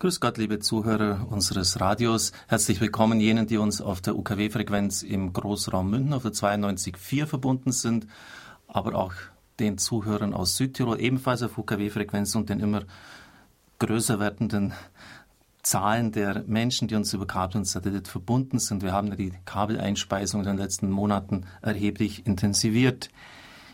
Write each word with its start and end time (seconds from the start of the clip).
Grüß 0.00 0.18
Gott, 0.18 0.38
liebe 0.38 0.60
Zuhörer 0.60 1.26
unseres 1.28 1.78
Radios. 1.78 2.32
Herzlich 2.48 2.80
willkommen 2.80 3.20
jenen, 3.20 3.46
die 3.46 3.58
uns 3.58 3.82
auf 3.82 4.00
der 4.00 4.16
UKW-Frequenz 4.16 5.02
im 5.02 5.34
Großraum 5.34 5.90
München 5.90 6.14
auf 6.14 6.22
der 6.22 6.32
92.4 6.32 7.26
verbunden 7.26 7.70
sind, 7.70 8.06
aber 8.66 8.94
auch 8.94 9.12
den 9.58 9.76
Zuhörern 9.76 10.32
aus 10.32 10.56
Südtirol 10.56 10.98
ebenfalls 10.98 11.42
auf 11.42 11.58
UKW-Frequenz 11.58 12.34
und 12.34 12.48
den 12.48 12.60
immer 12.60 12.84
größer 13.78 14.18
werdenden 14.18 14.72
Zahlen 15.62 16.12
der 16.12 16.44
Menschen, 16.46 16.88
die 16.88 16.94
uns 16.94 17.12
über 17.12 17.26
Kabel 17.26 17.58
und 17.58 17.66
Satellit 17.66 18.08
verbunden 18.08 18.58
sind. 18.58 18.82
Wir 18.82 18.92
haben 18.92 19.14
die 19.14 19.34
Kabeleinspeisung 19.44 20.40
in 20.40 20.46
den 20.46 20.56
letzten 20.56 20.90
Monaten 20.90 21.44
erheblich 21.60 22.26
intensiviert. 22.26 23.10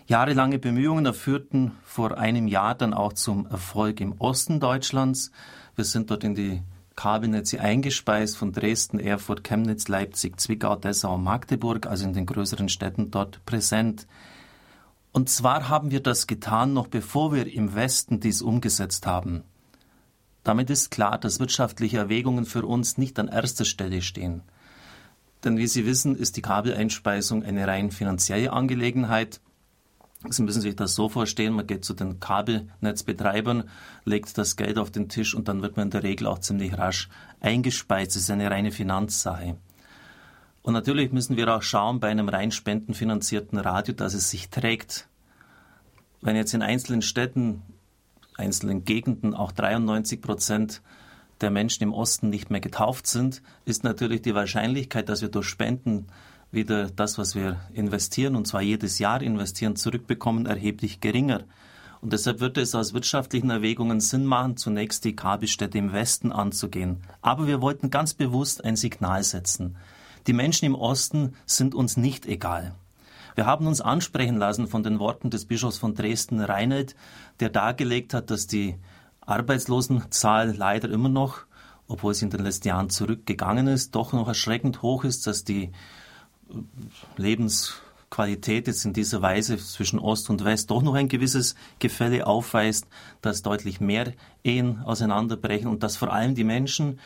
Jahrelange 0.09 0.59
Bemühungen 0.59 1.13
führten 1.15 1.73
vor 1.85 2.19
einem 2.19 2.49
Jahr 2.49 2.75
dann 2.75 2.95
auch 2.95 3.13
zum 3.13 3.47
Erfolg 3.47 4.01
im 4.01 4.13
Osten 4.19 4.59
Deutschlands. 4.59 5.33
Wir 5.77 5.85
sind 5.85 6.11
dort 6.11 6.25
in 6.25 6.35
die 6.35 6.63
Kabelnetze 6.97 7.61
eingespeist 7.61 8.39
von 8.39 8.53
Dresden, 8.53 8.99
Erfurt, 8.99 9.45
Chemnitz, 9.45 9.89
Leipzig, 9.89 10.41
Zwickau, 10.41 10.75
Dessau, 10.75 11.19
Magdeburg, 11.19 11.87
also 11.87 12.07
in 12.07 12.15
den 12.15 12.25
größeren 12.25 12.71
Städten 12.71 13.11
dort 13.11 13.45
präsent. 13.45 14.07
Und 15.13 15.29
zwar 15.29 15.69
haben 15.69 15.91
wir 15.91 16.01
das 16.01 16.27
getan, 16.27 16.73
noch 16.73 16.89
bevor 16.89 17.35
wir 17.35 17.53
im 17.53 17.75
Westen 17.75 18.21
dies 18.21 18.41
umgesetzt 18.41 19.07
haben. 19.07 19.45
Damit 20.45 20.71
ist 20.71 20.91
klar, 20.91 21.19
dass 21.19 21.41
wirtschaftliche 21.41 21.99
Erwägungen 21.99 22.47
für 22.47 22.65
uns 22.65 22.97
nicht 22.97 23.19
an 23.19 23.29
erster 23.29 23.67
Stelle 23.67 24.01
stehen. 24.01 24.43
Denn 25.45 25.59
wie 25.59 25.67
Sie 25.67 25.85
wissen, 25.85 26.17
ist 26.17 26.37
die 26.37 26.43
Kabeleinspeisung 26.43 27.43
eine 27.43 27.67
rein 27.67 27.91
finanzielle 27.91 28.53
Angelegenheit. 28.53 29.41
Sie 30.29 30.43
müssen 30.43 30.63
sich 30.63 30.75
das 30.75 30.95
so 30.95 31.09
vorstellen, 31.09 31.53
man 31.53 31.67
geht 31.67 31.85
zu 31.85 31.95
den 31.95 32.21
Kabelnetzbetreibern, 32.21 33.69
legt 34.05 34.37
das 34.39 34.57
Geld 34.57 34.79
auf 34.79 34.91
den 34.91 35.09
Tisch 35.09 35.35
und 35.35 35.49
dann 35.49 35.63
wird 35.63 35.77
man 35.77 35.87
in 35.87 35.91
der 35.91 36.03
Regel 36.03 36.27
auch 36.27 36.39
ziemlich 36.39 36.77
rasch 36.77 37.09
eingespeist. 37.41 38.17
Es 38.17 38.23
ist 38.23 38.31
eine 38.31 38.51
reine 38.51 38.73
Finanzsache. 38.73 39.57
Und 40.63 40.73
natürlich 40.73 41.13
müssen 41.13 41.37
wir 41.37 41.55
auch 41.55 41.63
schauen 41.63 42.01
bei 42.01 42.09
einem 42.09 42.29
rein 42.29 42.51
spendenfinanzierten 42.51 43.59
Radio, 43.59 43.95
dass 43.95 44.15
es 44.15 44.31
sich 44.31 44.51
trägt. 44.51 45.09
Wenn 46.23 46.35
jetzt 46.35 46.55
in 46.55 46.63
einzelnen 46.63 47.03
Städten, 47.03 47.63
einzelnen 48.37 48.85
Gegenden 48.85 49.35
auch 49.35 49.53
93 49.53 50.21
Prozent 50.21 50.83
der 51.41 51.51
Menschen 51.51 51.85
im 51.85 51.93
Osten 51.93 52.31
nicht 52.31 52.51
mehr 52.51 52.61
getauft 52.61 53.07
sind, 53.07 53.43
ist 53.65 53.85
natürlich 53.85 54.23
die 54.23 54.35
Wahrscheinlichkeit, 54.35 55.09
dass 55.09 55.23
wir 55.23 55.29
durch 55.29 55.47
Spenden 55.47 56.07
wieder 56.57 56.91
das, 56.91 57.19
was 57.19 57.37
wir 57.37 57.61
investieren, 57.73 58.35
und 58.35 58.49
zwar 58.49 58.63
jedes 58.63 58.99
Jahr 58.99 59.23
investieren, 59.23 59.77
zurückbekommen, 59.77 60.47
erheblich 60.47 61.01
geringer. 61.01 61.45
Und 62.01 62.13
deshalb 62.13 62.41
würde 62.41 62.61
es 62.61 62.75
aus 62.75 62.95
wirtschaftlichen 62.95 63.51
Erwägungen 63.51 64.01
Sinn 64.01 64.25
machen, 64.25 64.57
zunächst 64.57 65.05
die 65.05 65.15
Kabelstädte 65.15 65.79
im 65.79 65.93
Westen 65.93 66.33
anzugehen. 66.33 67.03
Aber 67.23 67.47
wir 67.47 67.63
wollten 67.63 67.91
ganz 67.91 68.15
bewusst 68.15 68.65
ein 68.65 68.75
Signal 68.77 69.23
setzen. 69.23 69.77
Die 70.27 70.33
Menschen 70.33 70.65
im 70.65 70.75
Osten 70.75 71.35
sind 71.47 71.75
uns 71.75 71.97
nicht 71.97 72.27
egal. 72.27 72.75
Wir 73.37 73.47
haben 73.47 73.67
uns 73.67 73.81
ansprechen 73.81 74.39
lassen 74.39 74.67
von 74.67 74.83
den 74.83 74.99
Worten 74.99 75.31
des 75.31 75.45
Bischofs 75.45 75.79
von 75.79 75.95
Dresden, 75.95 76.41
Reinhold, 76.41 76.97
der 77.39 77.51
dargelegt 77.51 78.15
hat, 78.15 78.31
dass 78.31 78.47
die 78.47 78.77
Arbeitslosenzahl 79.21 80.55
leider 80.57 80.89
immer 80.91 81.11
noch, 81.11 81.41
obwohl 81.87 82.15
sie 82.15 82.25
in 82.25 82.31
den 82.31 82.45
letzten 82.45 82.69
Jahren 82.69 82.91
zurückgegangen 82.91 83.67
ist, 83.67 83.95
doch 83.95 84.13
noch 84.13 84.27
erschreckend 84.27 84.83
hoch 84.83 85.05
ist, 85.05 85.27
dass 85.27 85.45
die 85.45 85.71
Lebensqualität 87.17 88.67
jetzt 88.67 88.85
in 88.85 88.93
dieser 88.93 89.23
Weise 89.23 89.57
zwischen 89.59 89.99
Ost 89.99 90.31
und 90.31 90.45
West 90.45 90.71
doch 90.71 90.83
noch 90.83 90.95
ein 90.95 91.09
gewisses 91.09 91.55
Gefälle 91.79 92.27
aufweist, 92.27 92.87
dass 93.23 93.43
deutlich 93.43 93.81
mehr 93.81 94.13
Ehen 94.45 94.83
auseinanderbrechen 94.83 95.69
und 95.69 95.83
dass 95.83 95.97
vor 95.97 96.13
allem 96.13 96.35
die 96.35 96.45
Menschen 96.45 97.01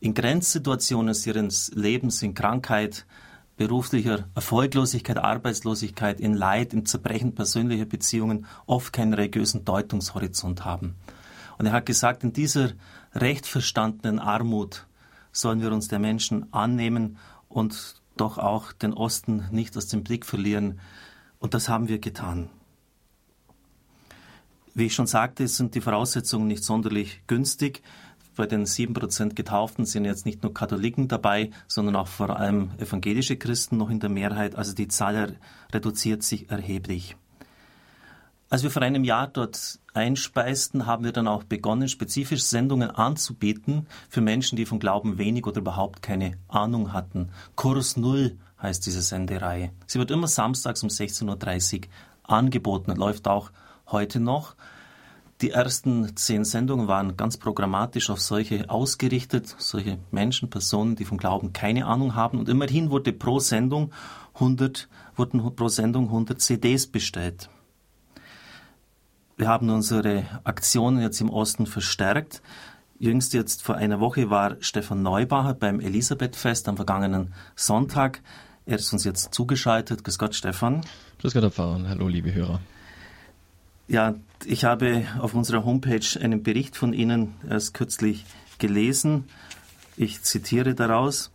in 0.00 0.14
Grenzsituationen 0.14 1.14
ihres 1.24 1.72
Lebens, 1.74 2.22
in 2.22 2.34
Krankheit, 2.34 3.06
beruflicher 3.56 4.28
Erfolglosigkeit, 4.34 5.16
Arbeitslosigkeit, 5.16 6.20
in 6.20 6.34
Leid, 6.34 6.74
im 6.74 6.84
Zerbrechen 6.84 7.34
persönlicher 7.34 7.86
Beziehungen 7.86 8.46
oft 8.66 8.92
keinen 8.92 9.14
religiösen 9.14 9.64
Deutungshorizont 9.64 10.64
haben. 10.64 10.94
Und 11.58 11.66
er 11.66 11.72
hat 11.72 11.86
gesagt, 11.86 12.22
in 12.22 12.34
dieser 12.34 12.72
recht 13.14 13.46
verstandenen 13.46 14.18
Armut 14.18 14.86
sollen 15.32 15.62
wir 15.62 15.72
uns 15.72 15.88
der 15.88 15.98
Menschen 15.98 16.52
annehmen 16.52 17.16
und 17.48 18.02
doch 18.16 18.38
auch 18.38 18.72
den 18.72 18.92
Osten 18.92 19.44
nicht 19.50 19.76
aus 19.76 19.86
dem 19.88 20.02
Blick 20.04 20.24
verlieren. 20.24 20.80
Und 21.38 21.54
das 21.54 21.68
haben 21.68 21.88
wir 21.88 21.98
getan. 21.98 22.48
Wie 24.74 24.86
ich 24.86 24.94
schon 24.94 25.06
sagte, 25.06 25.48
sind 25.48 25.74
die 25.74 25.80
Voraussetzungen 25.80 26.46
nicht 26.46 26.62
sonderlich 26.62 27.22
günstig. 27.26 27.82
Bei 28.36 28.46
den 28.46 28.66
sieben 28.66 28.92
Prozent 28.92 29.34
Getauften 29.34 29.86
sind 29.86 30.04
jetzt 30.04 30.26
nicht 30.26 30.42
nur 30.42 30.52
Katholiken 30.52 31.08
dabei, 31.08 31.50
sondern 31.66 31.96
auch 31.96 32.08
vor 32.08 32.38
allem 32.38 32.70
evangelische 32.78 33.38
Christen 33.38 33.78
noch 33.78 33.88
in 33.88 34.00
der 34.00 34.10
Mehrheit. 34.10 34.54
Also 34.54 34.74
die 34.74 34.88
Zahl 34.88 35.36
reduziert 35.72 36.22
sich 36.22 36.50
erheblich. 36.50 37.16
Als 38.48 38.62
wir 38.62 38.70
vor 38.70 38.82
einem 38.82 39.02
Jahr 39.02 39.26
dort 39.26 39.80
einspeisten, 39.92 40.86
haben 40.86 41.02
wir 41.02 41.10
dann 41.10 41.26
auch 41.26 41.42
begonnen, 41.42 41.88
spezifisch 41.88 42.44
Sendungen 42.44 42.92
anzubieten 42.92 43.88
für 44.08 44.20
Menschen, 44.20 44.54
die 44.54 44.66
vom 44.66 44.78
Glauben 44.78 45.18
wenig 45.18 45.46
oder 45.46 45.58
überhaupt 45.58 46.00
keine 46.00 46.38
Ahnung 46.46 46.92
hatten. 46.92 47.30
Kurs 47.56 47.96
Null 47.96 48.38
heißt 48.62 48.86
diese 48.86 49.02
Sendereihe. 49.02 49.72
Sie 49.86 49.98
wird 49.98 50.12
immer 50.12 50.28
samstags 50.28 50.84
um 50.84 50.90
16.30 50.90 51.76
Uhr 51.76 51.88
angeboten 52.22 52.92
und 52.92 52.98
läuft 52.98 53.26
auch 53.26 53.50
heute 53.88 54.20
noch. 54.20 54.54
Die 55.40 55.50
ersten 55.50 56.16
zehn 56.16 56.44
Sendungen 56.44 56.86
waren 56.86 57.16
ganz 57.16 57.36
programmatisch 57.38 58.10
auf 58.10 58.20
solche 58.20 58.70
ausgerichtet, 58.70 59.56
solche 59.58 59.98
Menschen, 60.12 60.50
Personen, 60.50 60.94
die 60.94 61.04
vom 61.04 61.18
Glauben 61.18 61.52
keine 61.52 61.86
Ahnung 61.86 62.14
haben. 62.14 62.38
Und 62.38 62.48
immerhin 62.48 62.90
wurde 62.90 63.12
pro 63.12 63.40
Sendung 63.40 63.92
100, 64.34 64.88
wurden 65.16 65.56
pro 65.56 65.66
Sendung 65.66 66.04
100 66.04 66.40
CDs 66.40 66.86
bestellt. 66.86 67.50
Wir 69.38 69.48
haben 69.48 69.68
unsere 69.68 70.24
Aktionen 70.44 71.02
jetzt 71.02 71.20
im 71.20 71.28
Osten 71.28 71.66
verstärkt. 71.66 72.40
Jüngst 72.98 73.34
jetzt 73.34 73.62
vor 73.62 73.74
einer 73.74 74.00
Woche 74.00 74.30
war 74.30 74.56
Stefan 74.60 75.02
Neubacher 75.02 75.52
beim 75.52 75.78
Elisabethfest 75.78 76.66
am 76.68 76.76
vergangenen 76.76 77.34
Sonntag. 77.54 78.22
Er 78.64 78.78
ist 78.78 78.90
uns 78.94 79.04
jetzt 79.04 79.34
zugeschaltet. 79.34 80.04
Grüß 80.04 80.18
Gott, 80.18 80.34
Stefan. 80.34 80.80
Grüß 81.20 81.34
Gott, 81.34 81.42
Herr 81.42 81.50
Pfarrer. 81.50 81.86
Hallo, 81.86 82.08
liebe 82.08 82.32
Hörer. 82.32 82.60
Ja, 83.88 84.14
ich 84.46 84.64
habe 84.64 85.04
auf 85.20 85.34
unserer 85.34 85.66
Homepage 85.66 86.18
einen 86.18 86.42
Bericht 86.42 86.74
von 86.74 86.94
Ihnen 86.94 87.34
erst 87.46 87.74
kürzlich 87.74 88.24
gelesen. 88.58 89.24
Ich 89.98 90.22
zitiere 90.22 90.74
daraus. 90.74 91.30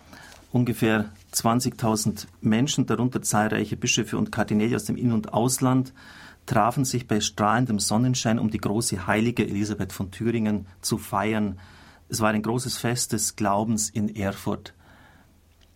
Ungefähr 0.52 1.12
20.000 1.34 2.26
Menschen, 2.42 2.88
darunter 2.88 3.22
zahlreiche 3.22 3.78
Bischöfe 3.78 4.18
und 4.18 4.32
Kardinäle 4.32 4.76
aus 4.76 4.86
dem 4.86 4.98
In- 4.98 5.14
und 5.14 5.34
Ausland, 5.34 5.94
trafen 6.46 6.86
sich 6.86 7.08
bei 7.08 7.20
strahlendem 7.20 7.80
Sonnenschein, 7.80 8.40
um 8.40 8.50
die 8.50 8.58
große 8.58 9.08
heilige 9.08 9.48
Elisabeth 9.48 9.94
von 9.94 10.12
Thüringen 10.12 10.68
zu 10.82 10.98
feiern. 10.98 11.60
Es 12.10 12.20
war 12.20 12.30
ein 12.32 12.42
großes 12.42 12.78
Fest 12.78 13.14
des 13.14 13.36
Glaubens 13.36 13.90
in 13.90 14.16
Erfurt. 14.16 14.74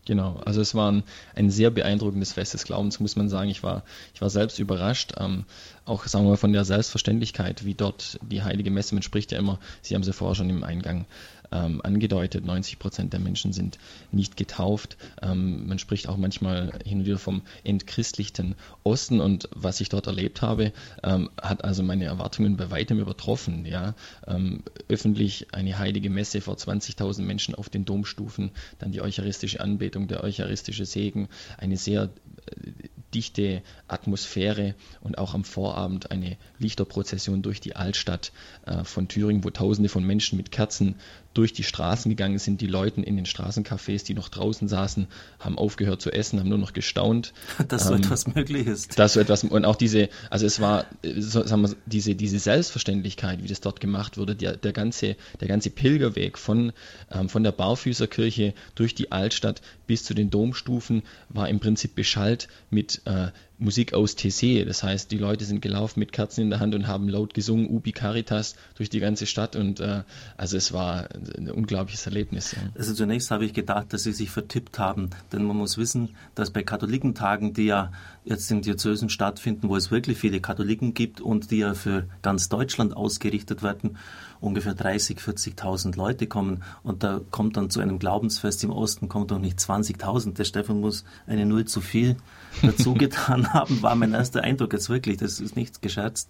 Genau, 0.05 0.39
also 0.45 0.61
es 0.61 0.75
war 0.75 0.91
ein, 0.91 1.03
ein, 1.33 1.49
sehr 1.49 1.71
beeindruckendes 1.71 2.33
Fest 2.33 2.53
des 2.53 2.63
Glaubens, 2.63 2.99
muss 2.99 3.15
man 3.15 3.27
sagen. 3.27 3.49
Ich 3.49 3.63
war, 3.63 3.83
ich 4.13 4.21
war 4.21 4.29
selbst 4.29 4.59
überrascht, 4.59 5.13
ähm, 5.17 5.45
auch 5.83 6.05
sagen 6.05 6.25
wir 6.25 6.31
mal 6.31 6.37
von 6.37 6.53
der 6.53 6.63
Selbstverständlichkeit, 6.63 7.65
wie 7.65 7.73
dort 7.73 8.19
die 8.21 8.43
heilige 8.43 8.69
Messe, 8.69 8.93
man 8.93 9.01
spricht 9.01 9.31
ja 9.31 9.39
immer, 9.39 9.59
Sie 9.81 9.95
haben 9.95 10.03
sie 10.03 10.13
vorher 10.13 10.35
schon 10.35 10.49
im 10.51 10.63
Eingang 10.63 11.05
ähm, 11.51 11.81
angedeutet, 11.83 12.45
90 12.45 12.79
Prozent 12.79 13.13
der 13.13 13.19
Menschen 13.19 13.53
sind 13.53 13.77
nicht 14.11 14.37
getauft. 14.37 14.97
Ähm, 15.21 15.67
man 15.67 15.79
spricht 15.79 16.07
auch 16.07 16.17
manchmal 16.17 16.79
hin 16.85 16.99
und 16.99 17.05
wieder 17.05 17.17
vom 17.17 17.41
entchristlichten 17.63 18.55
Osten 18.83 19.19
und 19.19 19.49
was 19.53 19.81
ich 19.81 19.89
dort 19.89 20.07
erlebt 20.07 20.41
habe, 20.41 20.71
ähm, 21.03 21.29
hat 21.41 21.63
also 21.63 21.83
meine 21.83 22.05
Erwartungen 22.05 22.57
bei 22.57 22.71
weitem 22.71 22.99
übertroffen. 22.99 23.65
Ja? 23.65 23.95
Ähm, 24.27 24.63
öffentlich 24.89 25.53
eine 25.53 25.77
heilige 25.77 26.09
Messe 26.09 26.41
vor 26.41 26.55
20.000 26.55 27.21
Menschen 27.21 27.55
auf 27.55 27.69
den 27.69 27.85
Domstufen, 27.85 28.51
dann 28.79 28.91
die 28.91 29.01
eucharistische 29.01 29.59
Anbetung, 29.59 30.07
der 30.07 30.23
eucharistische 30.23 30.85
Segen, 30.85 31.29
eine 31.57 31.77
sehr 31.77 32.09
äh, 32.45 32.71
dichte 33.13 33.61
Atmosphäre 33.87 34.75
und 35.01 35.17
auch 35.17 35.33
am 35.33 35.45
Vorabend 35.45 36.11
eine 36.11 36.37
Lichterprozession 36.59 37.41
durch 37.41 37.61
die 37.61 37.75
Altstadt 37.75 38.33
äh, 38.65 38.83
von 38.83 39.07
Thüringen, 39.07 39.43
wo 39.43 39.49
Tausende 39.49 39.89
von 39.89 40.05
Menschen 40.05 40.37
mit 40.37 40.51
Kerzen 40.51 40.95
durch 41.35 41.53
die 41.53 41.63
Straßen 41.63 42.09
gegangen 42.09 42.39
sind. 42.39 42.61
Die 42.61 42.67
Leute 42.67 43.01
in 43.01 43.17
den 43.17 43.25
Straßencafés, 43.25 44.05
die 44.05 44.15
noch 44.15 44.29
draußen 44.29 44.67
saßen, 44.67 45.07
haben 45.39 45.57
aufgehört 45.57 46.01
zu 46.01 46.11
essen, 46.11 46.39
haben 46.39 46.49
nur 46.49 46.57
noch 46.57 46.73
gestaunt. 46.73 47.33
Dass 47.67 47.83
so 47.83 47.93
ähm, 47.93 48.01
etwas 48.01 48.33
möglich 48.33 48.65
ist. 48.65 48.97
Dass 48.97 49.13
so 49.13 49.19
etwas, 49.19 49.43
und 49.43 49.65
auch 49.65 49.75
diese, 49.75 50.09
also 50.29 50.45
es 50.45 50.59
war, 50.59 50.85
so, 51.03 51.45
sagen 51.45 51.61
wir, 51.61 51.75
diese, 51.85 52.15
diese 52.15 52.39
Selbstverständlichkeit, 52.39 53.43
wie 53.43 53.47
das 53.47 53.61
dort 53.61 53.81
gemacht 53.81 54.17
wurde, 54.17 54.35
der, 54.35 54.55
der, 54.55 54.71
ganze, 54.71 55.17
der 55.41 55.47
ganze 55.47 55.69
Pilgerweg 55.69 56.37
von, 56.37 56.71
ähm, 57.11 57.27
von 57.29 57.43
der 57.43 57.51
Barfüßerkirche 57.51 58.53
durch 58.73 58.95
die 58.95 59.11
Altstadt 59.11 59.61
bis 59.87 60.05
zu 60.05 60.13
den 60.13 60.29
Domstufen 60.29 61.03
war 61.29 61.49
im 61.49 61.59
Prinzip 61.59 61.95
beschallt 61.95 62.47
mit, 62.69 63.01
äh, 63.05 63.27
Musik 63.57 63.93
aus 63.93 64.15
TC. 64.15 64.65
Das 64.65 64.83
heißt, 64.83 65.11
die 65.11 65.17
Leute 65.17 65.45
sind 65.45 65.61
gelaufen 65.61 65.99
mit 65.99 66.11
Kerzen 66.11 66.41
in 66.41 66.49
der 66.49 66.59
Hand 66.59 66.75
und 66.75 66.87
haben 66.87 67.07
laut 67.07 67.33
gesungen, 67.33 67.69
Ubi 67.69 67.91
Caritas, 67.91 68.55
durch 68.75 68.89
die 68.89 68.99
ganze 68.99 69.25
Stadt. 69.25 69.55
Und 69.55 69.79
äh, 69.79 70.03
also 70.37 70.57
es 70.57 70.73
war 70.73 71.07
ein 71.37 71.49
unglaubliches 71.49 72.05
Erlebnis. 72.05 72.51
Ja. 72.51 72.59
Also 72.77 72.93
zunächst 72.93 73.31
habe 73.31 73.45
ich 73.45 73.53
gedacht, 73.53 73.93
dass 73.93 74.03
sie 74.03 74.13
sich 74.13 74.29
vertippt 74.29 74.79
haben. 74.79 75.09
Denn 75.31 75.43
man 75.43 75.57
muss 75.57 75.77
wissen, 75.77 76.15
dass 76.35 76.51
bei 76.51 76.63
Katholikentagen, 76.63 77.53
die 77.53 77.65
ja 77.65 77.91
jetzt 78.25 78.49
in 78.51 78.61
Diözesen 78.61 79.09
stattfinden, 79.09 79.69
wo 79.69 79.75
es 79.75 79.91
wirklich 79.91 80.17
viele 80.17 80.41
Katholiken 80.41 80.93
gibt 80.93 81.21
und 81.21 81.51
die 81.51 81.59
ja 81.59 81.73
für 81.73 82.07
ganz 82.21 82.49
Deutschland 82.49 82.97
ausgerichtet 82.97 83.63
werden, 83.63 83.97
ungefähr 84.41 84.73
30, 84.73 85.19
40.000 85.19 85.95
Leute 85.95 86.27
kommen. 86.27 86.63
Und 86.83 87.03
da 87.03 87.21
kommt 87.31 87.55
dann 87.55 87.69
zu 87.69 87.79
einem 87.79 87.99
Glaubensfest 87.99 88.63
im 88.63 88.71
Osten, 88.71 89.07
kommt 89.07 89.31
doch 89.31 89.39
nicht 89.39 89.59
20.000. 89.59 90.33
Der 90.33 90.43
Stefan 90.43 90.81
muss 90.81 91.05
eine 91.27 91.45
Null 91.45 91.65
zu 91.65 91.81
viel 91.81 92.17
dazu 92.61 92.93
getan 92.95 93.53
haben, 93.53 93.81
war 93.81 93.95
mein 93.95 94.13
erster 94.13 94.41
Eindruck 94.41 94.73
jetzt 94.73 94.89
wirklich. 94.89 95.17
Das 95.17 95.39
ist 95.39 95.55
nichts 95.55 95.79
gescherzt. 95.79 96.29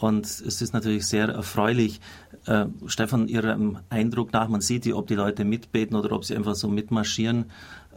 Und 0.00 0.26
es 0.26 0.60
ist 0.60 0.74
natürlich 0.74 1.06
sehr 1.06 1.28
erfreulich. 1.28 2.00
Äh, 2.46 2.66
Stefan, 2.86 3.28
Ihrem 3.28 3.78
Eindruck 3.88 4.32
nach, 4.32 4.48
man 4.48 4.60
sieht, 4.60 4.86
ob 4.92 5.06
die 5.06 5.14
Leute 5.14 5.44
mitbeten 5.44 5.96
oder 5.96 6.12
ob 6.12 6.24
sie 6.24 6.36
einfach 6.36 6.54
so 6.54 6.68
mitmarschieren. 6.68 7.46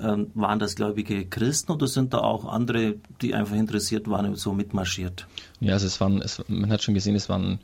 Ähm, 0.01 0.31
waren 0.33 0.59
das 0.59 0.75
gläubige 0.75 1.25
Christen 1.25 1.71
oder 1.71 1.87
sind 1.87 2.13
da 2.13 2.19
auch 2.19 2.45
andere, 2.45 2.95
die 3.21 3.33
einfach 3.33 3.55
interessiert 3.55 4.09
waren, 4.09 4.35
so 4.35 4.53
mitmarschiert? 4.53 5.27
Ja, 5.61 5.73
also 5.73 5.87
es 5.87 5.99
waren, 5.99 6.21
es, 6.21 6.41
man 6.47 6.71
hat 6.71 6.83
schon 6.83 6.93
gesehen, 6.93 7.15
es 7.15 7.29
waren 7.29 7.59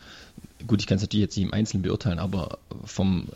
gut, 0.68 0.82
ich 0.82 0.88
kann 0.88 0.98
es 0.98 1.02
natürlich 1.02 1.24
jetzt 1.24 1.38
nicht 1.38 1.46
im 1.46 1.54
Einzelnen 1.54 1.84
beurteilen, 1.84 2.20
aber 2.20 2.58
vom, 2.84 3.28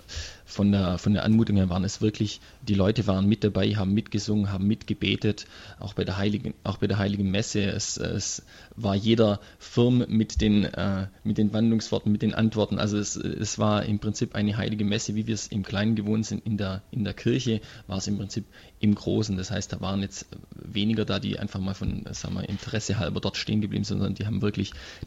von, 0.45 0.71
der, 0.71 0.97
von 0.97 1.13
der 1.13 1.23
Anmutung 1.23 1.57
her 1.57 1.69
waren 1.69 1.83
es 1.83 2.01
wirklich, 2.01 2.39
die 2.67 2.73
Leute 2.73 3.07
waren 3.07 3.27
mit 3.27 3.43
dabei, 3.43 3.75
haben 3.75 3.93
mitgesungen, 3.93 4.51
haben 4.51 4.67
mitgebetet, 4.67 5.45
auch 5.79 5.93
bei 5.93 6.03
der 6.03 6.17
Heiligen, 6.17 6.53
auch 6.63 6.77
bei 6.77 6.87
der 6.87 6.97
Heiligen 6.97 7.29
Messe. 7.29 7.61
Es, 7.61 7.97
es 7.97 8.43
war 8.75 8.95
jeder 8.95 9.39
firm 9.59 10.05
mit 10.07 10.41
den, 10.41 10.65
äh, 10.65 11.07
mit 11.23 11.37
den 11.37 11.53
Wandlungsworten, 11.53 12.11
mit 12.11 12.21
den 12.21 12.33
Antworten. 12.33 12.79
Also 12.79 12.97
es, 12.97 13.15
es 13.15 13.59
war 13.59 13.85
im 13.85 13.99
Prinzip 13.99 14.33
eine 14.33 14.57
heilige 14.57 14.85
Messe, 14.85 15.15
wie 15.15 15.27
wir 15.27 15.35
es 15.35 15.47
im 15.47 15.63
Kleinen 15.63 15.95
gewohnt 15.95 16.25
sind. 16.25 16.45
In 16.45 16.57
der, 16.57 16.81
in 16.91 17.03
der 17.03 17.13
Kirche 17.13 17.61
war 17.87 17.97
es 17.97 18.07
im 18.07 18.17
Prinzip 18.17 18.45
im 18.79 18.95
Großen. 18.95 19.37
Das 19.37 19.51
heißt, 19.51 19.71
da 19.73 19.81
waren 19.81 20.01
jetzt 20.01 20.25
weniger 20.55 21.05
da, 21.05 21.19
die 21.19 21.37
einfach 21.37 21.59
mal 21.59 21.73
von 21.73 22.05
sagen 22.11 22.33
wir, 22.35 22.47
Interesse 22.49 22.97
halber 22.97 23.19
dort 23.19 23.37
stehen 23.37 23.61
geblieben 23.61 23.83
sind, 23.83 23.99
sondern 23.99 24.15
die 24.15 24.25
haben 24.25 24.41
wirklich 24.41 24.48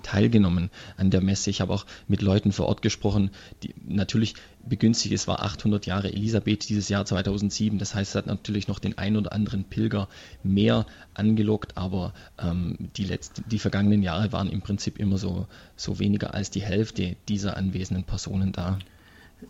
teilgenommen 0.03 0.71
an 0.97 1.11
der 1.11 1.21
Messe. 1.21 1.51
Ich 1.51 1.61
habe 1.61 1.73
auch 1.73 1.87
mit 2.09 2.23
Leuten 2.23 2.53
vor 2.53 2.67
Ort 2.67 2.83
gesprochen, 2.83 3.31
die 3.63 3.75
natürlich 3.87 4.35
begünstigt, 4.69 5.15
es 5.15 5.27
war 5.27 5.43
800 5.43 5.87
Jahre 5.87 6.13
Elisabeth 6.13 6.69
dieses 6.69 6.89
Jahr 6.89 7.05
2007, 7.05 7.79
das 7.79 7.95
heißt, 7.95 8.11
es 8.11 8.15
hat 8.15 8.27
natürlich 8.27 8.69
noch 8.69 8.79
den 8.79 8.97
ein 8.97 9.17
oder 9.17 9.33
anderen 9.33 9.65
Pilger 9.65 10.09
mehr 10.43 10.87
angelockt, 11.15 11.77
aber 11.77 12.15
ähm, 12.39 12.77
die, 12.97 13.05
letzten, 13.05 13.45
die 13.49 13.59
vergangenen 13.59 14.03
Jahre 14.03 14.33
waren 14.33 14.49
im 14.49 14.61
Prinzip 14.61 14.99
immer 14.99 15.19
so, 15.19 15.47
so 15.77 15.99
weniger 15.99 16.35
als 16.35 16.51
die 16.51 16.63
Hälfte 16.63 17.17
dieser 17.29 17.57
anwesenden 17.57 18.05
Personen 18.05 18.53
da. 18.53 18.79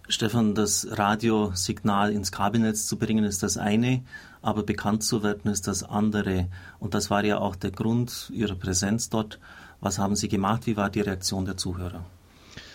Stefan, 0.08 0.54
das 0.54 0.86
Radiosignal 0.90 2.12
ins 2.12 2.32
Kabelnetz 2.32 2.86
zu 2.86 2.98
bringen, 2.98 3.24
ist 3.24 3.42
das 3.42 3.58
eine, 3.58 4.02
aber 4.40 4.62
bekannt 4.62 5.04
zu 5.04 5.22
werden 5.22 5.50
ist 5.50 5.68
das 5.68 5.82
andere. 5.82 6.48
Und 6.78 6.94
das 6.94 7.10
war 7.10 7.24
ja 7.24 7.38
auch 7.38 7.56
der 7.56 7.70
Grund 7.70 8.30
Ihrer 8.34 8.54
Präsenz 8.54 9.10
dort. 9.10 9.38
Was 9.82 9.98
haben 9.98 10.14
Sie 10.14 10.28
gemacht? 10.28 10.66
Wie 10.66 10.76
war 10.76 10.90
die 10.90 11.00
Reaktion 11.00 11.44
der 11.44 11.56
Zuhörer? 11.56 12.04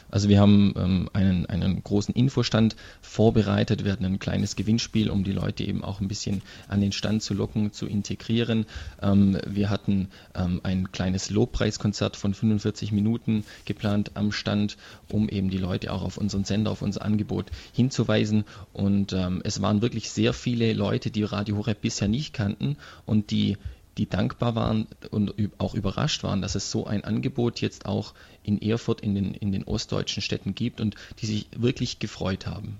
Also 0.09 0.30
wir 0.30 0.39
haben 0.39 0.74
ähm, 0.77 1.09
einen, 1.13 1.45
einen 1.48 1.83
großen 1.83 2.13
Infostand 2.13 2.75
vorbereitet, 3.01 3.83
wir 3.83 3.92
hatten 3.92 4.06
ein 4.06 4.19
kleines 4.19 4.56
Gewinnspiel, 4.56 5.09
um 5.09 5.24
die 5.24 5.33
Leute 5.33 5.63
eben 5.63 5.83
auch 5.83 6.00
ein 6.00 6.07
bisschen 6.07 6.42
an 6.69 6.80
den 6.80 6.92
Stand 6.92 7.24
zu 7.24 7.33
locken, 7.33 7.74
zu 7.74 7.88
integrieren. 7.88 8.65
Ähm, 9.01 9.38
wir 9.45 9.69
hatten 9.69 10.09
ähm, 10.36 10.62
ein 10.63 10.92
kleines 10.92 11.30
Lobpreiskonzert 11.30 12.15
von 12.15 12.33
45 12.33 12.92
Minuten 12.92 13.44
geplant 13.65 14.12
am 14.13 14.31
Stand, 14.31 14.77
um 15.10 15.27
eben 15.27 15.50
die 15.50 15.57
Leute 15.57 15.92
auch 15.92 16.03
auf 16.03 16.18
unseren 16.18 16.45
Sender, 16.45 16.71
auf 16.71 16.81
unser 16.81 17.03
Angebot 17.03 17.51
hinzuweisen. 17.74 18.45
Und 18.71 19.12
ähm, 19.13 19.42
es 19.44 19.62
waren 19.62 19.81
wirklich 19.81 20.10
sehr 20.10 20.33
viele 20.33 20.74
Leute, 20.74 21.12
die 21.12 21.24
Radio 21.24 21.57
Horeb 21.57 21.81
bisher 21.81 22.07
nicht 22.07 22.33
kannten 22.33 22.77
und 23.06 23.31
die 23.31 23.57
die 23.97 24.07
dankbar 24.07 24.55
waren 24.55 24.88
und 25.11 25.33
auch 25.57 25.73
überrascht 25.73 26.23
waren, 26.23 26.41
dass 26.41 26.55
es 26.55 26.71
so 26.71 26.85
ein 26.85 27.03
Angebot 27.03 27.59
jetzt 27.61 27.85
auch 27.85 28.13
in 28.44 28.61
Erfurt 28.61 29.01
in 29.01 29.15
den, 29.15 29.33
in 29.33 29.51
den 29.51 29.63
ostdeutschen 29.63 30.21
Städten 30.21 30.55
gibt 30.55 30.79
und 30.81 30.95
die 31.19 31.25
sich 31.25 31.47
wirklich 31.55 31.99
gefreut 31.99 32.47
haben. 32.47 32.77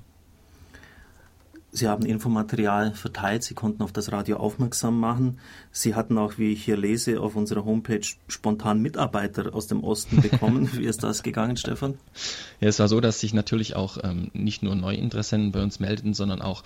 Sie 1.72 1.88
haben 1.88 2.06
Infomaterial 2.06 2.94
verteilt, 2.94 3.44
Sie 3.44 3.54
konnten 3.54 3.84
auf 3.84 3.92
das 3.92 4.12
Radio 4.12 4.38
aufmerksam 4.38 5.00
machen. 5.00 5.40
Sie 5.72 5.96
hatten 5.96 6.18
auch, 6.18 6.38
wie 6.38 6.54
ich 6.54 6.64
hier 6.64 6.78
lese, 6.78 7.20
auf 7.20 7.36
unserer 7.36 7.66
Homepage 7.66 8.06
spontan 8.28 8.82
Mitarbeiter 8.82 9.54
aus 9.54 9.68
dem 9.68 9.84
Osten 9.84 10.22
bekommen. 10.22 10.70
wie 10.74 10.86
ist 10.86 11.04
das 11.04 11.24
gegangen, 11.24 11.58
Stefan? 11.58 11.96
Ja, 12.62 12.70
es 12.70 12.80
war 12.80 12.88
so, 12.88 13.02
dass 13.02 13.20
sich 13.20 13.34
natürlich 13.34 13.76
auch 13.76 13.98
ähm, 14.04 14.32
nicht 14.34 14.64
nur 14.64 14.76
Neuinteressenten 14.76 15.52
bei 15.52 15.62
uns 15.62 15.80
meldeten, 15.80 16.14
sondern 16.14 16.42
auch 16.42 16.64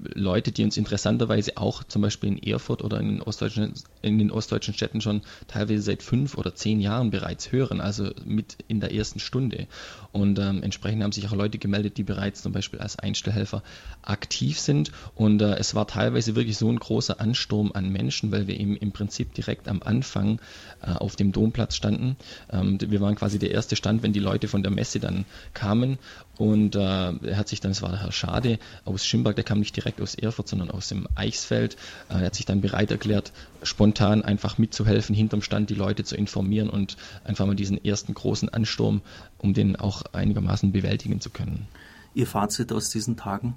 Leute, 0.00 0.52
die 0.52 0.64
uns 0.64 0.76
interessanterweise 0.76 1.56
auch 1.56 1.84
zum 1.84 2.02
Beispiel 2.02 2.30
in 2.30 2.42
Erfurt 2.42 2.82
oder 2.82 3.00
in 3.00 3.08
den, 3.08 3.22
ostdeutschen, 3.22 3.72
in 4.02 4.18
den 4.18 4.30
ostdeutschen 4.30 4.74
Städten 4.74 5.00
schon 5.00 5.22
teilweise 5.48 5.82
seit 5.82 6.02
fünf 6.02 6.36
oder 6.36 6.54
zehn 6.54 6.80
Jahren 6.80 7.10
bereits 7.10 7.52
hören, 7.52 7.80
also 7.80 8.10
mit 8.24 8.56
in 8.68 8.80
der 8.80 8.94
ersten 8.94 9.18
Stunde. 9.18 9.66
Und 10.12 10.38
ähm, 10.38 10.62
entsprechend 10.62 11.02
haben 11.02 11.12
sich 11.12 11.26
auch 11.28 11.34
Leute 11.34 11.58
gemeldet, 11.58 11.96
die 11.96 12.02
bereits 12.02 12.42
zum 12.42 12.52
Beispiel 12.52 12.78
als 12.80 12.98
Einstellhelfer 12.98 13.62
aktiv 14.02 14.58
sind. 14.58 14.92
Und 15.14 15.42
äh, 15.42 15.56
es 15.56 15.74
war 15.74 15.86
teilweise 15.86 16.36
wirklich 16.36 16.56
so 16.56 16.70
ein 16.70 16.78
großer 16.78 17.20
Ansturm 17.20 17.72
an 17.72 17.90
Menschen, 17.90 18.30
weil 18.32 18.46
wir 18.46 18.58
eben 18.58 18.76
im 18.76 18.92
Prinzip 18.92 19.34
direkt 19.34 19.68
am 19.68 19.82
Anfang 19.82 20.40
äh, 20.82 20.92
auf 20.92 21.16
dem 21.16 21.32
Domplatz 21.32 21.76
standen. 21.76 22.16
Ähm, 22.50 22.78
wir 22.80 23.00
waren 23.00 23.16
quasi 23.16 23.38
der 23.38 23.50
erste 23.50 23.76
Stand, 23.76 24.02
wenn 24.02 24.12
die 24.12 24.20
Leute 24.20 24.48
von 24.48 24.62
der 24.62 24.72
Messe 24.72 25.00
dann 25.00 25.24
kamen. 25.54 25.98
Und 26.36 26.76
äh, 26.76 26.78
er 26.78 27.36
hat 27.36 27.48
sich 27.48 27.60
dann, 27.60 27.72
es 27.72 27.82
war 27.82 27.90
der 27.90 28.02
Herr 28.02 28.12
Schade 28.12 28.58
aus 28.84 29.04
Schimberg, 29.04 29.34
der 29.34 29.44
kam 29.44 29.58
nicht 29.58 29.74
direkt 29.74 29.87
aus 30.00 30.14
Erfurt, 30.14 30.48
sondern 30.48 30.70
aus 30.70 30.88
dem 30.88 31.08
Eichsfeld. 31.14 31.76
Äh, 32.08 32.14
er 32.14 32.26
hat 32.26 32.34
sich 32.34 32.46
dann 32.46 32.60
bereit 32.60 32.90
erklärt, 32.90 33.32
spontan 33.62 34.22
einfach 34.22 34.58
mitzuhelfen, 34.58 35.14
hinterm 35.14 35.42
Stand 35.42 35.70
die 35.70 35.74
Leute 35.74 36.04
zu 36.04 36.16
informieren 36.16 36.70
und 36.70 36.96
einfach 37.24 37.46
mal 37.46 37.56
diesen 37.56 37.82
ersten 37.84 38.14
großen 38.14 38.48
Ansturm, 38.48 39.00
um 39.38 39.54
den 39.54 39.76
auch 39.76 40.02
einigermaßen 40.12 40.72
bewältigen 40.72 41.20
zu 41.20 41.30
können. 41.30 41.66
Ihr 42.14 42.26
Fazit 42.26 42.72
aus 42.72 42.90
diesen 42.90 43.16
Tagen? 43.16 43.54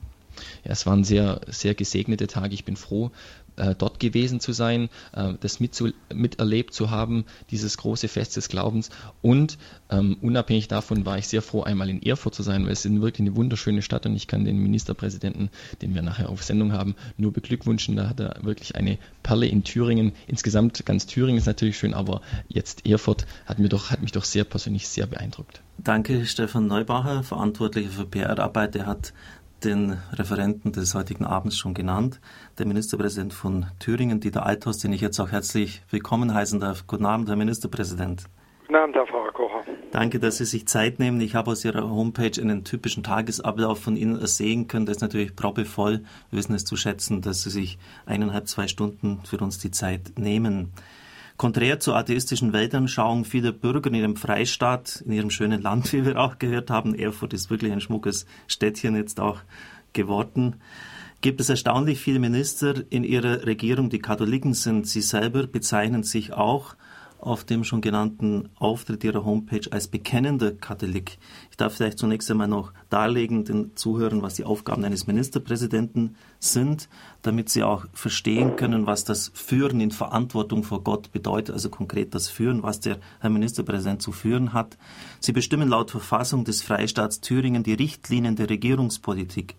Ja, 0.64 0.72
es 0.72 0.86
waren 0.86 1.04
sehr, 1.04 1.42
sehr 1.48 1.74
gesegnete 1.74 2.28
Tage. 2.28 2.54
Ich 2.54 2.64
bin 2.64 2.76
froh, 2.76 3.12
äh, 3.62 3.76
dort 3.78 4.00
gewesen 4.00 4.40
zu 4.40 4.52
sein, 4.54 4.90
äh, 5.14 5.34
das 5.40 5.60
mitzu, 5.60 5.90
miterlebt 6.14 6.74
zu 6.74 6.90
haben, 6.90 7.26
dieses 7.52 7.78
große 7.78 8.08
Fest 8.08 8.36
des 8.36 8.50
Glaubens. 8.50 8.90
Und 9.22 9.58
ähm, 9.90 10.18
unabhängig 10.22 10.68
davon 10.68 11.06
war 11.06 11.18
ich 11.18 11.28
sehr 11.28 11.42
froh, 11.42 11.62
einmal 11.62 11.90
in 11.90 12.02
Erfurt 12.02 12.34
zu 12.34 12.44
sein, 12.44 12.66
weil 12.66 12.72
es 12.72 12.86
ist 12.86 13.02
wirklich 13.02 13.28
eine 13.28 13.36
wunderschöne 13.36 13.82
Stadt 13.82 14.06
und 14.06 14.16
ich 14.16 14.28
kann 14.28 14.46
den 14.46 14.58
Ministerpräsidenten, 14.58 15.50
den 15.82 15.94
wir 15.94 16.02
nachher 16.02 16.30
auf 16.30 16.44
Sendung 16.44 16.74
haben, 16.74 16.96
nur 17.18 17.32
beglückwünschen. 17.32 17.96
Da 17.96 18.10
hat 18.10 18.20
er 18.20 18.40
wirklich 18.42 18.76
eine 18.76 18.98
Perle 19.22 19.46
in 19.46 19.64
Thüringen. 19.64 20.14
Insgesamt 20.28 20.84
ganz 20.86 21.06
Thüringen 21.06 21.38
ist 21.38 21.46
natürlich 21.46 21.78
schön, 21.78 21.94
aber 21.94 22.22
jetzt 22.48 22.88
Erfurt 22.88 23.28
hat, 23.46 23.60
mir 23.60 23.70
doch, 23.70 23.92
hat 23.92 24.02
mich 24.02 24.12
doch 24.12 24.24
sehr 24.24 24.44
persönlich 24.44 24.88
sehr 24.88 25.06
beeindruckt. 25.06 25.62
Danke, 25.78 26.26
Stefan 26.26 26.68
Neubacher, 26.68 27.24
Verantwortlicher 27.24 27.90
für 27.90 28.06
PR-Arbeit. 28.06 28.76
Der 28.76 28.86
hat 28.86 29.14
den 29.64 29.98
Referenten 30.14 30.72
des 30.72 30.96
heutigen 30.96 31.26
Abends 31.26 31.58
schon 31.58 31.74
genannt, 31.74 32.20
der 32.58 32.66
Ministerpräsident 32.66 33.34
von 33.34 33.68
Thüringen, 33.80 34.20
Dieter 34.20 34.46
Althaus, 34.46 34.80
den 34.80 34.94
ich 34.94 35.02
jetzt 35.02 35.20
auch 35.20 35.32
herzlich 35.32 35.84
willkommen 35.90 36.34
heißen 36.34 36.60
darf. 36.60 36.88
Guten 36.88 37.06
Abend, 37.06 37.30
Herr 37.30 37.36
Ministerpräsident. 37.36 38.26
Guten 38.68 38.76
Abend, 38.76 38.96
Herr 38.96 39.08
Frau 39.08 39.28
Kocher. 39.34 39.64
Danke, 39.92 40.20
dass 40.20 40.38
Sie 40.38 40.46
sich 40.46 40.68
Zeit 40.68 41.00
nehmen. 41.00 41.20
Ich 41.22 41.36
habe 41.36 41.52
aus 41.52 41.66
Ihrer 41.66 41.90
Homepage 41.90 42.42
einen 42.42 42.64
typischen 42.64 43.04
Tagesablauf 43.04 43.80
von 43.82 43.98
Ihnen 43.98 44.20
ersehen 44.20 44.68
können. 44.68 44.86
Das 44.86 44.98
ist 44.98 45.02
natürlich 45.02 45.36
proppevoll. 45.36 46.04
Wir 46.30 46.40
wissen 46.40 46.56
es 46.56 46.66
zu 46.66 46.76
schätzen, 46.76 47.22
dass 47.22 47.44
Sie 47.44 47.50
sich 47.50 47.78
eineinhalb, 48.06 48.48
zwei 48.48 48.68
Stunden 48.68 49.20
für 49.26 49.38
uns 49.38 49.60
die 49.60 49.72
Zeit 49.72 50.14
nehmen. 50.18 50.72
Konträr 51.42 51.80
zur 51.80 51.96
atheistischen 51.96 52.54
Weltanschauung 52.54 53.26
vieler 53.26 53.52
Bürger 53.52 53.90
in 53.90 53.96
ihrem 53.96 54.16
Freistaat, 54.16 55.02
in 55.04 55.12
ihrem 55.12 55.32
schönen 55.32 55.60
Land, 55.60 55.92
wie 55.94 56.06
wir 56.06 56.20
auch 56.20 56.38
gehört 56.38 56.70
haben, 56.70 56.94
Erfurt 56.94 57.34
ist 57.34 57.50
wirklich 57.50 57.72
ein 57.72 57.82
schmuckes 57.82 58.28
Städtchen 58.46 58.96
jetzt 58.96 59.20
auch 59.20 59.40
geworden, 59.92 60.58
gibt 61.22 61.42
es 61.42 61.50
erstaunlich 61.50 62.00
viele 62.00 62.20
Minister 62.20 62.84
in 62.92 63.04
ihrer 63.04 63.44
Regierung, 63.48 63.90
die 63.90 63.98
Katholiken 63.98 64.54
sind. 64.54 64.86
Sie 64.86 65.02
selber 65.02 65.48
bezeichnen 65.48 66.04
sich 66.04 66.32
auch 66.32 66.76
auf 67.22 67.44
dem 67.44 67.64
schon 67.64 67.82
genannten 67.82 68.50
Auftritt 68.56 69.04
Ihrer 69.04 69.24
Homepage 69.24 69.72
als 69.72 69.88
bekennender 69.88 70.52
Katholik. 70.52 71.20
Ich 71.52 71.58
darf 71.58 71.76
vielleicht 71.76 72.00
zunächst 72.00 72.30
einmal 72.32 72.48
noch 72.48 72.74
darlegen, 72.90 73.46
den 73.46 73.76
Zuhörern, 73.76 74.24
was 74.24 74.36
die 74.36 74.44
Aufgaben 74.44 74.84
eines 74.84 75.08
Ministerpräsidenten 75.08 76.16
sind, 76.40 76.90
damit 77.22 77.50
sie 77.50 77.64
auch 77.64 77.86
verstehen 77.94 78.56
können, 78.56 78.88
was 78.88 79.04
das 79.04 79.32
Führen 79.36 79.80
in 79.80 79.92
Verantwortung 79.92 80.64
vor 80.64 80.84
Gott 80.84 81.12
bedeutet, 81.12 81.54
also 81.54 81.70
konkret 81.70 82.16
das 82.16 82.28
Führen, 82.28 82.64
was 82.64 82.80
der 82.80 82.98
Herr 83.20 83.30
Ministerpräsident 83.30 84.02
zu 84.02 84.12
führen 84.12 84.54
hat. 84.54 84.78
Sie 85.20 85.32
bestimmen 85.32 85.70
laut 85.70 85.92
Verfassung 85.92 86.44
des 86.44 86.64
Freistaats 86.64 87.22
Thüringen 87.22 87.64
die 87.64 87.74
Richtlinien 87.74 88.36
der 88.36 88.50
Regierungspolitik. 88.50 89.56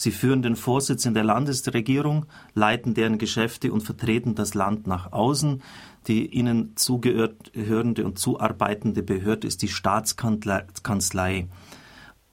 Sie 0.00 0.12
führen 0.12 0.42
den 0.42 0.54
Vorsitz 0.54 1.06
in 1.06 1.14
der 1.14 1.24
Landesregierung, 1.24 2.26
leiten 2.54 2.94
deren 2.94 3.18
Geschäfte 3.18 3.72
und 3.72 3.80
vertreten 3.80 4.36
das 4.36 4.54
Land 4.54 4.86
nach 4.86 5.10
außen. 5.10 5.60
Die 6.08 6.26
ihnen 6.26 6.74
zugehörende 6.76 8.04
und 8.06 8.18
zuarbeitende 8.18 9.02
Behörde 9.02 9.46
ist 9.46 9.60
die 9.62 9.68
Staatskanzlei. 9.68 11.48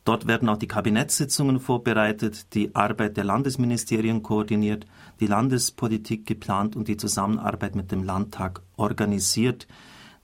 Dort 0.06 0.28
werden 0.28 0.50
auch 0.50 0.58
die 0.58 0.68
Kabinettssitzungen 0.68 1.60
vorbereitet, 1.60 2.54
die 2.54 2.74
Arbeit 2.74 3.18
der 3.18 3.24
Landesministerien 3.26 4.24
koordiniert, 4.24 4.86
die 5.20 5.28
Landespolitik 5.28 6.26
geplant 6.26 6.76
und 6.76 6.88
die 6.88 6.96
Zusammenarbeit 6.96 7.76
mit 7.76 7.92
dem 7.92 8.04
Landtag 8.04 8.62
organisiert. 8.78 9.68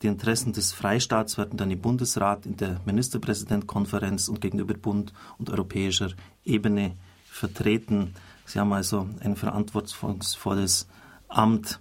Die 0.01 0.07
Interessen 0.07 0.53
des 0.53 0.71
Freistaats 0.71 1.37
werden 1.37 1.57
dann 1.57 1.71
im 1.71 1.81
Bundesrat, 1.81 2.45
in 2.45 2.57
der 2.57 2.79
Ministerpräsidentkonferenz 2.85 4.29
und 4.29 4.39
gegenüber 4.39 4.75
Bund 4.75 5.13
und 5.39 5.49
europäischer 5.49 6.11
Ebene 6.45 6.95
vertreten. 7.25 8.13
Sie 8.45 8.59
haben 8.59 8.71
also 8.73 9.09
ein 9.19 9.35
verantwortungsvolles 9.35 10.87
Amt, 11.27 11.79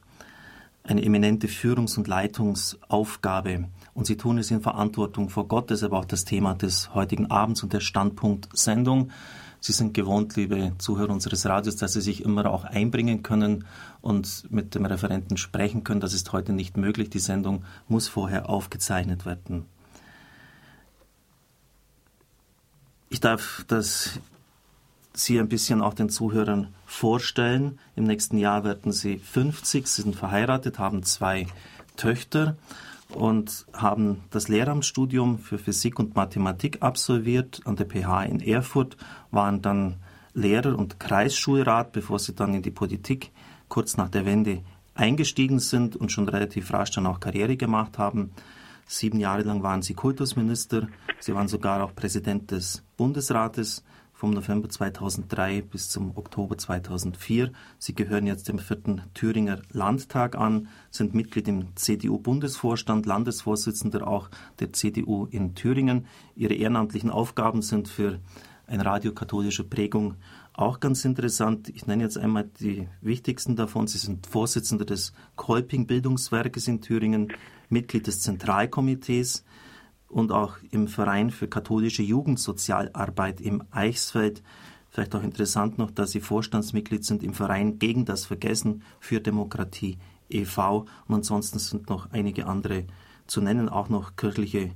eine 0.82 1.02
eminente 1.02 1.46
Führungs- 1.46 1.96
und 1.96 2.08
Leitungsaufgabe. 2.08 3.68
Und 3.94 4.06
Sie 4.06 4.16
tun 4.16 4.38
es 4.38 4.50
in 4.50 4.60
Verantwortung 4.60 5.28
vor 5.28 5.46
Gott. 5.46 5.70
Das 5.70 5.80
ist 5.80 5.84
aber 5.84 5.98
auch 5.98 6.04
das 6.04 6.24
Thema 6.24 6.54
des 6.54 6.94
heutigen 6.94 7.30
Abends 7.30 7.62
und 7.62 7.72
der 7.72 7.80
Standpunkt-Sendung. 7.80 9.10
Sie 9.62 9.72
sind 9.72 9.92
gewohnt, 9.92 10.36
liebe 10.36 10.72
Zuhörer 10.78 11.12
unseres 11.12 11.44
Radios, 11.44 11.76
dass 11.76 11.92
Sie 11.92 12.00
sich 12.00 12.24
immer 12.24 12.50
auch 12.50 12.64
einbringen 12.64 13.22
können 13.22 13.66
und 14.00 14.50
mit 14.50 14.74
dem 14.74 14.86
Referenten 14.86 15.36
sprechen 15.36 15.84
können. 15.84 16.00
Das 16.00 16.14
ist 16.14 16.32
heute 16.32 16.54
nicht 16.54 16.78
möglich. 16.78 17.10
Die 17.10 17.18
Sendung 17.18 17.64
muss 17.86 18.08
vorher 18.08 18.48
aufgezeichnet 18.48 19.26
werden. 19.26 19.66
Ich 23.10 23.20
darf 23.20 23.64
das 23.68 24.18
Sie 25.12 25.38
ein 25.38 25.48
bisschen 25.48 25.82
auch 25.82 25.94
den 25.94 26.08
Zuhörern 26.08 26.68
vorstellen. 26.86 27.78
Im 27.96 28.04
nächsten 28.04 28.38
Jahr 28.38 28.64
werden 28.64 28.92
Sie 28.92 29.18
50, 29.18 29.86
Sie 29.86 30.02
sind 30.02 30.16
verheiratet, 30.16 30.78
haben 30.78 31.02
zwei 31.02 31.46
Töchter 31.96 32.56
und 33.14 33.66
haben 33.72 34.22
das 34.30 34.48
Lehramtsstudium 34.48 35.38
für 35.38 35.58
Physik 35.58 35.98
und 35.98 36.14
Mathematik 36.14 36.78
absolviert 36.80 37.60
an 37.64 37.76
der 37.76 37.86
PH 37.86 38.24
in 38.24 38.40
Erfurt, 38.40 38.96
waren 39.30 39.62
dann 39.62 39.96
Lehrer 40.32 40.78
und 40.78 41.00
Kreisschulrat, 41.00 41.92
bevor 41.92 42.18
sie 42.18 42.34
dann 42.34 42.54
in 42.54 42.62
die 42.62 42.70
Politik 42.70 43.32
kurz 43.68 43.96
nach 43.96 44.08
der 44.08 44.26
Wende 44.26 44.62
eingestiegen 44.94 45.58
sind 45.58 45.96
und 45.96 46.12
schon 46.12 46.28
relativ 46.28 46.72
rasch 46.72 46.92
dann 46.92 47.06
auch 47.06 47.20
Karriere 47.20 47.56
gemacht 47.56 47.98
haben. 47.98 48.30
Sieben 48.86 49.20
Jahre 49.20 49.42
lang 49.42 49.62
waren 49.62 49.82
sie 49.82 49.94
Kultusminister, 49.94 50.88
sie 51.20 51.34
waren 51.34 51.48
sogar 51.48 51.82
auch 51.82 51.94
Präsident 51.94 52.50
des 52.50 52.82
Bundesrates 52.96 53.84
vom 54.20 54.32
November 54.32 54.68
2003 54.68 55.62
bis 55.62 55.88
zum 55.88 56.14
Oktober 56.14 56.58
2004. 56.58 57.52
Sie 57.78 57.94
gehören 57.94 58.26
jetzt 58.26 58.48
dem 58.48 58.58
vierten 58.58 59.00
Thüringer 59.14 59.62
Landtag 59.72 60.36
an, 60.36 60.68
sind 60.90 61.14
Mitglied 61.14 61.48
im 61.48 61.74
CDU-Bundesvorstand, 61.74 63.06
Landesvorsitzender 63.06 64.06
auch 64.06 64.28
der 64.58 64.74
CDU 64.74 65.24
in 65.24 65.54
Thüringen. 65.54 66.04
Ihre 66.36 66.52
ehrenamtlichen 66.52 67.08
Aufgaben 67.08 67.62
sind 67.62 67.88
für 67.88 68.20
eine 68.66 68.84
radiokatholische 68.84 69.64
Prägung 69.64 70.16
auch 70.52 70.80
ganz 70.80 71.06
interessant. 71.06 71.70
Ich 71.70 71.86
nenne 71.86 72.02
jetzt 72.02 72.18
einmal 72.18 72.44
die 72.60 72.88
wichtigsten 73.00 73.56
davon. 73.56 73.86
Sie 73.86 73.96
sind 73.96 74.26
Vorsitzender 74.26 74.84
des 74.84 75.14
Kolping 75.36 75.86
Bildungswerkes 75.86 76.68
in 76.68 76.82
Thüringen, 76.82 77.32
Mitglied 77.70 78.06
des 78.06 78.20
Zentralkomitees, 78.20 79.46
und 80.10 80.32
auch 80.32 80.56
im 80.70 80.88
Verein 80.88 81.30
für 81.30 81.48
katholische 81.48 82.02
Jugendsozialarbeit 82.02 83.40
im 83.40 83.62
Eichsfeld. 83.70 84.42
Vielleicht 84.90 85.14
auch 85.14 85.22
interessant 85.22 85.78
noch, 85.78 85.90
dass 85.90 86.10
Sie 86.10 86.20
Vorstandsmitglied 86.20 87.04
sind 87.04 87.22
im 87.22 87.32
Verein 87.32 87.78
gegen 87.78 88.04
das 88.04 88.26
Vergessen 88.26 88.82
für 88.98 89.20
Demokratie 89.20 89.98
e.V. 90.28 90.86
Und 91.06 91.14
ansonsten 91.14 91.58
sind 91.58 91.88
noch 91.88 92.10
einige 92.10 92.46
andere 92.46 92.84
zu 93.26 93.40
nennen, 93.40 93.68
auch 93.68 93.88
noch 93.88 94.16
kirchliche 94.16 94.72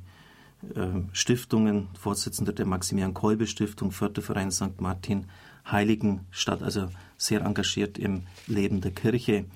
äh, 0.74 0.88
Stiftungen, 1.12 1.88
Vorsitzender 1.98 2.52
der 2.52 2.66
Maximilian 2.66 3.12
Kolbe 3.12 3.48
Stiftung, 3.48 3.90
Förderverein 3.90 4.52
St. 4.52 4.80
Martin, 4.80 5.26
Heiligenstadt, 5.68 6.62
also 6.62 6.88
sehr 7.16 7.42
engagiert 7.42 7.98
im 7.98 8.22
Leben 8.46 8.80
der 8.80 8.92
Kirche 8.92 9.46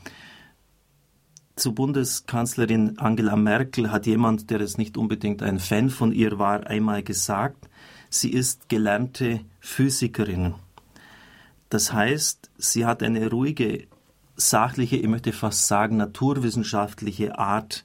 zu 1.59 1.75
Bundeskanzlerin 1.75 2.99
Angela 2.99 3.37
Merkel 3.37 3.91
hat 3.91 4.07
jemand, 4.07 4.51
der 4.51 4.61
es 4.61 4.79
nicht 4.79 4.97
unbedingt 4.97 5.43
ein 5.43 5.59
Fan 5.59 5.91
von 5.91 6.13
ihr 6.13 6.39
war, 6.39 6.67
einmal 6.67 7.03
gesagt, 7.03 7.69
sie 8.11 8.31
ist 8.31 8.69
gelernte 8.69 9.41
Physikerin. 9.61 10.55
Das 11.69 11.93
heißt, 11.93 12.51
sie 12.57 12.87
hat 12.87 13.03
eine 13.03 13.29
ruhige, 13.31 13.87
sachliche, 14.37 14.97
ich 14.97 15.09
möchte 15.09 15.33
fast 15.33 15.67
sagen, 15.67 15.97
naturwissenschaftliche 15.97 17.39
Art, 17.39 17.85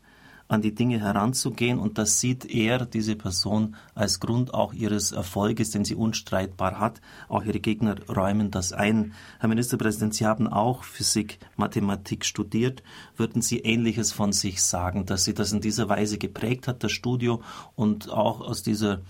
an 0.53 0.61
die 0.61 0.75
Dinge 0.75 0.99
heranzugehen 0.99 1.79
und 1.79 1.97
das 1.97 2.19
sieht 2.19 2.45
er, 2.45 2.85
diese 2.85 3.15
Person, 3.15 3.75
als 3.95 4.19
Grund 4.19 4.53
auch 4.53 4.71
ihres 4.71 5.11
Erfolges, 5.11 5.71
den 5.71 5.83
sie 5.83 5.95
unstreitbar 5.95 6.79
hat. 6.79 7.01
Auch 7.27 7.43
ihre 7.43 7.59
Gegner 7.59 7.95
räumen 8.07 8.51
das 8.51 8.71
ein. 8.71 9.13
Herr 9.39 9.49
Ministerpräsident, 9.49 10.13
Sie 10.13 10.27
haben 10.27 10.47
auch 10.47 10.83
Physik, 10.83 11.39
Mathematik 11.57 12.23
studiert. 12.23 12.83
Würden 13.17 13.41
Sie 13.41 13.59
Ähnliches 13.61 14.13
von 14.13 14.31
sich 14.31 14.61
sagen, 14.61 15.07
dass 15.07 15.25
Sie 15.25 15.33
das 15.33 15.51
in 15.51 15.59
dieser 15.59 15.89
Weise 15.89 16.19
geprägt 16.19 16.67
hat, 16.67 16.83
das 16.83 16.91
Studio, 16.91 17.41
und 17.75 18.11
auch 18.11 18.39
aus 18.41 18.61
dieser 18.61 19.01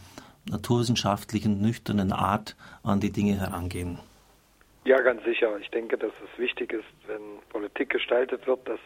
naturwissenschaftlichen, 0.50 1.62
nüchternen 1.62 2.14
Art 2.14 2.56
an 2.84 3.02
die 3.02 3.12
Dinge 3.12 3.38
herangehen? 3.38 4.00
Ja, 4.86 5.02
ganz 5.02 5.24
sicher. 5.26 5.58
Ich 5.60 5.70
denke, 5.72 5.98
dass 5.98 6.12
es 6.24 6.40
wichtig 6.40 6.72
ist, 6.72 6.86
wenn 7.08 7.22
Politik 7.50 7.90
gestaltet 7.90 8.48
wird, 8.48 8.66
dass 8.68 8.80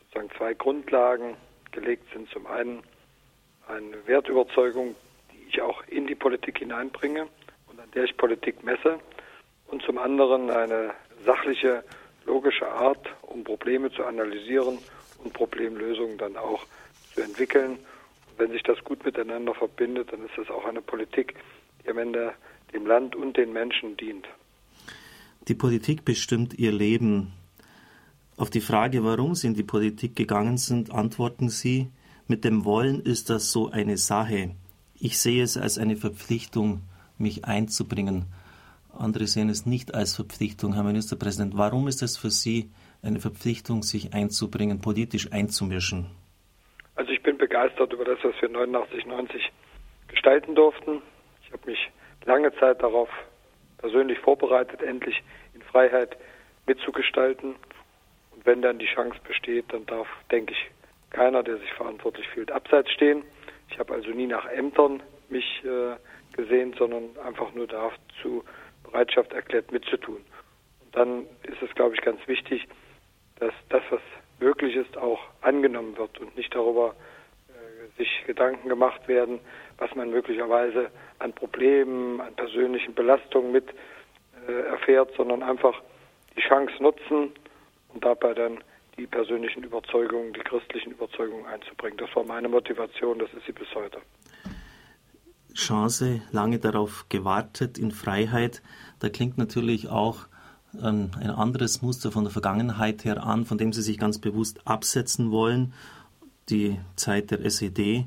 sozusagen 0.00 0.30
zwei 0.36 0.52
Grundlagen 0.52 1.36
gelegt 1.72 2.04
sind. 2.12 2.28
Zum 2.30 2.46
einen 2.46 2.82
eine 3.66 4.06
Wertüberzeugung, 4.06 4.94
die 5.32 5.48
ich 5.48 5.60
auch 5.60 5.82
in 5.88 6.06
die 6.06 6.14
Politik 6.14 6.58
hineinbringe 6.58 7.28
und 7.66 7.80
an 7.80 7.90
der 7.94 8.04
ich 8.04 8.16
Politik 8.16 8.64
messe. 8.64 8.98
Und 9.66 9.82
zum 9.82 9.98
anderen 9.98 10.50
eine 10.50 10.94
sachliche, 11.24 11.84
logische 12.24 12.68
Art, 12.68 13.06
um 13.22 13.44
Probleme 13.44 13.92
zu 13.92 14.04
analysieren 14.04 14.78
und 15.22 15.32
Problemlösungen 15.32 16.18
dann 16.18 16.36
auch 16.36 16.64
zu 17.14 17.22
entwickeln. 17.22 17.72
Und 17.72 18.38
wenn 18.38 18.50
sich 18.52 18.62
das 18.62 18.82
gut 18.84 19.04
miteinander 19.04 19.54
verbindet, 19.54 20.12
dann 20.12 20.24
ist 20.24 20.36
das 20.36 20.48
auch 20.50 20.64
eine 20.64 20.80
Politik, 20.80 21.34
die 21.84 21.90
am 21.90 21.98
Ende 21.98 22.34
dem 22.72 22.86
Land 22.86 23.16
und 23.16 23.36
den 23.36 23.52
Menschen 23.52 23.96
dient. 23.96 24.26
Die 25.48 25.54
Politik 25.54 26.04
bestimmt 26.04 26.58
ihr 26.58 26.72
Leben. 26.72 27.32
Auf 28.38 28.50
die 28.50 28.60
Frage, 28.60 29.02
warum 29.02 29.34
Sie 29.34 29.48
in 29.48 29.54
die 29.54 29.64
Politik 29.64 30.14
gegangen 30.14 30.58
sind, 30.58 30.94
antworten 30.94 31.48
Sie, 31.48 31.90
mit 32.28 32.44
dem 32.44 32.64
Wollen 32.64 33.00
ist 33.00 33.30
das 33.30 33.50
so 33.50 33.68
eine 33.72 33.96
Sache. 33.96 34.50
Ich 34.94 35.18
sehe 35.18 35.42
es 35.42 35.56
als 35.56 35.76
eine 35.76 35.96
Verpflichtung, 35.96 36.82
mich 37.18 37.46
einzubringen. 37.46 38.26
Andere 38.96 39.26
sehen 39.26 39.48
es 39.48 39.66
nicht 39.66 39.92
als 39.92 40.14
Verpflichtung. 40.14 40.74
Herr 40.74 40.84
Ministerpräsident, 40.84 41.58
warum 41.58 41.88
ist 41.88 42.00
es 42.00 42.16
für 42.16 42.30
Sie 42.30 42.70
eine 43.02 43.18
Verpflichtung, 43.18 43.82
sich 43.82 44.14
einzubringen, 44.14 44.80
politisch 44.80 45.32
einzumischen? 45.32 46.06
Also 46.94 47.10
ich 47.10 47.22
bin 47.24 47.38
begeistert 47.38 47.92
über 47.92 48.04
das, 48.04 48.18
was 48.22 48.40
wir 48.40 48.50
89, 48.50 49.04
90 49.04 49.50
gestalten 50.06 50.54
durften. 50.54 51.02
Ich 51.44 51.52
habe 51.52 51.68
mich 51.68 51.90
lange 52.24 52.54
Zeit 52.60 52.80
darauf 52.84 53.08
persönlich 53.78 54.20
vorbereitet, 54.20 54.80
endlich 54.80 55.24
in 55.54 55.62
Freiheit 55.62 56.16
mitzugestalten 56.68 57.56
wenn 58.48 58.62
dann 58.62 58.78
die 58.78 58.86
Chance 58.86 59.18
besteht, 59.24 59.66
dann 59.74 59.84
darf, 59.84 60.08
denke 60.32 60.54
ich, 60.54 60.70
keiner, 61.10 61.42
der 61.42 61.58
sich 61.58 61.70
verantwortlich 61.74 62.26
fühlt, 62.28 62.50
abseits 62.50 62.90
stehen. 62.90 63.22
Ich 63.70 63.78
habe 63.78 63.92
also 63.92 64.08
nie 64.08 64.26
nach 64.26 64.46
Ämtern 64.46 65.02
mich 65.28 65.62
äh, 65.64 65.96
gesehen, 66.34 66.74
sondern 66.78 67.10
einfach 67.22 67.52
nur 67.52 67.66
dazu 67.66 68.42
Bereitschaft 68.84 69.34
erklärt, 69.34 69.70
mitzutun. 69.70 70.24
Und 70.82 70.96
dann 70.96 71.26
ist 71.42 71.60
es, 71.60 71.74
glaube 71.74 71.94
ich, 71.94 72.00
ganz 72.00 72.26
wichtig, 72.26 72.66
dass 73.38 73.52
das, 73.68 73.82
was 73.90 74.00
möglich 74.40 74.76
ist, 74.76 74.96
auch 74.96 75.20
angenommen 75.42 75.98
wird 75.98 76.18
und 76.18 76.34
nicht 76.34 76.54
darüber 76.54 76.94
äh, 77.50 77.98
sich 77.98 78.24
Gedanken 78.26 78.70
gemacht 78.70 79.08
werden, 79.08 79.40
was 79.76 79.94
man 79.94 80.08
möglicherweise 80.08 80.90
an 81.18 81.34
Problemen, 81.34 82.22
an 82.22 82.34
persönlichen 82.34 82.94
Belastungen 82.94 83.52
mit 83.52 83.66
äh, 84.48 84.52
erfährt, 84.70 85.12
sondern 85.18 85.42
einfach 85.42 85.78
die 86.34 86.40
Chance 86.40 86.82
nutzen, 86.82 87.34
und 87.98 88.04
dabei 88.04 88.32
dann 88.32 88.58
die 88.96 89.08
persönlichen 89.08 89.64
Überzeugungen, 89.64 90.32
die 90.32 90.40
christlichen 90.40 90.92
Überzeugungen 90.92 91.46
einzubringen. 91.46 91.98
Das 91.98 92.14
war 92.14 92.24
meine 92.24 92.48
Motivation, 92.48 93.18
das 93.18 93.28
ist 93.32 93.44
sie 93.44 93.52
bis 93.52 93.66
heute. 93.74 93.98
Chance, 95.52 96.22
lange 96.30 96.60
darauf 96.60 97.06
gewartet 97.08 97.76
in 97.76 97.90
Freiheit. 97.90 98.62
Da 99.00 99.08
klingt 99.08 99.36
natürlich 99.36 99.88
auch 99.88 100.28
ähm, 100.80 101.10
ein 101.18 101.30
anderes 101.30 101.82
Muster 101.82 102.12
von 102.12 102.22
der 102.22 102.32
Vergangenheit 102.32 103.04
her 103.04 103.24
an, 103.24 103.44
von 103.44 103.58
dem 103.58 103.72
Sie 103.72 103.82
sich 103.82 103.98
ganz 103.98 104.20
bewusst 104.20 104.60
absetzen 104.64 105.32
wollen. 105.32 105.74
Die 106.50 106.78
Zeit 106.94 107.32
der 107.32 107.44
SED, 107.44 108.06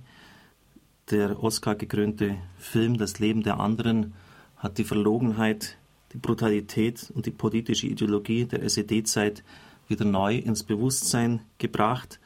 der 1.10 1.43
Oscar 1.43 1.75
gekrönte 1.75 2.38
Film 2.57 2.98
Das 2.98 3.19
Leben 3.19 3.43
der 3.43 3.60
anderen 3.60 4.13
hat 4.55 4.77
die 4.77 4.86
Verlogenheit 4.86 5.77
die 6.13 6.17
Brutalität 6.17 7.12
und 7.13 7.25
die 7.25 7.31
politische 7.31 7.88
Ideologie 7.88 8.45
der 8.45 8.63
SED-Zeit 8.63 9.43
wieder 9.91 10.05
neu 10.05 10.36
ins 10.36 10.63
Bewusstsein 10.63 11.41
gebracht. 11.60 12.19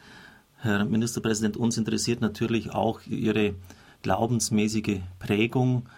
Herr 0.62 0.86
Ministerpräsident, 0.86 1.58
uns 1.58 1.78
interessiert 1.78 2.22
natürlich 2.22 2.74
auch 2.74 3.02
Ihre 3.08 3.56
glaubensmäßige 4.04 5.00
Prägung, 5.20 5.90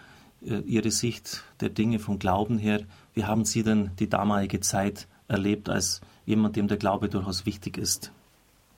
äh, 0.42 0.58
Ihre 0.66 0.90
Sicht 0.90 1.44
der 1.60 1.68
Dinge 1.68 2.00
vom 2.00 2.18
Glauben 2.18 2.58
her. 2.58 2.80
Wie 3.14 3.24
haben 3.24 3.44
Sie 3.44 3.62
denn 3.62 3.90
die 4.00 4.08
damalige 4.08 4.60
Zeit 4.60 5.06
erlebt 5.28 5.68
als 5.68 6.00
jemand, 6.26 6.56
dem 6.56 6.66
der 6.66 6.78
Glaube 6.78 7.08
durchaus 7.08 7.46
wichtig 7.46 7.78
ist? 7.78 8.12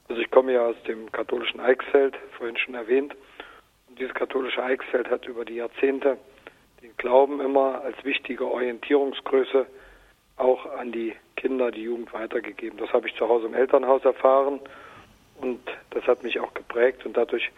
Also 0.08 0.20
ich 0.20 0.30
komme 0.30 0.52
ja 0.52 0.66
aus 0.66 0.76
dem 0.88 1.10
katholischen 1.12 1.60
Eichsfeld, 1.60 2.16
vorhin 2.36 2.56
schon 2.56 2.74
erwähnt. 2.74 3.14
Und 3.88 3.98
dieses 3.98 4.12
katholische 4.14 4.62
Eichsfeld 4.62 5.08
hat 5.08 5.26
über 5.26 5.44
die 5.44 5.54
Jahrzehnte 5.54 6.18
den 6.82 6.96
Glauben 6.96 7.40
immer 7.40 7.82
als 7.82 7.96
wichtige 8.04 8.46
Orientierungsgröße 8.46 9.66
auch 10.36 10.66
an 10.78 10.90
die 10.90 11.14
Kinder, 11.40 11.70
die 11.70 11.82
Jugend 11.84 12.12
weitergegeben. 12.12 12.78
Das 12.78 12.92
habe 12.92 13.08
ich 13.08 13.16
zu 13.16 13.26
Hause 13.26 13.46
im 13.46 13.54
Elternhaus 13.54 14.04
erfahren 14.04 14.60
und 15.40 15.60
das 15.90 16.04
hat 16.04 16.22
mich 16.22 16.38
auch 16.38 16.52
geprägt 16.52 17.06
und 17.06 17.16
dadurch 17.16 17.50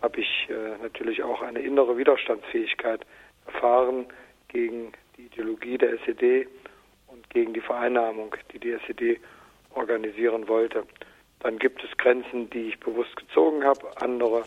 habe 0.00 0.20
ich 0.20 0.48
äh, 0.48 0.82
natürlich 0.82 1.22
auch 1.24 1.42
eine 1.42 1.58
innere 1.58 1.96
Widerstandsfähigkeit 1.96 3.00
erfahren 3.46 4.06
gegen 4.48 4.92
die 5.16 5.22
Ideologie 5.26 5.78
der 5.78 5.94
SED 6.04 6.46
und 7.08 7.28
gegen 7.30 7.54
die 7.54 7.60
Vereinnahmung, 7.60 8.36
die 8.52 8.60
die 8.60 8.70
SED 8.70 9.18
organisieren 9.74 10.46
wollte. 10.46 10.84
Dann 11.40 11.58
gibt 11.58 11.82
es 11.82 11.90
Grenzen, 11.96 12.48
die 12.50 12.68
ich 12.68 12.78
bewusst 12.78 13.16
gezogen 13.16 13.64
habe, 13.64 14.00
andere 14.00 14.44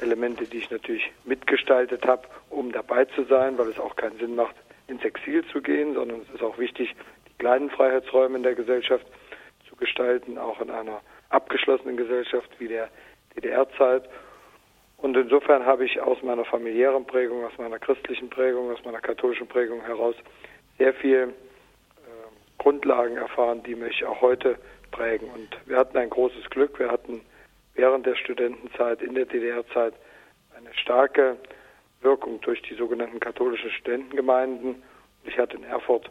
Elemente, 0.00 0.44
die 0.44 0.58
ich 0.58 0.70
natürlich 0.70 1.10
mitgestaltet 1.24 2.06
habe, 2.06 2.28
um 2.48 2.70
dabei 2.70 3.06
zu 3.06 3.24
sein, 3.24 3.58
weil 3.58 3.68
es 3.68 3.78
auch 3.80 3.96
keinen 3.96 4.18
Sinn 4.18 4.36
macht, 4.36 4.54
ins 4.86 5.02
Exil 5.04 5.44
zu 5.46 5.60
gehen, 5.60 5.94
sondern 5.94 6.20
es 6.20 6.34
ist 6.34 6.42
auch 6.42 6.58
wichtig, 6.58 6.94
kleinen 7.40 7.70
Freiheitsräume 7.70 8.36
in 8.36 8.42
der 8.44 8.54
Gesellschaft 8.54 9.06
zu 9.68 9.74
gestalten, 9.74 10.38
auch 10.38 10.60
in 10.60 10.70
einer 10.70 11.00
abgeschlossenen 11.30 11.96
Gesellschaft 11.96 12.48
wie 12.58 12.68
der 12.68 12.88
DDR-Zeit. 13.34 14.08
Und 14.98 15.16
insofern 15.16 15.64
habe 15.64 15.86
ich 15.86 16.00
aus 16.00 16.22
meiner 16.22 16.44
familiären 16.44 17.06
Prägung, 17.06 17.44
aus 17.44 17.56
meiner 17.56 17.78
christlichen 17.78 18.28
Prägung, 18.28 18.70
aus 18.70 18.84
meiner 18.84 19.00
katholischen 19.00 19.48
Prägung 19.48 19.80
heraus 19.80 20.14
sehr 20.76 20.92
viel 20.92 21.28
äh, 21.28 21.32
Grundlagen 22.58 23.16
erfahren, 23.16 23.62
die 23.62 23.74
mich 23.74 24.04
auch 24.04 24.20
heute 24.20 24.58
prägen. 24.90 25.30
Und 25.30 25.48
wir 25.66 25.78
hatten 25.78 25.96
ein 25.96 26.10
großes 26.10 26.50
Glück. 26.50 26.78
Wir 26.78 26.90
hatten 26.90 27.22
während 27.74 28.04
der 28.04 28.16
Studentenzeit, 28.16 29.00
in 29.00 29.14
der 29.14 29.24
DDR-Zeit, 29.24 29.94
eine 30.54 30.74
starke 30.74 31.38
Wirkung 32.02 32.38
durch 32.42 32.60
die 32.62 32.74
sogenannten 32.74 33.18
katholischen 33.18 33.70
Studentengemeinden. 33.70 34.82
Ich 35.24 35.38
hatte 35.38 35.56
in 35.56 35.64
Erfurt 35.64 36.10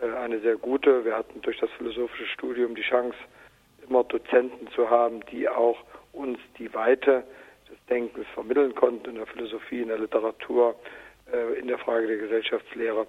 eine 0.00 0.40
sehr 0.40 0.56
gute. 0.56 1.04
Wir 1.04 1.16
hatten 1.16 1.40
durch 1.42 1.58
das 1.58 1.70
philosophische 1.76 2.26
Studium 2.26 2.74
die 2.74 2.82
Chance, 2.82 3.16
immer 3.88 4.04
Dozenten 4.04 4.68
zu 4.68 4.88
haben, 4.90 5.20
die 5.32 5.48
auch 5.48 5.78
uns 6.12 6.38
die 6.58 6.72
Weite 6.74 7.24
des 7.70 7.78
Denkens 7.88 8.26
vermitteln 8.34 8.74
konnten 8.74 9.10
in 9.10 9.14
der 9.16 9.26
Philosophie, 9.26 9.82
in 9.82 9.88
der 9.88 9.98
Literatur, 9.98 10.74
äh, 11.32 11.58
in 11.58 11.68
der 11.68 11.78
Frage 11.78 12.06
der 12.06 12.18
Gesellschaftslehre. 12.18 13.06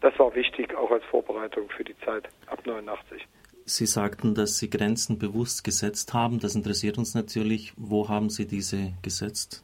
Das 0.00 0.18
war 0.18 0.34
wichtig 0.34 0.74
auch 0.74 0.90
als 0.90 1.04
Vorbereitung 1.04 1.68
für 1.70 1.84
die 1.84 1.98
Zeit 2.00 2.28
ab 2.46 2.66
89. 2.66 3.26
Sie 3.64 3.86
sagten, 3.86 4.34
dass 4.34 4.58
Sie 4.58 4.68
Grenzen 4.68 5.18
bewusst 5.18 5.62
gesetzt 5.62 6.12
haben. 6.14 6.40
Das 6.40 6.56
interessiert 6.56 6.98
uns 6.98 7.14
natürlich. 7.14 7.72
Wo 7.76 8.08
haben 8.08 8.28
Sie 8.28 8.46
diese 8.46 8.92
gesetzt? 9.02 9.62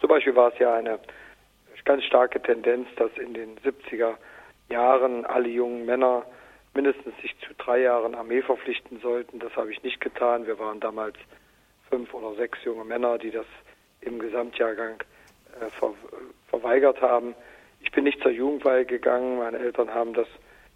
Zum 0.00 0.08
Beispiel 0.08 0.36
war 0.36 0.52
es 0.52 0.58
ja 0.58 0.74
eine 0.74 1.00
ganz 1.84 2.04
starke 2.04 2.40
Tendenz, 2.40 2.86
dass 2.96 3.10
in 3.18 3.34
den 3.34 3.56
70er 3.58 4.14
Jahren 4.72 5.24
alle 5.24 5.48
jungen 5.48 5.86
Männer 5.86 6.24
mindestens 6.74 7.14
sich 7.20 7.38
zu 7.40 7.54
drei 7.58 7.82
Jahren 7.82 8.14
Armee 8.14 8.42
verpflichten 8.42 9.00
sollten. 9.00 9.38
Das 9.38 9.54
habe 9.56 9.70
ich 9.70 9.82
nicht 9.82 10.00
getan. 10.00 10.46
Wir 10.46 10.58
waren 10.58 10.80
damals 10.80 11.16
fünf 11.90 12.12
oder 12.14 12.34
sechs 12.34 12.58
junge 12.64 12.84
Männer, 12.84 13.18
die 13.18 13.30
das 13.30 13.46
im 14.00 14.18
Gesamtjahrgang 14.18 15.02
äh, 15.60 15.70
ver 15.78 15.94
verweigert 16.48 17.00
haben. 17.00 17.34
Ich 17.80 17.90
bin 17.92 18.04
nicht 18.04 18.20
zur 18.22 18.30
Jugendweihe 18.30 18.84
gegangen. 18.84 19.38
Meine 19.38 19.58
Eltern 19.58 19.92
haben 19.92 20.14
das 20.14 20.28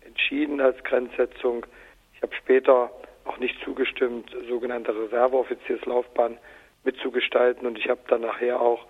entschieden 0.07 0.61
als 0.61 0.83
Grenzsetzung. 0.85 1.67
Ich 2.15 2.23
habe 2.23 2.35
später 2.35 2.91
auch 3.25 3.39
nicht 3.39 3.57
zugestimmt, 3.65 4.35
sogenannte 4.49 4.95
Reserveoffizierslaufbahn 4.95 6.39
mitzugestalten. 6.85 7.67
Und 7.67 7.79
ich 7.79 7.89
habe 7.89 8.01
dann 8.09 8.23
nachher 8.23 8.61
auch, 8.61 8.87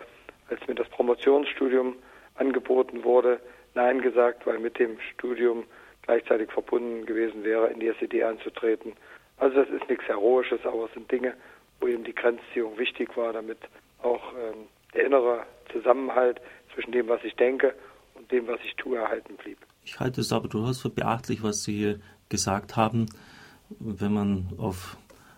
als 0.49 0.65
mir 0.69 0.75
das 0.75 0.89
Promotionsstudium 0.89 1.97
angeboten 2.37 3.03
wurde, 3.05 3.41
Nein 3.77 4.01
gesagt, 4.01 4.47
weil 4.47 4.59
mit 4.59 4.79
dem 4.79 4.99
Studium 5.13 5.65
gleichzeitig 6.03 6.51
verbunden 6.51 7.05
gewesen 7.05 7.45
wäre, 7.45 7.69
in 7.69 7.79
die 7.79 7.89
SED 7.89 8.25
einzutreten. 8.25 8.95
Also 9.37 9.63
das 9.63 9.69
ist 9.69 9.89
nichts 9.89 10.09
Heroisches, 10.09 10.61
aber 10.65 10.87
es 10.87 10.95
sind 10.95 11.13
Dinge, 11.13 11.35
wo 11.79 11.87
eben 11.87 12.03
die 12.03 12.15
Grenzziehung 12.15 12.79
wichtig 12.79 13.15
war, 13.17 13.35
damit 13.35 13.59
auch 14.03 14.33
ähm, 14.33 14.67
der 14.95 15.05
innere 15.05 15.45
Zusammenhalt 15.71 16.41
zwischen 16.75 16.93
dem, 16.93 17.09
was 17.09 17.23
ich 17.23 17.37
denke 17.37 17.75
und 18.15 18.33
dem, 18.33 18.47
was 18.47 18.61
ich 18.65 18.75
tue, 18.77 18.97
erhalten 18.97 19.37
blieb. 19.37 19.59
Ich 19.85 20.01
halte 20.01 20.23
es 20.23 20.33
aber 20.33 20.49
durchaus 20.49 20.81
für 20.81 20.91
beachtlich, 20.91 21.43
was 21.43 21.63
Sie 21.63 21.77
hier 21.77 22.01
gesagt 22.31 22.77
haben, 22.77 23.07
wenn 23.79 24.13
man 24.13 24.49
auf 24.57 24.97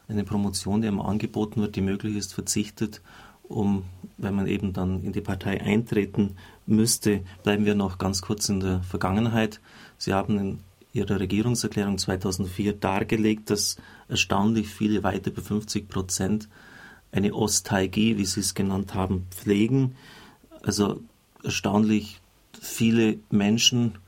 eine 0.08 0.22
Promotion, 0.22 0.80
die 0.80 0.88
einem 0.88 1.00
angeboten 1.00 1.60
wird, 1.60 1.74
die 1.74 1.80
möglich 1.80 2.16
ist, 2.16 2.34
verzichtet, 2.34 3.02
um, 3.48 3.84
wenn 4.16 4.34
man 4.34 4.46
eben 4.46 4.72
dann 4.72 5.02
in 5.02 5.12
die 5.12 5.20
Partei 5.20 5.60
eintreten 5.60 6.36
müsste, 6.66 7.22
bleiben 7.42 7.64
wir 7.64 7.74
noch 7.74 7.98
ganz 7.98 8.22
kurz 8.22 8.48
in 8.48 8.60
der 8.60 8.82
Vergangenheit. 8.82 9.60
Sie 9.96 10.12
haben 10.12 10.38
in 10.38 10.58
Ihrer 10.92 11.20
Regierungserklärung 11.20 11.98
2004 11.98 12.74
dargelegt, 12.74 13.50
dass 13.50 13.76
erstaunlich 14.08 14.68
viele, 14.68 15.02
weit 15.02 15.26
über 15.26 15.42
50 15.42 15.88
Prozent, 15.88 16.48
eine 17.12 17.34
Ostalgie, 17.34 18.18
wie 18.18 18.26
Sie 18.26 18.40
es 18.40 18.54
genannt 18.54 18.94
haben, 18.94 19.26
pflegen. 19.30 19.94
Also 20.62 21.00
erstaunlich 21.42 22.20
viele 22.60 23.18
Menschen 23.30 23.98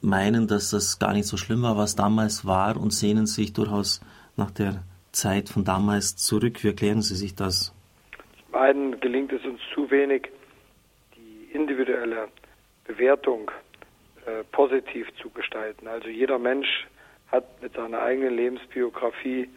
meinen, 0.00 0.46
dass 0.46 0.70
das 0.70 0.98
gar 0.98 1.12
nicht 1.12 1.26
so 1.26 1.36
schlimm 1.36 1.62
war, 1.62 1.76
was 1.76 1.96
damals 1.96 2.44
war 2.44 2.76
und 2.76 2.92
sehnen 2.92 3.26
sich 3.26 3.52
durchaus 3.52 4.00
nach 4.36 4.50
der 4.50 4.84
Zeit 5.12 5.48
von 5.48 5.64
damals 5.64 6.16
zurück. 6.16 6.62
Wie 6.62 6.68
erklären 6.68 7.02
Sie 7.02 7.16
sich 7.16 7.34
das? 7.34 7.72
Zum 8.50 8.60
einen 8.60 8.98
gelingt 8.98 9.32
es 9.32 9.44
uns 9.44 9.60
zu 9.72 9.92
wenig, 9.92 10.28
die 11.14 11.54
individuelle 11.54 12.28
Bewertung 12.84 13.48
äh, 14.26 14.42
positiv 14.50 15.06
zu 15.22 15.30
gestalten. 15.30 15.86
Also 15.86 16.08
jeder 16.08 16.36
Mensch 16.40 16.88
hat 17.30 17.44
mit 17.62 17.74
seiner 17.74 18.02
eigenen 18.02 18.34
Lebensbiografie 18.34 19.48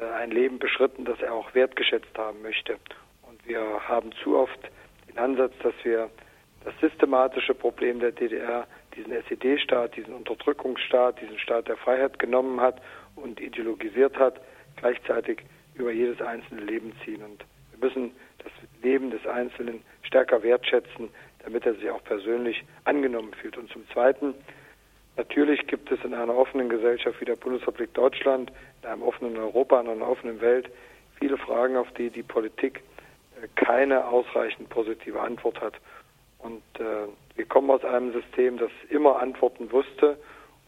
äh, 0.00 0.04
ein 0.14 0.30
Leben 0.30 0.60
beschritten, 0.60 1.04
das 1.04 1.20
er 1.20 1.34
auch 1.34 1.54
wertgeschätzt 1.54 2.16
haben 2.16 2.40
möchte. 2.42 2.76
Und 3.22 3.44
wir 3.48 3.60
haben 3.88 4.12
zu 4.22 4.36
oft 4.36 4.60
den 5.08 5.18
Ansatz, 5.18 5.52
dass 5.64 5.74
wir 5.82 6.08
das 6.62 6.74
systematische 6.80 7.54
Problem 7.54 7.98
der 7.98 8.12
DDR, 8.12 8.68
diesen 8.94 9.10
SED-Staat, 9.12 9.96
diesen 9.96 10.14
Unterdrückungsstaat, 10.14 11.20
diesen 11.20 11.38
Staat 11.40 11.66
der 11.66 11.78
Freiheit 11.78 12.20
genommen 12.20 12.60
hat 12.60 12.80
und 13.16 13.40
ideologisiert 13.40 14.16
hat, 14.20 14.40
gleichzeitig 14.76 15.42
über 15.74 15.90
jedes 15.90 16.20
einzelne 16.22 16.60
Leben 16.60 16.92
ziehen. 17.04 17.24
Und 17.24 17.44
müssen 17.80 18.12
das 18.38 18.52
Leben 18.82 19.10
des 19.10 19.26
Einzelnen 19.26 19.82
stärker 20.02 20.42
wertschätzen, 20.42 21.08
damit 21.44 21.66
er 21.66 21.74
sich 21.74 21.90
auch 21.90 22.02
persönlich 22.04 22.64
angenommen 22.84 23.32
fühlt. 23.34 23.56
Und 23.56 23.70
zum 23.70 23.88
Zweiten, 23.90 24.34
natürlich 25.16 25.66
gibt 25.66 25.90
es 25.90 26.02
in 26.04 26.14
einer 26.14 26.34
offenen 26.34 26.68
Gesellschaft 26.68 27.20
wie 27.20 27.24
der 27.24 27.36
Bundesrepublik 27.36 27.94
Deutschland, 27.94 28.52
in 28.82 28.88
einem 28.88 29.02
offenen 29.02 29.36
Europa, 29.36 29.80
in 29.80 29.88
einer 29.88 30.08
offenen 30.08 30.40
Welt 30.40 30.70
viele 31.18 31.36
Fragen, 31.36 31.76
auf 31.76 31.90
die 31.92 32.10
die 32.10 32.22
Politik 32.22 32.82
äh, 33.40 33.46
keine 33.54 34.06
ausreichend 34.06 34.68
positive 34.70 35.20
Antwort 35.20 35.60
hat. 35.60 35.74
Und 36.38 36.62
äh, 36.78 37.06
wir 37.36 37.44
kommen 37.44 37.70
aus 37.70 37.84
einem 37.84 38.12
System, 38.12 38.58
das 38.58 38.70
immer 38.88 39.20
Antworten 39.20 39.70
wusste 39.70 40.18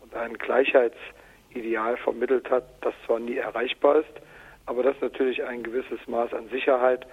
und 0.02 0.14
ein 0.14 0.34
Gleichheitsideal 0.34 1.96
vermittelt 1.96 2.50
hat, 2.50 2.64
das 2.82 2.94
zwar 3.06 3.18
nie 3.18 3.36
erreichbar 3.36 4.00
ist, 4.00 4.22
aber 4.66 4.82
das 4.82 4.96
natürlich 5.00 5.44
ein 5.44 5.62
gewisses 5.62 5.98
Maß 6.06 6.32
an 6.34 6.48
Sicherheit 6.48 7.06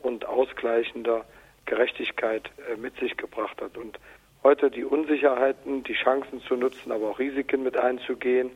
und 0.00 0.26
ausgleichender 0.26 1.24
Gerechtigkeit 1.66 2.50
äh, 2.70 2.76
mit 2.76 2.96
sich 2.98 3.16
gebracht 3.16 3.60
hat. 3.60 3.76
Und 3.76 3.98
heute 4.42 4.70
die 4.70 4.84
Unsicherheiten, 4.84 5.82
die 5.84 5.94
Chancen 5.94 6.40
zu 6.42 6.56
nutzen, 6.56 6.92
aber 6.92 7.10
auch 7.10 7.18
Risiken 7.18 7.62
mit 7.62 7.76
einzugehen, 7.76 8.50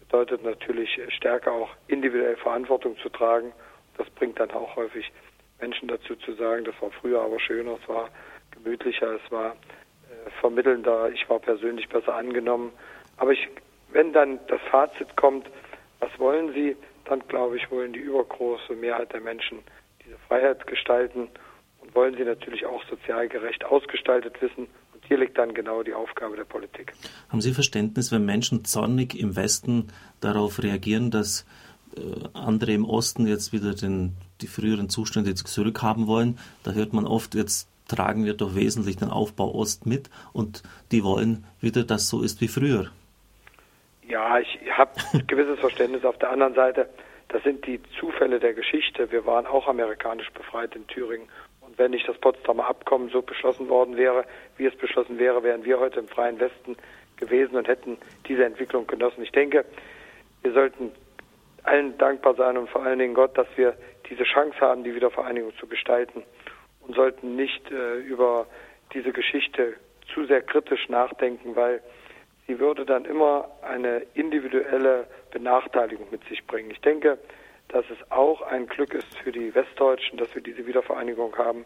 bedeutet 0.00 0.42
natürlich 0.42 1.00
stärker 1.08 1.52
auch 1.52 1.70
individuell 1.86 2.36
Verantwortung 2.36 2.96
zu 2.98 3.08
tragen. 3.08 3.52
Das 3.96 4.10
bringt 4.10 4.40
dann 4.40 4.50
auch 4.50 4.74
häufig 4.76 5.12
Menschen 5.60 5.88
dazu 5.88 6.16
zu 6.16 6.32
sagen, 6.34 6.64
das 6.64 6.74
war 6.80 6.90
früher 6.90 7.20
aber 7.22 7.38
schöner, 7.38 7.78
es 7.80 7.88
war 7.88 8.08
gemütlicher, 8.50 9.18
es 9.24 9.32
war 9.32 9.52
äh, 9.52 10.30
vermittelnder, 10.40 11.10
ich 11.10 11.28
war 11.28 11.38
persönlich 11.38 11.88
besser 11.88 12.14
angenommen. 12.14 12.72
Aber 13.18 13.32
ich, 13.32 13.48
wenn 13.92 14.12
dann 14.12 14.40
das 14.48 14.60
Fazit 14.70 15.16
kommt, 15.16 15.48
was 16.00 16.10
wollen 16.18 16.52
Sie, 16.54 16.76
dann 17.10 17.26
glaube 17.28 17.56
ich, 17.56 17.70
wollen 17.70 17.92
die 17.92 17.98
übergroße 17.98 18.74
Mehrheit 18.74 19.12
der 19.12 19.20
Menschen 19.20 19.58
diese 20.04 20.16
Freiheit 20.28 20.66
gestalten 20.66 21.28
und 21.80 21.94
wollen 21.94 22.16
sie 22.16 22.24
natürlich 22.24 22.64
auch 22.64 22.82
sozial 22.88 23.28
gerecht 23.28 23.64
ausgestaltet 23.64 24.40
wissen. 24.40 24.68
Und 24.94 25.04
hier 25.06 25.18
liegt 25.18 25.36
dann 25.36 25.52
genau 25.52 25.82
die 25.82 25.92
Aufgabe 25.92 26.36
der 26.36 26.44
Politik. 26.44 26.92
Haben 27.28 27.40
Sie 27.40 27.52
Verständnis, 27.52 28.12
wenn 28.12 28.24
Menschen 28.24 28.64
zornig 28.64 29.18
im 29.18 29.34
Westen 29.34 29.88
darauf 30.20 30.62
reagieren, 30.62 31.10
dass 31.10 31.46
äh, 31.96 32.00
andere 32.32 32.72
im 32.72 32.84
Osten 32.84 33.26
jetzt 33.26 33.52
wieder 33.52 33.74
den, 33.74 34.12
die 34.40 34.46
früheren 34.46 34.88
Zustände 34.88 35.34
zurückhaben 35.34 36.06
wollen? 36.06 36.38
Da 36.62 36.72
hört 36.72 36.92
man 36.92 37.06
oft, 37.06 37.34
jetzt 37.34 37.68
tragen 37.88 38.24
wir 38.24 38.34
doch 38.34 38.54
wesentlich 38.54 38.98
den 38.98 39.10
Aufbau 39.10 39.52
Ost 39.52 39.84
mit 39.84 40.10
und 40.32 40.62
die 40.92 41.02
wollen 41.02 41.44
wieder, 41.60 41.82
dass 41.82 42.08
so 42.08 42.22
ist 42.22 42.40
wie 42.40 42.46
früher. 42.46 42.90
Ja, 44.10 44.38
ich 44.38 44.58
habe 44.72 44.92
gewisses 45.26 45.58
Verständnis. 45.60 46.04
Auf 46.04 46.18
der 46.18 46.30
anderen 46.30 46.54
Seite, 46.54 46.88
das 47.28 47.42
sind 47.42 47.66
die 47.66 47.80
Zufälle 47.98 48.40
der 48.40 48.54
Geschichte. 48.54 49.10
Wir 49.10 49.24
waren 49.24 49.46
auch 49.46 49.68
amerikanisch 49.68 50.30
befreit 50.32 50.74
in 50.76 50.86
Thüringen 50.88 51.28
wenn 51.80 51.92
nicht 51.92 52.06
das 52.06 52.18
Potsdamer 52.18 52.66
Abkommen 52.66 53.08
so 53.08 53.22
beschlossen 53.22 53.68
worden 53.70 53.96
wäre, 53.96 54.24
wie 54.58 54.66
es 54.66 54.76
beschlossen 54.76 55.18
wäre, 55.18 55.42
wären 55.42 55.64
wir 55.64 55.80
heute 55.80 55.98
im 55.98 56.08
freien 56.08 56.38
Westen 56.38 56.76
gewesen 57.16 57.56
und 57.56 57.68
hätten 57.68 57.96
diese 58.28 58.44
Entwicklung 58.44 58.86
genossen. 58.86 59.22
Ich 59.22 59.32
denke, 59.32 59.64
wir 60.42 60.52
sollten 60.52 60.92
allen 61.62 61.96
dankbar 61.96 62.34
sein 62.34 62.58
und 62.58 62.68
vor 62.68 62.82
allen 62.82 62.98
Dingen 62.98 63.14
Gott, 63.14 63.36
dass 63.36 63.46
wir 63.56 63.74
diese 64.10 64.24
Chance 64.24 64.60
haben, 64.60 64.84
die 64.84 64.94
Wiedervereinigung 64.94 65.56
zu 65.58 65.66
gestalten 65.66 66.22
und 66.86 66.94
sollten 66.94 67.34
nicht 67.34 67.70
äh, 67.70 67.98
über 68.00 68.46
diese 68.92 69.12
Geschichte 69.12 69.74
zu 70.12 70.26
sehr 70.26 70.42
kritisch 70.42 70.88
nachdenken, 70.90 71.56
weil 71.56 71.80
sie 72.50 72.58
würde 72.58 72.84
dann 72.84 73.04
immer 73.04 73.48
eine 73.62 74.02
individuelle 74.14 75.06
Benachteiligung 75.30 76.08
mit 76.10 76.24
sich 76.24 76.44
bringen. 76.48 76.72
Ich 76.72 76.80
denke, 76.80 77.16
dass 77.68 77.84
es 77.90 78.10
auch 78.10 78.42
ein 78.42 78.66
Glück 78.66 78.92
ist 78.92 79.06
für 79.22 79.30
die 79.30 79.54
Westdeutschen, 79.54 80.18
dass 80.18 80.34
wir 80.34 80.42
diese 80.42 80.66
Wiedervereinigung 80.66 81.36
haben. 81.38 81.64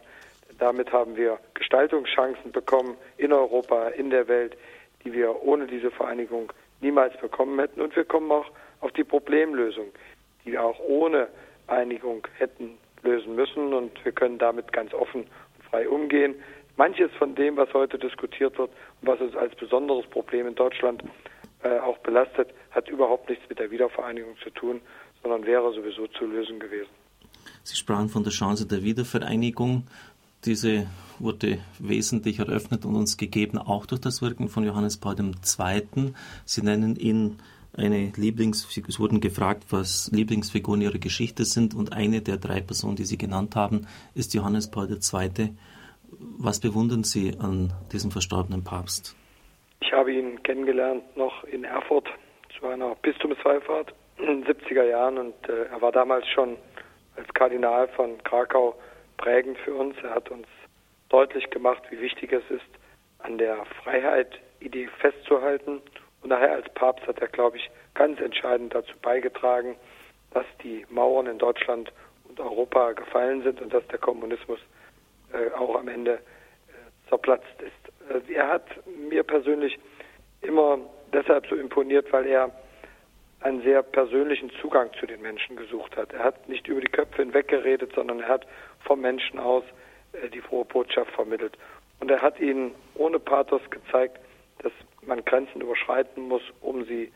Damit 0.59 0.93
haben 0.93 1.17
wir 1.17 1.39
Gestaltungschancen 1.55 2.51
bekommen 2.51 2.97
in 3.17 3.33
Europa, 3.33 3.87
in 3.89 4.11
der 4.11 4.27
Welt, 4.27 4.55
die 5.03 5.11
wir 5.11 5.41
ohne 5.41 5.65
diese 5.65 5.89
Vereinigung 5.89 6.53
niemals 6.81 7.17
bekommen 7.17 7.59
hätten. 7.59 7.81
Und 7.81 7.95
wir 7.95 8.05
kommen 8.05 8.31
auch 8.31 8.45
auf 8.81 8.91
die 8.91 9.03
Problemlösung, 9.03 9.87
die 10.45 10.51
wir 10.51 10.63
auch 10.63 10.79
ohne 10.79 11.29
Einigung 11.65 12.27
hätten 12.37 12.77
lösen 13.01 13.33
müssen. 13.33 13.73
Und 13.73 14.05
wir 14.05 14.11
können 14.11 14.37
damit 14.37 14.71
ganz 14.71 14.93
offen 14.93 15.21
und 15.21 15.65
frei 15.67 15.89
umgehen. 15.89 16.35
Manches 16.77 17.11
von 17.17 17.35
dem, 17.35 17.57
was 17.57 17.73
heute 17.73 17.97
diskutiert 17.97 18.57
wird 18.57 18.69
und 19.01 19.07
was 19.07 19.19
uns 19.21 19.35
als 19.35 19.55
besonderes 19.55 20.05
Problem 20.07 20.47
in 20.47 20.55
Deutschland 20.55 21.03
äh, 21.63 21.79
auch 21.79 21.97
belastet, 21.99 22.49
hat 22.71 22.89
überhaupt 22.89 23.29
nichts 23.29 23.47
mit 23.49 23.59
der 23.59 23.71
Wiedervereinigung 23.71 24.35
zu 24.43 24.49
tun, 24.49 24.81
sondern 25.23 25.45
wäre 25.45 25.73
sowieso 25.73 26.07
zu 26.07 26.25
lösen 26.25 26.59
gewesen. 26.59 26.89
Sie 27.63 27.75
sprachen 27.75 28.09
von 28.09 28.23
der 28.23 28.31
Chance 28.31 28.67
der 28.67 28.83
Wiedervereinigung. 28.83 29.87
Diese 30.43 30.87
wurde 31.17 31.59
wesentlich 31.79 32.39
eröffnet 32.39 32.85
und 32.85 32.95
uns 32.95 33.17
gegeben, 33.17 33.57
auch 33.57 33.85
durch 33.85 34.01
das 34.01 34.21
Wirken 34.21 34.49
von 34.49 34.63
Johannes 34.63 34.97
Paul 34.97 35.15
II. 35.17 36.13
Sie 36.45 36.61
nennen 36.61 36.95
ihn 36.97 37.37
eine 37.73 38.11
Lieblingsfigur, 38.15 38.89
es 38.89 38.99
wurden 38.99 39.19
gefragt, 39.19 39.65
was 39.69 40.09
Lieblingsfiguren 40.11 40.81
ihrer 40.81 40.97
Geschichte 40.97 41.45
sind 41.45 41.73
und 41.73 41.93
eine 41.93 42.21
der 42.21 42.37
drei 42.37 42.61
Personen, 42.61 42.95
die 42.95 43.05
Sie 43.05 43.17
genannt 43.17 43.55
haben, 43.55 43.87
ist 44.13 44.33
Johannes 44.33 44.69
Paul 44.69 44.89
II. 44.89 45.55
Was 46.19 46.59
bewundern 46.59 47.03
Sie 47.03 47.33
an 47.39 47.73
diesem 47.91 48.11
verstorbenen 48.11 48.63
Papst? 48.63 49.15
Ich 49.81 49.91
habe 49.91 50.13
ihn 50.13 50.41
kennengelernt 50.43 51.03
noch 51.17 51.43
in 51.45 51.63
Erfurt 51.63 52.07
zu 52.57 52.67
einer 52.67 52.95
Bistumswallfahrt 52.95 53.93
in 54.17 54.25
den 54.25 54.45
70er 54.45 54.83
Jahren 54.83 55.17
und 55.17 55.49
äh, 55.49 55.65
er 55.65 55.81
war 55.81 55.91
damals 55.91 56.27
schon 56.27 56.57
als 57.15 57.27
Kardinal 57.33 57.87
von 57.89 58.21
Krakau 58.23 58.75
prägend 59.17 59.57
für 59.59 59.73
uns. 59.73 59.95
Er 60.03 60.15
hat 60.15 60.31
uns 60.31 60.47
deutlich 61.09 61.49
gemacht, 61.49 61.83
wie 61.89 61.99
wichtig 61.99 62.31
es 62.31 62.43
ist, 62.49 62.65
an 63.19 63.37
der 63.37 63.65
Freiheit-Idee 63.83 64.87
festzuhalten. 64.99 65.81
Und 66.21 66.29
daher 66.29 66.53
als 66.53 66.67
Papst 66.73 67.05
hat 67.07 67.19
er, 67.19 67.27
glaube 67.27 67.57
ich, 67.57 67.69
ganz 67.93 68.19
entscheidend 68.19 68.73
dazu 68.73 68.93
beigetragen, 69.01 69.75
dass 70.31 70.45
die 70.63 70.85
Mauern 70.89 71.27
in 71.27 71.37
Deutschland 71.37 71.91
und 72.27 72.39
Europa 72.39 72.93
gefallen 72.93 73.43
sind 73.43 73.61
und 73.61 73.73
dass 73.73 73.87
der 73.87 73.99
Kommunismus 73.99 74.59
auch 75.57 75.75
am 75.75 75.87
Ende 75.87 76.13
äh, 76.13 77.09
zerplatzt 77.09 77.61
ist. 77.61 78.29
Äh, 78.29 78.33
er 78.33 78.49
hat 78.49 78.65
mir 79.09 79.23
persönlich 79.23 79.77
immer 80.41 80.79
deshalb 81.13 81.47
so 81.47 81.55
imponiert, 81.55 82.11
weil 82.11 82.25
er 82.27 82.51
einen 83.41 83.61
sehr 83.61 83.83
persönlichen 83.83 84.49
Zugang 84.61 84.89
zu 84.99 85.05
den 85.05 85.21
Menschen 85.21 85.55
gesucht 85.55 85.95
hat. 85.97 86.13
Er 86.13 86.23
hat 86.23 86.49
nicht 86.49 86.67
über 86.67 86.81
die 86.81 86.91
Köpfe 86.91 87.21
hinweg 87.21 87.47
geredet, 87.47 87.91
sondern 87.93 88.21
er 88.21 88.27
hat 88.27 88.47
vom 88.79 89.01
Menschen 89.01 89.39
aus 89.39 89.63
äh, 90.13 90.29
die 90.29 90.41
frohe 90.41 90.65
Botschaft 90.65 91.11
vermittelt. 91.11 91.57
Und 91.99 92.11
er 92.11 92.21
hat 92.21 92.39
ihnen 92.39 92.73
ohne 92.95 93.19
Pathos 93.19 93.61
gezeigt, 93.69 94.19
dass 94.59 94.71
man 95.01 95.23
Grenzen 95.23 95.61
überschreiten 95.61 96.27
muss, 96.27 96.41
um 96.61 96.85
sie 96.85 97.11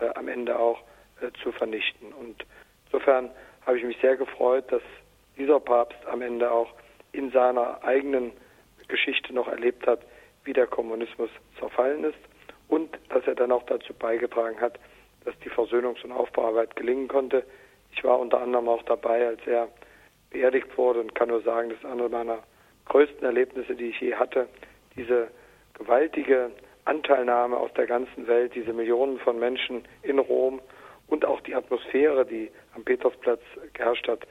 äh, 0.00 0.08
am 0.14 0.28
Ende 0.28 0.58
auch 0.58 0.82
äh, 1.20 1.30
zu 1.42 1.52
vernichten. 1.52 2.12
Und 2.12 2.44
insofern 2.86 3.30
habe 3.66 3.78
ich 3.78 3.84
mich 3.84 3.98
sehr 4.00 4.16
gefreut, 4.16 4.64
dass 4.70 4.82
dieser 5.36 5.60
Papst 5.60 5.98
am 6.06 6.22
Ende 6.22 6.50
auch 6.50 6.72
in 7.12 7.30
seiner 7.30 7.82
eigenen 7.84 8.32
Geschichte 8.88 9.32
noch 9.34 9.48
erlebt 9.48 9.86
hat, 9.86 10.00
wie 10.44 10.52
der 10.52 10.66
Kommunismus 10.66 11.30
zerfallen 11.58 12.04
ist 12.04 12.18
und 12.68 12.98
dass 13.10 13.26
er 13.26 13.34
dann 13.34 13.52
auch 13.52 13.64
dazu 13.64 13.92
beigetragen 13.94 14.60
hat, 14.60 14.78
dass 15.24 15.38
die 15.40 15.50
Versöhnungs- 15.50 16.02
und 16.04 16.12
Aufbauarbeit 16.12 16.76
gelingen 16.76 17.08
konnte. 17.08 17.44
Ich 17.92 18.04
war 18.04 18.18
unter 18.18 18.40
anderem 18.40 18.68
auch 18.68 18.82
dabei, 18.84 19.26
als 19.26 19.40
er 19.46 19.68
beerdigt 20.30 20.76
wurde 20.76 21.00
und 21.00 21.14
kann 21.14 21.28
nur 21.28 21.42
sagen, 21.42 21.70
das 21.70 21.78
ist 21.78 21.84
eine 21.84 22.08
meiner 22.08 22.42
größten 22.86 23.24
Erlebnisse, 23.24 23.74
die 23.74 23.90
ich 23.90 24.00
je 24.00 24.14
hatte. 24.14 24.48
Diese 24.96 25.28
gewaltige 25.74 26.50
Anteilnahme 26.84 27.56
aus 27.56 27.72
der 27.74 27.86
ganzen 27.86 28.26
Welt, 28.26 28.54
diese 28.54 28.72
Millionen 28.72 29.18
von 29.18 29.38
Menschen 29.38 29.84
in 30.02 30.18
Rom 30.18 30.60
und 31.06 31.24
auch 31.24 31.40
die 31.42 31.54
Atmosphäre, 31.54 32.24
die 32.24 32.50
am 32.74 32.84
Petersplatz 32.84 33.42
geherrscht 33.74 34.08
hat, 34.08 34.26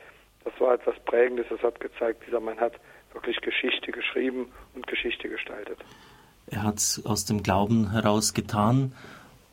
das 0.48 0.60
war 0.62 0.74
etwas 0.74 0.96
Prägendes. 1.06 1.46
Das 1.50 1.62
hat 1.62 1.80
gezeigt, 1.80 2.24
dieser 2.26 2.40
Mann 2.40 2.60
hat 2.60 2.74
wirklich 3.14 3.40
Geschichte 3.42 3.92
geschrieben 3.92 4.52
und 4.76 4.88
Geschichte 4.88 5.30
gestaltet. 5.30 5.78
Er 6.48 6.64
hat 6.64 6.78
es 6.78 7.06
aus 7.06 7.26
dem 7.26 7.44
Glauben 7.44 7.92
heraus 7.92 8.34
getan 8.34 8.94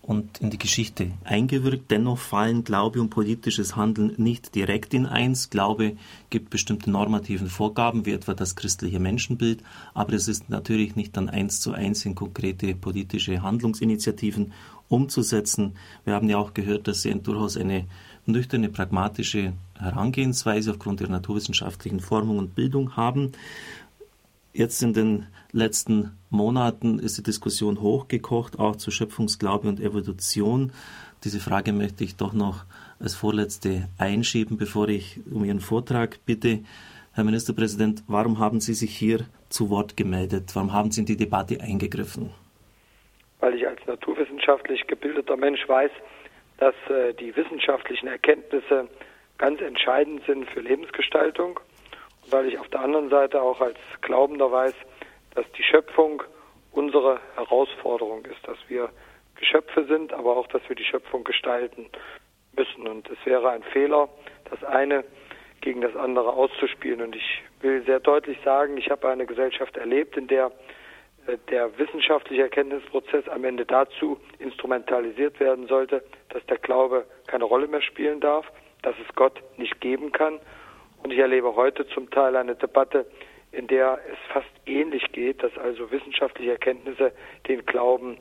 und 0.03 0.41
in 0.41 0.51
die 0.51 0.59
Geschichte 0.59 1.11
eingewirkt. 1.25 1.91
Dennoch 1.91 2.19
fallen 2.19 2.63
Glaube 2.63 3.01
und 3.01 3.11
politisches 3.11 3.75
Handeln 3.75 4.15
nicht 4.19 4.55
direkt 4.55 4.95
in 4.95 5.07
eins. 5.07 5.51
Glaube 5.51 5.97
gibt 6.31 6.51
bestimmte 6.51 6.91
normativen 6.91 7.49
Vorgaben, 7.49 8.07
wie 8.07 8.13
etwa 8.13 8.35
das 8.35 8.55
christliche 8.55 9.01
Menschenbild, 9.01 9.63
aber 9.95 10.13
es 10.13 10.29
ist 10.29 10.51
natürlich 10.51 10.95
nicht 10.95 11.17
dann 11.17 11.29
eins 11.29 11.61
zu 11.61 11.73
eins 11.73 12.05
in 12.05 12.15
konkrete 12.15 12.75
politische 12.77 13.43
Handlungsinitiativen 13.43 14.53
umzusetzen. 14.89 15.77
Wir 16.05 16.15
haben 16.15 16.29
ja 16.29 16.37
auch 16.39 16.55
gehört, 16.55 16.87
dass 16.87 17.03
Sie 17.03 17.15
durchaus 17.21 17.57
eine 17.57 17.87
nüchterne, 18.27 18.69
pragmatische 18.69 19.53
Herangehensweise 19.79 20.71
aufgrund 20.71 21.01
ihrer 21.01 21.11
naturwissenschaftlichen 21.11 22.01
Formung 22.01 22.39
und 22.39 22.55
Bildung 22.55 22.97
haben. 22.97 23.33
Jetzt 24.53 24.83
in 24.83 24.93
den 24.93 25.27
letzten 25.51 26.13
Monaten 26.31 26.99
ist 26.99 27.19
die 27.19 27.23
Diskussion 27.23 27.81
hochgekocht, 27.81 28.59
auch 28.59 28.77
zu 28.77 28.91
Schöpfungsglaube 28.91 29.69
und 29.69 29.81
Evolution. 29.81 30.73
Diese 31.25 31.41
Frage 31.41 31.73
möchte 31.73 32.05
ich 32.05 32.17
doch 32.17 32.33
noch 32.33 32.65
als 33.01 33.15
vorletzte 33.15 33.89
einschieben, 33.99 34.57
bevor 34.57 34.89
ich 34.89 35.21
um 35.31 35.45
Ihren 35.45 35.61
Vortrag 35.61 36.19
bitte. 36.25 36.61
Herr 37.13 37.25
Ministerpräsident, 37.25 38.05
warum 38.07 38.39
haben 38.39 38.61
Sie 38.61 38.75
sich 38.75 38.97
hier 38.97 39.21
zu 39.49 39.71
Wort 39.71 39.97
gemeldet? 39.97 40.51
Warum 40.55 40.73
haben 40.73 40.91
Sie 40.91 41.01
in 41.01 41.07
die 41.07 41.17
Debatte 41.17 41.61
eingegriffen? 41.61 42.31
Weil 43.41 43.55
ich 43.55 43.67
als 43.67 43.81
naturwissenschaftlich 43.87 44.87
gebildeter 44.87 45.37
Mensch 45.37 45.69
weiß, 45.69 45.91
dass 46.59 46.75
äh, 46.89 47.15
die 47.15 47.35
wissenschaftlichen 47.37 48.09
Erkenntnisse 48.09 48.89
ganz 49.39 49.61
entscheidend 49.61 50.25
sind 50.27 50.49
für 50.51 50.61
Lebensgestaltung 50.61 51.61
weil 52.31 52.47
ich 52.49 52.59
auf 52.59 52.69
der 52.69 52.81
anderen 52.81 53.11
Seite 53.11 53.41
auch 53.41 53.61
als 53.61 53.79
Glaubender 54.01 54.51
weiß, 54.51 54.75
dass 55.35 55.51
die 55.53 55.63
Schöpfung 55.63 56.23
unsere 56.73 57.21
Herausforderung 57.37 58.25
ist, 58.25 58.47
dass 58.47 58.59
wir 58.69 58.91
Geschöpfe 59.37 59.85
sind, 59.87 60.13
aber 60.13 60.37
auch, 60.37 60.47
dass 60.49 60.63
wir 60.69 60.77
die 60.77 60.85
Schöpfung 60.85 61.25
gestalten 61.25 61.87
müssen. 62.57 62.87
Und 62.87 63.09
es 63.11 63.19
wäre 63.25 63.51
ein 63.51 63.63
Fehler, 63.63 64.09
das 64.51 64.63
eine 64.65 65.05
gegen 65.61 65.81
das 65.81 65.97
andere 65.97 66.33
auszuspielen. 66.33 67.03
Und 67.03 67.17
ich 67.17 67.43
will 67.61 67.83
sehr 67.85 68.01
deutlich 68.01 68.39
sagen, 68.45 68.77
ich 68.77 68.91
habe 68.91 69.09
eine 69.09 69.27
Gesellschaft 69.27 69.77
erlebt, 69.77 70.17
in 70.17 70.29
der 70.29 70.53
der 71.51 71.79
wissenschaftliche 71.79 72.43
Erkenntnisprozess 72.43 73.29
am 73.29 73.45
Ende 73.45 73.65
dazu 73.65 74.19
instrumentalisiert 74.39 75.41
werden 75.41 75.67
sollte, 75.67 76.03
dass 76.31 76.45
der 76.47 76.59
Glaube 76.59 77.07
keine 77.27 77.45
Rolle 77.45 77.67
mehr 77.67 77.83
spielen 77.83 78.21
darf, 78.21 78.47
dass 78.83 78.95
es 79.07 79.15
Gott 79.15 79.43
nicht 79.57 79.81
geben 79.81 80.13
kann 80.13 80.41
und 81.05 81.13
ich 81.13 81.19
erlebe 81.19 81.55
heute 81.55 81.87
zum 81.89 82.11
Teil 82.11 82.35
eine 82.35 82.55
Debatte, 82.55 83.07
in 83.53 83.67
der 83.67 83.99
es 84.11 84.19
fast 84.33 84.49
ähnlich 84.65 85.13
geht, 85.13 85.43
dass 85.43 85.57
also 85.59 85.91
wissenschaftliche 85.91 86.53
Erkenntnisse 86.53 87.13
den 87.47 87.65
Glauben 87.67 88.17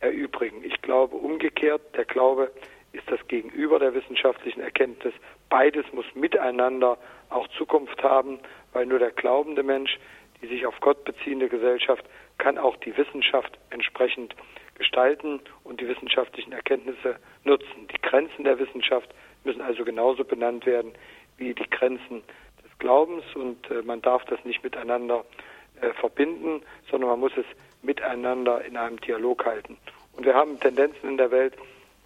erübrigen. 0.00 0.62
Ich 0.62 0.80
glaube 0.80 1.16
umgekehrt, 1.16 1.82
der 1.96 2.04
Glaube 2.04 2.52
ist 2.92 3.10
das 3.10 3.18
Gegenüber 3.26 3.80
der 3.80 3.92
wissenschaftlichen 3.92 4.60
Erkenntnis. 4.60 5.12
Beides 5.50 5.84
muss 5.92 6.06
miteinander 6.14 6.96
auch 7.28 7.48
Zukunft 7.48 8.02
haben, 8.04 8.38
weil 8.72 8.86
nur 8.86 9.00
der 9.00 9.10
glaubende 9.10 9.64
Mensch, 9.64 9.98
die 10.40 10.46
sich 10.46 10.64
auf 10.64 10.78
Gott 10.80 11.04
beziehende 11.04 11.48
Gesellschaft 11.48 12.04
kann 12.38 12.58
auch 12.58 12.76
die 12.76 12.96
Wissenschaft 12.96 13.58
entsprechend 13.70 14.34
gestalten 14.76 15.40
und 15.64 15.80
die 15.80 15.88
wissenschaftlichen 15.88 16.52
Erkenntnisse 16.52 17.16
nutzen. 17.44 17.88
Die 17.92 18.00
Grenzen 18.00 18.44
der 18.44 18.58
Wissenschaft 18.58 19.12
müssen 19.44 19.60
also 19.60 19.84
genauso 19.84 20.24
benannt 20.24 20.66
werden 20.66 20.92
wie 21.36 21.54
die 21.54 21.68
Grenzen 21.68 22.22
des 22.64 22.78
Glaubens 22.78 23.24
und 23.34 23.70
äh, 23.70 23.82
man 23.82 24.02
darf 24.02 24.24
das 24.26 24.44
nicht 24.44 24.62
miteinander 24.62 25.24
äh, 25.80 25.92
verbinden, 25.94 26.62
sondern 26.90 27.10
man 27.10 27.20
muss 27.20 27.32
es 27.36 27.46
miteinander 27.82 28.64
in 28.64 28.76
einem 28.76 29.00
Dialog 29.00 29.44
halten. 29.44 29.76
Und 30.16 30.24
wir 30.24 30.34
haben 30.34 30.58
Tendenzen 30.58 31.10
in 31.10 31.16
der 31.16 31.30
Welt, 31.30 31.54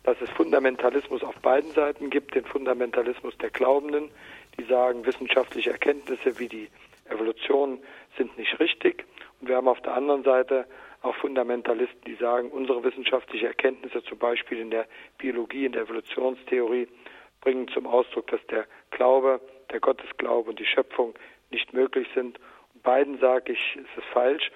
dass 0.05 0.21
es 0.21 0.29
Fundamentalismus 0.31 1.23
auf 1.23 1.35
beiden 1.37 1.71
Seiten 1.73 2.11
gibt, 2.11 2.35
den 2.35 2.45
Fundamentalismus 2.45 3.37
der 3.38 3.51
Glaubenden, 3.51 4.11
die 4.59 4.64
sagen, 4.64 5.07
wissenschaftliche 5.07 5.71
Erkenntnisse 5.71 6.38
wie 6.38 6.49
die 6.49 6.68
Evolution 7.09 7.79
sind 8.16 8.37
nicht 8.37 8.59
richtig. 8.61 9.05
Und 9.42 9.48
wir 9.48 9.57
haben 9.57 9.66
auf 9.66 9.81
der 9.81 9.94
anderen 9.94 10.22
Seite 10.22 10.66
auch 11.02 11.16
Fundamentalisten, 11.16 12.00
die 12.07 12.14
sagen, 12.14 12.50
unsere 12.52 12.85
wissenschaftlichen 12.85 13.46
Erkenntnisse, 13.46 14.05
zum 14.05 14.18
Beispiel 14.18 14.61
in 14.61 14.70
der 14.70 14.87
Biologie, 15.18 15.66
in 15.66 15.72
der 15.72 15.83
Evolutionstheorie, 15.83 16.87
bringen 17.40 17.66
zum 17.68 17.88
Ausdruck, 17.88 18.28
dass 18.28 18.40
der 18.46 18.66
Glaube, 18.92 19.40
der 19.72 19.81
Gottesglaube 19.81 20.50
und 20.50 20.61
die 20.61 20.64
Schöpfung 20.64 21.14
nicht 21.50 21.72
möglich 21.72 22.07
sind. 22.14 22.38
Und 22.72 22.85
beiden 22.85 23.18
sage 23.18 23.52
ich, 23.52 23.76
es 23.76 23.98
ist 23.98 24.09
falsch. 24.12 24.52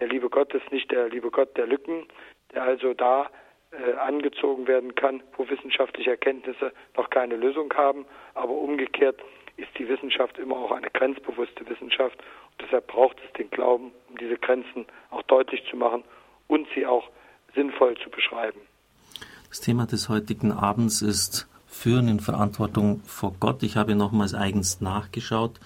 Der 0.00 0.08
liebe 0.08 0.30
Gott 0.30 0.54
ist 0.54 0.72
nicht 0.72 0.90
der 0.90 1.10
liebe 1.10 1.30
Gott 1.30 1.54
der 1.58 1.66
Lücken, 1.66 2.06
der 2.54 2.62
also 2.62 2.94
da 2.94 3.28
äh, 3.70 3.92
angezogen 3.98 4.66
werden 4.66 4.94
kann, 4.94 5.22
wo 5.36 5.46
wissenschaftliche 5.46 6.10
Erkenntnisse 6.10 6.72
noch 6.96 7.10
keine 7.10 7.36
Lösung 7.36 7.72
haben. 7.74 8.06
Aber 8.32 8.52
umgekehrt 8.52 9.20
ist 9.56 9.68
die 9.78 9.88
Wissenschaft 9.88 10.38
immer 10.38 10.56
auch 10.56 10.72
eine 10.72 10.90
grenzbewusste 10.90 11.68
Wissenschaft. 11.68 12.18
Und 12.18 12.62
deshalb 12.62 12.86
braucht 12.86 13.16
es 13.24 13.32
den 13.34 13.50
Glauben, 13.50 13.92
um 14.08 14.16
diese 14.18 14.36
Grenzen 14.36 14.86
auch 15.10 15.22
deutlich 15.22 15.62
zu 15.70 15.76
machen 15.76 16.04
und 16.48 16.66
sie 16.74 16.86
auch 16.86 17.08
sinnvoll 17.54 17.96
zu 17.98 18.10
beschreiben. 18.10 18.60
Das 19.48 19.60
Thema 19.60 19.86
des 19.86 20.08
heutigen 20.08 20.52
Abends 20.52 21.02
ist 21.02 21.48
Führen 21.66 22.08
in 22.08 22.20
Verantwortung 22.20 23.00
vor 23.04 23.34
Gott. 23.40 23.62
Ich 23.62 23.76
habe 23.76 23.94
nochmals 23.94 24.34
eigens 24.34 24.80
nachgeschaut. 24.80 25.58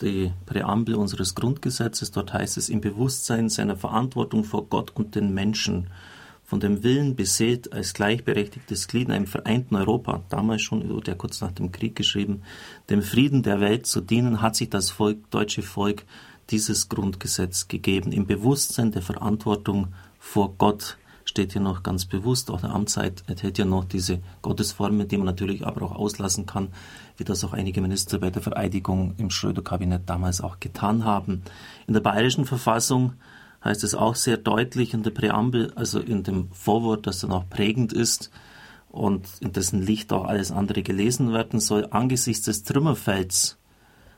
Die 0.00 0.32
Präambel 0.44 0.96
unseres 0.96 1.34
Grundgesetzes, 1.34 2.10
dort 2.10 2.32
heißt 2.32 2.56
es 2.56 2.68
im 2.68 2.80
Bewusstsein 2.80 3.48
seiner 3.48 3.76
Verantwortung 3.76 4.44
vor 4.44 4.66
Gott 4.66 4.92
und 4.94 5.14
den 5.14 5.32
Menschen 5.32 5.88
von 6.46 6.60
dem 6.60 6.84
Willen 6.84 7.16
beseelt, 7.16 7.72
als 7.72 7.92
gleichberechtigtes 7.92 8.86
Glied 8.86 9.08
in 9.08 9.14
einem 9.14 9.26
vereinten 9.26 9.74
Europa, 9.74 10.22
damals 10.28 10.62
schon, 10.62 10.88
wurde 10.88 11.16
kurz 11.16 11.40
nach 11.40 11.50
dem 11.50 11.72
Krieg 11.72 11.96
geschrieben, 11.96 12.42
dem 12.88 13.02
Frieden 13.02 13.42
der 13.42 13.60
Welt 13.60 13.86
zu 13.86 14.00
dienen, 14.00 14.40
hat 14.40 14.54
sich 14.54 14.70
das 14.70 14.90
Volk, 14.90 15.28
deutsche 15.30 15.62
Volk 15.62 16.04
dieses 16.50 16.88
Grundgesetz 16.88 17.66
gegeben. 17.66 18.12
Im 18.12 18.26
Bewusstsein 18.26 18.92
der 18.92 19.02
Verantwortung 19.02 19.88
vor 20.20 20.54
Gott 20.56 20.96
steht 21.24 21.52
hier 21.52 21.60
noch 21.60 21.82
ganz 21.82 22.04
bewusst, 22.04 22.52
auch 22.52 22.60
der 22.60 22.70
Amtszeit 22.70 23.24
enthält 23.26 23.58
ja 23.58 23.64
noch 23.64 23.84
diese 23.84 24.20
Gottesformen, 24.42 25.08
die 25.08 25.16
man 25.16 25.26
natürlich 25.26 25.66
aber 25.66 25.82
auch 25.82 25.96
auslassen 25.96 26.46
kann, 26.46 26.68
wie 27.16 27.24
das 27.24 27.42
auch 27.42 27.52
einige 27.52 27.80
Minister 27.80 28.18
bei 28.18 28.30
der 28.30 28.42
Vereidigung 28.42 29.14
im 29.18 29.30
Schröder-Kabinett 29.30 30.02
damals 30.06 30.40
auch 30.40 30.60
getan 30.60 31.04
haben. 31.04 31.42
In 31.88 31.94
der 31.94 32.00
bayerischen 32.00 32.44
Verfassung 32.44 33.14
heißt 33.66 33.84
es 33.84 33.94
auch 33.94 34.14
sehr 34.14 34.36
deutlich 34.36 34.94
in 34.94 35.02
der 35.02 35.10
Präambel, 35.10 35.72
also 35.74 36.00
in 36.00 36.22
dem 36.22 36.50
Vorwort, 36.52 37.06
das 37.06 37.20
dann 37.20 37.32
auch 37.32 37.48
prägend 37.48 37.92
ist 37.92 38.30
und 38.88 39.26
in 39.40 39.52
dessen 39.52 39.82
Licht 39.82 40.12
auch 40.12 40.24
alles 40.24 40.52
andere 40.52 40.82
gelesen 40.82 41.32
werden 41.32 41.60
soll, 41.60 41.88
angesichts 41.90 42.44
des 42.44 42.62
Trümmerfelds, 42.62 43.58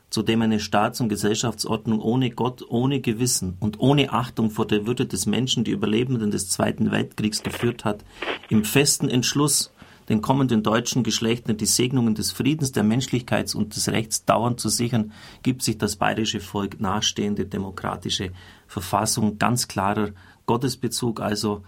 zu 0.09 0.23
dem 0.23 0.41
eine 0.41 0.59
Staats- 0.59 1.01
und 1.01 1.09
Gesellschaftsordnung 1.09 1.99
ohne 1.99 2.29
Gott, 2.29 2.63
ohne 2.69 3.01
Gewissen 3.01 3.57
und 3.59 3.79
ohne 3.79 4.13
Achtung 4.13 4.49
vor 4.51 4.65
der 4.65 4.87
Würde 4.87 5.05
des 5.05 5.25
Menschen 5.25 5.63
die 5.63 5.71
Überlebenden 5.71 6.31
des 6.31 6.49
Zweiten 6.49 6.91
Weltkriegs 6.91 7.43
geführt 7.43 7.85
hat, 7.85 8.05
im 8.49 8.63
festen 8.63 9.09
Entschluss, 9.09 9.71
den 10.09 10.21
kommenden 10.21 10.63
deutschen 10.63 11.03
Geschlechtern 11.03 11.57
die 11.57 11.67
Segnungen 11.67 12.15
des 12.15 12.31
Friedens, 12.31 12.71
der 12.71 12.83
Menschlichkeit 12.83 13.53
und 13.53 13.75
des 13.75 13.89
Rechts 13.89 14.25
dauernd 14.25 14.59
zu 14.59 14.67
sichern, 14.67 15.11
gibt 15.43 15.61
sich 15.61 15.77
das 15.77 15.95
bayerische 15.95 16.39
Volk 16.39 16.81
nahestehende 16.81 17.45
demokratische 17.45 18.31
Verfassung 18.67 19.37
ganz 19.37 19.67
klarer 19.67 20.09
Gottesbezug 20.47 21.21
also 21.21 21.63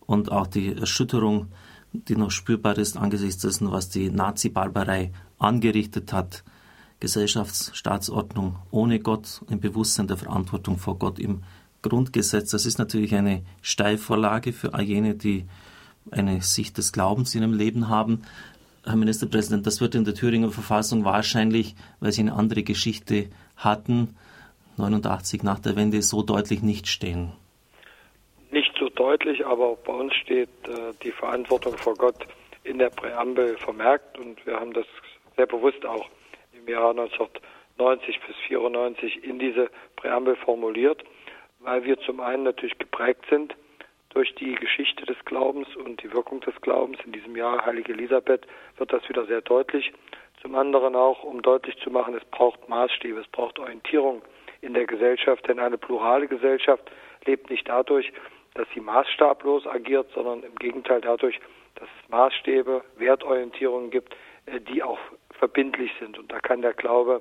und 0.00 0.30
auch 0.30 0.46
die 0.46 0.76
Erschütterung, 0.76 1.48
die 1.92 2.16
noch 2.16 2.30
spürbar 2.30 2.76
ist 2.76 2.98
angesichts 2.98 3.42
dessen, 3.42 3.72
was 3.72 3.88
die 3.88 4.10
Nazi-Barbarei 4.10 5.12
angerichtet 5.38 6.12
hat. 6.12 6.44
Gesellschaftsstaatsordnung 7.00 8.56
ohne 8.70 9.00
Gott, 9.00 9.42
im 9.50 9.60
Bewusstsein 9.60 10.06
der 10.06 10.16
Verantwortung 10.16 10.78
vor 10.78 10.98
Gott 10.98 11.18
im 11.18 11.42
Grundgesetz. 11.82 12.50
Das 12.50 12.66
ist 12.66 12.78
natürlich 12.78 13.14
eine 13.14 13.42
Steilvorlage 13.60 14.52
für 14.52 14.74
all 14.74 14.82
jene, 14.82 15.14
die 15.14 15.46
eine 16.10 16.40
Sicht 16.42 16.78
des 16.78 16.92
Glaubens 16.92 17.34
in 17.34 17.42
ihrem 17.42 17.52
Leben 17.52 17.88
haben. 17.88 18.22
Herr 18.84 18.96
Ministerpräsident, 18.96 19.66
das 19.66 19.80
wird 19.80 19.94
in 19.94 20.04
der 20.04 20.14
Thüringer 20.14 20.50
Verfassung 20.50 21.04
wahrscheinlich, 21.04 21.74
weil 22.00 22.12
Sie 22.12 22.22
eine 22.22 22.34
andere 22.34 22.62
Geschichte 22.62 23.28
hatten, 23.56 24.16
89 24.76 25.42
nach 25.42 25.58
der 25.58 25.74
Wende 25.76 26.02
so 26.02 26.22
deutlich 26.22 26.62
nicht 26.62 26.86
stehen. 26.86 27.32
Nicht 28.50 28.72
so 28.78 28.88
deutlich, 28.88 29.44
aber 29.44 29.76
bei 29.76 29.92
uns 29.92 30.14
steht 30.14 30.48
äh, 30.68 30.92
die 31.02 31.10
Verantwortung 31.10 31.76
vor 31.76 31.94
Gott 31.94 32.26
in 32.62 32.78
der 32.78 32.90
Präambel 32.90 33.56
vermerkt 33.58 34.18
und 34.18 34.44
wir 34.46 34.60
haben 34.60 34.72
das 34.72 34.86
sehr 35.36 35.46
bewusst 35.46 35.84
auch 35.84 36.06
im 36.52 36.68
Jahr 36.68 36.90
1990 36.90 38.20
bis 38.26 38.36
94 38.46 39.24
in 39.24 39.38
diese 39.38 39.68
Präambel 39.96 40.36
formuliert, 40.36 41.02
weil 41.60 41.84
wir 41.84 41.98
zum 42.00 42.20
einen 42.20 42.44
natürlich 42.44 42.78
geprägt 42.78 43.24
sind 43.30 43.56
durch 44.16 44.34
die 44.36 44.54
Geschichte 44.54 45.04
des 45.04 45.22
Glaubens 45.26 45.68
und 45.76 46.02
die 46.02 46.10
Wirkung 46.10 46.40
des 46.40 46.58
Glaubens. 46.62 46.98
In 47.04 47.12
diesem 47.12 47.36
Jahr, 47.36 47.66
Heilige 47.66 47.92
Elisabeth, 47.92 48.46
wird 48.78 48.90
das 48.90 49.06
wieder 49.10 49.26
sehr 49.26 49.42
deutlich. 49.42 49.92
Zum 50.40 50.54
anderen 50.54 50.96
auch, 50.96 51.22
um 51.22 51.42
deutlich 51.42 51.76
zu 51.84 51.90
machen, 51.90 52.14
es 52.14 52.24
braucht 52.30 52.66
Maßstäbe, 52.66 53.20
es 53.20 53.26
braucht 53.28 53.58
Orientierung 53.58 54.22
in 54.62 54.72
der 54.72 54.86
Gesellschaft, 54.86 55.46
denn 55.46 55.58
eine 55.58 55.76
plurale 55.76 56.28
Gesellschaft 56.28 56.90
lebt 57.26 57.50
nicht 57.50 57.68
dadurch, 57.68 58.10
dass 58.54 58.66
sie 58.72 58.80
maßstablos 58.80 59.66
agiert, 59.66 60.10
sondern 60.14 60.42
im 60.44 60.54
Gegenteil 60.54 61.02
dadurch, 61.02 61.38
dass 61.74 61.86
es 62.02 62.08
Maßstäbe, 62.08 62.82
Wertorientierungen 62.96 63.90
gibt, 63.90 64.16
äh, 64.46 64.60
die 64.60 64.82
auch 64.82 64.98
verbindlich 65.32 65.90
sind. 66.00 66.18
Und 66.18 66.32
da 66.32 66.40
kann 66.40 66.62
der 66.62 66.72
Glaube 66.72 67.20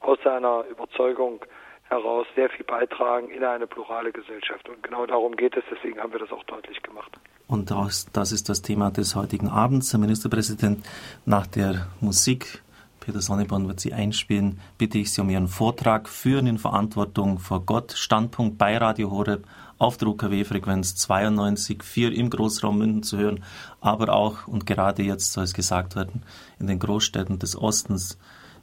aus 0.00 0.18
seiner 0.24 0.64
Überzeugung 0.70 1.44
heraus 1.92 2.26
sehr 2.34 2.48
viel 2.50 2.64
beitragen 2.64 3.28
in 3.30 3.44
eine 3.44 3.66
plurale 3.66 4.12
Gesellschaft. 4.12 4.68
Und 4.68 4.82
genau 4.82 5.06
darum 5.06 5.36
geht 5.36 5.56
es, 5.56 5.64
deswegen 5.70 6.00
haben 6.00 6.12
wir 6.12 6.18
das 6.18 6.32
auch 6.32 6.44
deutlich 6.44 6.82
gemacht. 6.82 7.12
Und 7.46 7.70
das, 7.70 8.32
ist 8.32 8.48
das 8.48 8.62
Thema 8.62 8.90
des 8.90 9.14
heutigen 9.14 9.48
Abends. 9.48 9.92
Herr 9.92 10.00
Ministerpräsident, 10.00 10.84
nach 11.26 11.46
der 11.46 11.88
Musik, 12.00 12.62
Peter 12.98 13.20
Sonneborn 13.20 13.68
wird 13.68 13.80
sie 13.80 13.92
einspielen, 13.92 14.60
bitte 14.78 14.96
ich 14.96 15.12
Sie 15.12 15.20
um 15.20 15.28
Ihren 15.28 15.48
Vortrag 15.48 16.08
Führen 16.08 16.46
in 16.46 16.58
Verantwortung 16.58 17.38
vor 17.38 17.66
Gott, 17.66 17.92
Standpunkt 17.92 18.58
bei 18.58 18.78
Radio 18.78 19.10
Horeb 19.10 19.44
auf 19.76 19.96
der 19.96 20.08
UKW-Frequenz 20.08 20.94
92,4 21.10 22.10
im 22.12 22.30
Großraum 22.30 22.78
München 22.78 23.02
zu 23.02 23.18
hören, 23.18 23.44
aber 23.80 24.14
auch 24.14 24.46
und 24.46 24.64
gerade 24.64 25.02
jetzt 25.02 25.32
soll 25.32 25.42
es 25.42 25.52
gesagt 25.52 25.96
werden, 25.96 26.22
in 26.60 26.68
den 26.68 26.78
Großstädten 26.78 27.40
des 27.40 27.60
Ostens, 27.60 28.18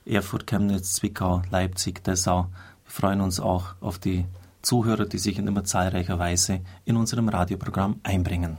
Erfurt, 0.06 0.48
Chemnitz, 0.48 0.96
Zwickau, 0.96 1.42
Leipzig, 1.52 2.04
Dessau, 2.06 2.48
freuen 2.90 3.22
uns 3.22 3.40
auch 3.40 3.76
auf 3.82 4.00
die 4.00 4.26
Zuhörer, 4.62 5.06
die 5.06 5.18
sich 5.18 5.40
in 5.40 5.48
immer 5.48 5.64
zahlreicher 5.64 6.20
Weise 6.20 6.60
in 6.86 6.98
unserem 6.98 7.30
Radioprogramm 7.30 8.02
einbringen. 8.04 8.58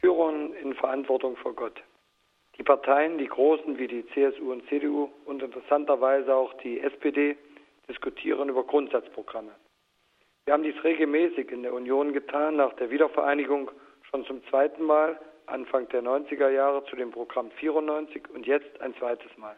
Führung 0.00 0.52
in 0.54 0.74
Verantwortung 0.74 1.36
vor 1.36 1.54
Gott. 1.54 1.80
Die 2.58 2.64
Parteien, 2.64 3.18
die 3.18 3.26
großen 3.26 3.78
wie 3.78 3.86
die 3.86 4.04
CSU 4.08 4.52
und 4.52 4.66
CDU 4.68 5.08
und 5.26 5.42
interessanterweise 5.42 6.34
auch 6.34 6.52
die 6.62 6.80
SPD, 6.80 7.36
diskutieren 7.88 8.48
über 8.48 8.64
Grundsatzprogramme. 8.64 9.52
Wir 10.44 10.54
haben 10.54 10.62
dies 10.64 10.82
regelmäßig 10.82 11.52
in 11.52 11.62
der 11.62 11.72
Union 11.72 12.12
getan, 12.12 12.56
nach 12.56 12.72
der 12.74 12.90
Wiedervereinigung 12.90 13.70
schon 14.10 14.24
zum 14.26 14.44
zweiten 14.48 14.82
Mal, 14.82 15.18
Anfang 15.46 15.88
der 15.90 16.02
90er 16.02 16.48
Jahre 16.48 16.84
zu 16.86 16.96
dem 16.96 17.10
Programm 17.10 17.50
94 17.52 18.28
und 18.34 18.46
jetzt 18.46 18.80
ein 18.80 18.94
zweites 18.96 19.36
Mal. 19.36 19.56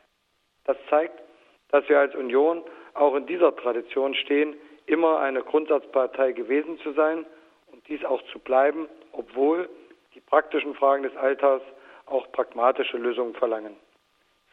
Das 0.64 0.76
zeigt, 0.90 1.20
dass 1.68 1.88
wir 1.88 1.98
als 1.98 2.14
Union 2.14 2.62
auch 2.94 3.14
in 3.14 3.26
dieser 3.26 3.54
Tradition 3.56 4.14
stehen, 4.14 4.54
immer 4.86 5.18
eine 5.20 5.42
Grundsatzpartei 5.42 6.32
gewesen 6.32 6.78
zu 6.80 6.92
sein 6.92 7.26
und 7.72 7.86
dies 7.88 8.04
auch 8.04 8.22
zu 8.32 8.38
bleiben, 8.38 8.88
obwohl 9.12 9.68
die 10.14 10.20
praktischen 10.20 10.74
Fragen 10.74 11.02
des 11.02 11.16
Alltags 11.16 11.64
auch 12.06 12.30
pragmatische 12.32 12.98
Lösungen 12.98 13.34
verlangen. 13.34 13.76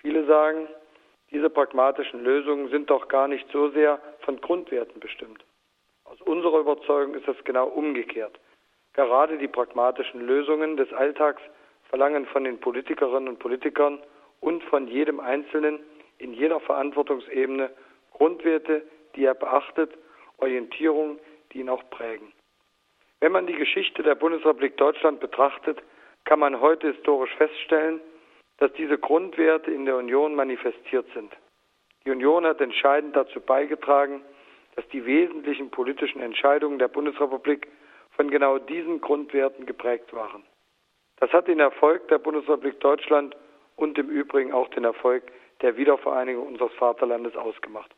Viele 0.02 0.26
sagen, 0.26 0.68
diese 1.32 1.50
pragmatischen 1.50 2.24
Lösungen 2.24 2.70
sind 2.70 2.90
doch 2.90 3.08
gar 3.08 3.28
nicht 3.28 3.48
so 3.52 3.70
sehr 3.70 4.00
von 4.22 4.40
Grundwerten 4.42 5.00
bestimmt. 5.00 5.44
Aus 6.06 6.20
unserer 6.22 6.60
Überzeugung 6.60 7.14
ist 7.14 7.28
es 7.28 7.42
genau 7.44 7.68
umgekehrt. 7.68 8.40
Gerade 8.94 9.38
die 9.38 9.48
pragmatischen 9.48 10.22
Lösungen 10.22 10.76
des 10.76 10.92
Alltags 10.92 11.42
verlangen 11.90 12.26
von 12.26 12.44
den 12.44 12.60
Politikerinnen 12.60 13.30
und 13.30 13.40
Politikern 13.40 14.00
und 14.42 14.64
von 14.64 14.88
jedem 14.88 15.20
Einzelnen 15.20 15.80
in 16.22 16.34
jeder 16.34 16.60
Verantwortungsebene 16.60 17.72
Grundwerte, 18.12 18.84
die 19.16 19.26
er 19.26 19.34
beachtet 19.34 19.92
Orientierungen, 20.38 21.20
die 21.52 21.60
ihn 21.60 21.70
auch 21.70 21.84
prägen. 21.90 22.32
Wenn 23.20 23.32
man 23.32 23.48
die 23.48 23.56
Geschichte 23.56 24.04
der 24.04 24.16
Bundesrepublik 24.16 24.78
Deutschland 24.78 25.20
betrachtet, 25.20 25.82
kann 26.26 26.40
man 26.40 26.60
heute 26.60 26.92
historisch 26.94 27.34
feststellen, 27.36 28.00
dass 28.58 28.72
diese 28.74 28.98
Grundwerte 28.98 29.72
in 29.72 29.86
der 29.86 29.98
Union 29.98 30.36
manifestiert 30.36 31.08
sind. 31.14 31.32
Die 32.06 32.12
Union 32.12 32.46
hat 32.46 32.62
entscheidend 32.62 33.16
dazu 33.16 33.40
beigetragen, 33.40 34.24
dass 34.76 34.88
die 34.90 35.06
wesentlichen 35.06 35.70
politischen 35.70 36.22
Entscheidungen 36.22 36.80
der 36.80 36.88
Bundesrepublik 36.88 37.68
von 38.12 38.30
genau 38.30 38.58
diesen 38.58 39.02
Grundwerten 39.02 39.66
geprägt 39.66 40.14
waren. 40.14 40.44
Das 41.18 41.32
hat 41.32 41.48
den 41.48 41.60
Erfolg 41.60 42.08
der 42.08 42.18
Bundesrepublik 42.18 42.80
Deutschland 42.80 43.36
und 43.76 43.98
im 43.98 44.10
Übrigen 44.10 44.54
auch 44.54 44.70
den 44.70 44.84
Erfolg 44.84 45.24
der 45.62 45.78
Wiedervereinigung 45.78 46.48
unseres 46.48 46.74
Vaterlandes 46.74 47.36
ausgemacht. 47.36 47.92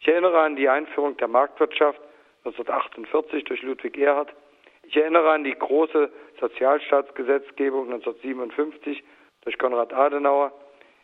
Ich 0.00 0.08
erinnere 0.08 0.40
an 0.40 0.56
die 0.56 0.68
Einführung 0.68 1.16
der 1.16 1.28
Marktwirtschaft 1.28 2.00
1948 2.44 3.44
durch 3.44 3.62
Ludwig 3.62 3.98
Erhard. 3.98 4.32
Ich 4.84 4.96
erinnere 4.96 5.30
an 5.30 5.44
die 5.44 5.54
große 5.54 6.10
Sozialstaatsgesetzgebung 6.40 7.92
1957 7.92 9.02
durch 9.42 9.58
Konrad 9.58 9.92
Adenauer. 9.92 10.52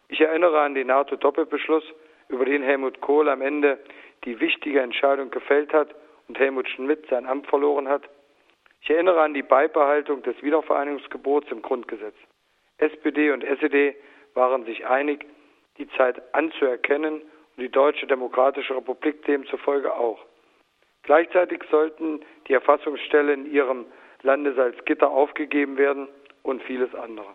Ich 0.09 0.21
erinnere 0.21 0.61
an 0.61 0.75
den 0.75 0.89
NATO-Doppelbeschluss, 0.89 1.85
über 2.29 2.45
den 2.45 2.63
Helmut 2.63 3.01
Kohl 3.01 3.29
am 3.29 3.43
Ende 3.43 3.79
die 4.25 4.41
wichtige 4.41 4.81
Entscheidung 4.81 5.31
gefällt 5.31 5.73
hat 5.73 5.95
und 6.29 6.39
Helmut 6.39 6.69
Schmidt 6.69 7.07
sein 7.11 7.27
Amt 7.27 7.47
verloren 7.47 7.89
hat. 7.89 8.03
Ich 8.81 8.91
erinnere 8.91 9.21
an 9.21 9.35
die 9.35 9.43
Beibehaltung 9.43 10.23
des 10.23 10.41
Wiedervereinigungsgebots 10.43 11.51
im 11.51 11.63
Grundgesetz. 11.63 12.15
SPD 12.79 13.31
und 13.31 13.45
SED 13.45 13.95
waren 14.35 14.65
sich 14.65 14.87
einig, 14.87 15.27
die 15.79 15.89
Zeit 15.91 16.23
anzuerkennen 16.35 17.23
und 17.57 17.63
die 17.63 17.71
Deutsche 17.71 18.07
Demokratische 18.07 18.77
Republik 18.77 19.25
demzufolge 19.25 19.95
auch. 19.95 20.19
Gleichzeitig 21.03 21.63
sollten 21.71 22.21
die 22.49 22.53
Erfassungsstellen 22.53 23.47
in 23.47 23.53
ihrem 23.53 23.87
Lande 24.23 24.55
Salzgitter 24.55 25.11
aufgegeben 25.11 25.77
werden 25.77 26.09
und 26.43 26.63
vieles 26.63 26.95
andere. 26.95 27.35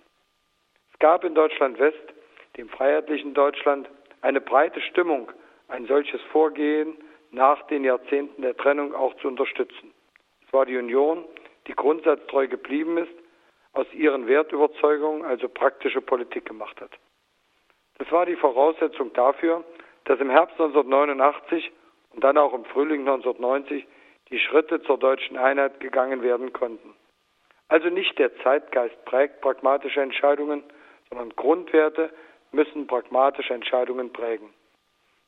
Es 0.94 1.00
gab 1.00 1.24
in 1.24 1.36
Deutschland 1.36 1.78
West, 1.80 2.14
dem 2.56 2.70
freiheitlichen 2.70 3.34
Deutschland, 3.34 3.90
eine 4.22 4.42
breite 4.42 4.82
Stimmung, 4.82 5.32
ein 5.68 5.86
solches 5.86 6.22
Vorgehen 6.32 6.98
nach 7.32 7.68
den 7.68 7.84
Jahrzehnten 7.84 8.42
der 8.42 8.56
Trennung 8.56 8.96
auch 8.96 9.16
zu 9.18 9.28
unterstützen. 9.28 9.94
Es 10.46 10.54
war 10.54 10.66
die 10.66 10.78
Union, 10.78 11.26
die 11.68 11.74
grundsatztreu 11.74 12.48
geblieben 12.48 12.98
ist, 12.98 13.14
aus 13.74 13.86
ihren 13.94 14.28
Wertüberzeugungen 14.28 15.26
also 15.26 15.50
praktische 15.50 16.02
Politik 16.02 16.46
gemacht 16.46 16.80
hat. 16.82 16.92
Das 17.98 18.12
war 18.12 18.26
die 18.26 18.36
Voraussetzung 18.36 19.14
dafür, 19.14 19.64
dass 20.06 20.20
im 20.20 20.30
Herbst 20.30 20.60
1989 20.60 21.72
und 22.12 22.24
dann 22.24 22.38
auch 22.38 22.54
im 22.54 22.66
Frühling 22.66 23.02
1990 23.02 23.86
die 24.30 24.40
Schritte 24.40 24.82
zur 24.84 24.98
deutschen 24.98 25.38
Einheit 25.38 25.80
gegangen 25.80 26.22
werden 26.22 26.54
konnten. 26.54 26.94
Also 27.70 27.90
nicht 27.90 28.18
der 28.18 28.36
Zeitgeist 28.38 29.04
prägt 29.06 29.42
pragmatische 29.42 30.02
Entscheidungen, 30.02 30.64
sondern 31.10 31.30
Grundwerte 31.32 32.12
müssen 32.52 32.88
pragmatische 32.88 33.54
Entscheidungen 33.54 34.14
prägen. 34.14 34.54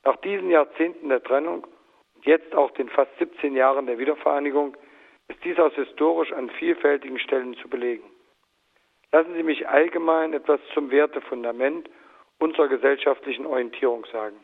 Nach 0.04 0.16
diesen 0.18 0.50
Jahrzehnten 0.50 1.10
der 1.10 1.24
Trennung 1.24 1.68
und 2.16 2.26
jetzt 2.26 2.56
auch 2.56 2.72
den 2.72 2.90
fast 2.90 3.12
17 3.20 3.56
Jahren 3.56 3.88
der 3.88 3.98
Wiedervereinigung 3.98 4.76
ist 5.28 5.44
dies 5.44 5.60
aus 5.60 5.74
historisch 5.74 6.32
an 6.32 6.50
vielfältigen 6.52 7.20
Stellen 7.20 7.56
zu 7.56 7.68
belegen. 7.68 8.04
Lassen 9.12 9.34
Sie 9.34 9.44
mich 9.44 9.68
allgemein 9.68 10.34
etwas 10.34 10.60
zum 10.74 10.92
Wertefundament 10.92 11.90
unserer 12.40 12.68
gesellschaftlichen 12.68 13.46
Orientierung 13.46 14.06
sagen. 14.12 14.40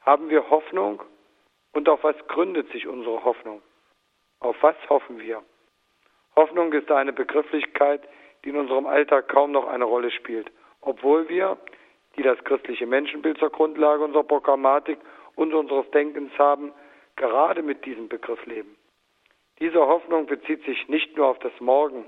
Haben 0.00 0.30
wir 0.30 0.48
Hoffnung 0.50 1.02
und 1.72 1.88
auf 1.88 2.02
was 2.02 2.16
gründet 2.28 2.70
sich 2.72 2.86
unsere 2.86 3.24
Hoffnung? 3.24 3.62
Auf 4.40 4.56
was 4.62 4.76
hoffen 4.88 5.20
wir? 5.20 5.42
Hoffnung 6.34 6.72
ist 6.72 6.90
eine 6.90 7.12
Begrifflichkeit, 7.12 8.02
die 8.44 8.50
in 8.50 8.56
unserem 8.56 8.86
Alltag 8.86 9.28
kaum 9.28 9.52
noch 9.52 9.68
eine 9.68 9.84
Rolle 9.84 10.10
spielt, 10.10 10.50
obwohl 10.80 11.28
wir, 11.28 11.58
die 12.16 12.22
das 12.22 12.42
christliche 12.44 12.86
Menschenbild 12.86 13.38
zur 13.38 13.50
Grundlage 13.50 14.02
unserer 14.02 14.24
Programmatik 14.24 14.98
und 15.36 15.54
unseres 15.54 15.90
Denkens 15.90 16.36
haben, 16.38 16.72
gerade 17.16 17.62
mit 17.62 17.84
diesem 17.84 18.08
Begriff 18.08 18.44
leben. 18.46 18.76
Diese 19.60 19.86
Hoffnung 19.86 20.26
bezieht 20.26 20.64
sich 20.64 20.88
nicht 20.88 21.16
nur 21.16 21.26
auf 21.26 21.38
das 21.38 21.52
Morgen, 21.60 22.04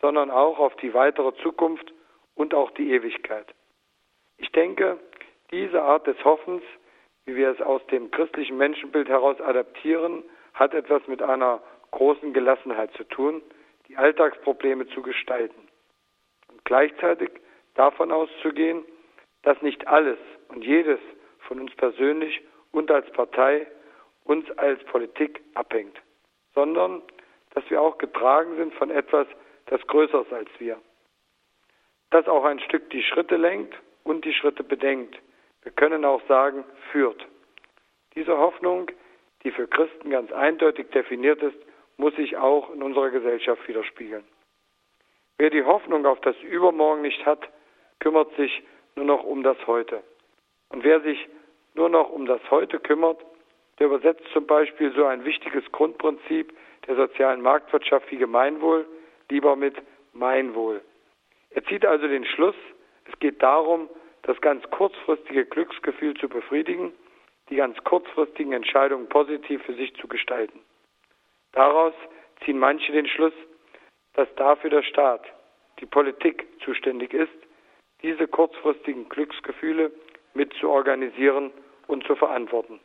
sondern 0.00 0.30
auch 0.30 0.58
auf 0.58 0.76
die 0.76 0.92
weitere 0.92 1.34
Zukunft 1.36 1.92
und 2.34 2.52
auch 2.52 2.70
die 2.72 2.90
Ewigkeit. 2.90 3.46
Ich 4.38 4.50
denke, 4.52 4.98
diese 5.50 5.82
Art 5.82 6.06
des 6.06 6.22
Hoffens, 6.24 6.62
wie 7.24 7.36
wir 7.36 7.50
es 7.50 7.60
aus 7.60 7.84
dem 7.86 8.10
christlichen 8.10 8.56
Menschenbild 8.56 9.08
heraus 9.08 9.40
adaptieren, 9.40 10.22
hat 10.52 10.74
etwas 10.74 11.06
mit 11.06 11.22
einer 11.22 11.62
großen 11.90 12.32
Gelassenheit 12.32 12.92
zu 12.94 13.04
tun, 13.04 13.42
die 13.88 13.96
Alltagsprobleme 13.96 14.86
zu 14.88 15.02
gestalten. 15.02 15.68
Und 16.48 16.64
gleichzeitig 16.64 17.30
davon 17.74 18.10
auszugehen, 18.12 18.84
dass 19.42 19.60
nicht 19.62 19.86
alles 19.86 20.18
und 20.48 20.64
jedes 20.64 20.98
von 21.40 21.60
uns 21.60 21.74
persönlich 21.76 22.42
und 22.72 22.90
als 22.90 23.10
Partei 23.12 23.66
uns 24.24 24.50
als 24.58 24.82
Politik 24.84 25.42
abhängt, 25.54 25.96
sondern 26.54 27.02
dass 27.54 27.68
wir 27.70 27.80
auch 27.80 27.98
getragen 27.98 28.56
sind 28.56 28.74
von 28.74 28.90
etwas, 28.90 29.26
das 29.66 29.80
größer 29.86 30.22
ist 30.22 30.32
als 30.32 30.48
wir. 30.58 30.80
Das 32.10 32.26
auch 32.26 32.44
ein 32.44 32.60
Stück 32.60 32.90
die 32.90 33.02
Schritte 33.02 33.36
lenkt 33.36 33.74
und 34.04 34.24
die 34.24 34.32
Schritte 34.32 34.62
bedenkt. 34.62 35.18
Wir 35.62 35.72
können 35.72 36.04
auch 36.04 36.22
sagen, 36.28 36.64
führt. 36.92 37.26
Diese 38.14 38.38
Hoffnung, 38.38 38.90
die 39.42 39.50
für 39.50 39.66
Christen 39.66 40.10
ganz 40.10 40.30
eindeutig 40.32 40.90
definiert 40.90 41.42
ist, 41.42 41.56
muss 41.96 42.14
sich 42.16 42.36
auch 42.36 42.72
in 42.72 42.82
unserer 42.82 43.10
Gesellschaft 43.10 43.66
widerspiegeln. 43.66 44.24
Wer 45.38 45.50
die 45.50 45.64
Hoffnung 45.64 46.06
auf 46.06 46.20
das 46.20 46.36
Übermorgen 46.42 47.02
nicht 47.02 47.26
hat, 47.26 47.48
kümmert 47.98 48.34
sich 48.36 48.62
nur 48.94 49.04
noch 49.04 49.24
um 49.24 49.42
das 49.42 49.56
Heute. 49.66 50.02
Und 50.68 50.84
wer 50.84 51.00
sich 51.00 51.28
nur 51.74 51.88
noch 51.88 52.10
um 52.10 52.26
das 52.26 52.40
Heute 52.50 52.78
kümmert, 52.78 53.18
der 53.78 53.86
übersetzt 53.86 54.24
zum 54.32 54.46
Beispiel 54.46 54.92
so 54.92 55.04
ein 55.04 55.24
wichtiges 55.24 55.64
Grundprinzip 55.72 56.56
der 56.86 56.96
sozialen 56.96 57.40
Marktwirtschaft 57.40 58.10
wie 58.10 58.16
Gemeinwohl 58.16 58.86
lieber 59.30 59.56
mit 59.56 59.74
Meinwohl. 60.12 60.82
Er 61.50 61.64
zieht 61.64 61.84
also 61.84 62.06
den 62.06 62.24
Schluss, 62.24 62.54
es 63.04 63.18
geht 63.18 63.42
darum, 63.42 63.88
das 64.22 64.40
ganz 64.40 64.68
kurzfristige 64.70 65.44
Glücksgefühl 65.44 66.14
zu 66.14 66.28
befriedigen, 66.28 66.92
die 67.50 67.56
ganz 67.56 67.76
kurzfristigen 67.84 68.52
Entscheidungen 68.52 69.08
positiv 69.08 69.62
für 69.64 69.74
sich 69.74 69.94
zu 69.96 70.08
gestalten. 70.08 70.60
Daraus 71.52 71.94
ziehen 72.44 72.58
manche 72.58 72.92
den 72.92 73.06
Schluss, 73.06 73.34
dass 74.14 74.28
dafür 74.36 74.70
der 74.70 74.82
Staat, 74.82 75.24
die 75.80 75.86
Politik 75.86 76.46
zuständig 76.64 77.12
ist, 77.12 77.32
diese 78.02 78.26
kurzfristigen 78.28 79.08
Glücksgefühle 79.08 79.92
mit 80.34 80.52
zu 80.54 80.70
organisieren 80.70 81.52
und 81.86 82.04
zu 82.06 82.16
verantworten. 82.16 82.80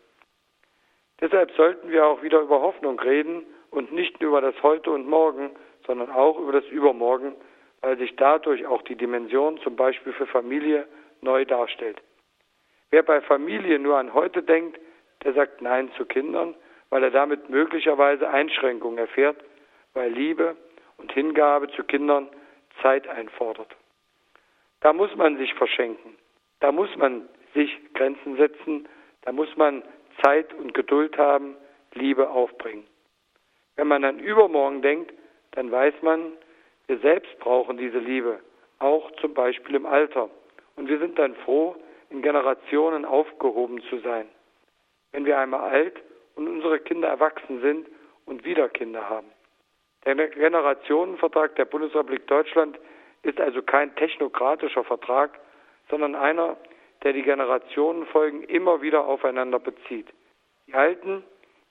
Deshalb 1.22 1.52
sollten 1.52 1.90
wir 1.90 2.06
auch 2.06 2.22
wieder 2.22 2.42
über 2.42 2.62
Hoffnung 2.62 3.00
reden 3.00 3.46
und 3.72 3.92
nicht 3.92 4.20
nur 4.22 4.30
über 4.30 4.42
das 4.42 4.62
Heute 4.64 4.92
und 4.92 5.08
Morgen, 5.08 5.52
sondern 5.86 6.10
auch 6.10 6.40
über 6.40 6.54
das 6.54 6.66
Übermorgen, 6.66 7.36
weil 7.82 7.98
sich 7.98 8.16
dadurch 8.16 8.66
auch 8.66 8.82
die 8.84 8.96
Dimension 8.96 9.60
zum 9.60 9.76
Beispiel 9.76 10.14
für 10.14 10.28
Familie 10.28 10.88
neu 11.22 11.46
darstellt. 11.46 12.02
Wer 12.92 13.04
bei 13.04 13.22
Familie 13.22 13.80
nur 13.80 13.98
an 13.98 14.14
heute 14.14 14.44
denkt, 14.44 14.80
der 15.24 15.34
sagt 15.34 15.62
Nein 15.62 15.92
zu 15.98 16.06
Kindern, 16.06 16.56
weil 16.90 17.04
er 17.04 17.12
damit 17.12 17.50
möglicherweise 17.50 18.30
Einschränkungen 18.30 18.98
erfährt, 18.98 19.38
weil 19.94 20.12
Liebe 20.12 20.56
und 20.98 21.12
Hingabe 21.12 21.70
zu 21.70 21.84
Kindern 21.84 22.30
Zeit 22.82 23.08
einfordert. 23.08 23.76
Da 24.82 24.94
muss 24.94 25.14
man 25.16 25.38
sich 25.38 25.54
verschenken. 25.54 26.16
Da 26.60 26.72
muss 26.72 26.96
man 26.96 27.28
sich 27.54 27.78
Grenzen 27.94 28.38
setzen. 28.38 28.88
Da 29.22 29.32
muss 29.32 29.56
man 29.58 29.84
Zeit 30.22 30.54
und 30.54 30.74
Geduld 30.74 31.18
haben, 31.18 31.56
Liebe 31.94 32.30
aufbringen. 32.30 32.86
Wenn 33.76 33.88
man 33.88 34.04
an 34.04 34.20
übermorgen 34.20 34.82
denkt, 34.82 35.14
dann 35.52 35.72
weiß 35.72 35.94
man, 36.02 36.34
wir 36.90 36.98
selbst 36.98 37.38
brauchen 37.38 37.78
diese 37.78 38.00
Liebe, 38.00 38.40
auch 38.80 39.12
zum 39.22 39.36
Beispiel 39.36 39.76
im 39.76 39.86
Alter. 39.86 40.28
Und 40.76 40.90
wir 40.90 40.98
sind 40.98 41.20
dann 41.20 41.36
froh, 41.36 41.76
in 42.10 42.24
Generationen 42.24 43.06
aufgehoben 43.06 43.80
zu 43.92 44.00
sein. 44.00 44.28
Wenn 45.12 45.24
wir 45.24 45.38
einmal 45.38 45.70
alt 45.70 46.02
und 46.36 46.48
unsere 46.48 46.80
Kinder 46.80 47.08
erwachsen 47.08 47.62
sind 47.62 47.88
und 48.26 48.44
wieder 48.44 48.70
Kinder 48.70 49.08
haben. 49.08 49.28
Der 50.04 50.16
Generationenvertrag 50.16 51.56
der 51.58 51.66
Bundesrepublik 51.66 52.26
Deutschland 52.26 52.80
ist 53.22 53.40
also 53.40 53.62
kein 53.62 53.96
technokratischer 53.96 54.84
Vertrag, 54.84 55.40
sondern 55.92 56.16
einer, 56.16 56.58
der 57.04 57.14
die 57.14 57.22
Generationenfolgen 57.22 58.42
immer 58.46 58.82
wieder 58.82 59.06
aufeinander 59.06 59.60
bezieht. 59.60 60.08
Die 60.66 60.74
Alten 60.74 61.24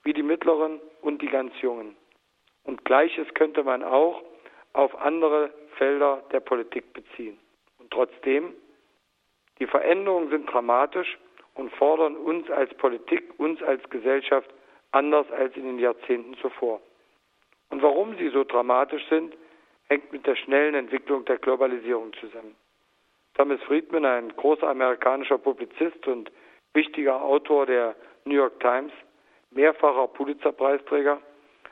wie 0.03 0.13
die 0.13 0.23
Mittleren 0.23 0.79
und 1.01 1.21
die 1.21 1.27
ganz 1.27 1.51
Jungen. 1.59 1.97
Und 2.63 2.85
Gleiches 2.85 3.27
könnte 3.33 3.65
man 3.65 3.83
auch 3.83 4.23
auf 4.73 4.95
andere 4.99 5.51
Felder 5.77 6.23
der 6.31 6.39
Politik 6.39 6.93
beziehen. 6.93 7.39
Und 7.79 7.91
trotzdem, 7.91 8.53
die 9.59 9.67
Veränderungen 9.67 10.29
sind 10.29 10.51
dramatisch 10.51 11.17
und 11.55 11.71
fordern 11.73 12.15
uns 12.15 12.49
als 12.49 12.73
Politik, 12.75 13.37
uns 13.37 13.61
als 13.61 13.87
Gesellschaft 13.89 14.49
anders 14.91 15.29
als 15.31 15.55
in 15.55 15.63
den 15.63 15.79
Jahrzehnten 15.79 16.35
zuvor. 16.35 16.81
Und 17.69 17.81
warum 17.81 18.17
sie 18.17 18.29
so 18.29 18.43
dramatisch 18.43 19.07
sind, 19.09 19.35
hängt 19.87 20.11
mit 20.11 20.25
der 20.25 20.35
schnellen 20.35 20.75
Entwicklung 20.75 21.25
der 21.25 21.37
Globalisierung 21.37 22.13
zusammen. 22.13 22.55
Thomas 23.35 23.61
Friedman, 23.63 24.05
ein 24.05 24.35
großer 24.35 24.67
amerikanischer 24.67 25.37
Publizist 25.37 26.05
und 26.07 26.31
wichtiger 26.73 27.21
Autor 27.21 27.65
der 27.65 27.95
New 28.25 28.35
York 28.35 28.59
Times, 28.59 28.91
mehrfacher 29.51 30.07
Pulitzer-Preisträger, 30.07 31.21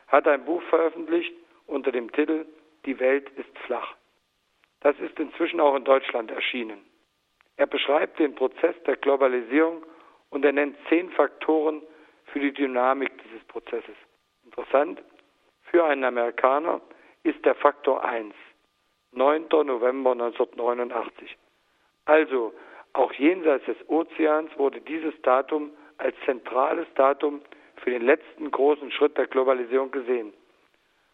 hat 0.08 0.28
ein 0.28 0.45
Buch 0.45 0.62
veröffentlicht 0.64 1.34
unter 1.68 1.91
dem 1.91 2.12
Titel 2.12 2.45
Die 2.88 3.00
Welt 3.02 3.30
ist 3.32 3.58
flach. 3.66 3.96
Das 4.80 4.98
ist 5.00 5.20
inzwischen 5.20 5.60
auch 5.60 5.76
in 5.76 5.84
Deutschland 5.84 6.32
erschienen. 6.32 6.86
Er 7.58 7.68
beschreibt 7.68 8.18
den 8.18 8.34
Prozess 8.34 8.76
der 8.86 8.96
Globalisierung 8.96 9.86
und 10.30 10.46
er 10.46 10.54
nennt 10.54 10.78
zehn 10.88 11.10
Faktoren 11.12 11.82
für 12.28 12.40
die 12.40 12.54
Dynamik 12.54 13.12
dieses 13.24 13.44
Prozesses. 13.48 13.96
Interessant, 14.46 15.04
für 15.64 15.84
einen 15.84 16.06
Amerikaner 16.06 16.80
ist 17.24 17.44
der 17.44 17.56
Faktor 17.56 18.06
1, 18.06 18.34
9. 19.12 19.48
November 19.66 20.12
1989. 20.12 21.38
Also, 22.06 22.54
auch 22.94 23.12
jenseits 23.12 23.66
des 23.66 23.78
Ozeans 23.90 24.50
wurde 24.58 24.80
dieses 24.80 25.14
Datum 25.24 25.72
als 25.98 26.16
zentrales 26.24 26.88
Datum 26.96 27.42
für 27.84 27.90
den 27.90 28.04
letzten 28.04 28.50
großen 28.50 28.92
Schritt 28.92 29.18
der 29.18 29.28
Globalisierung 29.28 29.92
gesehen, 29.92 30.32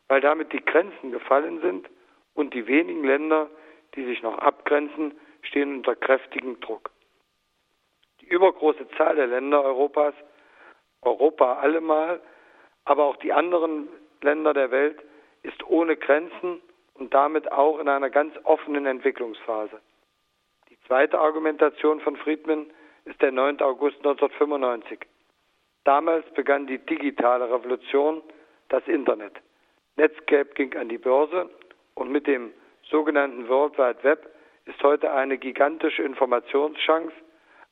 weil 0.07 0.21
damit 0.21 0.53
die 0.53 0.63
Grenzen 0.63 1.11
gefallen 1.11 1.61
sind 1.61 1.89
und 2.33 2.53
die 2.53 2.67
wenigen 2.67 3.03
Länder, 3.03 3.49
die 3.95 4.05
sich 4.05 4.21
noch 4.21 4.37
abgrenzen, 4.37 5.13
stehen 5.41 5.77
unter 5.77 5.95
kräftigem 5.95 6.59
Druck. 6.61 6.91
Die 8.21 8.27
übergroße 8.27 8.87
Zahl 8.97 9.15
der 9.15 9.27
Länder 9.27 9.63
Europas, 9.63 10.13
Europa 11.01 11.53
allemal, 11.59 12.21
aber 12.85 13.05
auch 13.05 13.17
die 13.17 13.33
anderen 13.33 13.89
Länder 14.21 14.53
der 14.53 14.71
Welt 14.71 15.03
ist 15.43 15.63
ohne 15.67 15.97
Grenzen 15.97 16.61
und 16.95 17.13
damit 17.13 17.51
auch 17.51 17.79
in 17.79 17.89
einer 17.89 18.09
ganz 18.09 18.33
offenen 18.43 18.85
Entwicklungsphase. 18.85 19.79
Die 20.69 20.79
zweite 20.87 21.19
Argumentation 21.19 21.99
von 21.99 22.15
Friedman 22.17 22.67
ist 23.05 23.21
der 23.21 23.31
9. 23.31 23.61
August 23.61 23.97
1995. 23.97 24.99
Damals 25.83 26.25
begann 26.33 26.67
die 26.67 26.77
digitale 26.77 27.51
Revolution, 27.51 28.21
das 28.69 28.87
Internet. 28.87 29.33
Netscape 29.95 30.53
ging 30.55 30.75
an 30.75 30.89
die 30.89 30.97
Börse 30.97 31.49
und 31.93 32.11
mit 32.11 32.25
dem 32.25 32.51
sogenannten 32.89 33.47
World 33.47 33.77
Wide 33.77 34.03
Web 34.03 34.27
ist 34.65 34.81
heute 34.81 35.11
eine 35.11 35.37
gigantische 35.37 36.03
Informationschance, 36.03 37.13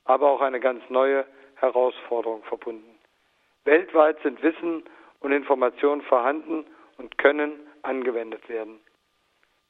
aber 0.05 0.29
auch 0.29 0.41
eine 0.41 0.59
ganz 0.59 0.83
neue 0.89 1.25
Herausforderung 1.55 2.43
verbunden. 2.43 2.99
Weltweit 3.63 4.19
sind 4.21 4.41
Wissen 4.43 4.83
und 5.19 5.31
Informationen 5.31 6.01
vorhanden 6.01 6.65
und 6.97 7.17
können 7.17 7.53
angewendet 7.81 8.47
werden. 8.49 8.79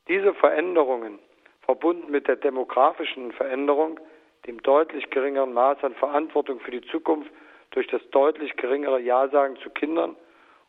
Diese 0.08 0.34
Veränderungen, 0.34 1.20
verbunden 1.62 2.12
mit 2.12 2.28
der 2.28 2.36
demografischen 2.36 3.32
Veränderung, 3.34 3.99
dem 4.47 4.62
deutlich 4.64 5.10
geringeren 5.10 5.54
Maß 5.54 5.84
an 5.84 5.93
Verantwortung 5.95 6.60
für 6.60 6.72
die 6.72 6.82
Zukunft 6.82 7.32
durch 7.72 7.88
das 7.88 8.02
deutlich 8.10 8.56
geringere 8.58 8.99
Ja-Sagen 8.99 9.56
zu 9.58 9.70
Kindern 9.70 10.16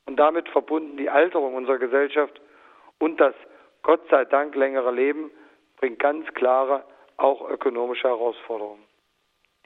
und 0.07 0.17
damit 0.17 0.49
verbunden 0.49 0.97
die 0.97 1.11
Alterung 1.11 1.55
unserer 1.55 1.79
Gesellschaft 1.79 2.41
und 2.99 3.21
das 3.21 3.35
Gott 3.83 4.03
sei 4.11 4.25
Dank 4.25 4.55
längere 4.55 4.93
Leben 4.93 5.31
bringt 5.77 5.99
ganz 5.99 6.33
klare, 6.35 6.85
auch 7.17 7.49
ökonomische 7.49 8.09
Herausforderungen. 8.09 8.85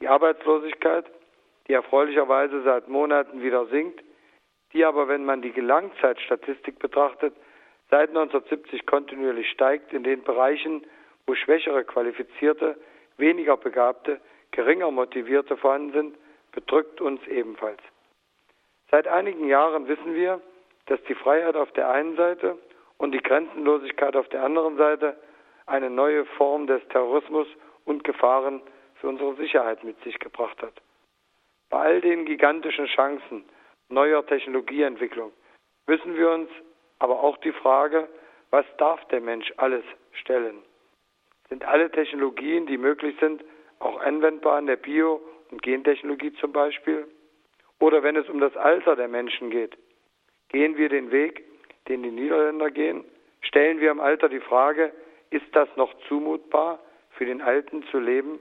Die 0.00 0.08
Arbeitslosigkeit, 0.08 1.04
die 1.68 1.74
erfreulicherweise 1.74 2.62
seit 2.62 2.88
Monaten 2.88 3.42
wieder 3.42 3.66
sinkt, 3.66 4.02
die 4.72 4.84
aber, 4.84 5.08
wenn 5.08 5.24
man 5.24 5.42
die 5.42 5.52
Langzeitstatistik 5.52 6.78
betrachtet, 6.78 7.34
seit 7.90 8.08
1970 8.08 8.86
kontinuierlich 8.86 9.48
steigt 9.50 9.92
in 9.92 10.02
den 10.02 10.22
Bereichen, 10.22 10.84
wo 11.26 11.34
schwächere 11.34 11.84
Qualifizierte, 11.84 12.76
weniger 13.16 13.56
Begabte, 13.56 14.20
geringer 14.50 14.90
Motivierte 14.90 15.56
vorhanden 15.56 15.92
sind, 15.92 16.18
bedrückt 16.52 17.00
uns 17.00 17.20
ebenfalls. 17.26 17.80
Seit 18.90 19.08
einigen 19.08 19.48
Jahren 19.48 19.88
wissen 19.88 20.14
wir, 20.14 20.40
dass 20.86 21.02
die 21.04 21.14
Freiheit 21.14 21.56
auf 21.56 21.72
der 21.72 21.90
einen 21.90 22.16
Seite 22.16 22.56
und 22.98 23.12
die 23.12 23.22
Grenzenlosigkeit 23.22 24.16
auf 24.16 24.28
der 24.28 24.44
anderen 24.44 24.76
Seite 24.76 25.16
eine 25.66 25.90
neue 25.90 26.24
Form 26.24 26.66
des 26.66 26.86
Terrorismus 26.88 27.48
und 27.84 28.04
Gefahren 28.04 28.62
für 29.00 29.08
unsere 29.08 29.34
Sicherheit 29.36 29.82
mit 29.82 30.00
sich 30.04 30.18
gebracht 30.18 30.62
hat. 30.62 30.74
Bei 31.68 31.78
all 31.78 32.00
den 32.00 32.24
gigantischen 32.24 32.86
Chancen 32.86 33.44
neuer 33.88 34.24
Technologieentwicklung 34.26 35.32
müssen 35.86 36.16
wir 36.16 36.30
uns 36.30 36.48
aber 36.98 37.20
auch 37.20 37.36
die 37.38 37.52
Frage, 37.52 38.08
was 38.50 38.64
darf 38.78 39.04
der 39.08 39.20
Mensch 39.20 39.52
alles 39.56 39.84
stellen? 40.12 40.62
Sind 41.48 41.64
alle 41.64 41.90
Technologien, 41.90 42.66
die 42.66 42.78
möglich 42.78 43.16
sind, 43.20 43.44
auch 43.78 44.00
anwendbar 44.00 44.58
in 44.58 44.66
der 44.66 44.76
Bio- 44.76 45.20
und 45.50 45.62
Gentechnologie 45.62 46.32
zum 46.34 46.52
Beispiel? 46.52 47.06
Oder 47.78 48.02
wenn 48.02 48.16
es 48.16 48.28
um 48.28 48.40
das 48.40 48.56
Alter 48.56 48.96
der 48.96 49.08
Menschen 49.08 49.50
geht, 49.50 49.76
gehen 50.48 50.76
wir 50.76 50.88
den 50.88 51.10
Weg, 51.10 51.44
den 51.88 52.02
die 52.02 52.10
Niederländer 52.10 52.70
gehen? 52.70 53.04
Stellen 53.42 53.80
wir 53.80 53.90
im 53.90 54.00
Alter 54.00 54.28
die 54.28 54.40
Frage, 54.40 54.92
ist 55.30 55.46
das 55.52 55.68
noch 55.76 55.92
zumutbar, 56.08 56.78
für 57.10 57.24
den 57.24 57.42
Alten 57.42 57.82
zu 57.90 57.98
leben? 57.98 58.38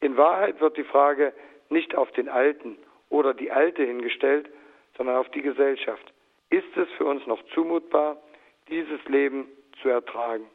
In 0.00 0.16
Wahrheit 0.16 0.60
wird 0.60 0.76
die 0.76 0.84
Frage 0.84 1.32
nicht 1.68 1.94
auf 1.94 2.10
den 2.12 2.28
Alten 2.28 2.76
oder 3.08 3.34
die 3.34 3.50
Alte 3.50 3.82
hingestellt, 3.82 4.48
sondern 4.96 5.16
auf 5.16 5.28
die 5.30 5.42
Gesellschaft. 5.42 6.12
Ist 6.50 6.76
es 6.76 6.88
für 6.98 7.04
uns 7.04 7.26
noch 7.26 7.42
zumutbar, 7.54 8.18
dieses 8.68 9.02
Leben 9.06 9.48
zu 9.80 9.88
ertragen? 9.88 10.46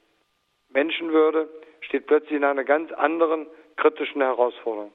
Menschenwürde 0.70 1.50
steht 1.82 2.08
plötzlich 2.08 2.34
in 2.34 2.44
einer 2.44 2.64
ganz 2.64 2.92
anderen 2.92 3.48
kritischen 3.78 4.22
Herausforderung. 4.22 4.92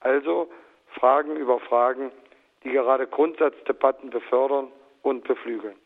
Also 0.00 0.50
Fragen 0.98 1.36
über 1.36 1.58
Fragen, 1.60 2.12
die 2.64 2.70
gerade 2.70 3.06
Grundsatzdebatten 3.06 4.10
befördern 4.10 4.72
und 5.02 5.24
beflügeln. 5.24 5.76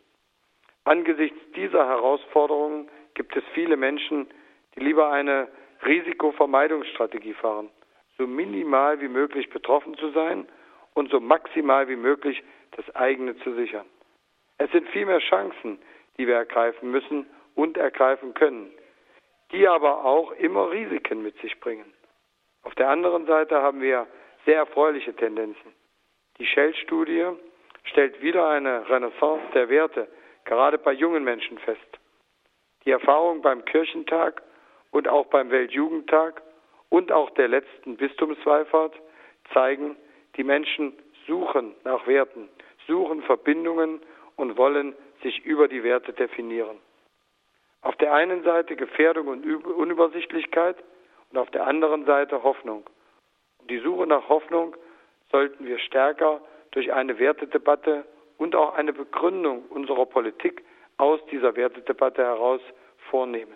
Angesichts 0.85 1.39
dieser 1.55 1.87
Herausforderungen 1.87 2.89
gibt 3.15 3.37
es 3.37 3.45
viele 3.55 3.77
Menschen, 3.77 4.27
die 4.75 4.81
lieber 4.81 5.11
eine 5.11 5.49
Risikovermeidungsstrategie 5.85 7.35
fahren, 7.35 7.71
so 8.19 8.27
minimal 8.27 9.01
wie 9.01 9.09
möglich 9.09 9.51
betroffen 9.51 9.97
zu 9.97 10.11
sein 10.11 10.49
und 10.95 11.11
so 11.11 11.21
maximal 11.21 11.89
wie 11.89 11.97
möglich 11.97 12.43
das 12.73 12.95
eigene 12.95 13.37
zu 13.39 13.55
sichern. 13.55 13.87
Es 14.59 14.71
sind 14.71 14.89
vielmehr 14.89 15.19
Chancen, 15.19 15.79
die 16.17 16.27
wir 16.27 16.37
ergreifen 16.37 16.91
müssen 16.91 17.27
und 17.55 17.77
ergreifen 17.77 18.35
können, 18.35 18.71
die 19.51 19.67
aber 19.69 20.05
auch 20.05 20.33
immer 20.33 20.71
Risiken 20.71 21.23
mit 21.23 21.39
sich 21.41 21.59
bringen. 21.61 21.93
Auf 22.63 22.75
der 22.75 22.89
anderen 22.89 23.27
Seite 23.27 23.61
haben 23.61 23.81
wir 23.81 24.07
sehr 24.47 24.57
erfreuliche 24.57 25.15
Tendenzen. 25.15 25.73
Die 26.39 26.47
Shell-Studie 26.47 27.27
stellt 27.85 28.21
wieder 28.23 28.49
eine 28.49 28.89
Renaissance 28.89 29.45
der 29.55 29.69
Werte, 29.69 30.09
gerade 30.45 30.79
bei 30.79 30.93
jungen 30.93 31.25
Menschen 31.25 31.59
fest. 31.59 31.81
Die 32.85 32.91
Erfahrung 32.91 33.43
beim 33.43 33.65
Kirchentag 33.65 34.43
und 34.91 35.09
auch 35.09 35.27
beim 35.27 35.51
Weltjugendtag 35.51 36.43
und 36.89 37.13
auch 37.13 37.31
der 37.31 37.49
letzten 37.49 37.97
Bistumswallfahrt 37.97 38.95
zeigen, 39.53 39.97
die 40.37 40.45
Menschen 40.45 40.93
suchen 41.27 41.75
nach 41.85 42.07
Werten, 42.07 42.49
suchen 42.87 43.23
Verbindungen 43.23 44.01
und 44.37 44.57
wollen 44.57 44.95
sich 45.23 45.45
über 45.45 45.69
die 45.69 45.85
Werte 45.85 46.13
definieren. 46.13 46.79
Auf 47.83 47.97
der 47.97 48.13
einen 48.13 48.43
Seite 48.43 48.77
Gefährdung 48.77 49.29
und 49.29 49.45
Unübersichtlichkeit 49.45 50.77
und 51.31 51.39
auf 51.39 51.51
der 51.51 51.67
anderen 51.67 52.05
Seite 52.05 52.43
Hoffnung. 52.43 52.89
Die 53.69 53.79
Suche 53.79 54.07
nach 54.07 54.29
Hoffnung 54.29 54.77
sollten 55.33 55.67
wir 55.67 55.79
stärker 55.79 56.41
durch 56.71 56.93
eine 56.93 57.19
Wertedebatte 57.19 58.05
und 58.39 58.55
auch 58.55 58.75
eine 58.75 58.93
Begründung 58.93 59.65
unserer 59.71 60.07
Politik 60.07 60.63
aus 60.99 61.21
dieser 61.31 61.57
Wertedebatte 61.57 62.23
heraus 62.23 62.61
vornehmen. 63.11 63.55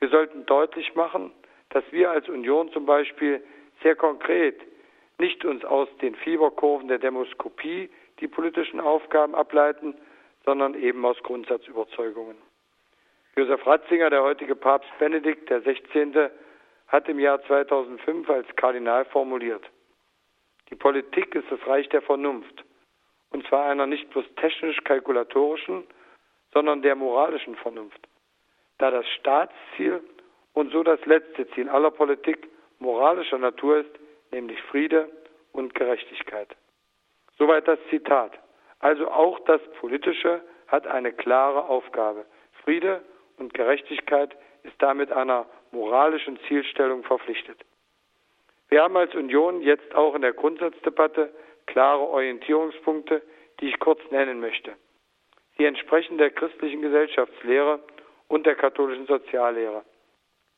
Wir 0.00 0.08
sollten 0.08 0.44
deutlich 0.46 0.94
machen, 0.94 1.32
dass 1.70 1.84
wir 1.90 2.10
als 2.10 2.28
Union 2.28 2.70
zum 2.72 2.86
Beispiel 2.86 3.42
sehr 3.82 3.96
konkret 3.96 4.60
nicht 5.18 5.44
uns 5.44 5.64
aus 5.64 5.88
den 6.00 6.14
Fieberkurven 6.16 6.88
der 6.88 6.98
Demoskopie 6.98 7.90
die 8.20 8.28
politischen 8.28 8.80
Aufgaben 8.80 9.34
ableiten, 9.34 9.94
sondern 10.44 10.74
eben 10.74 11.04
aus 11.04 11.22
Grundsatzüberzeugungen. 11.22 12.36
Josef 13.36 13.66
Ratzinger, 13.66 14.10
der 14.10 14.22
heutige 14.22 14.56
Papst 14.56 14.90
Benedikt 14.98 15.48
XVI., 15.48 16.30
hat 16.88 17.08
im 17.08 17.18
Jahr 17.20 17.42
2005 17.44 18.28
als 18.28 18.46
Kardinal 18.56 19.04
formuliert, 19.04 19.62
die 20.70 20.76
Politik 20.76 21.34
ist 21.34 21.50
das 21.50 21.64
Reich 21.66 21.88
der 21.88 22.02
Vernunft, 22.02 22.64
und 23.30 23.46
zwar 23.48 23.66
einer 23.66 23.86
nicht 23.86 24.10
bloß 24.10 24.24
technisch-kalkulatorischen, 24.36 25.84
sondern 26.52 26.82
der 26.82 26.96
moralischen 26.96 27.56
Vernunft, 27.56 28.00
da 28.78 28.90
das 28.90 29.06
Staatsziel 29.18 30.02
und 30.52 30.72
so 30.72 30.82
das 30.82 31.04
letzte 31.06 31.48
Ziel 31.50 31.68
aller 31.68 31.90
Politik 31.90 32.48
moralischer 32.78 33.38
Natur 33.38 33.78
ist, 33.78 33.90
nämlich 34.30 34.60
Friede 34.62 35.10
und 35.52 35.74
Gerechtigkeit. 35.74 36.56
Soweit 37.38 37.66
das 37.68 37.78
Zitat. 37.88 38.38
Also 38.80 39.10
auch 39.10 39.38
das 39.40 39.60
Politische 39.80 40.42
hat 40.66 40.86
eine 40.86 41.12
klare 41.12 41.64
Aufgabe. 41.64 42.24
Friede 42.64 43.02
und 43.38 43.54
Gerechtigkeit 43.54 44.36
ist 44.62 44.74
damit 44.78 45.12
einer 45.12 45.46
moralischen 45.72 46.38
Zielstellung 46.48 47.02
verpflichtet. 47.04 47.58
Wir 48.70 48.82
haben 48.82 48.96
als 48.96 49.14
Union 49.14 49.62
jetzt 49.62 49.94
auch 49.94 50.14
in 50.14 50.22
der 50.22 50.32
Grundsatzdebatte 50.32 51.32
klare 51.66 52.02
Orientierungspunkte, 52.02 53.20
die 53.60 53.68
ich 53.68 53.78
kurz 53.80 54.00
nennen 54.10 54.40
möchte. 54.40 54.74
Sie 55.58 55.64
entsprechen 55.64 56.18
der 56.18 56.30
christlichen 56.30 56.80
Gesellschaftslehre 56.80 57.80
und 58.28 58.46
der 58.46 58.54
katholischen 58.54 59.06
Soziallehre. 59.06 59.84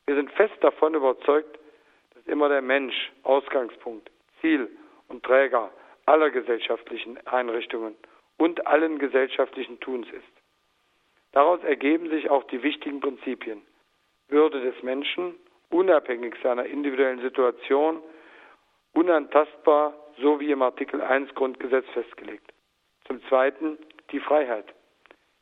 Wir 0.05 0.15
sind 0.15 0.31
fest 0.31 0.53
davon 0.61 0.93
überzeugt, 0.93 1.57
dass 2.13 2.25
immer 2.27 2.49
der 2.49 2.61
Mensch 2.61 3.11
Ausgangspunkt, 3.23 4.11
Ziel 4.41 4.69
und 5.07 5.23
Träger 5.23 5.71
aller 6.05 6.29
gesellschaftlichen 6.29 7.17
Einrichtungen 7.27 7.95
und 8.37 8.67
allen 8.67 8.99
gesellschaftlichen 8.99 9.79
Tuns 9.79 10.07
ist. 10.11 10.43
Daraus 11.31 11.63
ergeben 11.63 12.09
sich 12.09 12.29
auch 12.29 12.43
die 12.45 12.61
wichtigen 12.61 12.99
Prinzipien. 12.99 13.61
Würde 14.27 14.61
des 14.61 14.83
Menschen, 14.83 15.35
unabhängig 15.73 16.35
seiner 16.43 16.65
individuellen 16.65 17.21
Situation, 17.21 18.01
unantastbar, 18.93 19.93
so 20.21 20.39
wie 20.39 20.51
im 20.51 20.61
Artikel 20.61 21.01
1 21.01 21.33
Grundgesetz 21.33 21.85
festgelegt. 21.93 22.53
Zum 23.07 23.21
Zweiten 23.27 23.77
die 24.11 24.19
Freiheit, 24.19 24.65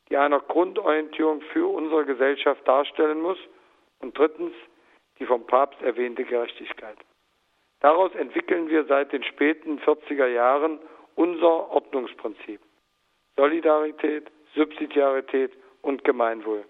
die 0.08 0.16
einer 0.16 0.40
Grundorientierung 0.40 1.42
für 1.52 1.68
unsere 1.68 2.04
Gesellschaft 2.04 2.66
darstellen 2.66 3.20
muss. 3.20 3.38
Und 4.00 4.18
drittens 4.18 4.52
die 5.18 5.26
vom 5.26 5.46
Papst 5.46 5.80
erwähnte 5.82 6.24
Gerechtigkeit. 6.24 6.96
Daraus 7.80 8.12
entwickeln 8.14 8.68
wir 8.68 8.84
seit 8.86 9.12
den 9.12 9.22
späten 9.22 9.78
40er 9.80 10.26
Jahren 10.26 10.80
unser 11.14 11.70
Ordnungsprinzip. 11.70 12.60
Solidarität, 13.36 14.30
Subsidiarität 14.54 15.52
und 15.82 16.02
Gemeinwohl. 16.02 16.64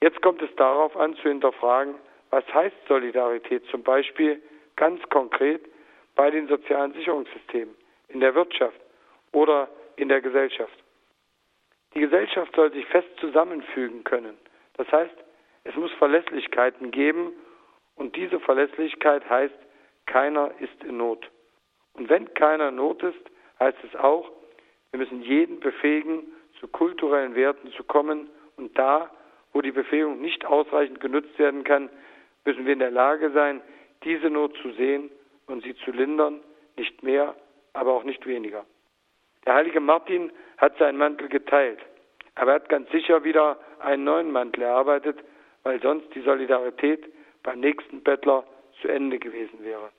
Jetzt 0.00 0.22
kommt 0.22 0.40
es 0.40 0.54
darauf 0.56 0.96
an 0.96 1.16
zu 1.16 1.28
hinterfragen, 1.28 1.96
was 2.36 2.44
heißt 2.52 2.76
Solidarität 2.86 3.64
zum 3.70 3.82
Beispiel 3.82 4.42
ganz 4.76 5.02
konkret 5.08 5.62
bei 6.16 6.30
den 6.30 6.48
sozialen 6.48 6.92
Sicherungssystemen, 6.92 7.74
in 8.08 8.20
der 8.20 8.34
Wirtschaft 8.34 8.78
oder 9.32 9.70
in 9.96 10.10
der 10.10 10.20
Gesellschaft. 10.20 10.78
Die 11.94 12.00
Gesellschaft 12.00 12.54
soll 12.54 12.70
sich 12.72 12.84
fest 12.88 13.08
zusammenfügen 13.20 14.04
können. 14.04 14.36
Das 14.74 14.86
heißt, 14.92 15.14
es 15.64 15.74
muss 15.76 15.90
Verlässlichkeiten 15.92 16.90
geben 16.90 17.32
und 17.94 18.14
diese 18.16 18.38
Verlässlichkeit 18.40 19.26
heißt, 19.30 19.58
keiner 20.04 20.50
ist 20.60 20.84
in 20.84 20.98
Not. 20.98 21.30
Und 21.94 22.10
wenn 22.10 22.34
keiner 22.34 22.68
in 22.68 22.76
Not 22.76 23.02
ist, 23.02 23.30
heißt 23.60 23.78
es 23.82 23.98
auch, 23.98 24.30
wir 24.90 24.98
müssen 25.00 25.22
jeden 25.22 25.58
befähigen, 25.60 26.22
zu 26.60 26.68
kulturellen 26.68 27.34
Werten 27.34 27.72
zu 27.72 27.82
kommen. 27.82 28.28
Und 28.58 28.78
da, 28.78 29.10
wo 29.54 29.62
die 29.62 29.72
Befähigung 29.72 30.20
nicht 30.20 30.44
ausreichend 30.44 31.00
genutzt 31.00 31.38
werden 31.38 31.64
kann, 31.64 31.88
müssen 32.46 32.64
wir 32.64 32.72
in 32.72 32.78
der 32.78 32.90
Lage 32.90 33.30
sein, 33.30 33.60
diese 34.04 34.30
Not 34.30 34.56
zu 34.62 34.72
sehen 34.72 35.10
und 35.46 35.62
sie 35.64 35.74
zu 35.76 35.90
lindern, 35.90 36.40
nicht 36.76 37.02
mehr, 37.02 37.34
aber 37.72 37.92
auch 37.92 38.04
nicht 38.04 38.26
weniger. 38.26 38.64
Der 39.44 39.54
heilige 39.54 39.80
Martin 39.80 40.32
hat 40.56 40.78
seinen 40.78 40.98
Mantel 40.98 41.28
geteilt, 41.28 41.80
aber 42.34 42.52
er 42.52 42.54
hat 42.56 42.68
ganz 42.68 42.90
sicher 42.90 43.24
wieder 43.24 43.58
einen 43.80 44.04
neuen 44.04 44.30
Mantel 44.30 44.62
erarbeitet, 44.62 45.18
weil 45.62 45.80
sonst 45.82 46.14
die 46.14 46.22
Solidarität 46.22 47.04
beim 47.42 47.60
nächsten 47.60 48.02
Bettler 48.02 48.44
zu 48.80 48.88
Ende 48.88 49.18
gewesen 49.18 49.62
wäre. 49.62 49.90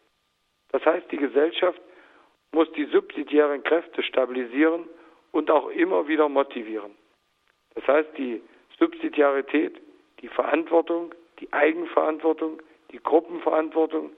Das 0.71 0.85
heißt, 0.85 1.11
die 1.11 1.17
Gesellschaft 1.17 1.81
muss 2.51 2.71
die 2.73 2.85
subsidiären 2.85 3.63
Kräfte 3.63 4.03
stabilisieren 4.03 4.85
und 5.31 5.51
auch 5.51 5.69
immer 5.69 6.07
wieder 6.07 6.29
motivieren. 6.29 6.91
Das 7.75 7.87
heißt, 7.87 8.09
die 8.17 8.41
Subsidiarität, 8.79 9.79
die 10.21 10.27
Verantwortung, 10.27 11.13
die 11.39 11.51
Eigenverantwortung, 11.53 12.61
die 12.91 12.99
Gruppenverantwortung 12.99 14.11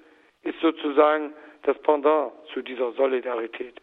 ist 0.44 0.60
sozusagen 0.62 1.34
das 1.64 1.78
Pendant 1.80 2.32
zu 2.54 2.62
dieser 2.62 2.92
Solidarität. 2.94 3.80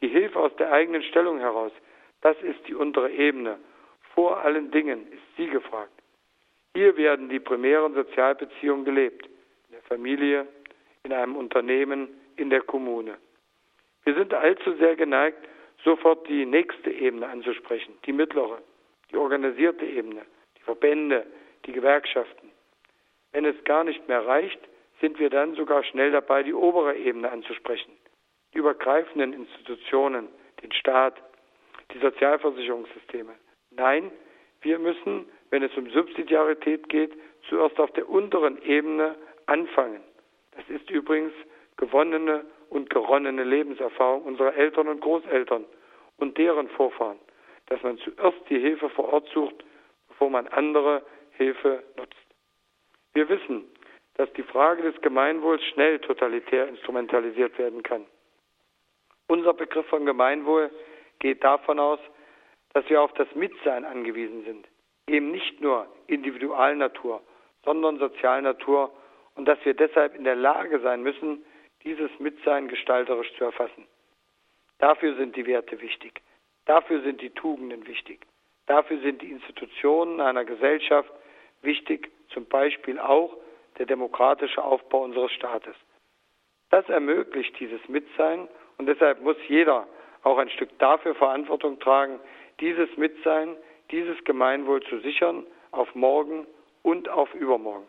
Die 0.00 0.08
Hilfe 0.08 0.38
aus 0.38 0.54
der 0.56 0.72
eigenen 0.72 1.02
Stellung 1.02 1.38
heraus, 1.38 1.72
das 2.20 2.36
ist 2.42 2.66
die 2.66 2.74
untere 2.74 3.10
Ebene. 3.10 3.58
Vor 4.14 4.38
allen 4.38 4.70
Dingen 4.70 5.10
ist 5.12 5.22
sie 5.36 5.46
gefragt. 5.46 5.92
Hier 6.74 6.96
werden 6.96 7.28
die 7.28 7.40
primären 7.40 7.94
Sozialbeziehungen 7.94 8.84
gelebt. 8.84 9.26
In 9.68 9.72
der 9.72 9.82
Familie, 9.82 10.46
in 11.04 11.12
einem 11.12 11.36
Unternehmen, 11.36 12.08
in 12.36 12.50
der 12.50 12.62
Kommune. 12.62 13.16
Wir 14.04 14.14
sind 14.14 14.34
allzu 14.34 14.74
sehr 14.74 14.96
geneigt, 14.96 15.38
sofort 15.84 16.28
die 16.28 16.46
nächste 16.46 16.90
Ebene 16.90 17.28
anzusprechen, 17.28 17.94
die 18.04 18.12
mittlere, 18.12 18.60
die 19.10 19.16
organisierte 19.16 19.84
Ebene, 19.84 20.22
die 20.56 20.62
Verbände, 20.62 21.26
die 21.66 21.72
Gewerkschaften. 21.72 22.41
Wenn 23.32 23.44
es 23.44 23.64
gar 23.64 23.84
nicht 23.84 24.06
mehr 24.08 24.26
reicht, 24.26 24.60
sind 25.00 25.18
wir 25.18 25.30
dann 25.30 25.54
sogar 25.54 25.82
schnell 25.84 26.12
dabei, 26.12 26.42
die 26.42 26.54
obere 26.54 26.94
Ebene 26.96 27.30
anzusprechen, 27.30 27.92
die 28.54 28.58
übergreifenden 28.58 29.32
Institutionen, 29.32 30.28
den 30.62 30.72
Staat, 30.72 31.20
die 31.92 31.98
Sozialversicherungssysteme. 31.98 33.32
Nein, 33.70 34.10
wir 34.60 34.78
müssen, 34.78 35.26
wenn 35.50 35.62
es 35.62 35.76
um 35.76 35.90
Subsidiarität 35.90 36.88
geht, 36.88 37.12
zuerst 37.48 37.80
auf 37.80 37.90
der 37.92 38.08
unteren 38.08 38.62
Ebene 38.62 39.16
anfangen. 39.46 40.02
Das 40.52 40.68
ist 40.68 40.88
übrigens 40.90 41.32
gewonnene 41.76 42.44
und 42.68 42.90
geronnene 42.90 43.44
Lebenserfahrung 43.44 44.22
unserer 44.22 44.54
Eltern 44.54 44.88
und 44.88 45.00
Großeltern 45.00 45.64
und 46.18 46.38
deren 46.38 46.68
Vorfahren, 46.68 47.18
dass 47.66 47.82
man 47.82 47.98
zuerst 47.98 48.38
die 48.48 48.58
Hilfe 48.58 48.88
vor 48.90 49.12
Ort 49.12 49.28
sucht, 49.30 49.64
bevor 50.08 50.30
man 50.30 50.46
andere 50.48 51.02
Hilfe 51.32 51.82
nutzt. 51.96 52.31
Wir 53.14 53.28
wissen, 53.28 53.64
dass 54.14 54.32
die 54.34 54.42
Frage 54.42 54.82
des 54.82 55.00
Gemeinwohls 55.00 55.62
schnell 55.72 55.98
totalitär 56.00 56.68
instrumentalisiert 56.68 57.58
werden 57.58 57.82
kann. 57.82 58.06
Unser 59.28 59.54
Begriff 59.54 59.86
von 59.86 60.04
Gemeinwohl 60.04 60.70
geht 61.18 61.42
davon 61.42 61.78
aus, 61.78 62.00
dass 62.74 62.88
wir 62.88 63.00
auf 63.00 63.12
das 63.14 63.28
Mitsein 63.34 63.84
angewiesen 63.84 64.44
sind, 64.44 64.68
eben 65.06 65.30
nicht 65.30 65.60
nur 65.60 65.86
Individualnatur, 66.06 67.22
sondern 67.64 67.98
Sozialnatur 67.98 68.92
und 69.34 69.46
dass 69.46 69.62
wir 69.64 69.74
deshalb 69.74 70.14
in 70.14 70.24
der 70.24 70.36
Lage 70.36 70.80
sein 70.80 71.02
müssen, 71.02 71.44
dieses 71.84 72.10
Mitsein 72.18 72.68
gestalterisch 72.68 73.32
zu 73.36 73.44
erfassen. 73.44 73.86
Dafür 74.78 75.14
sind 75.16 75.36
die 75.36 75.46
Werte 75.46 75.80
wichtig. 75.80 76.22
Dafür 76.64 77.02
sind 77.02 77.20
die 77.20 77.30
Tugenden 77.30 77.86
wichtig. 77.86 78.26
Dafür 78.66 79.00
sind 79.00 79.22
die 79.22 79.30
Institutionen 79.30 80.20
einer 80.20 80.44
Gesellschaft 80.44 81.12
wichtig, 81.62 82.10
zum 82.28 82.46
Beispiel 82.46 82.98
auch 82.98 83.36
der 83.78 83.86
demokratische 83.86 84.62
Aufbau 84.62 85.02
unseres 85.02 85.32
Staates. 85.32 85.76
Das 86.70 86.88
ermöglicht 86.88 87.58
dieses 87.60 87.86
Mitsein 87.88 88.48
und 88.78 88.86
deshalb 88.86 89.20
muss 89.20 89.36
jeder 89.48 89.86
auch 90.22 90.38
ein 90.38 90.50
Stück 90.50 90.78
dafür 90.78 91.14
Verantwortung 91.14 91.78
tragen, 91.80 92.20
dieses 92.60 92.96
Mitsein, 92.96 93.56
dieses 93.90 94.22
Gemeinwohl 94.24 94.82
zu 94.84 94.98
sichern 95.00 95.46
auf 95.72 95.94
morgen 95.94 96.46
und 96.82 97.08
auf 97.08 97.32
übermorgen. 97.34 97.86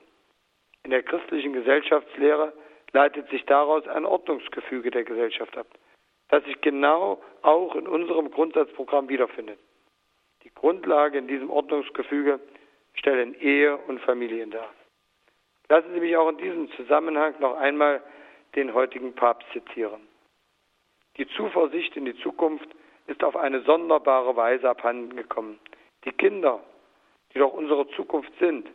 In 0.84 0.92
der 0.92 1.04
christlichen 1.04 1.54
Gesellschaftslehre 1.54 2.54
leitet 2.92 3.30
sich 3.30 3.46
daraus 3.46 3.88
ein 3.88 4.06
Ordnungsgefüge 4.06 4.92
der 4.92 5.04
Gesellschaft 5.04 5.58
ab, 5.58 5.68
das 6.30 6.44
sich 6.46 6.60
genau 6.62 7.22
auch 7.42 7.76
in 7.76 7.88
unserem 7.88 8.32
Grundsatzprogramm 8.32 9.10
wiederfindet. 9.10 9.60
Die 10.44 10.54
Grundlage 10.54 11.18
in 11.18 11.28
diesem 11.28 11.50
Ordnungsgefüge 11.50 12.40
stellen 12.94 13.36
Ehe 13.40 13.78
und 13.78 14.00
Familien 14.02 14.52
dar. 14.52 14.70
Lassen 15.70 15.94
Sie 15.94 16.00
mich 16.00 16.16
auch 16.18 16.30
in 16.30 16.38
diesem 16.38 16.72
Zusammenhang 16.72 17.36
noch 17.40 17.58
einmal 17.58 18.02
den 18.56 18.74
heutigen 18.74 19.14
Papst 19.14 19.48
zitieren. 19.54 20.02
Die 21.18 21.28
Zuversicht 21.30 21.96
in 21.96 22.06
die 22.06 22.18
Zukunft 22.20 22.68
ist 23.08 23.24
auf 23.24 23.36
eine 23.36 23.62
sonderbare 23.62 24.36
Weise 24.36 24.70
abhandengekommen. 24.70 25.60
Die 26.06 26.12
Kinder, 26.12 26.64
die 27.34 27.40
doch 27.40 27.54
unsere 27.54 27.88
Zukunft 27.90 28.32
sind, 28.40 28.68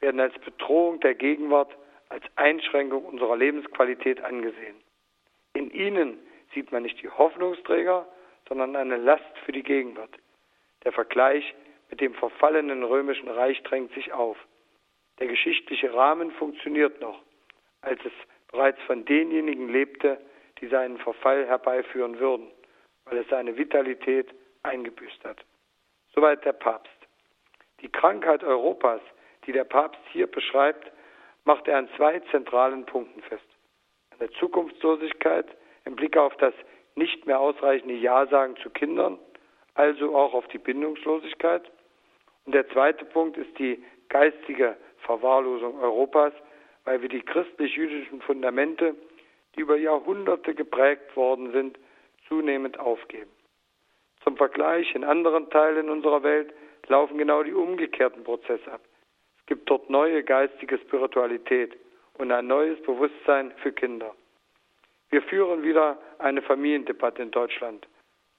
werden 0.00 0.20
als 0.20 0.38
Bedrohung 0.40 1.00
der 1.00 1.14
Gegenwart, 1.14 1.74
als 2.08 2.24
Einschränkung 2.36 3.04
unserer 3.04 3.36
Lebensqualität 3.36 4.22
angesehen. 4.22 4.76
In 5.54 5.70
ihnen 5.70 6.18
sieht 6.54 6.72
man 6.72 6.82
nicht 6.82 7.02
die 7.02 7.10
Hoffnungsträger, 7.10 8.06
sondern 8.48 8.76
eine 8.76 8.96
Last 8.96 9.38
für 9.44 9.52
die 9.52 9.62
Gegenwart. 9.62 10.10
Der 10.84 10.92
Vergleich 10.92 11.54
mit 11.90 12.00
dem 12.00 12.14
verfallenen 12.14 12.82
römischen 12.82 13.28
Reich 13.28 13.62
drängt 13.62 13.92
sich 13.94 14.12
auf. 14.12 14.36
Der 15.18 15.26
geschichtliche 15.26 15.92
Rahmen 15.92 16.30
funktioniert 16.32 17.00
noch, 17.00 17.20
als 17.80 18.00
es 18.04 18.12
bereits 18.50 18.80
von 18.82 19.04
denjenigen 19.04 19.68
lebte, 19.68 20.20
die 20.60 20.68
seinen 20.68 20.98
Verfall 20.98 21.46
herbeiführen 21.46 22.18
würden, 22.18 22.50
weil 23.04 23.18
es 23.18 23.28
seine 23.28 23.56
Vitalität 23.56 24.34
eingebüßt 24.62 25.24
hat. 25.24 25.44
Soweit 26.14 26.44
der 26.44 26.52
Papst. 26.52 26.90
Die 27.80 27.88
Krankheit 27.88 28.42
Europas 28.42 29.00
die 29.48 29.52
der 29.52 29.64
Papst 29.64 30.00
hier 30.12 30.26
beschreibt, 30.26 30.92
macht 31.44 31.66
er 31.68 31.78
an 31.78 31.88
zwei 31.96 32.20
zentralen 32.30 32.84
Punkten 32.84 33.22
fest. 33.22 33.48
An 34.10 34.18
der 34.18 34.30
Zukunftslosigkeit 34.32 35.46
im 35.86 35.96
Blick 35.96 36.18
auf 36.18 36.36
das 36.36 36.52
nicht 36.96 37.26
mehr 37.26 37.40
ausreichende 37.40 37.94
Ja 37.94 38.26
sagen 38.26 38.56
zu 38.62 38.68
Kindern, 38.68 39.18
also 39.72 40.14
auch 40.14 40.34
auf 40.34 40.46
die 40.48 40.58
Bindungslosigkeit. 40.58 41.62
Und 42.48 42.54
der 42.54 42.66
zweite 42.70 43.04
Punkt 43.04 43.36
ist 43.36 43.58
die 43.58 43.84
geistige 44.08 44.74
Verwahrlosung 45.00 45.78
Europas, 45.82 46.32
weil 46.84 47.02
wir 47.02 47.10
die 47.10 47.20
christlich-jüdischen 47.20 48.22
Fundamente, 48.22 48.94
die 49.54 49.60
über 49.60 49.76
Jahrhunderte 49.76 50.54
geprägt 50.54 51.14
worden 51.14 51.52
sind, 51.52 51.78
zunehmend 52.26 52.80
aufgeben. 52.80 53.28
Zum 54.24 54.38
Vergleich, 54.38 54.94
in 54.94 55.04
anderen 55.04 55.50
Teilen 55.50 55.90
unserer 55.90 56.22
Welt 56.22 56.54
laufen 56.86 57.18
genau 57.18 57.42
die 57.42 57.52
umgekehrten 57.52 58.24
Prozesse 58.24 58.72
ab. 58.72 58.80
Es 59.40 59.44
gibt 59.44 59.68
dort 59.68 59.90
neue 59.90 60.24
geistige 60.24 60.78
Spiritualität 60.78 61.76
und 62.14 62.32
ein 62.32 62.46
neues 62.46 62.80
Bewusstsein 62.80 63.52
für 63.62 63.72
Kinder. 63.72 64.14
Wir 65.10 65.20
führen 65.20 65.62
wieder 65.64 65.98
eine 66.18 66.40
Familiendebatte 66.40 67.20
in 67.20 67.30
Deutschland. 67.30 67.86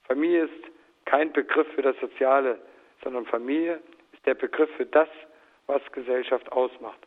Familie 0.02 0.46
ist 0.46 0.64
kein 1.04 1.32
Begriff 1.32 1.68
für 1.76 1.82
das 1.82 1.94
Soziale, 2.00 2.58
sondern 3.04 3.24
Familie 3.26 3.80
der 4.26 4.34
Begriff 4.34 4.70
für 4.76 4.86
das, 4.86 5.08
was 5.66 5.80
Gesellschaft 5.92 6.50
ausmacht. 6.52 6.98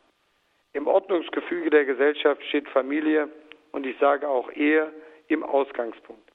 Im 0.73 0.87
Ordnungsgefüge 0.87 1.69
der 1.69 1.85
Gesellschaft 1.85 2.43
steht 2.45 2.67
Familie 2.69 3.29
und 3.71 3.85
ich 3.85 3.97
sage 3.99 4.27
auch 4.27 4.51
Ehe 4.51 4.91
im 5.27 5.43
Ausgangspunkt. 5.43 6.31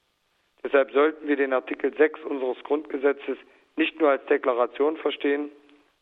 Deshalb 0.63 0.93
sollten 0.93 1.27
wir 1.27 1.37
den 1.37 1.53
Artikel 1.53 1.97
6 1.97 2.21
unseres 2.25 2.63
Grundgesetzes 2.65 3.39
nicht 3.77 3.99
nur 4.01 4.11
als 4.11 4.25
Deklaration 4.27 4.97
verstehen, 4.97 5.51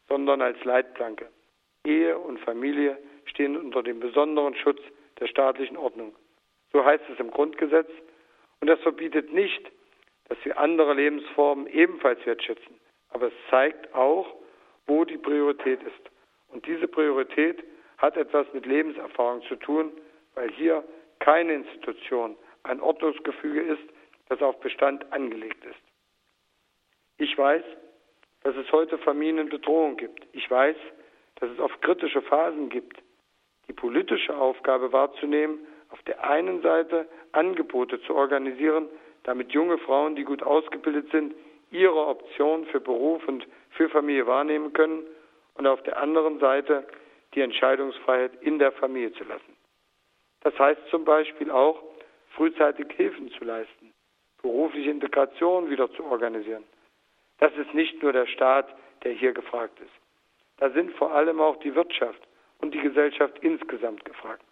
sondern 0.09 0.41
als 0.43 0.63
Leitplanke. 0.65 1.29
Ehe 1.85 2.19
und 2.19 2.39
Familie 2.41 2.99
stehen 3.27 3.57
unter 3.57 3.83
dem 3.83 4.01
besonderen 4.01 4.55
Schutz 4.57 4.81
der 5.21 5.27
staatlichen 5.27 5.77
Ordnung. 5.77 6.15
So 6.73 6.85
heißt 6.85 7.05
es 7.13 7.19
im 7.19 7.31
Grundgesetz. 7.31 7.89
Und 8.61 8.69
das 8.69 8.81
verbietet 8.81 9.33
nicht, 9.33 9.71
dass 10.29 10.39
wir 10.45 10.59
andere 10.59 10.95
Lebensformen 10.95 11.67
ebenfalls 11.67 12.25
wertschätzen. 12.27 12.81
Aber 13.11 13.29
es 13.29 13.35
zeigt 13.51 13.95
auch, 13.95 14.35
wo 14.87 15.05
die 15.05 15.19
Priorität 15.19 15.83
ist. 15.83 16.11
Und 16.49 16.67
diese 16.67 16.89
Priorität 16.89 17.63
hat 17.99 18.17
etwas 18.17 18.47
mit 18.53 18.67
Lebenserfahrung 18.67 19.43
zu 19.43 19.57
tun, 19.57 19.93
weil 20.35 20.51
hier 20.53 20.85
keine 21.19 21.55
Institution 21.55 22.37
ein 22.63 22.81
Ordnungsgefüge 22.81 23.63
ist, 23.63 23.83
das 24.29 24.43
auf 24.43 24.59
Bestand 24.61 25.11
angelegt 25.13 25.65
ist. 25.65 25.77
Ich 27.19 27.37
weiß, 27.37 27.63
dass 28.43 28.55
es 28.57 28.71
heute 28.73 28.99
Familienbedrohung 28.99 29.97
gibt. 29.97 30.27
Ich 30.33 30.51
weiß, 30.51 30.77
dass 31.37 31.51
es 31.51 31.59
oft 31.59 31.81
kritische 31.83 32.23
Phasen 32.23 32.69
gibt. 32.69 33.03
Die 33.69 33.73
politische 33.73 34.37
Aufgabe 34.37 34.93
wahrzunehmen, 34.93 35.59
auf 35.91 36.03
der 36.03 36.29
einen 36.29 36.63
Seite 36.63 37.09
Angebote 37.33 38.01
zu 38.03 38.15
organisieren, 38.15 38.89
damit 39.25 39.53
junge 39.53 39.79
Frauen, 39.79 40.15
die 40.15 40.25
gut 40.25 40.43
ausgebildet 40.43 41.11
sind, 41.11 41.35
ihre 41.71 42.07
Option 42.07 42.67
für 42.67 42.81
Beruf 42.81 43.27
und 43.27 43.47
für 43.77 43.89
Familie 43.89 44.27
wahrnehmen 44.27 44.73
können 44.73 45.05
und 45.55 45.67
auf 45.67 45.83
der 45.83 45.99
anderen 45.99 46.39
Seite 46.39 46.87
die 47.35 47.41
Entscheidungsfreiheit 47.41 48.33
in 48.43 48.59
der 48.59 48.73
Familie 48.73 49.13
zu 49.13 49.25
lassen. 49.25 49.57
Das 50.41 50.59
heißt 50.59 50.81
zum 50.91 51.05
Beispiel 51.05 51.51
auch, 51.51 51.83
frühzeitig 52.31 52.87
Hilfen 52.93 53.31
zu 53.33 53.45
leisten, 53.45 53.93
berufliche 54.43 54.91
Integration 54.91 55.71
wieder 55.71 55.91
zu 55.93 56.05
organisieren. 56.05 56.65
Das 57.39 57.53
ist 57.57 57.75
nicht 57.75 58.03
nur 58.03 58.13
der 58.13 58.27
Staat, 58.27 58.69
der 59.03 59.13
hier 59.13 59.33
gefragt 59.33 59.79
ist. 59.81 59.93
Da 60.59 60.71
sind 60.71 60.93
vor 60.93 61.13
allem 61.13 61.41
auch 61.41 61.57
die 61.61 61.75
Wirtschaft 61.75 62.21
und 62.59 62.73
die 62.73 62.81
Gesellschaft 62.81 63.39
insgesamt 63.41 64.05
gefragt. 64.05 64.43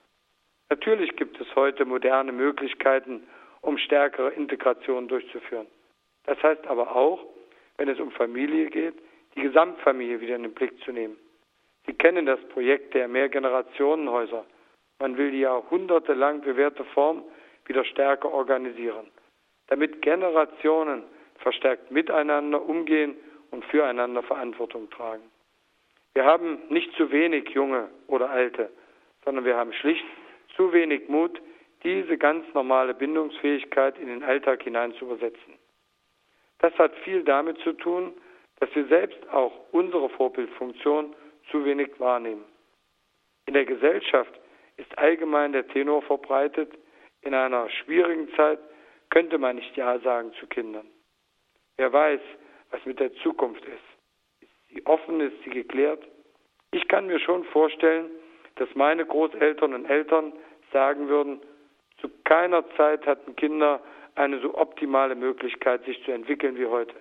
Natürlich 0.71 1.17
gibt 1.17 1.41
es 1.41 1.55
heute 1.55 1.85
moderne 1.85 2.33
Möglichkeiten, 2.33 3.27
um 3.61 3.79
stärkere 3.79 4.31
Integration 4.31 5.09
durchzuführen. 5.09 5.67
Das 6.25 6.43
heißt 6.43 6.67
aber 6.67 6.95
auch, 6.95 7.25
wenn 7.77 7.89
es 7.89 7.99
um 8.01 8.11
Familie 8.11 8.69
geht, 8.71 8.95
die 9.35 9.43
Gesamtfamilie 9.43 10.21
wieder 10.21 10.37
in 10.37 10.43
den 10.43 10.55
Blick 10.55 10.79
zu 10.85 10.93
nehmen. 10.93 11.17
Sie 11.87 11.95
kennen 11.95 12.27
das 12.27 12.41
Projekt 12.49 12.95
der 12.95 13.09
Mehrgenerationenhäuser. 13.09 14.45
Man 15.01 15.17
will 15.17 15.31
die 15.31 15.41
jahrhundertelang 15.41 16.41
bewährte 16.41 16.85
Form 16.85 17.25
wieder 17.67 17.85
stärker 17.85 18.33
organisieren, 18.33 19.11
damit 19.69 20.03
Generationen 20.03 21.03
verstärkt 21.39 21.91
miteinander 21.91 22.63
umgehen 22.63 23.17
und 23.51 23.65
füreinander 23.67 24.23
Verantwortung 24.23 24.89
tragen. 24.91 25.23
Wir 26.15 26.25
haben 26.25 26.59
nicht 26.69 26.93
zu 26.95 27.11
wenig 27.11 27.49
Junge 27.51 27.89
oder 28.07 28.31
Alte, 28.31 28.71
sondern 29.25 29.45
wir 29.45 29.57
haben 29.57 29.73
schlicht 29.73 30.05
zu 30.57 30.73
wenig 30.73 31.09
Mut, 31.09 31.41
diese 31.83 32.17
ganz 32.17 32.47
normale 32.55 32.95
Bindungsfähigkeit 32.95 33.99
in 33.99 34.07
den 34.07 34.23
Alltag 34.23 34.63
hinein 34.63 34.95
zu 34.95 35.07
übersetzen. 35.07 35.55
Das 36.61 36.73
hat 36.79 36.95
viel 36.99 37.25
damit 37.25 37.59
zu 37.59 37.73
tun, 37.73 38.15
dass 38.65 38.75
wir 38.75 38.87
selbst 38.87 39.19
auch 39.29 39.53
unsere 39.73 40.09
Vorbildfunktion 40.09 41.15
zu 41.51 41.67
wenig 41.67 42.01
wahrnehmen. 42.01 42.47
In 43.45 43.53
der 43.53 43.67
Gesellschaft 43.67 44.33
ist 44.79 44.97
allgemein 44.97 45.53
der 45.53 45.69
Tenor 45.69 46.01
verbreitet, 46.01 46.73
in 47.21 47.35
einer 47.35 47.69
schwierigen 47.69 48.27
Zeit 48.37 48.59
könnte 49.11 49.37
man 49.37 49.57
nicht 49.57 49.77
Ja 49.77 49.99
sagen 49.99 50.33
zu 50.41 50.47
Kindern. 50.47 50.87
Wer 51.77 51.93
weiß, 51.93 52.21
was 52.71 52.83
mit 52.87 53.01
der 53.01 53.13
Zukunft 53.17 53.63
ist. 53.67 54.41
Ist 54.41 54.69
sie 54.71 54.87
offen, 54.87 55.21
ist 55.21 55.37
sie 55.45 55.51
geklärt? 55.51 56.03
Ich 56.71 56.89
kann 56.89 57.07
mir 57.07 57.19
schon 57.19 57.45
vorstellen, 57.45 58.11
dass 58.57 58.75
meine 58.75 59.05
Großeltern 59.05 59.75
und 59.75 59.85
Eltern 59.91 60.33
sagen 60.73 61.09
würden, 61.09 61.39
zu 62.01 62.09
keiner 62.25 62.65
Zeit 62.77 63.05
hatten 63.05 63.37
Kinder 63.37 63.83
eine 64.15 64.41
so 64.41 64.57
optimale 64.57 65.17
Möglichkeit, 65.17 65.85
sich 65.85 66.03
zu 66.05 66.13
entwickeln 66.13 66.57
wie 66.57 66.67
heute. 66.67 66.95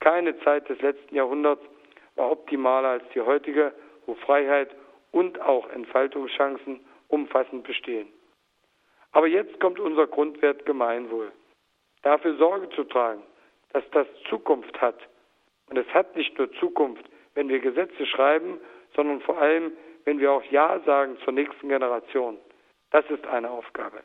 Keine 0.00 0.38
Zeit 0.40 0.68
des 0.68 0.80
letzten 0.80 1.14
Jahrhunderts 1.14 1.62
war 2.16 2.30
optimaler 2.30 2.88
als 2.88 3.04
die 3.14 3.20
heutige, 3.20 3.72
wo 4.06 4.14
Freiheit 4.14 4.70
und 5.12 5.40
auch 5.40 5.68
Entfaltungschancen 5.70 6.80
umfassend 7.08 7.64
bestehen. 7.64 8.08
Aber 9.12 9.26
jetzt 9.26 9.58
kommt 9.60 9.80
unser 9.80 10.06
Grundwert 10.06 10.66
Gemeinwohl. 10.66 11.32
Dafür 12.02 12.36
Sorge 12.36 12.68
zu 12.70 12.84
tragen, 12.84 13.22
dass 13.72 13.84
das 13.90 14.06
Zukunft 14.28 14.80
hat. 14.80 14.98
Und 15.68 15.76
es 15.76 15.86
hat 15.88 16.16
nicht 16.16 16.38
nur 16.38 16.52
Zukunft, 16.54 17.04
wenn 17.34 17.48
wir 17.48 17.58
Gesetze 17.60 18.06
schreiben, 18.06 18.60
sondern 18.94 19.20
vor 19.20 19.38
allem, 19.38 19.72
wenn 20.04 20.18
wir 20.20 20.32
auch 20.32 20.44
Ja 20.44 20.80
sagen 20.80 21.18
zur 21.24 21.32
nächsten 21.32 21.68
Generation. 21.68 22.38
Das 22.90 23.04
ist 23.10 23.26
eine 23.26 23.50
Aufgabe. 23.50 24.02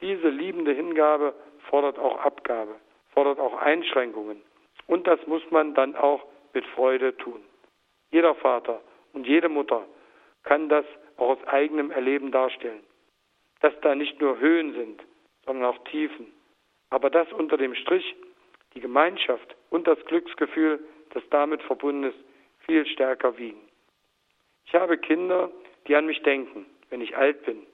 Diese 0.00 0.28
liebende 0.28 0.72
Hingabe 0.72 1.34
fordert 1.70 1.98
auch 1.98 2.18
Abgabe, 2.18 2.74
fordert 3.12 3.38
auch 3.38 3.54
Einschränkungen. 3.54 4.42
Und 4.86 5.06
das 5.06 5.24
muss 5.26 5.42
man 5.50 5.74
dann 5.74 5.96
auch 5.96 6.24
mit 6.52 6.66
Freude 6.66 7.16
tun. 7.16 7.42
Jeder 8.10 8.34
Vater 8.34 8.80
und 9.12 9.26
jede 9.26 9.48
Mutter 9.48 9.86
kann 10.42 10.68
das 10.68 10.84
auch 11.16 11.30
aus 11.30 11.44
eigenem 11.46 11.90
Erleben 11.90 12.30
darstellen. 12.30 12.82
Dass 13.60 13.72
da 13.80 13.94
nicht 13.94 14.20
nur 14.20 14.38
Höhen 14.38 14.74
sind, 14.74 15.02
sondern 15.46 15.64
auch 15.64 15.78
Tiefen. 15.84 16.32
Aber 16.90 17.10
dass 17.10 17.32
unter 17.32 17.56
dem 17.56 17.74
Strich 17.74 18.14
die 18.74 18.80
Gemeinschaft 18.80 19.56
und 19.70 19.86
das 19.86 19.98
Glücksgefühl, 20.06 20.80
das 21.10 21.22
damit 21.30 21.62
verbunden 21.62 22.04
ist, 22.04 22.18
viel 22.66 22.86
stärker 22.86 23.36
wiegen. 23.38 23.60
Ich 24.66 24.74
habe 24.74 24.98
Kinder, 24.98 25.50
die 25.86 25.94
an 25.94 26.06
mich 26.06 26.22
denken, 26.22 26.66
wenn 26.90 27.00
ich 27.00 27.16
alt 27.16 27.44
bin, 27.44 27.66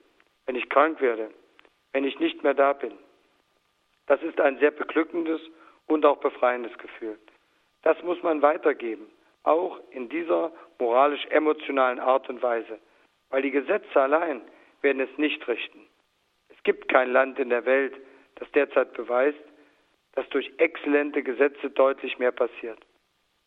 wenn 0.46 0.56
ich 0.56 0.68
krank 0.68 1.00
werde, 1.00 1.30
wenn 1.92 2.04
ich 2.04 2.18
nicht 2.18 2.42
mehr 2.42 2.54
da 2.54 2.72
bin. 2.72 2.92
Das 4.06 4.22
ist 4.22 4.40
ein 4.40 4.58
sehr 4.58 4.70
beglückendes 4.70 5.40
und 5.90 6.06
auch 6.06 6.18
befreiendes 6.18 6.76
Gefühl. 6.78 7.18
Das 7.82 8.00
muss 8.02 8.22
man 8.22 8.42
weitergeben, 8.42 9.10
auch 9.42 9.80
in 9.90 10.08
dieser 10.08 10.52
moralisch-emotionalen 10.78 11.98
Art 11.98 12.28
und 12.28 12.42
Weise, 12.42 12.78
weil 13.30 13.42
die 13.42 13.50
Gesetze 13.50 14.00
allein 14.00 14.42
werden 14.82 15.00
es 15.00 15.18
nicht 15.18 15.46
richten. 15.48 15.86
Es 16.48 16.62
gibt 16.62 16.88
kein 16.88 17.12
Land 17.12 17.38
in 17.38 17.48
der 17.48 17.64
Welt, 17.64 17.94
das 18.36 18.50
derzeit 18.52 18.92
beweist, 18.92 19.38
dass 20.12 20.28
durch 20.30 20.50
exzellente 20.58 21.22
Gesetze 21.22 21.70
deutlich 21.70 22.18
mehr 22.18 22.32
passiert. 22.32 22.78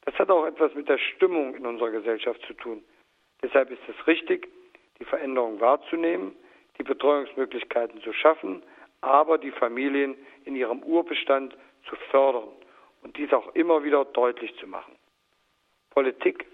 Das 0.06 0.16
hat 0.16 0.30
auch 0.30 0.46
etwas 0.46 0.74
mit 0.74 0.90
der 0.90 0.98
Stimmung 0.98 1.56
in 1.56 1.66
unserer 1.66 1.92
Gesellschaft 1.92 2.42
zu 2.46 2.54
tun. 2.54 2.84
Deshalb 3.42 3.72
ist 3.72 3.82
es 3.88 4.08
richtig, 4.08 4.48
die 5.00 5.06
Veränderung 5.06 5.60
wahrzunehmen, 5.60 6.36
die 6.78 6.84
Betreuungsmöglichkeiten 6.84 8.02
zu 8.02 8.14
schaffen, 8.14 8.64
aber 9.02 9.38
die 9.38 9.52
Familien 9.52 10.16
in 10.46 10.56
ihrem 10.56 10.82
Urbestand 10.84 11.56
zu 11.86 11.96
fördern 12.12 12.50
und 13.02 13.18
dies 13.18 13.32
auch 13.34 13.54
immer 13.56 13.84
wieder 13.84 14.06
deutlich 14.06 14.56
zu 14.58 14.68
machen. 14.68 14.96
Politik, 15.92 16.46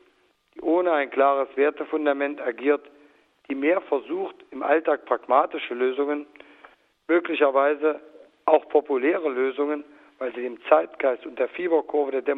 die 0.56 0.62
ohne 0.62 0.92
ein 0.92 1.10
klares 1.10 1.48
Wertefundament 1.56 2.42
agiert, 2.42 2.86
die 3.50 3.56
mehr 3.56 3.82
versucht, 3.82 4.36
im 4.52 4.64
Alltag 4.64 5.06
pragmatische 5.06 5.74
Lösungen, 5.74 6.28
möglicherweise 7.08 8.00
auch 8.46 8.68
populäre 8.70 9.30
Lösungen, 9.30 9.84
weil 10.18 10.34
sie 10.36 10.42
dem 10.42 10.62
Zeitgeist 10.66 11.26
und 11.26 11.40
der 11.40 11.50
Fieberkurve 11.50 12.12
der 12.12 12.36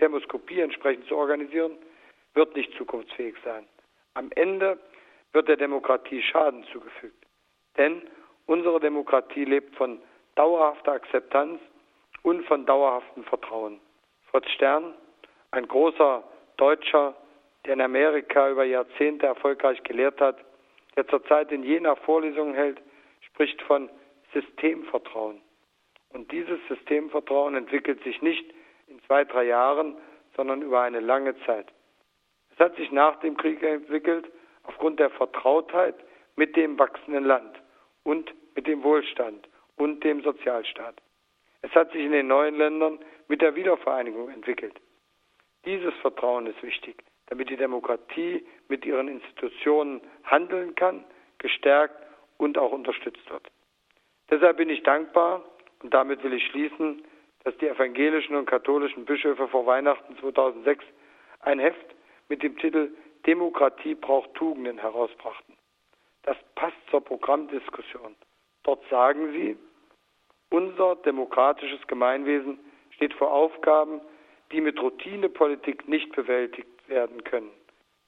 Demoskopie 0.00 0.60
entsprechend 0.60 1.06
zu 1.06 1.16
organisieren, 1.16 1.72
wird 2.34 2.54
nicht 2.54 2.72
zukunftsfähig 2.76 3.34
sein. 3.44 3.66
Am 4.14 4.30
Ende 4.34 4.78
wird 5.32 5.48
der 5.48 5.56
Demokratie 5.56 6.22
Schaden 6.22 6.64
zugefügt. 6.72 7.24
Denn 7.76 8.02
unsere 8.46 8.80
Demokratie 8.80 9.44
lebt 9.44 9.74
von 9.76 10.00
dauerhafter 10.34 10.92
Akzeptanz 10.92 11.60
und 12.22 12.44
von 12.46 12.66
dauerhaftem 12.66 13.24
Vertrauen. 13.24 13.80
Fritz 14.30 14.48
Stern, 14.50 14.94
ein 15.50 15.66
großer 15.66 16.22
Deutscher, 16.56 17.14
der 17.64 17.74
in 17.74 17.80
Amerika 17.80 18.50
über 18.50 18.64
Jahrzehnte 18.64 19.26
erfolgreich 19.26 19.82
gelehrt 19.84 20.20
hat, 20.20 20.36
der 20.96 21.06
zurzeit 21.08 21.52
in 21.52 21.62
Jena 21.62 21.94
Vorlesungen 21.96 22.54
hält, 22.54 22.80
spricht 23.20 23.60
von 23.62 23.88
Systemvertrauen. 24.32 25.40
Und 26.10 26.30
dieses 26.32 26.58
Systemvertrauen 26.68 27.54
entwickelt 27.54 28.02
sich 28.02 28.20
nicht 28.22 28.44
in 28.86 29.00
zwei, 29.04 29.24
drei 29.24 29.44
Jahren, 29.44 29.96
sondern 30.36 30.62
über 30.62 30.80
eine 30.82 31.00
lange 31.00 31.38
Zeit. 31.44 31.66
Es 32.52 32.58
hat 32.58 32.76
sich 32.76 32.90
nach 32.90 33.20
dem 33.20 33.36
Krieg 33.36 33.62
entwickelt 33.62 34.30
aufgrund 34.64 34.98
der 34.98 35.10
Vertrautheit 35.10 35.94
mit 36.36 36.56
dem 36.56 36.78
wachsenden 36.78 37.24
Land 37.24 37.60
und 38.04 38.32
mit 38.54 38.66
dem 38.66 38.82
Wohlstand 38.82 39.48
und 39.76 40.02
dem 40.02 40.22
Sozialstaat. 40.22 41.00
Es 41.62 41.72
hat 41.72 41.92
sich 41.92 42.02
in 42.02 42.12
den 42.12 42.28
neuen 42.28 42.56
Ländern 42.56 42.98
mit 43.28 43.42
der 43.42 43.54
Wiedervereinigung 43.54 44.30
entwickelt. 44.30 44.80
Dieses 45.64 45.94
Vertrauen 45.96 46.46
ist 46.46 46.62
wichtig, 46.62 47.02
damit 47.26 47.50
die 47.50 47.56
Demokratie 47.56 48.46
mit 48.68 48.84
ihren 48.84 49.08
Institutionen 49.08 50.00
handeln 50.24 50.74
kann, 50.74 51.04
gestärkt 51.38 51.96
und 52.36 52.58
auch 52.58 52.72
unterstützt 52.72 53.28
wird. 53.30 53.48
Deshalb 54.30 54.58
bin 54.58 54.70
ich 54.70 54.82
dankbar 54.82 55.44
und 55.82 55.92
damit 55.92 56.22
will 56.22 56.32
ich 56.32 56.46
schließen, 56.46 57.02
dass 57.44 57.56
die 57.58 57.68
evangelischen 57.68 58.36
und 58.36 58.46
katholischen 58.46 59.04
Bischöfe 59.04 59.48
vor 59.48 59.66
Weihnachten 59.66 60.16
2006 60.18 60.84
ein 61.40 61.58
Heft 61.58 61.94
mit 62.28 62.42
dem 62.42 62.56
Titel 62.58 62.90
Demokratie 63.26 63.94
braucht 63.94 64.34
Tugenden 64.34 64.78
herausbrachten. 64.78 65.54
Das 66.22 66.36
passt 66.54 66.76
zur 66.90 67.02
Programmdiskussion. 67.02 68.16
Dort 68.64 68.84
sagen 68.90 69.32
sie, 69.32 69.56
unser 70.50 70.96
demokratisches 70.96 71.86
Gemeinwesen 71.86 72.58
steht 72.90 73.14
vor 73.14 73.32
Aufgaben, 73.32 74.00
die 74.52 74.60
mit 74.60 74.80
Routinepolitik 74.80 75.88
nicht 75.88 76.14
bewältigt 76.14 76.88
werden 76.88 77.22
können. 77.24 77.50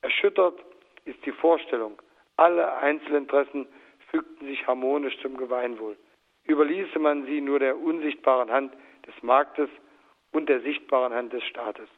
Erschüttert 0.03 0.59
ist 1.05 1.24
die 1.26 1.32
Vorstellung, 1.32 2.01
alle 2.36 2.78
Einzelinteressen 2.78 3.66
fügten 4.11 4.47
sich 4.47 4.66
harmonisch 4.66 5.18
zum 5.20 5.36
Gemeinwohl. 5.36 5.97
Überließe 6.49 6.99
man 6.99 7.26
sie 7.26 7.41
nur 7.41 7.59
der 7.59 7.76
unsichtbaren 7.76 8.51
Hand 8.51 8.72
des 9.07 9.14
Marktes 9.22 9.68
und 10.32 10.49
der 10.49 10.61
sichtbaren 10.61 11.12
Hand 11.12 11.32
des 11.32 11.45
Staates. 11.45 11.88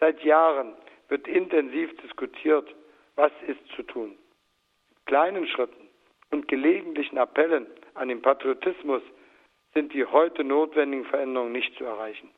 Seit 0.00 0.22
Jahren 0.24 0.74
wird 1.08 1.28
intensiv 1.28 1.96
diskutiert, 1.98 2.74
was 3.16 3.32
ist 3.46 3.66
zu 3.76 3.82
tun. 3.82 4.16
Mit 4.88 5.06
kleinen 5.06 5.46
Schritten 5.46 5.88
und 6.30 6.48
gelegentlichen 6.48 7.18
Appellen 7.18 7.66
an 7.94 8.08
den 8.08 8.22
Patriotismus 8.22 9.02
sind 9.74 9.92
die 9.94 10.04
heute 10.04 10.44
notwendigen 10.44 11.04
Veränderungen 11.04 11.52
nicht 11.52 11.76
zu 11.76 11.84
erreichen. 11.84 12.30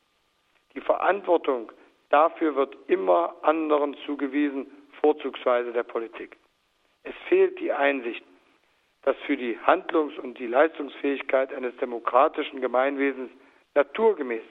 Die 0.75 0.81
Verantwortung 0.81 1.71
dafür 2.09 2.55
wird 2.55 2.75
immer 2.87 3.35
anderen 3.41 3.95
zugewiesen, 4.05 4.67
vorzugsweise 5.01 5.71
der 5.71 5.83
Politik. 5.83 6.37
Es 7.03 7.15
fehlt 7.27 7.59
die 7.59 7.71
Einsicht, 7.71 8.23
dass 9.03 9.17
für 9.25 9.35
die 9.35 9.57
Handlungs- 9.59 10.17
und 10.17 10.39
die 10.39 10.47
Leistungsfähigkeit 10.47 11.53
eines 11.53 11.75
demokratischen 11.77 12.61
Gemeinwesens 12.61 13.29
naturgemäß 13.75 14.43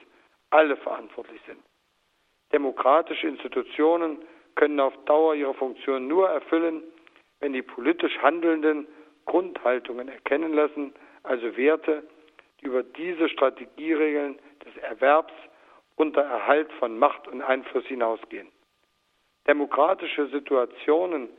alle 0.51 0.77
verantwortlich 0.77 1.41
sind. 1.47 1.59
Demokratische 2.51 3.27
Institutionen 3.27 4.19
können 4.55 4.79
auf 4.79 4.93
Dauer 5.05 5.33
ihre 5.33 5.55
Funktion 5.55 6.07
nur 6.07 6.29
erfüllen, 6.29 6.83
wenn 7.39 7.53
die 7.53 7.63
politisch 7.63 8.15
Handelnden 8.19 8.87
Grundhaltungen 9.25 10.07
erkennen 10.07 10.53
lassen, 10.53 10.93
also 11.23 11.57
Werte, 11.57 12.03
über 12.63 12.83
diese 12.83 13.29
Strategieregeln 13.29 14.39
des 14.65 14.75
Erwerbs 14.83 15.33
unter 15.95 16.21
Erhalt 16.21 16.71
von 16.73 16.97
Macht 16.97 17.27
und 17.27 17.41
Einfluss 17.41 17.85
hinausgehen. 17.85 18.47
Demokratische 19.47 20.27
Situationen 20.27 21.29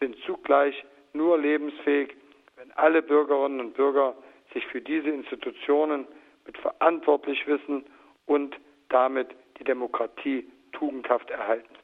sind 0.00 0.16
zugleich 0.24 0.84
nur 1.12 1.38
lebensfähig, 1.38 2.16
wenn 2.56 2.72
alle 2.72 3.02
Bürgerinnen 3.02 3.60
und 3.60 3.74
Bürger 3.74 4.14
sich 4.52 4.66
für 4.66 4.80
diese 4.80 5.10
Institutionen 5.10 6.06
mit 6.46 6.56
verantwortlich 6.58 7.46
wissen 7.46 7.84
und 8.26 8.56
damit 8.88 9.28
die 9.58 9.64
Demokratie 9.64 10.50
tugendhaft 10.72 11.30
erhalten. 11.30 11.74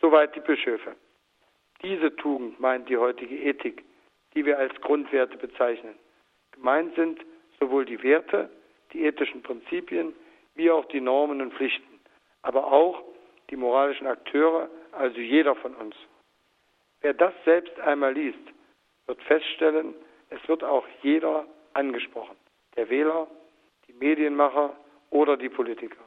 Soweit 0.00 0.34
die 0.34 0.40
Bischöfe. 0.40 0.94
Diese 1.82 2.14
Tugend 2.16 2.60
meint 2.60 2.88
die 2.88 2.96
heutige 2.96 3.36
Ethik, 3.36 3.84
die 4.34 4.44
wir 4.44 4.58
als 4.58 4.74
Grundwerte 4.82 5.36
bezeichnen. 5.38 5.94
Gemeint 6.52 6.94
sind 6.94 7.20
sowohl 7.60 7.84
die 7.84 8.02
Werte, 8.02 8.50
die 8.92 9.04
ethischen 9.04 9.42
Prinzipien, 9.42 10.14
wie 10.54 10.70
auch 10.70 10.86
die 10.86 11.00
Normen 11.00 11.40
und 11.40 11.54
Pflichten, 11.54 12.00
aber 12.42 12.72
auch 12.72 13.02
die 13.50 13.56
moralischen 13.56 14.06
Akteure, 14.06 14.68
also 14.92 15.18
jeder 15.18 15.54
von 15.54 15.74
uns. 15.74 15.94
Wer 17.00 17.14
das 17.14 17.32
selbst 17.44 17.78
einmal 17.80 18.14
liest, 18.14 18.38
wird 19.06 19.22
feststellen, 19.22 19.94
es 20.30 20.48
wird 20.48 20.62
auch 20.64 20.86
jeder 21.02 21.46
angesprochen. 21.72 22.36
Der 22.76 22.88
Wähler, 22.88 23.26
die 23.88 23.92
Medienmacher 23.94 24.76
oder 25.10 25.36
die 25.36 25.48
Politiker. 25.48 26.02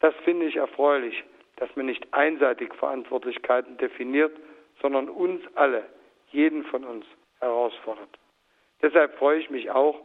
Das 0.00 0.14
finde 0.24 0.46
ich 0.46 0.56
erfreulich, 0.56 1.24
dass 1.56 1.74
man 1.76 1.86
nicht 1.86 2.06
einseitig 2.12 2.72
Verantwortlichkeiten 2.74 3.76
definiert, 3.78 4.36
sondern 4.80 5.08
uns 5.08 5.42
alle, 5.54 5.84
jeden 6.30 6.64
von 6.64 6.84
uns, 6.84 7.04
herausfordert. 7.40 8.18
Deshalb 8.82 9.16
freue 9.16 9.40
ich 9.40 9.50
mich 9.50 9.70
auch, 9.70 10.00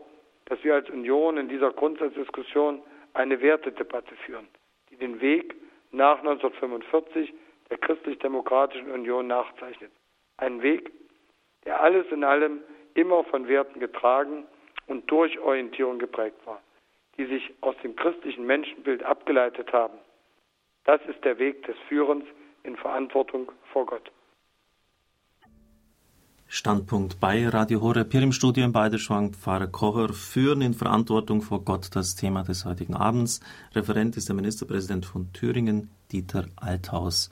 dass 0.45 0.63
wir 0.63 0.75
als 0.75 0.89
Union 0.89 1.37
in 1.37 1.47
dieser 1.47 1.71
Grundsatzdiskussion 1.71 2.81
eine 3.13 3.41
Wertedebatte 3.41 4.15
führen, 4.25 4.47
die 4.89 4.97
den 4.97 5.21
Weg 5.21 5.55
nach 5.91 6.19
1945 6.19 7.33
der 7.69 7.77
christlich-demokratischen 7.77 8.91
Union 8.91 9.27
nachzeichnet. 9.27 9.91
Ein 10.37 10.61
Weg, 10.61 10.91
der 11.65 11.81
alles 11.81 12.05
in 12.11 12.23
allem 12.23 12.61
immer 12.95 13.23
von 13.25 13.47
Werten 13.47 13.79
getragen 13.79 14.45
und 14.87 15.09
durch 15.09 15.39
Orientierung 15.39 15.99
geprägt 15.99 16.45
war, 16.45 16.61
die 17.17 17.25
sich 17.25 17.53
aus 17.61 17.75
dem 17.83 17.95
christlichen 17.95 18.45
Menschenbild 18.45 19.03
abgeleitet 19.03 19.71
haben. 19.71 19.97
Das 20.83 21.01
ist 21.07 21.23
der 21.23 21.39
Weg 21.39 21.63
des 21.65 21.77
Führens 21.87 22.25
in 22.63 22.75
Verantwortung 22.75 23.51
vor 23.71 23.85
Gott. 23.85 24.11
Standpunkt 26.55 27.19
bei 27.19 27.49
Radio 27.49 27.81
Horeb 27.81 28.11
hier 28.11 28.21
im 28.21 28.31
Studio 28.31 28.63
in 28.63 28.71
Beiderschwang. 28.71 29.33
Pfarrer 29.33 29.65
Kocher 29.65 30.13
führen 30.13 30.61
in 30.61 30.75
Verantwortung 30.75 31.41
vor 31.41 31.65
Gott 31.65 31.89
das 31.95 32.13
Thema 32.13 32.43
des 32.43 32.63
heutigen 32.63 32.93
Abends. 32.93 33.39
Referent 33.73 34.17
ist 34.17 34.29
der 34.29 34.35
Ministerpräsident 34.35 35.03
von 35.03 35.33
Thüringen, 35.33 35.89
Dieter 36.11 36.45
Althaus. 36.55 37.31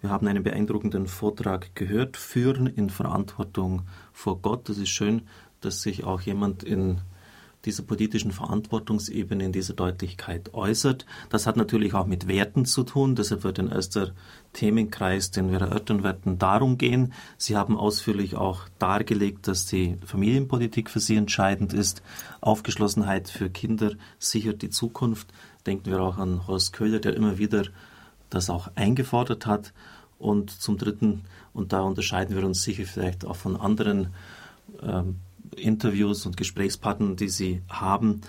Wir 0.00 0.10
haben 0.10 0.28
einen 0.28 0.44
beeindruckenden 0.44 1.08
Vortrag 1.08 1.74
gehört. 1.74 2.16
Führen 2.16 2.68
in 2.68 2.90
Verantwortung 2.90 3.82
vor 4.12 4.40
Gott. 4.40 4.68
Es 4.68 4.78
ist 4.78 4.90
schön, 4.90 5.22
dass 5.60 5.82
sich 5.82 6.04
auch 6.04 6.20
jemand 6.20 6.62
in 6.62 7.00
dieser 7.64 7.82
politischen 7.82 8.32
Verantwortungsebene 8.32 9.44
in 9.44 9.52
dieser 9.52 9.74
Deutlichkeit 9.74 10.52
äußert. 10.54 11.06
Das 11.30 11.46
hat 11.46 11.56
natürlich 11.56 11.94
auch 11.94 12.06
mit 12.06 12.28
Werten 12.28 12.64
zu 12.64 12.84
tun. 12.84 13.14
Deshalb 13.14 13.44
wird 13.44 13.58
ein 13.58 13.70
erster 13.70 14.12
Themenkreis, 14.52 15.30
den 15.30 15.50
wir 15.50 15.60
erörtern 15.60 16.02
werden, 16.02 16.38
darum 16.38 16.78
gehen. 16.78 17.12
Sie 17.36 17.56
haben 17.56 17.76
ausführlich 17.76 18.36
auch 18.36 18.68
dargelegt, 18.78 19.48
dass 19.48 19.66
die 19.66 19.96
Familienpolitik 20.04 20.90
für 20.90 21.00
Sie 21.00 21.16
entscheidend 21.16 21.72
ist. 21.72 22.02
Aufgeschlossenheit 22.40 23.28
für 23.28 23.50
Kinder 23.50 23.92
sichert 24.18 24.62
die 24.62 24.70
Zukunft. 24.70 25.28
Denken 25.66 25.90
wir 25.90 26.00
auch 26.00 26.18
an 26.18 26.46
Horst 26.46 26.72
Köhler, 26.72 27.00
der 27.00 27.14
immer 27.14 27.38
wieder 27.38 27.64
das 28.30 28.50
auch 28.50 28.68
eingefordert 28.74 29.46
hat. 29.46 29.72
Und 30.18 30.50
zum 30.50 30.78
Dritten, 30.78 31.22
und 31.52 31.72
da 31.72 31.80
unterscheiden 31.80 32.36
wir 32.36 32.44
uns 32.44 32.62
sicher 32.62 32.84
vielleicht 32.84 33.24
auch 33.24 33.36
von 33.36 33.56
anderen 33.56 34.08
ähm, 34.82 35.20
Interviews 35.56 36.26
und 36.26 36.36
Gesprächspartnern, 36.36 37.16
die 37.16 37.28
Sie 37.28 37.62
haben, 37.68 38.22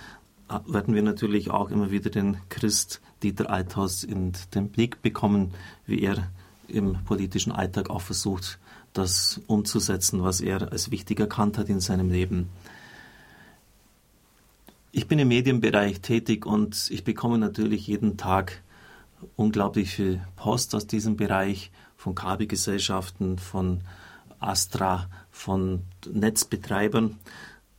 werden 0.67 0.93
wir 0.93 1.01
natürlich 1.01 1.49
auch 1.49 1.69
immer 1.71 1.91
wieder 1.91 2.09
den 2.09 2.37
Christ 2.49 3.01
Dieter 3.23 3.49
Althaus 3.49 4.03
in 4.03 4.33
den 4.53 4.69
Blick 4.69 5.01
bekommen, 5.01 5.53
wie 5.85 6.01
er 6.01 6.31
im 6.67 6.97
politischen 7.05 7.51
Alltag 7.51 7.89
auch 7.89 8.01
versucht, 8.01 8.59
das 8.93 9.41
umzusetzen, 9.47 10.23
was 10.23 10.41
er 10.41 10.71
als 10.71 10.91
wichtig 10.91 11.19
erkannt 11.19 11.57
hat 11.57 11.69
in 11.69 11.79
seinem 11.79 12.09
Leben. 12.09 12.49
Ich 14.91 15.07
bin 15.07 15.19
im 15.19 15.27
Medienbereich 15.27 16.01
tätig 16.01 16.45
und 16.45 16.87
ich 16.89 17.03
bekomme 17.03 17.37
natürlich 17.37 17.87
jeden 17.87 18.17
Tag 18.17 18.61
unglaublich 19.35 19.89
viel 19.89 20.21
Post 20.35 20.73
aus 20.75 20.87
diesem 20.87 21.17
Bereich 21.17 21.71
von 21.97 22.15
Kabelgesellschaften, 22.15 23.37
von 23.37 23.81
Astra, 24.39 25.09
von 25.31 25.83
Netzbetreibern. 26.11 27.17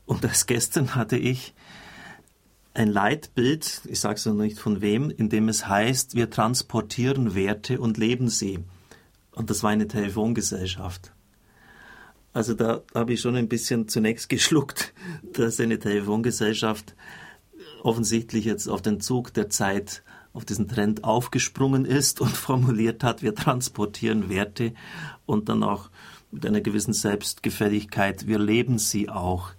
Und 0.05 0.25
erst 0.25 0.47
gestern 0.47 0.95
hatte 0.95 1.17
ich 1.17 1.55
ein 2.75 2.89
Leitbild, 2.89 3.81
ich 3.87 4.01
sage 4.01 4.17
es 4.17 4.27
noch 4.27 4.35
nicht 4.35 4.59
von 4.59 4.83
wem, 4.83 5.11
in 5.11 5.31
dem 5.31 5.49
es 5.49 5.67
heißt, 5.67 6.15
wir 6.15 6.29
transportieren 6.29 7.35
Werte 7.35 7.81
und 7.81 7.97
leben 7.97 8.29
sie. 8.29 8.59
Und 9.33 9.51
das 9.51 9.63
war 9.63 9.71
eine 9.71 9.89
Telefongesellschaft. 9.89 11.13
Also 12.35 12.53
da 12.53 12.83
habe 12.95 13.15
ich 13.15 13.23
schon 13.23 13.35
ein 13.35 13.49
bisschen 13.49 13.89
zunächst 13.89 14.29
geschluckt, 14.29 14.93
dass 15.33 15.59
eine 15.59 15.79
Telefongesellschaft 15.79 16.95
offensichtlich 17.83 18.45
jetzt 18.45 18.69
auf 18.69 18.83
den 18.83 19.01
Zug 19.01 19.33
der 19.33 19.49
Zeit, 19.49 20.03
auf 20.35 20.45
diesen 20.45 20.69
Trend 20.69 21.03
aufgesprungen 21.03 21.87
ist 21.87 22.21
und 22.21 22.31
formuliert 22.37 23.03
hat, 23.03 23.23
wir 23.23 23.35
transportieren 23.35 24.29
Werte 24.29 24.75
und 25.25 25.49
dann 25.49 25.63
auch 25.63 25.89
mit 26.31 26.45
einer 26.47 26.61
gewissen 26.61 26.93
Selbstgefälligkeit, 26.93 28.27
wir 28.27 28.39
leben 28.39 28.79
sie 28.79 29.09
auch. 29.09 29.51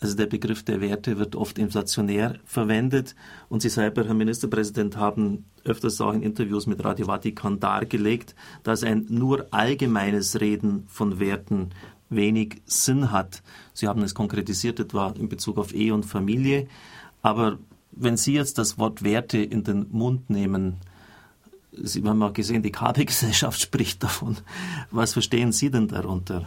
Also 0.00 0.16
der 0.16 0.26
Begriff 0.26 0.64
der 0.64 0.80
Werte 0.80 1.18
wird 1.18 1.36
oft 1.36 1.58
inflationär 1.58 2.40
verwendet 2.44 3.14
und 3.48 3.62
Sie 3.62 3.68
selber, 3.68 4.04
Herr 4.04 4.14
Ministerpräsident, 4.14 4.96
haben 4.96 5.44
öfters 5.64 6.00
auch 6.00 6.12
in 6.12 6.22
Interviews 6.22 6.66
mit 6.66 6.84
Radio 6.84 7.06
Vatikan 7.06 7.60
dargelegt, 7.60 8.34
dass 8.64 8.82
ein 8.82 9.06
nur 9.10 9.46
allgemeines 9.52 10.40
Reden 10.40 10.86
von 10.88 11.20
Werten 11.20 11.70
wenig 12.08 12.62
Sinn 12.64 13.12
hat. 13.12 13.44
Sie 13.74 13.86
haben 13.86 14.02
es 14.02 14.12
konkretisiert 14.12 14.80
etwa 14.80 15.10
in 15.10 15.28
Bezug 15.28 15.56
auf 15.56 15.72
Ehe 15.72 15.94
und 15.94 16.04
Familie. 16.04 16.66
Aber 17.22 17.58
wenn 17.92 18.16
Sie 18.16 18.34
jetzt 18.34 18.58
das 18.58 18.78
Wort 18.78 19.04
Werte 19.04 19.38
in 19.38 19.62
den 19.62 19.86
Mund 19.90 20.30
nehmen, 20.30 20.78
Sie 21.72 22.02
haben 22.06 22.22
auch 22.22 22.32
gesehen, 22.32 22.62
die 22.62 22.72
Kabelgesellschaft 22.72 23.60
spricht 23.68 24.02
davon. 24.02 24.36
Was 24.90 25.14
verstehen 25.14 25.52
Sie 25.52 25.70
denn 25.70 25.88
darunter? 25.88 26.46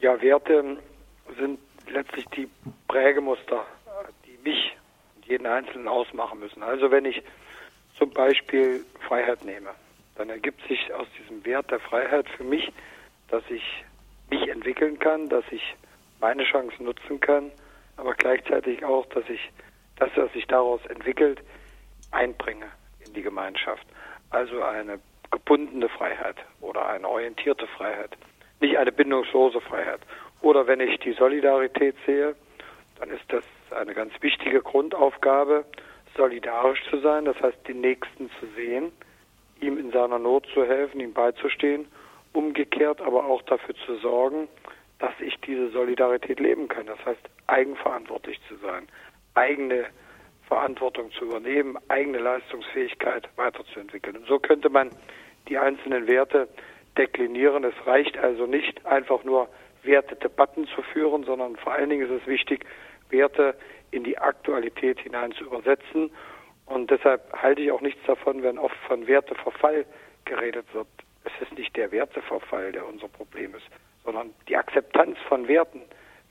Ja, 0.00 0.20
Werte 0.20 0.78
sind 1.38 1.58
letztlich 1.88 2.26
die 2.36 2.48
Prägemuster, 2.88 3.64
die 4.26 4.36
mich 4.48 4.76
und 5.14 5.26
jeden 5.26 5.46
Einzelnen 5.46 5.86
ausmachen 5.86 6.40
müssen. 6.40 6.62
Also 6.62 6.90
wenn 6.90 7.04
ich 7.04 7.22
zum 7.96 8.10
Beispiel 8.10 8.84
Freiheit 9.06 9.44
nehme, 9.44 9.70
dann 10.16 10.28
ergibt 10.28 10.66
sich 10.66 10.92
aus 10.92 11.06
diesem 11.20 11.44
Wert 11.44 11.70
der 11.70 11.80
Freiheit 11.80 12.28
für 12.36 12.44
mich, 12.44 12.72
dass 13.28 13.42
ich 13.48 13.62
mich 14.30 14.48
entwickeln 14.48 14.98
kann, 14.98 15.28
dass 15.28 15.44
ich 15.50 15.62
meine 16.20 16.44
Chancen 16.44 16.84
nutzen 16.84 17.20
kann, 17.20 17.50
aber 17.96 18.14
gleichzeitig 18.14 18.84
auch, 18.84 19.06
dass 19.06 19.28
ich 19.28 19.40
das, 19.96 20.10
was 20.16 20.32
sich 20.32 20.46
daraus 20.46 20.84
entwickelt, 20.86 21.40
einbringe 22.10 22.66
in 23.06 23.12
die 23.12 23.22
Gemeinschaft. 23.22 23.86
Also 24.32 24.62
eine 24.62 24.98
gebundene 25.30 25.88
Freiheit 25.88 26.36
oder 26.60 26.88
eine 26.88 27.08
orientierte 27.08 27.66
Freiheit, 27.66 28.16
nicht 28.60 28.76
eine 28.76 28.90
bindungslose 28.90 29.60
Freiheit. 29.60 30.00
Oder 30.40 30.66
wenn 30.66 30.80
ich 30.80 30.98
die 31.00 31.12
Solidarität 31.12 31.94
sehe, 32.06 32.34
dann 32.98 33.10
ist 33.10 33.24
das 33.28 33.44
eine 33.70 33.94
ganz 33.94 34.12
wichtige 34.20 34.60
Grundaufgabe, 34.60 35.64
solidarisch 36.16 36.82
zu 36.90 36.98
sein, 37.00 37.24
das 37.24 37.40
heißt 37.40 37.68
den 37.68 37.80
Nächsten 37.80 38.30
zu 38.40 38.46
sehen, 38.56 38.92
ihm 39.60 39.78
in 39.78 39.92
seiner 39.92 40.18
Not 40.18 40.46
zu 40.52 40.64
helfen, 40.64 41.00
ihm 41.00 41.12
beizustehen, 41.12 41.86
umgekehrt 42.32 43.00
aber 43.00 43.24
auch 43.24 43.42
dafür 43.42 43.74
zu 43.86 43.96
sorgen, 43.96 44.48
dass 44.98 45.12
ich 45.20 45.38
diese 45.40 45.70
Solidarität 45.70 46.40
leben 46.40 46.68
kann. 46.68 46.86
Das 46.86 47.04
heißt, 47.04 47.20
eigenverantwortlich 47.46 48.40
zu 48.48 48.56
sein, 48.56 48.88
eigene 49.34 49.86
Verantwortung 50.48 51.10
zu 51.12 51.24
übernehmen, 51.24 51.78
eigene 51.88 52.18
Leistungsfähigkeit 52.18 53.28
weiterzuentwickeln. 53.36 54.16
Und 54.16 54.26
so 54.26 54.38
könnte 54.38 54.68
man 54.68 54.90
die 55.48 55.58
einzelnen 55.58 56.06
Werte 56.06 56.48
deklinieren. 56.96 57.64
Es 57.64 57.74
reicht 57.86 58.18
also 58.18 58.46
nicht 58.46 58.84
einfach 58.86 59.24
nur 59.24 59.48
Wertedebatten 59.82 60.66
zu 60.68 60.82
führen, 60.82 61.24
sondern 61.24 61.56
vor 61.56 61.72
allen 61.72 61.90
Dingen 61.90 62.08
ist 62.08 62.22
es 62.22 62.26
wichtig, 62.26 62.64
Werte 63.10 63.54
in 63.90 64.04
die 64.04 64.18
Aktualität 64.18 65.00
hinein 65.00 65.32
zu 65.32 65.44
übersetzen. 65.44 66.10
Und 66.66 66.90
deshalb 66.90 67.32
halte 67.32 67.62
ich 67.62 67.72
auch 67.72 67.80
nichts 67.80 68.00
davon, 68.06 68.42
wenn 68.42 68.58
oft 68.58 68.76
von 68.86 69.06
Werteverfall 69.06 69.84
geredet 70.24 70.66
wird. 70.72 70.86
Es 71.24 71.32
ist 71.40 71.56
nicht 71.58 71.76
der 71.76 71.92
Werteverfall, 71.92 72.72
der 72.72 72.86
unser 72.86 73.08
Problem 73.08 73.54
ist, 73.54 73.66
sondern 74.04 74.32
die 74.48 74.56
Akzeptanz 74.56 75.18
von 75.28 75.48
Werten 75.48 75.82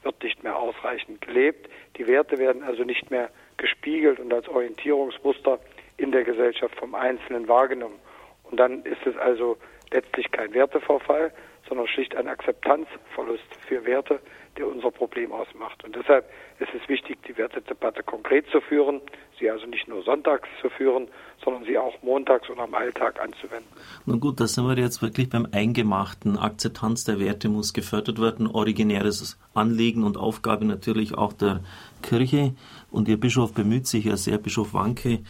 wird 0.03 0.23
nicht 0.23 0.43
mehr 0.43 0.57
ausreichend 0.57 1.21
gelebt. 1.21 1.69
Die 1.97 2.07
Werte 2.07 2.37
werden 2.37 2.63
also 2.63 2.83
nicht 2.83 3.11
mehr 3.11 3.29
gespiegelt 3.57 4.19
und 4.19 4.33
als 4.33 4.47
Orientierungsmuster 4.47 5.59
in 5.97 6.11
der 6.11 6.23
Gesellschaft 6.23 6.75
vom 6.75 6.95
Einzelnen 6.95 7.47
wahrgenommen. 7.47 7.99
Und 8.43 8.59
dann 8.59 8.83
ist 8.83 9.05
es 9.05 9.15
also 9.17 9.57
letztlich 9.91 10.31
kein 10.31 10.53
Werteverfall, 10.53 11.31
sondern 11.67 11.87
schlicht 11.87 12.15
ein 12.15 12.27
Akzeptanzverlust 12.27 13.43
für 13.67 13.85
Werte, 13.85 14.19
der 14.57 14.67
unser 14.67 14.91
Problem 14.91 15.31
ausmacht. 15.31 15.83
Und 15.83 15.95
deshalb 15.95 16.29
ist 16.59 16.69
es 16.73 16.87
wichtig, 16.89 17.17
die 17.23 17.37
Wertedebatte 17.37 18.03
konkret 18.03 18.45
zu 18.51 18.59
führen, 18.59 18.99
sie 19.39 19.49
also 19.49 19.65
nicht 19.65 19.87
nur 19.87 20.03
sonntags 20.03 20.49
zu 20.61 20.69
führen, 20.69 21.07
sondern 21.43 21.63
sie 21.63 21.77
auch 21.77 22.01
montags 22.03 22.49
und 22.49 22.59
am 22.59 22.73
Alltag 22.73 23.21
anzuwenden. 23.21 23.67
Nun 24.05 24.19
gut, 24.19 24.39
da 24.39 24.47
sind 24.47 24.67
wir 24.67 24.77
jetzt 24.77 25.01
wirklich 25.01 25.29
beim 25.29 25.47
Eingemachten. 25.51 26.37
Akzeptanz 26.37 27.05
der 27.05 27.19
Werte 27.19 27.47
muss 27.47 27.73
gefördert 27.73 28.21
werden, 28.21 28.47
originäres 28.47 29.39
Anliegen 29.53 30.03
und 30.03 30.17
Aufgabe 30.17 30.65
natürlich 30.65 31.17
auch 31.17 31.33
der 31.33 31.61
Kirche. 32.01 32.53
Und 32.91 33.07
Ihr 33.07 33.19
Bischof 33.19 33.53
bemüht 33.53 33.87
sich 33.87 34.05
ja 34.05 34.17
sehr, 34.17 34.37
Bischof 34.37 34.73
Wanke, 34.73 35.21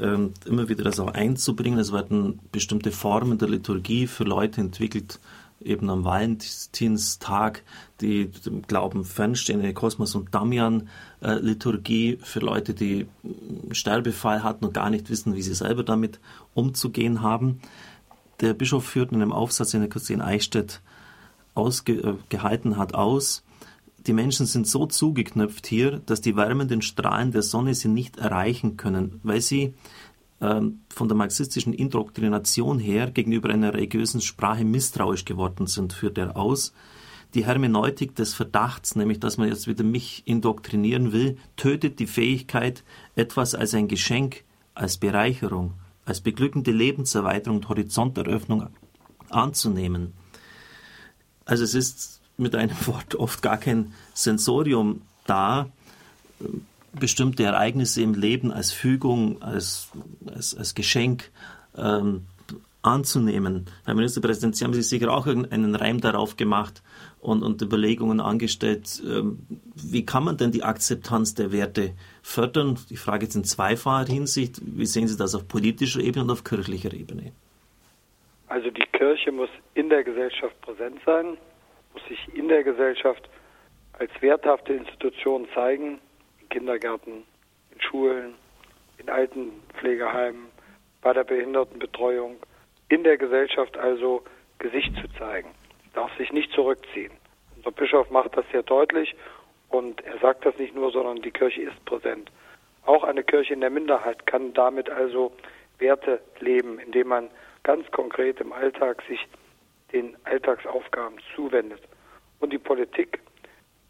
ähm, 0.00 0.32
immer 0.46 0.68
wieder 0.68 0.84
das 0.84 1.00
auch 1.00 1.12
einzubringen. 1.12 1.78
Es 1.78 1.92
werden 1.92 2.38
bestimmte 2.52 2.92
Formen 2.92 3.38
der 3.38 3.48
Liturgie 3.48 4.06
für 4.06 4.24
Leute 4.24 4.60
entwickelt, 4.60 5.18
eben 5.60 5.90
am 5.90 6.04
Valentinstag 6.04 7.64
die 8.00 8.30
dem 8.30 8.62
Glauben 8.62 9.04
fernstehende 9.04 9.74
Kosmos 9.74 10.14
und 10.14 10.32
Damian 10.32 10.88
äh, 11.20 12.16
für 12.20 12.40
Leute, 12.40 12.74
die 12.74 13.06
Sterbefall 13.72 14.44
hatten 14.44 14.64
und 14.64 14.74
gar 14.74 14.88
nicht 14.88 15.10
wissen, 15.10 15.34
wie 15.34 15.42
sie 15.42 15.54
selber 15.54 15.82
damit 15.82 16.20
umzugehen 16.54 17.22
haben. 17.22 17.60
Der 18.40 18.54
Bischof 18.54 18.84
führt 18.84 19.10
in 19.10 19.20
einem 19.20 19.32
Aufsatz, 19.32 19.72
den 19.72 19.82
er 19.82 20.10
in 20.10 20.20
Eichstätt 20.20 20.80
ausgehalten 21.54 22.72
äh, 22.72 22.76
hat, 22.76 22.94
aus. 22.94 23.42
Die 24.06 24.12
Menschen 24.12 24.46
sind 24.46 24.66
so 24.66 24.86
zugeknöpft 24.86 25.66
hier, 25.66 26.00
dass 26.06 26.20
die 26.20 26.36
wärmenden 26.36 26.82
Strahlen 26.82 27.32
der 27.32 27.42
Sonne 27.42 27.74
sie 27.74 27.88
nicht 27.88 28.16
erreichen 28.16 28.76
können, 28.76 29.20
weil 29.22 29.40
sie 29.40 29.74
ähm, 30.40 30.80
von 30.88 31.08
der 31.08 31.16
marxistischen 31.16 31.72
Indoktrination 31.72 32.78
her 32.78 33.10
gegenüber 33.10 33.50
einer 33.50 33.74
religiösen 33.74 34.20
Sprache 34.20 34.64
misstrauisch 34.64 35.24
geworden 35.24 35.66
sind, 35.66 35.92
führt 35.92 36.16
er 36.18 36.36
aus. 36.36 36.72
Die 37.34 37.44
Hermeneutik 37.44 38.14
des 38.14 38.34
Verdachts, 38.34 38.96
nämlich 38.96 39.20
dass 39.20 39.36
man 39.36 39.48
jetzt 39.48 39.66
wieder 39.66 39.84
mich 39.84 40.22
indoktrinieren 40.26 41.12
will, 41.12 41.36
tötet 41.56 41.98
die 41.98 42.06
Fähigkeit, 42.06 42.84
etwas 43.16 43.54
als 43.54 43.74
ein 43.74 43.88
Geschenk, 43.88 44.44
als 44.74 44.96
Bereicherung, 44.96 45.74
als 46.04 46.20
beglückende 46.20 46.70
Lebenserweiterung 46.70 47.58
und 47.58 47.68
Horizonteröffnung 47.68 48.68
anzunehmen. 49.28 50.14
Also 51.44 51.64
es 51.64 51.74
ist 51.74 52.17
mit 52.38 52.54
einem 52.54 52.76
Wort 52.86 53.14
oft 53.14 53.42
gar 53.42 53.58
kein 53.58 53.92
Sensorium 54.14 55.02
da, 55.26 55.68
bestimmte 56.98 57.42
Ereignisse 57.44 58.02
im 58.02 58.14
Leben 58.14 58.52
als 58.52 58.72
Fügung, 58.72 59.42
als, 59.42 59.90
als, 60.26 60.56
als 60.56 60.74
Geschenk 60.74 61.30
ähm, 61.76 62.22
anzunehmen. 62.82 63.66
Herr 63.84 63.94
Ministerpräsident, 63.94 64.56
Sie 64.56 64.64
haben 64.64 64.72
sich 64.72 64.88
sicher 64.88 65.12
auch 65.12 65.26
einen 65.26 65.74
Reim 65.74 66.00
darauf 66.00 66.36
gemacht 66.36 66.82
und, 67.20 67.42
und 67.42 67.60
Überlegungen 67.60 68.20
angestellt. 68.20 69.02
Ähm, 69.04 69.40
wie 69.74 70.06
kann 70.06 70.24
man 70.24 70.36
denn 70.36 70.52
die 70.52 70.62
Akzeptanz 70.62 71.34
der 71.34 71.52
Werte 71.52 71.92
fördern? 72.22 72.78
Die 72.88 72.96
Frage 72.96 73.24
jetzt 73.26 73.34
in 73.34 73.44
zweifacher 73.44 74.10
Hinsicht. 74.10 74.60
Wie 74.64 74.86
sehen 74.86 75.08
Sie 75.08 75.16
das 75.16 75.34
auf 75.34 75.48
politischer 75.48 76.00
Ebene 76.00 76.24
und 76.24 76.30
auf 76.30 76.44
kirchlicher 76.44 76.92
Ebene? 76.92 77.32
Also 78.46 78.70
die 78.70 78.86
Kirche 78.92 79.32
muss 79.32 79.50
in 79.74 79.90
der 79.90 80.04
Gesellschaft 80.04 80.58
präsent 80.62 80.98
sein, 81.04 81.36
sich 82.08 82.34
in 82.34 82.48
der 82.48 82.64
Gesellschaft 82.64 83.28
als 83.92 84.10
werthafte 84.20 84.74
Institution 84.74 85.48
zeigen, 85.54 86.00
Kindergärten, 86.50 87.24
in 87.72 87.80
Schulen, 87.80 88.34
in 88.98 89.08
Altenpflegeheimen, 89.08 90.46
bei 91.02 91.12
der 91.12 91.24
Behindertenbetreuung, 91.24 92.36
in 92.88 93.04
der 93.04 93.16
Gesellschaft 93.16 93.76
also 93.76 94.22
Gesicht 94.58 94.94
zu 94.96 95.08
zeigen. 95.18 95.50
Darf 95.94 96.16
sich 96.16 96.32
nicht 96.32 96.52
zurückziehen. 96.52 97.12
Unser 97.56 97.72
Bischof 97.72 98.10
macht 98.10 98.36
das 98.36 98.44
sehr 98.52 98.62
deutlich 98.62 99.14
und 99.68 100.04
er 100.04 100.18
sagt 100.18 100.46
das 100.46 100.56
nicht 100.58 100.74
nur, 100.74 100.90
sondern 100.90 101.22
die 101.22 101.30
Kirche 101.30 101.62
ist 101.62 101.84
präsent. 101.84 102.30
Auch 102.84 103.04
eine 103.04 103.22
Kirche 103.22 103.54
in 103.54 103.60
der 103.60 103.70
Minderheit 103.70 104.26
kann 104.26 104.54
damit 104.54 104.90
also 104.90 105.32
Werte 105.78 106.20
leben, 106.40 106.78
indem 106.78 107.08
man 107.08 107.30
ganz 107.62 107.90
konkret 107.90 108.40
im 108.40 108.52
Alltag 108.52 109.02
sich 109.08 109.26
den 109.92 110.16
Alltagsaufgaben 110.24 111.18
zuwendet. 111.34 111.82
Und 112.40 112.52
die 112.52 112.58
Politik, 112.58 113.20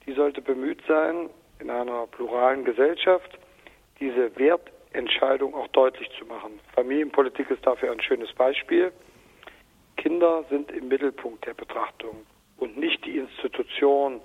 die 0.07 0.13
sollte 0.13 0.41
bemüht 0.41 0.81
sein, 0.87 1.29
in 1.61 1.71
einer 1.71 2.07
pluralen 2.07 2.65
Gesellschaft 2.65 3.39
diese 4.01 4.37
Wertentscheidung 4.37 5.55
auch 5.55 5.69
deutlich 5.69 6.09
zu 6.19 6.25
machen. 6.27 6.61
Familienpolitik 6.75 7.51
ist 7.51 7.67
dafür 7.67 7.93
ein 7.93 8.01
schönes 8.01 8.33
Beispiel. 8.33 8.93
Kinder 9.97 10.45
sind 10.49 10.71
im 10.71 10.89
Mittelpunkt 10.89 11.45
der 11.47 11.55
Betrachtung 11.55 12.25
und 12.59 12.77
nicht 12.79 13.05
die 13.05 13.19
Institution 13.19 14.21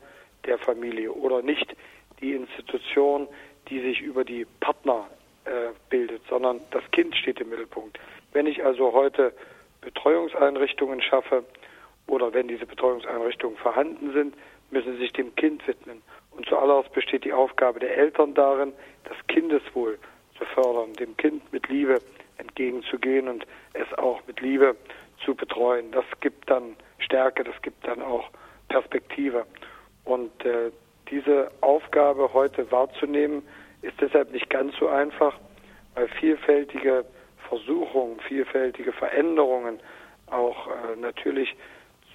der 0.46 0.58
Familie 0.60 1.12
oder 1.12 1.42
nicht 1.42 1.76
die 2.22 2.34
Institution, 2.34 3.28
die 3.70 3.80
sich 3.82 4.02
über 4.02 4.24
die 4.24 4.46
Partner 4.60 5.08
äh, 5.46 5.72
bildet, 5.90 6.22
sondern 6.30 6.62
das 6.72 6.84
Kind 6.92 7.16
steht 7.16 7.40
im 7.42 7.50
Mittelpunkt. 7.50 8.00
Wenn 8.32 8.46
ich 8.46 8.64
also 8.64 8.94
heute 8.94 9.34
Betreuungseinrichtungen 9.82 11.02
schaffe 11.02 11.44
oder 12.08 12.34
wenn 12.34 12.48
diese 12.48 12.66
Betreuungseinrichtungen 12.66 13.58
vorhanden 13.58 14.14
sind, 14.14 14.36
müssen 14.72 14.98
sich 14.98 15.14
dem 15.14 15.34
Kind 15.36 15.66
widmen. 15.68 16.02
Und 16.32 16.48
zuallererst 16.48 16.92
besteht 16.94 17.26
die 17.26 17.34
Aufgabe 17.34 17.80
der 17.80 17.96
Eltern 17.96 18.34
darin, 18.34 18.74
das 19.06 19.18
Kindeswohl 19.28 19.98
zu 20.38 20.46
fördern, 20.46 20.94
dem 20.94 21.16
Kind 21.18 21.52
mit 21.54 21.68
Liebe 21.70 22.00
entgegenzugehen 22.38 23.28
und 23.28 23.46
es 23.74 23.92
auch 23.98 24.22
mit 24.28 24.42
Liebe 24.42 24.76
zu 25.24 25.36
betreuen. 25.36 25.92
Das 25.92 26.06
gibt 26.20 26.50
dann 26.50 26.76
Stärke, 27.00 27.44
das 27.44 27.60
gibt 27.62 27.86
dann 27.88 28.02
auch 28.02 28.30
Perspektive. 28.68 29.46
Und 30.06 30.44
äh, 30.46 30.72
diese 31.10 31.52
Aufgabe 31.62 32.34
heute 32.34 32.70
wahrzunehmen, 32.72 33.44
ist 33.82 34.00
deshalb 34.02 34.32
nicht 34.32 34.50
ganz 34.50 34.76
so 34.78 34.88
einfach, 34.88 35.38
weil 35.94 36.08
vielfältige 36.20 37.06
Versuchungen, 37.50 38.20
vielfältige 38.22 38.92
Veränderungen 38.94 39.80
auch 40.28 40.68
äh, 40.68 40.96
natürlich 41.00 41.56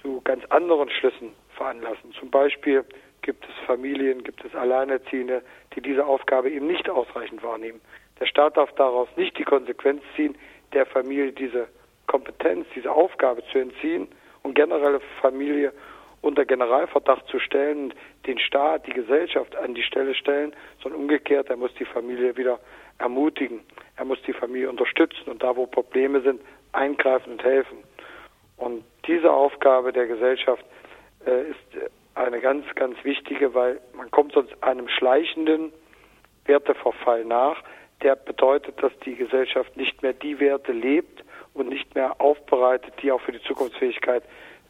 zu 0.01 0.21
ganz 0.21 0.43
anderen 0.49 0.89
Schlüssen 0.89 1.33
veranlassen. 1.55 2.13
Zum 2.19 2.29
Beispiel 2.29 2.85
gibt 3.21 3.45
es 3.45 3.65
Familien, 3.65 4.23
gibt 4.23 4.43
es 4.45 4.55
Alleinerziehende, 4.55 5.43
die 5.75 5.81
diese 5.81 6.05
Aufgabe 6.05 6.49
eben 6.49 6.67
nicht 6.67 6.89
ausreichend 6.89 7.43
wahrnehmen. 7.43 7.81
Der 8.19 8.25
Staat 8.25 8.57
darf 8.57 8.71
daraus 8.73 9.07
nicht 9.15 9.37
die 9.37 9.43
Konsequenz 9.43 10.01
ziehen, 10.15 10.37
der 10.73 10.85
Familie 10.85 11.31
diese 11.31 11.67
Kompetenz, 12.07 12.65
diese 12.75 12.91
Aufgabe 12.91 13.43
zu 13.51 13.59
entziehen 13.59 14.07
und 14.43 14.55
generelle 14.55 14.99
Familie 15.21 15.73
unter 16.21 16.45
Generalverdacht 16.45 17.27
zu 17.27 17.39
stellen, 17.39 17.93
den 18.25 18.39
Staat, 18.39 18.87
die 18.87 18.93
Gesellschaft 18.93 19.55
an 19.55 19.73
die 19.73 19.83
Stelle 19.83 20.13
stellen, 20.15 20.53
sondern 20.81 21.01
umgekehrt, 21.01 21.49
er 21.49 21.55
muss 21.55 21.73
die 21.75 21.85
Familie 21.85 22.35
wieder 22.35 22.59
ermutigen, 22.97 23.61
er 23.95 24.05
muss 24.05 24.21
die 24.23 24.33
Familie 24.33 24.69
unterstützen 24.69 25.29
und 25.29 25.41
da, 25.41 25.55
wo 25.55 25.65
Probleme 25.65 26.21
sind, 26.21 26.41
eingreifen 26.73 27.33
und 27.33 27.43
helfen. 27.43 27.77
Und 28.59 28.83
diese 29.07 29.31
Aufgabe 29.31 29.93
der 29.93 30.07
Gesellschaft 30.07 30.63
äh, 31.25 31.49
ist 31.49 31.91
eine 32.13 32.41
ganz, 32.41 32.65
ganz 32.75 32.97
wichtige, 33.03 33.53
weil 33.53 33.79
man 33.93 34.11
kommt 34.11 34.33
sonst 34.33 34.51
einem 34.61 34.89
schleichenden 34.89 35.71
Werteverfall 36.45 37.25
nach, 37.25 37.63
der 38.03 38.15
bedeutet, 38.15 38.81
dass 38.83 38.91
die 39.05 39.15
Gesellschaft 39.15 39.75
nicht 39.77 40.01
mehr 40.03 40.13
die 40.13 40.39
Werte 40.39 40.71
lebt 40.71 41.23
und 41.53 41.69
nicht 41.69 41.95
mehr 41.95 42.19
aufbereitet, 42.19 42.93
die 43.01 43.11
auch 43.11 43.21
für 43.21 43.31
die 43.31 43.41
Zukunftsfähigkeit 43.41 44.23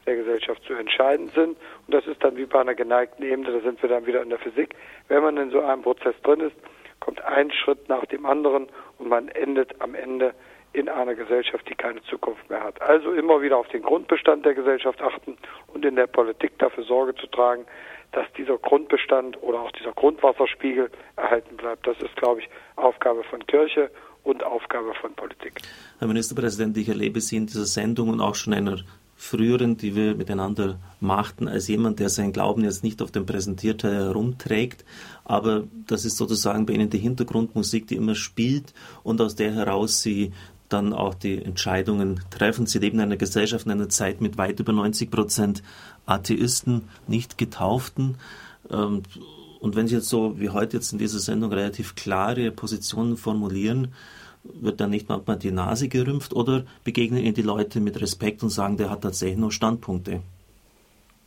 der 0.06 0.16
Gesellschaft 0.16 0.64
zu 0.64 0.74
entscheiden 0.74 1.30
sind. 1.30 1.58
Und 1.86 1.94
das 1.94 2.06
ist 2.08 2.24
dann 2.24 2.38
wie 2.38 2.46
bei 2.46 2.62
einer 2.62 2.76
geneigten 2.76 3.24
Ebene, 3.24 3.52
da 3.52 3.60
sind 3.60 3.82
wir 3.82 3.90
dann 3.90 4.06
wieder 4.06 4.22
in 4.22 4.30
der 4.30 4.40
Physik. 4.40 4.76
Wenn 5.08 5.24
man 5.24 5.38
in 5.38 5.52
so 5.52 5.62
einem 5.62 5.82
Prozess 5.82 6.16
drin 6.24 6.42
ist, 6.42 6.56
kommt 7.00 7.24
ein 7.24 7.52
Schritt 7.52 7.90
nach 7.90 8.06
dem 8.06 8.26
anderen 8.26 8.68
und 8.98 9.10
man 9.10 9.30
endet 9.30 9.82
am 9.82 9.96
Ende 9.96 10.34
in 10.74 10.88
einer 10.88 11.16
Gesellschaft, 11.16 11.68
die 11.70 11.76
keine 11.76 12.02
Zukunft 12.04 12.50
mehr 12.50 12.64
hat. 12.64 12.82
Also 12.82 13.12
immer 13.14 13.42
wieder 13.42 13.58
auf 13.58 13.68
den 13.70 13.82
Grundbestand 13.82 14.46
der 14.46 14.54
Gesellschaft 14.54 15.02
achten 15.02 15.38
und 15.68 15.84
in 15.84 15.96
der 15.96 16.08
Politik 16.08 16.58
dafür 16.60 16.84
Sorge 16.84 17.16
zu 17.16 17.28
tragen, 17.28 17.66
dass 18.12 18.26
dieser 18.38 18.58
Grundbestand 18.58 19.42
oder 19.42 19.60
auch 19.60 19.72
dieser 19.72 19.92
Grundwasserspiegel 19.94 20.90
erhalten 21.16 21.58
bleibt. 21.58 21.86
Das 21.86 21.98
ist, 22.02 22.16
glaube 22.16 22.42
ich, 22.42 22.50
Aufgabe 22.76 23.24
von 23.24 23.46
Kirche 23.46 23.92
und 24.24 24.44
Aufgabe 24.44 24.94
von 24.96 25.14
Politik. 25.14 25.62
Herr 26.00 26.08
Ministerpräsident, 26.08 26.78
ich 26.78 26.90
erlebe 26.90 27.22
Sie 27.22 27.38
in 27.38 27.48
dieser 27.48 27.66
Sendung 27.66 28.10
und 28.10 28.22
auch 28.22 28.36
schon 28.36 28.54
einer 28.54 28.78
früheren, 29.16 29.76
die 29.76 29.96
wir 29.96 30.16
miteinander 30.16 30.80
machten, 31.02 31.50
als 31.50 31.68
jemand, 31.68 32.00
der 32.00 32.08
seinen 32.08 32.32
Glauben 32.32 32.64
jetzt 32.64 32.86
nicht 32.86 33.02
auf 33.02 33.12
dem 33.12 33.26
Präsentierteil 33.26 34.06
herumträgt, 34.06 34.86
aber 35.26 35.66
das 35.88 36.06
ist 36.06 36.16
sozusagen 36.16 36.66
bei 36.66 36.74
Ihnen 36.74 36.90
die 36.90 37.00
Hintergrundmusik, 37.00 37.86
die 37.88 37.98
immer 37.98 38.16
spielt 38.16 38.74
und 39.04 39.20
aus 39.20 39.36
der 39.36 39.54
heraus 39.54 40.02
Sie 40.02 40.32
dann 40.70 40.94
auch 40.94 41.14
die 41.14 41.44
Entscheidungen 41.44 42.22
treffen. 42.30 42.66
Sie 42.66 42.80
leben 42.80 42.98
in 42.98 43.04
einer 43.04 43.18
Gesellschaft, 43.18 43.66
in 43.66 43.72
einer 43.72 43.90
Zeit 43.90 44.22
mit 44.22 44.38
weit 44.38 44.60
über 44.60 44.72
90 44.72 45.12
Prozent 45.12 45.64
Atheisten, 46.06 46.88
nicht 47.08 47.38
Getauften. 47.38 48.18
Ähm, 48.72 49.04
und 49.60 49.76
wenn 49.76 49.88
Sie 49.88 49.96
jetzt 49.96 50.10
so 50.10 50.40
wie 50.40 50.50
heute 50.50 50.78
jetzt 50.78 50.94
in 50.94 51.00
dieser 51.00 51.20
Sendung 51.20 51.52
relativ 51.52 51.96
klare 51.96 52.52
Positionen 52.52 53.18
formulieren, 53.18 53.94
wird 54.44 54.80
dann 54.80 54.90
nicht 54.90 55.10
manchmal 55.10 55.38
die 55.38 55.52
Nase 55.52 55.90
gerümpft 55.90 56.34
oder 56.34 56.64
begegnen 56.84 57.24
Ihnen 57.24 57.34
die 57.34 57.42
Leute 57.42 57.82
mit 57.82 58.00
Respekt 58.00 58.42
und 58.42 58.50
sagen, 58.50 58.78
der 58.78 58.90
hat 58.90 59.02
tatsächlich 59.02 59.38
noch 59.38 59.52
Standpunkte? 59.52 60.22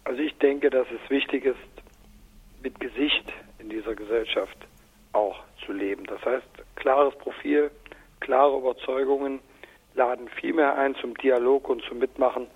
Also 0.04 0.20
ich 0.20 0.34
denke, 0.38 0.70
dass 0.70 0.86
es 0.88 1.10
wichtig 1.10 1.44
ist, 1.44 1.56
mit 2.62 2.78
Gesicht 2.80 3.24
in 3.58 3.68
dieser 3.68 3.94
Gesellschaft 3.94 4.56
auch 5.12 5.36
zu 5.64 5.72
leben. 5.72 6.04
Das 6.04 6.24
heißt, 6.24 6.46
klares 6.76 7.14
Profil, 7.16 7.70
klare 8.22 8.56
Überzeugungen 8.56 9.40
laden 9.94 10.28
viel 10.28 10.54
mehr 10.54 10.78
ein 10.78 10.94
zum 10.94 11.14
Dialog 11.16 11.68
und 11.68 11.82
zum 11.82 11.98
Mitmachen 11.98 12.46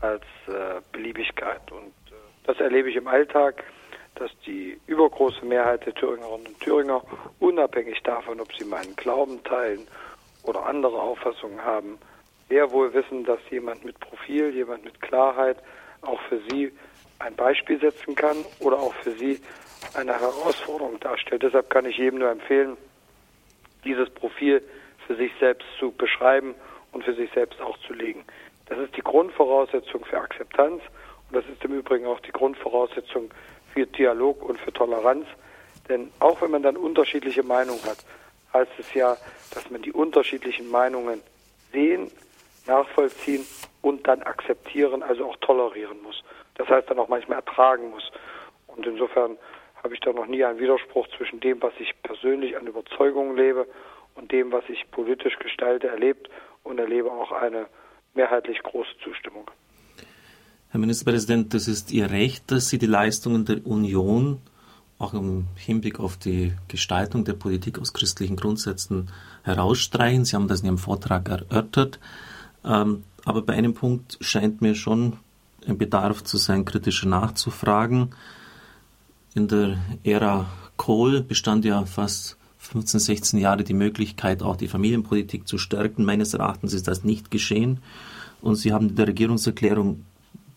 als 0.00 0.22
äh, 0.46 0.80
Beliebigkeit. 0.92 1.72
Und 1.72 1.94
äh, 2.10 2.14
das 2.44 2.60
erlebe 2.60 2.90
ich 2.90 2.96
im 2.96 3.08
Alltag, 3.08 3.64
dass 4.14 4.30
die 4.46 4.78
übergroße 4.86 5.44
Mehrheit 5.44 5.84
der 5.86 5.94
Thüringerinnen 5.94 6.46
und 6.46 6.60
Thüringer, 6.60 7.02
unabhängig 7.40 8.02
davon, 8.02 8.40
ob 8.40 8.54
sie 8.54 8.64
meinen 8.64 8.94
Glauben 8.96 9.42
teilen 9.44 9.86
oder 10.42 10.66
andere 10.66 11.00
Auffassungen 11.00 11.64
haben, 11.64 11.98
sehr 12.48 12.70
wohl 12.70 12.92
wissen, 12.94 13.24
dass 13.24 13.40
jemand 13.50 13.84
mit 13.84 13.98
Profil, 13.98 14.54
jemand 14.54 14.84
mit 14.84 15.00
Klarheit 15.00 15.56
auch 16.02 16.20
für 16.28 16.40
sie 16.50 16.72
ein 17.18 17.34
Beispiel 17.34 17.80
setzen 17.80 18.14
kann 18.14 18.36
oder 18.60 18.78
auch 18.78 18.94
für 19.02 19.12
sie 19.12 19.40
eine 19.94 20.12
Herausforderung 20.12 21.00
darstellt. 21.00 21.42
Deshalb 21.42 21.70
kann 21.70 21.86
ich 21.86 21.96
jedem 21.96 22.20
nur 22.20 22.30
empfehlen, 22.30 22.76
dieses 23.84 24.10
Profil 24.10 24.62
für 25.06 25.16
sich 25.16 25.32
selbst 25.40 25.66
zu 25.78 25.92
beschreiben 25.92 26.54
und 26.92 27.04
für 27.04 27.14
sich 27.14 27.30
selbst 27.32 27.60
auch 27.60 27.78
zu 27.86 27.92
legen. 27.92 28.24
Das 28.66 28.78
ist 28.78 28.96
die 28.96 29.02
Grundvoraussetzung 29.02 30.04
für 30.04 30.18
Akzeptanz 30.18 30.82
und 31.28 31.36
das 31.36 31.44
ist 31.46 31.64
im 31.64 31.72
Übrigen 31.72 32.06
auch 32.06 32.20
die 32.20 32.32
Grundvoraussetzung 32.32 33.30
für 33.72 33.86
Dialog 33.86 34.42
und 34.42 34.58
für 34.58 34.72
Toleranz. 34.72 35.26
Denn 35.88 36.10
auch 36.18 36.42
wenn 36.42 36.50
man 36.50 36.62
dann 36.62 36.76
unterschiedliche 36.76 37.42
Meinungen 37.42 37.82
hat, 37.84 37.98
heißt 38.52 38.72
es 38.78 38.92
ja, 38.94 39.16
dass 39.52 39.70
man 39.70 39.82
die 39.82 39.92
unterschiedlichen 39.92 40.70
Meinungen 40.70 41.20
sehen, 41.72 42.10
nachvollziehen 42.66 43.46
und 43.82 44.06
dann 44.08 44.22
akzeptieren, 44.22 45.02
also 45.02 45.26
auch 45.26 45.36
tolerieren 45.36 46.02
muss. 46.02 46.24
Das 46.54 46.68
heißt 46.68 46.90
dann 46.90 46.98
auch 46.98 47.08
manchmal 47.08 47.38
ertragen 47.38 47.90
muss. 47.90 48.10
Und 48.66 48.86
insofern 48.86 49.36
habe 49.82 49.94
ich 49.94 50.00
da 50.00 50.12
noch 50.12 50.26
nie 50.26 50.44
einen 50.44 50.58
Widerspruch 50.58 51.06
zwischen 51.16 51.38
dem, 51.38 51.62
was 51.62 51.72
ich 51.78 51.94
persönlich 52.02 52.56
an 52.56 52.66
Überzeugungen 52.66 53.36
lebe 53.36 53.66
und 54.16 54.32
dem, 54.32 54.52
was 54.52 54.64
ich 54.68 54.90
politisch 54.90 55.38
gestalte, 55.38 55.88
erlebt 55.88 56.28
und 56.64 56.78
erlebe 56.78 57.10
auch 57.10 57.32
eine 57.32 57.66
mehrheitlich 58.14 58.62
große 58.62 58.96
Zustimmung. 59.04 59.50
Herr 60.70 60.80
Ministerpräsident, 60.80 61.54
das 61.54 61.68
ist 61.68 61.92
Ihr 61.92 62.10
Recht, 62.10 62.50
dass 62.50 62.68
Sie 62.68 62.78
die 62.78 62.86
Leistungen 62.86 63.44
der 63.44 63.64
Union 63.66 64.40
auch 64.98 65.14
im 65.14 65.46
Hinblick 65.56 66.00
auf 66.00 66.16
die 66.16 66.52
Gestaltung 66.68 67.24
der 67.24 67.34
Politik 67.34 67.78
aus 67.78 67.92
christlichen 67.92 68.36
Grundsätzen 68.36 69.10
herausstreichen. 69.44 70.24
Sie 70.24 70.34
haben 70.34 70.48
das 70.48 70.60
in 70.60 70.66
Ihrem 70.66 70.78
Vortrag 70.78 71.28
erörtert. 71.28 72.00
Ähm, 72.64 73.04
aber 73.24 73.42
bei 73.42 73.52
einem 73.52 73.74
Punkt 73.74 74.16
scheint 74.20 74.62
mir 74.62 74.74
schon 74.74 75.18
ein 75.66 75.78
Bedarf 75.78 76.24
zu 76.24 76.36
sein, 76.38 76.64
kritischer 76.64 77.08
nachzufragen. 77.08 78.14
In 79.34 79.48
der 79.48 79.76
Ära 80.02 80.46
Kohl 80.76 81.20
bestand 81.20 81.64
ja 81.64 81.84
fast 81.84 82.38
15, 82.66 83.00
16 83.00 83.40
Jahre 83.40 83.64
die 83.64 83.74
Möglichkeit, 83.74 84.42
auch 84.42 84.56
die 84.56 84.68
Familienpolitik 84.68 85.46
zu 85.48 85.58
stärken. 85.58 86.04
Meines 86.04 86.34
Erachtens 86.34 86.72
ist 86.74 86.88
das 86.88 87.04
nicht 87.04 87.30
geschehen. 87.30 87.78
Und 88.40 88.56
Sie 88.56 88.72
haben 88.72 88.90
in 88.90 88.96
der 88.96 89.08
Regierungserklärung 89.08 90.04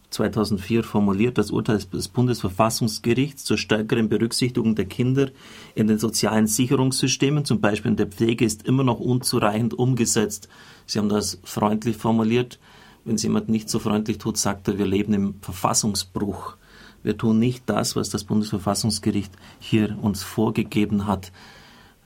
2004 0.10 0.84
formuliert, 0.84 1.38
das 1.38 1.52
Urteil 1.52 1.80
des 1.94 2.08
Bundesverfassungsgerichts 2.08 3.44
zur 3.44 3.58
stärkeren 3.58 4.10
Berücksichtigung 4.10 4.76
der 4.76 4.86
Kinder 4.86 5.30
in 5.76 5.88
den 5.88 6.00
sozialen 6.00 6.48
Sicherungssystemen, 6.48 7.46
zum 7.46 7.62
Beispiel 7.62 7.92
in 7.92 7.98
der 7.98 8.08
Pflege, 8.08 8.44
ist 8.44 8.64
immer 8.64 8.84
noch 8.84 9.00
unzureichend 9.00 9.74
umgesetzt. 9.76 10.50
Sie 10.86 10.98
haben 10.98 11.10
das 11.10 11.40
freundlich 11.44 11.98
formuliert. 11.98 12.60
Wenn 13.06 13.16
es 13.16 13.24
jemand 13.24 13.50
nicht 13.50 13.70
so 13.70 13.80
freundlich 13.80 14.18
tut, 14.18 14.38
sagt 14.38 14.68
er, 14.68 14.78
wir 14.78 14.88
leben 14.88 15.14
im 15.14 15.36
Verfassungsbruch. 15.42 16.58
Wir 17.04 17.18
tun 17.18 17.40
nicht 17.40 17.64
das, 17.68 17.96
was 17.96 18.10
das 18.10 18.24
Bundesverfassungsgericht 18.24 19.32
hier 19.60 19.98
uns 20.02 20.24
vorgegeben 20.24 21.06
hat. 21.06 21.32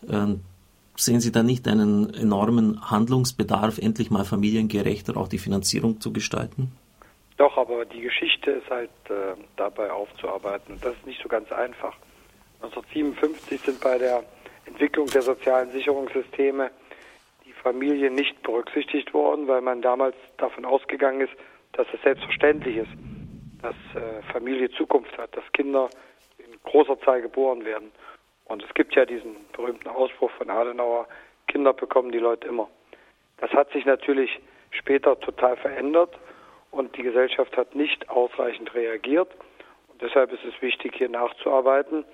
Ähm, 0.10 0.42
sehen 0.96 1.20
Sie 1.20 1.32
da 1.32 1.44
nicht 1.44 1.68
einen 1.68 2.14
enormen 2.14 2.90
Handlungsbedarf, 2.90 3.78
endlich 3.78 4.12
mal 4.12 4.26
familiengerechter 4.26 5.18
auch 5.18 5.28
die 5.28 5.40
Finanzierung 5.40 6.00
zu 6.00 6.14
gestalten? 6.14 6.72
Doch, 7.38 7.58
aber 7.58 7.86
die 7.86 8.02
Geschichte 8.02 8.52
ist 8.52 8.70
halt 8.70 8.90
äh, 9.10 9.36
dabei 9.58 9.92
aufzuarbeiten. 9.92 10.78
Das 10.82 10.94
ist 10.94 11.06
nicht 11.06 11.22
so 11.22 11.30
ganz 11.30 11.52
einfach. 11.52 11.96
1957 12.62 13.60
sind 13.62 13.82
bei 13.82 13.98
der 13.98 14.24
Entwicklung 14.66 15.08
der 15.08 15.22
sozialen 15.22 15.72
Sicherungssysteme 15.72 16.72
die 17.46 17.52
Familien 17.52 18.16
nicht 18.16 18.42
berücksichtigt 18.44 19.14
worden, 19.14 19.48
weil 19.48 19.62
man 19.62 19.82
damals 19.82 20.16
davon 20.38 20.64
ausgegangen 20.64 21.22
ist, 21.22 21.34
dass 21.74 21.88
es 21.94 22.02
selbstverständlich 22.04 22.78
ist, 22.78 22.92
dass 23.62 23.76
äh, 23.96 24.22
Familie 24.32 24.70
Zukunft 24.72 25.18
hat, 25.18 25.36
dass 25.36 25.44
Kinder 25.54 25.90
in 26.38 26.58
großer 26.64 27.00
Zahl 27.02 27.22
geboren 27.22 27.66
werden. 27.66 27.92
Und 28.46 28.64
es 28.64 28.74
gibt 28.74 28.96
ja 28.96 29.06
diesen 29.06 29.36
berühmten 29.54 29.88
Ausspruch 29.90 30.32
von 30.32 30.50
Adenauer, 30.50 31.08
Kinder 31.48 31.74
bekommen 31.74 32.12
die 32.12 32.20
Leute 32.20 32.48
immer. 32.48 32.70
Das 33.38 33.52
hat 33.52 33.72
sich 33.72 33.86
natürlich 33.86 34.40
später 34.72 35.20
total 35.20 35.58
verändert 35.58 36.18
und 36.72 36.96
die 36.98 37.04
Gesellschaft 37.04 37.56
hat 37.58 37.76
nicht 37.76 38.10
ausreichend 38.10 38.74
reagiert. 38.74 39.30
Und 39.88 40.02
deshalb 40.02 40.32
ist 40.32 40.44
es 40.44 40.62
wichtig, 40.62 40.96
hier 40.96 41.10
nachzuarbeiten. 41.10 42.06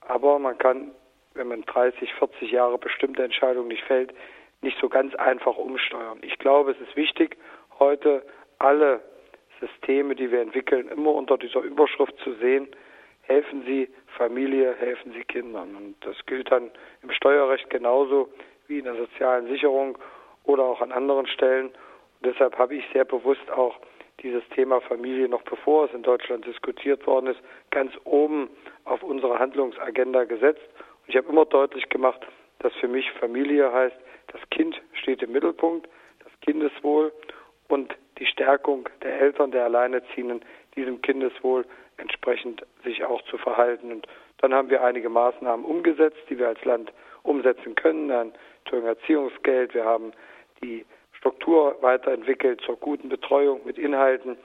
Aber 0.00 0.38
man 0.38 0.58
kann, 0.58 0.90
wenn 1.34 1.48
man 1.48 1.62
30, 1.62 2.12
40 2.14 2.50
Jahre 2.50 2.78
bestimmte 2.78 3.22
Entscheidungen 3.22 3.68
nicht 3.68 3.84
fällt, 3.84 4.12
nicht 4.60 4.78
so 4.80 4.88
ganz 4.88 5.14
einfach 5.14 5.56
umsteuern. 5.56 6.18
Ich 6.22 6.38
glaube, 6.38 6.72
es 6.72 6.80
ist 6.80 6.96
wichtig, 6.96 7.36
heute 7.78 8.24
alle 8.58 9.00
Systeme, 9.60 10.14
die 10.14 10.30
wir 10.30 10.40
entwickeln, 10.40 10.88
immer 10.88 11.12
unter 11.12 11.38
dieser 11.38 11.60
Überschrift 11.60 12.18
zu 12.24 12.34
sehen, 12.34 12.68
helfen 13.28 13.62
Sie 13.66 13.88
Familie, 14.16 14.74
helfen 14.74 15.12
Sie 15.12 15.22
Kindern. 15.24 15.76
Und 15.76 15.94
das 16.00 16.16
gilt 16.26 16.50
dann 16.50 16.70
im 17.02 17.10
Steuerrecht 17.12 17.70
genauso 17.70 18.28
wie 18.66 18.78
in 18.78 18.84
der 18.84 18.96
sozialen 18.96 19.46
Sicherung 19.48 19.98
oder 20.44 20.64
auch 20.64 20.80
an 20.80 20.92
anderen 20.92 21.26
Stellen. 21.26 21.66
Und 21.66 22.24
deshalb 22.24 22.58
habe 22.58 22.74
ich 22.74 22.84
sehr 22.92 23.04
bewusst 23.04 23.50
auch 23.50 23.78
dieses 24.22 24.42
Thema 24.48 24.80
Familie 24.80 25.28
noch 25.28 25.42
bevor 25.42 25.84
es 25.84 25.92
in 25.92 26.02
Deutschland 26.02 26.44
diskutiert 26.44 27.06
worden 27.06 27.28
ist, 27.28 27.40
ganz 27.70 27.92
oben 28.04 28.50
auf 28.84 29.02
unsere 29.02 29.38
Handlungsagenda 29.38 30.24
gesetzt. 30.24 30.66
Und 30.78 31.08
ich 31.08 31.16
habe 31.16 31.28
immer 31.28 31.44
deutlich 31.44 31.88
gemacht, 31.88 32.26
dass 32.58 32.72
für 32.74 32.88
mich 32.88 33.10
Familie 33.12 33.72
heißt, 33.72 33.96
das 34.32 34.40
Kind 34.50 34.80
steht 34.94 35.22
im 35.22 35.32
Mittelpunkt, 35.32 35.88
das 36.24 36.32
Kindeswohl 36.40 37.12
und 37.68 37.94
die 38.18 38.26
Stärkung 38.26 38.88
der 39.02 39.20
Eltern, 39.20 39.52
der 39.52 39.64
Alleinerziehenden, 39.64 40.40
diesem 40.74 41.00
Kindeswohl 41.02 41.64
entsprechend 41.98 42.64
sich 42.84 43.04
auch 43.04 43.22
zu 43.22 43.38
verhalten. 43.38 43.92
Und 43.92 44.06
dann 44.38 44.54
haben 44.54 44.70
wir 44.70 44.82
einige 44.82 45.08
Maßnahmen 45.08 45.64
umgesetzt, 45.64 46.18
die 46.30 46.38
wir 46.38 46.48
als 46.48 46.64
Land 46.64 46.92
umsetzen 47.22 47.74
können. 47.74 48.10
Ein 48.10 48.32
Erziehungsgeld, 48.70 49.74
wir 49.74 49.84
haben 49.84 50.12
die 50.62 50.84
Struktur 51.12 51.76
weiterentwickelt 51.80 52.60
zur 52.62 52.76
guten 52.76 53.08
Betreuung 53.08 53.60
mit 53.64 53.78
Inhalten. 53.78 54.36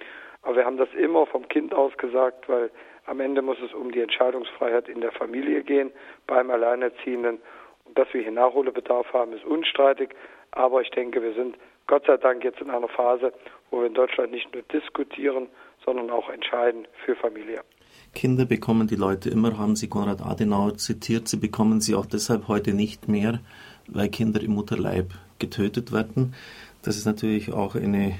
Aber 0.41 0.58
wir 0.58 0.66
haben 0.66 0.78
das 0.78 0.89
immer 0.93 1.26
vom 1.26 1.47
Kind 1.47 1.74
aus 1.74 1.95
gesagt, 1.97 2.49
weil 2.49 2.70
am 3.06 3.20
Ende 3.20 3.41
muss 3.41 3.58
es 3.62 3.74
um 3.74 3.91
die 3.91 4.01
Entscheidungsfreiheit 4.01 4.89
in 4.89 5.01
der 5.01 5.12
Familie 5.12 5.64
gehen, 5.64 5.91
beim 6.28 6.49
Alleinerziehenden. 6.49 7.39
Und 7.86 7.97
dass 7.97 8.12
wir 8.14 8.22
hier 8.22 8.32
Nachholbedarf 8.32 9.12
haben, 9.14 9.34
ist 9.34 9.45
unstreitig. 9.45 10.10
Aber 10.51 10.82
ich 10.82 10.89
denke, 10.91 11.22
wir 11.22 11.34
sind 11.34 11.58
Gott 11.88 12.06
sei 12.06 12.18
Dank 12.18 12.43
jetzt 12.43 12.62
in 12.62 12.70
einer 12.70 12.88
Phase, 12.88 13.34
wo 13.70 13.80
wir 13.80 13.88
in 13.88 13.93
Deutschland 13.93 14.32
nicht 14.32 14.54
nur 14.54 14.64
diskutieren, 14.64 15.49
sondern 15.86 16.09
auch 16.09 16.29
entscheiden 16.29 16.88
für 17.05 17.15
Familie. 17.15 17.61
Kinder 18.13 18.45
bekommen 18.45 18.88
die 18.88 18.95
Leute 18.95 19.29
immer, 19.29 19.57
haben 19.57 19.75
Sie 19.75 19.88
Konrad 19.88 20.21
Adenauer 20.21 20.77
zitiert, 20.77 21.27
sie 21.27 21.38
bekommen 21.38 21.81
sie 21.81 21.95
auch 21.95 22.05
deshalb 22.05 22.47
heute 22.47 22.73
nicht 22.73 23.07
mehr, 23.07 23.39
weil 23.88 24.09
Kinder 24.09 24.41
im 24.41 24.51
Mutterleib 24.51 25.13
getötet 25.39 25.91
werden. 25.91 26.36
Das 26.84 26.95
ist 26.95 27.05
natürlich 27.05 27.51
auch 27.51 27.75
eine 27.75 28.15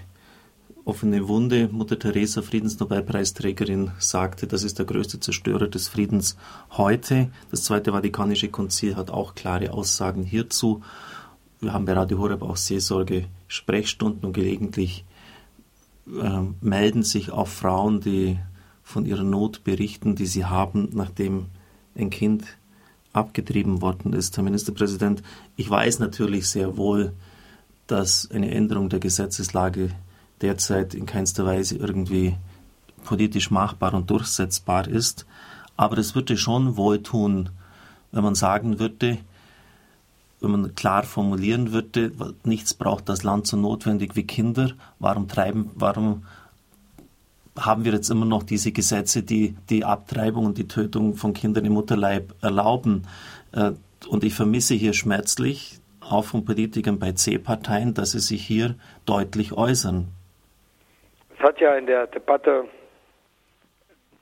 offene 0.86 1.28
Wunde. 1.28 1.70
Mutter 1.72 1.97
Teresa, 1.97 2.41
Friedensnobelpreisträgerin, 2.41 3.91
sagte, 3.99 4.47
das 4.47 4.64
ist 4.64 4.80
der 4.80 4.86
größte 4.86 5.20
Zerstörer 5.20 5.68
des 5.68 5.88
Friedens 5.88 6.38
heute. 6.72 7.30
Das 7.51 7.64
Zweite 7.64 7.91
Vatikanische 7.91 8.49
Konzil 8.49 8.95
hat 8.95 9.11
auch 9.11 9.36
klare 9.36 9.72
Aussagen 9.72 10.24
hierzu. 10.24 10.82
Wir 11.61 11.72
haben 11.74 11.86
bei 11.86 11.93
Radio 11.93 12.18
Horeb 12.18 12.41
auch 12.41 12.57
Seelsorge, 12.57 13.26
Sprechstunden 13.47 14.26
und 14.26 14.34
gelegentlich 14.34 15.05
äh, 16.08 16.41
melden 16.62 17.04
sich 17.04 17.32
auch 17.32 17.47
Frauen, 17.47 18.01
die 18.01 18.39
von 18.84 19.06
ihrer 19.06 19.24
Not 19.24 19.64
berichten, 19.64 20.16
die 20.16 20.26
sie 20.26 20.45
haben, 20.45 20.89
nachdem 20.91 21.45
ein 21.95 22.10
Kind 22.10 22.43
abgetrieben 23.14 23.82
worden 23.82 24.14
ist. 24.14 24.36
Herr 24.36 24.43
Ministerpräsident, 24.43 25.24
ich 25.56 25.70
weiß 25.70 25.99
natürlich 25.99 26.47
sehr 26.47 26.78
wohl, 26.78 27.14
dass 27.88 28.30
eine 28.32 28.51
Änderung 28.51 28.89
der 28.89 28.99
Gesetzeslage 28.99 29.91
derzeit 30.41 30.93
in 30.93 31.06
keinster 31.06 31.45
Weise 31.45 31.78
irgendwie 31.78 32.36
politisch 33.04 33.51
machbar 33.51 33.93
und 33.93 34.10
durchsetzbar 34.10 34.88
ist. 34.88 35.26
Aber 35.78 35.97
es 35.97 36.16
würde 36.16 36.38
schon 36.38 36.76
wohltun, 36.78 37.49
wenn 38.12 38.24
man 38.24 38.36
sagen 38.36 38.80
würde, 38.80 39.20
wenn 40.44 40.52
man 40.52 40.76
klar 40.76 41.04
formulieren 41.04 41.72
würde, 41.72 42.12
nichts 42.44 42.74
braucht 42.74 43.08
das 43.08 43.24
Land 43.24 43.48
so 43.48 43.58
notwendig 43.58 44.16
wie 44.16 44.28
Kinder. 44.28 44.72
Warum 45.00 45.28
treiben, 45.28 45.72
warum 45.76 46.26
haben 47.58 47.86
wir 47.86 47.94
jetzt 47.94 48.10
immer 48.10 48.26
noch 48.26 48.44
diese 48.44 48.72
Gesetze, 48.72 49.24
die 49.24 49.56
die 49.70 49.86
Abtreibung 49.86 50.46
und 50.46 50.58
die 50.58 50.68
Tötung 50.68 51.16
von 51.16 51.34
Kindern 51.34 51.66
im 51.66 51.74
Mutterleib 51.74 52.34
erlauben? 52.41 53.08
Äh, 53.54 53.72
und 54.10 54.24
ich 54.24 54.34
vermisse 54.34 54.74
hier 54.74 54.94
schmerzlich, 54.94 55.80
auch 56.02 56.26
von 56.26 56.44
Politikern 56.44 57.00
bei 57.00 57.14
C-Parteien, 57.14 57.94
dass 57.94 58.12
sie 58.12 58.20
sich 58.20 58.46
hier 58.46 58.76
deutlich 59.06 59.54
äußern. 59.54 60.08
Es 61.38 61.44
hat 61.44 61.60
ja 61.62 61.76
in 61.76 61.86
der 61.86 62.08
Debatte 62.08 62.66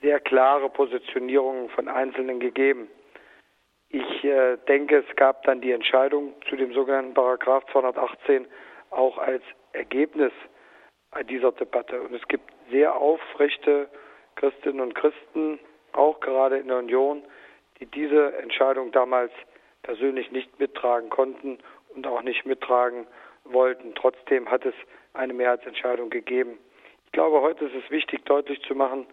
sehr 0.02 0.20
klare 0.20 0.70
Positionierungen 0.70 1.70
von 1.70 1.88
Einzelnen 1.88 2.40
gegeben. 2.40 2.88
Ich 3.94 4.24
äh, 4.24 4.58
denke, 4.68 5.04
es 5.08 5.16
gab 5.18 5.44
dann 5.44 5.60
die 5.60 5.72
Entscheidung 5.72 6.34
zu 6.48 6.56
dem 6.56 6.74
sogenannten 6.74 7.14
Paragraph 7.14 7.66
218 7.72 8.48
auch 8.90 9.18
als 9.18 9.44
Ergebnis 9.74 10.32
dieser 11.30 11.52
Debatte. 11.52 12.02
Und 12.02 12.14
es 12.14 12.26
gibt 12.30 12.50
sehr 12.70 12.96
aufrechte 12.96 13.90
Christinnen 14.36 14.80
und 14.80 14.96
Christen, 14.96 15.60
auch 15.92 16.22
gerade 16.22 16.58
in 16.58 16.70
der 16.70 16.78
Union, 16.78 17.24
die 17.80 17.86
diese 17.86 18.38
Entscheidung 18.38 18.94
damals 18.94 19.32
persönlich 19.84 20.32
nicht 20.32 20.58
mittragen 20.58 21.10
konnten 21.10 21.58
und 21.94 22.08
auch 22.08 22.22
nicht 22.22 22.46
mittragen 22.46 23.08
wollten. 23.44 23.94
Trotzdem 23.96 24.50
hat 24.50 24.66
es 24.66 24.76
eine 25.14 25.34
Mehrheitsentscheidung 25.34 26.10
gegeben. 26.10 26.58
Ich 27.08 27.12
glaube, 27.12 27.42
heute 27.42 27.66
ist 27.66 27.76
es 27.76 27.92
wichtig, 27.92 28.24
deutlich 28.24 28.62
zu 28.62 28.74
machen, 28.74 29.06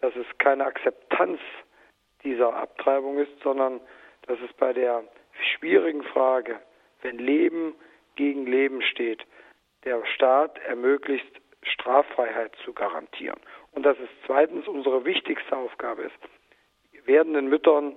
dass 0.00 0.14
es 0.14 0.26
keine 0.38 0.64
Akzeptanz 0.64 1.40
dieser 2.22 2.54
Abtreibung 2.54 3.18
ist, 3.18 3.32
sondern 3.42 3.80
dass 4.26 4.38
es 4.40 4.52
bei 4.54 4.72
der 4.72 5.04
schwierigen 5.56 6.02
Frage, 6.02 6.60
wenn 7.02 7.18
Leben 7.18 7.74
gegen 8.16 8.46
Leben 8.46 8.82
steht, 8.82 9.22
der 9.84 10.04
Staat 10.06 10.58
ermöglicht, 10.66 11.40
Straffreiheit 11.62 12.52
zu 12.64 12.72
garantieren. 12.72 13.38
Und 13.72 13.84
dass 13.84 13.98
es 13.98 14.08
zweitens 14.26 14.66
unsere 14.68 15.04
wichtigste 15.04 15.56
Aufgabe 15.56 16.02
ist, 16.02 17.06
werdenden 17.06 17.48
Müttern 17.48 17.96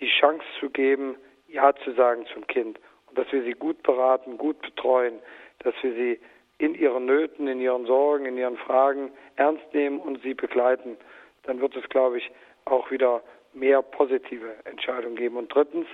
die 0.00 0.08
Chance 0.08 0.44
zu 0.60 0.70
geben, 0.70 1.16
Ja 1.48 1.74
zu 1.74 1.92
sagen 1.92 2.26
zum 2.32 2.46
Kind. 2.46 2.78
Und 3.06 3.18
dass 3.18 3.30
wir 3.32 3.42
sie 3.42 3.52
gut 3.52 3.82
beraten, 3.82 4.38
gut 4.38 4.60
betreuen, 4.60 5.20
dass 5.60 5.74
wir 5.82 5.92
sie 5.92 6.20
in 6.58 6.74
ihren 6.74 7.06
Nöten, 7.06 7.46
in 7.46 7.60
ihren 7.60 7.86
Sorgen, 7.86 8.26
in 8.26 8.36
ihren 8.36 8.56
Fragen 8.58 9.12
ernst 9.36 9.72
nehmen 9.72 10.00
und 10.00 10.22
sie 10.22 10.34
begleiten. 10.34 10.96
Dann 11.44 11.60
wird 11.60 11.76
es, 11.76 11.88
glaube 11.88 12.18
ich, 12.18 12.30
auch 12.64 12.90
wieder 12.90 13.22
mehr 13.58 13.82
positive 13.82 14.54
Entscheidungen 14.64 15.16
geben. 15.16 15.36
Und 15.36 15.54
drittens, 15.54 15.86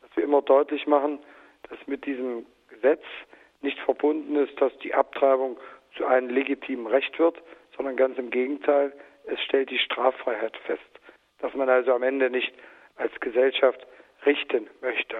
dass 0.00 0.10
wir 0.16 0.24
immer 0.24 0.42
deutlich 0.42 0.86
machen, 0.86 1.18
dass 1.68 1.78
mit 1.86 2.06
diesem 2.06 2.46
Gesetz 2.68 3.02
nicht 3.62 3.78
verbunden 3.80 4.36
ist, 4.36 4.60
dass 4.60 4.76
die 4.78 4.94
Abtreibung 4.94 5.58
zu 5.96 6.06
einem 6.06 6.28
legitimen 6.28 6.86
Recht 6.86 7.18
wird, 7.18 7.40
sondern 7.76 7.96
ganz 7.96 8.18
im 8.18 8.30
Gegenteil, 8.30 8.92
es 9.24 9.40
stellt 9.40 9.70
die 9.70 9.78
Straffreiheit 9.78 10.56
fest, 10.58 10.82
dass 11.40 11.54
man 11.54 11.68
also 11.68 11.92
am 11.92 12.02
Ende 12.02 12.30
nicht 12.30 12.52
als 12.96 13.12
Gesellschaft 13.20 13.86
richten 14.24 14.68
möchte. 14.80 15.16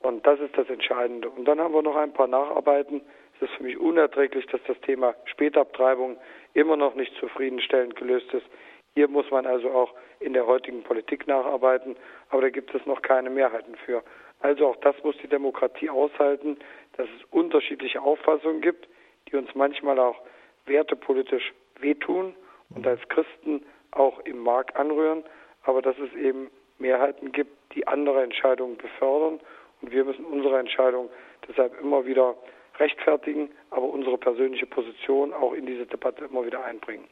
Und 0.00 0.26
das 0.26 0.40
ist 0.40 0.56
das 0.56 0.68
Entscheidende. 0.70 1.28
Und 1.28 1.44
dann 1.44 1.60
haben 1.60 1.74
wir 1.74 1.82
noch 1.82 1.96
ein 1.96 2.12
paar 2.12 2.26
Nacharbeiten. 2.26 3.02
Es 3.36 3.48
ist 3.48 3.56
für 3.56 3.64
mich 3.64 3.78
unerträglich, 3.78 4.46
dass 4.46 4.60
das 4.66 4.80
Thema 4.80 5.14
Spätabtreibung 5.26 6.18
immer 6.54 6.76
noch 6.76 6.94
nicht 6.94 7.14
zufriedenstellend 7.16 7.96
gelöst 7.96 8.32
ist. 8.32 8.46
Hier 8.94 9.08
muss 9.08 9.30
man 9.30 9.46
also 9.46 9.70
auch 9.70 9.94
in 10.18 10.32
der 10.32 10.46
heutigen 10.46 10.82
Politik 10.82 11.26
nacharbeiten, 11.26 11.96
aber 12.28 12.42
da 12.42 12.50
gibt 12.50 12.74
es 12.74 12.84
noch 12.86 13.02
keine 13.02 13.30
Mehrheiten 13.30 13.76
für. 13.86 14.02
Also 14.40 14.66
auch 14.66 14.76
das 14.76 14.96
muss 15.04 15.16
die 15.22 15.28
Demokratie 15.28 15.90
aushalten, 15.90 16.58
dass 16.96 17.08
es 17.08 17.24
unterschiedliche 17.30 18.02
Auffassungen 18.02 18.60
gibt, 18.60 18.88
die 19.28 19.36
uns 19.36 19.54
manchmal 19.54 19.98
auch 19.98 20.20
wertepolitisch 20.66 21.52
wehtun 21.78 22.34
und 22.74 22.86
als 22.86 23.00
Christen 23.08 23.64
auch 23.92 24.20
im 24.20 24.38
Mark 24.38 24.78
anrühren, 24.78 25.24
aber 25.64 25.82
dass 25.82 25.96
es 25.98 26.12
eben 26.14 26.50
Mehrheiten 26.78 27.32
gibt, 27.32 27.74
die 27.74 27.86
andere 27.86 28.22
Entscheidungen 28.22 28.76
befördern 28.76 29.40
und 29.82 29.92
wir 29.92 30.04
müssen 30.04 30.24
unsere 30.24 30.58
Entscheidung 30.58 31.10
deshalb 31.48 31.78
immer 31.80 32.06
wieder 32.06 32.34
rechtfertigen, 32.78 33.50
aber 33.70 33.88
unsere 33.88 34.18
persönliche 34.18 34.66
Position 34.66 35.32
auch 35.32 35.52
in 35.52 35.66
diese 35.66 35.86
Debatte 35.86 36.24
immer 36.24 36.44
wieder 36.46 36.64
einbringen. 36.64 37.04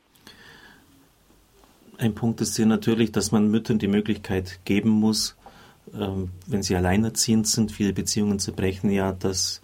Ein 1.98 2.14
Punkt 2.14 2.40
ist 2.40 2.56
hier 2.56 2.66
natürlich, 2.66 3.10
dass 3.10 3.32
man 3.32 3.50
Müttern 3.50 3.80
die 3.80 3.88
Möglichkeit 3.88 4.60
geben 4.64 4.90
muss, 4.90 5.36
ähm, 5.98 6.30
wenn 6.46 6.62
sie 6.62 6.76
alleinerziehend 6.76 7.48
sind, 7.48 7.72
viele 7.72 7.92
Beziehungen 7.92 8.38
zerbrechen 8.38 8.90
ja, 8.90 9.12
dass, 9.12 9.62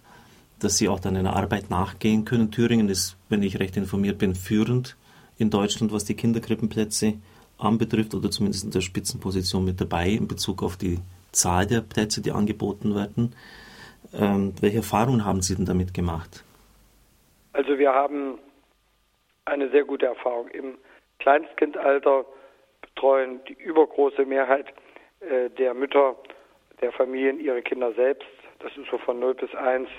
dass 0.59 0.77
sie 0.77 0.89
auch 0.89 0.99
dann 0.99 1.15
einer 1.15 1.35
Arbeit 1.35 1.69
nachgehen 1.69 2.25
können. 2.25 2.51
Thüringen 2.51 2.89
ist, 2.89 3.15
wenn 3.29 3.41
ich 3.41 3.59
recht 3.59 3.77
informiert 3.77 4.17
bin, 4.17 4.35
führend 4.35 4.97
in 5.37 5.49
Deutschland, 5.49 5.93
was 5.93 6.03
die 6.03 6.15
Kinderkrippenplätze 6.15 7.13
anbetrifft 7.57 8.13
oder 8.13 8.29
zumindest 8.29 8.65
in 8.65 8.71
der 8.71 8.81
Spitzenposition 8.81 9.63
mit 9.63 9.79
dabei 9.79 10.09
in 10.09 10.27
Bezug 10.27 10.61
auf 10.61 10.75
die 10.75 10.99
Zahl 11.31 11.65
der 11.65 11.79
Plätze, 11.79 12.21
die 12.21 12.33
angeboten 12.33 12.95
werden. 12.95 13.33
Ähm, 14.13 14.53
welche 14.59 14.77
Erfahrungen 14.77 15.23
haben 15.23 15.41
Sie 15.41 15.55
denn 15.55 15.65
damit 15.65 15.93
gemacht? 15.93 16.43
Also 17.53 17.77
wir 17.77 17.93
haben 17.93 18.39
eine 19.45 19.69
sehr 19.71 19.85
gute 19.85 20.07
Erfahrung. 20.07 20.49
Im 20.49 20.77
Kleinstkindalter 21.19 22.25
betreuen 22.81 23.43
die 23.45 23.53
übergroße 23.53 24.25
Mehrheit 24.25 24.73
äh, 25.21 25.49
der 25.49 25.73
Mütter 25.73 26.15
der 26.81 26.91
Familien 26.91 27.39
ihre 27.39 27.61
Kinder 27.61 27.93
selbst. 27.93 28.27
Das 28.59 28.75
ist 28.77 28.89
so 28.89 28.97
von 28.97 29.19
0 29.19 29.35
bis 29.35 29.53
1. 29.55 29.89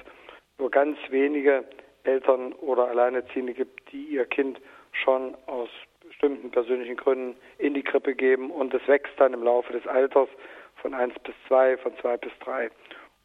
Nur 0.59 0.71
ganz 0.71 0.99
wenige 1.11 1.65
Eltern 2.05 2.53
oder 2.55 2.89
Alleinerziehende 2.89 3.53
gibt, 3.53 3.93
die 3.93 4.05
ihr 4.05 4.25
Kind 4.25 4.61
schon 4.93 5.37
aus 5.47 5.69
bestimmten 6.07 6.51
persönlichen 6.51 6.97
Gründen 6.97 7.37
in 7.59 7.75
die 7.75 7.83
Krippe 7.83 8.15
geben 8.15 8.51
und 8.51 8.73
es 8.73 8.87
wächst 8.89 9.13
dann 9.19 9.35
im 9.35 9.43
Laufe 9.43 9.73
des 9.73 9.87
Alters 9.87 10.29
von 10.77 10.95
1 10.95 11.15
bis 11.25 11.35
2, 11.49 11.77
von 11.79 11.93
2 11.99 12.17
bis 12.19 12.33
3. 12.41 12.71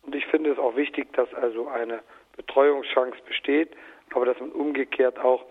Und 0.03 0.15
ich 0.15 0.25
finde 0.27 0.51
es 0.51 0.57
auch 0.57 0.75
wichtig, 0.75 1.13
dass 1.13 1.33
also 1.33 1.67
eine 1.67 2.01
Betreuungschance 2.35 3.17
besteht, 3.25 3.69
aber 4.13 4.25
dass 4.25 4.39
man 4.39 4.51
umgekehrt 4.51 5.19
auch 5.19 5.45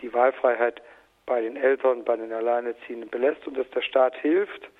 die 0.00 0.12
Wahlfreiheit 0.12 0.80
bei 1.26 1.40
den 1.40 1.56
Eltern, 1.56 2.04
bei 2.04 2.16
den 2.16 2.32
Alleinerziehenden 2.32 3.10
belässt 3.10 3.46
und 3.46 3.58
dass 3.58 3.68
der 3.70 3.82
Staat 3.82 4.16
hilft, 4.16 4.70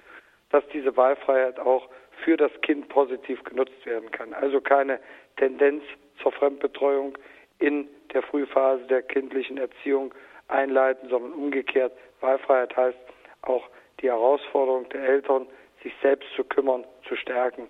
dass 0.51 0.66
diese 0.73 0.97
Wahlfreiheit 0.97 1.59
auch 1.59 1.89
für 2.24 2.36
das 2.36 2.52
Kind 2.62 2.89
positiv 2.89 3.43
genutzt 3.44 3.85
werden 3.85 4.10
kann. 4.10 4.32
Also 4.32 4.60
keine 4.60 5.01
Tendenz 5.36 5.82
zur 6.23 6.32
Fremdbetreuung 6.32 7.18
in 7.59 7.89
der 8.12 8.23
Frühphase 8.23 8.85
der 8.86 9.02
kindlichen 9.02 9.59
Erziehung 9.59 10.14
einleiten, 10.48 11.09
sondern 11.09 11.32
umgekehrt. 11.32 11.93
Wahlfreiheit 12.20 12.77
heißt 12.77 12.98
auch 13.43 13.68
die 14.01 14.09
Herausforderung 14.09 14.89
der 14.90 15.02
Eltern, 15.02 15.47
sich 15.82 15.93
selbst 16.02 16.28
zu 16.36 16.44
kümmern, 16.44 16.85
zu 17.09 17.16
stärken. 17.16 17.68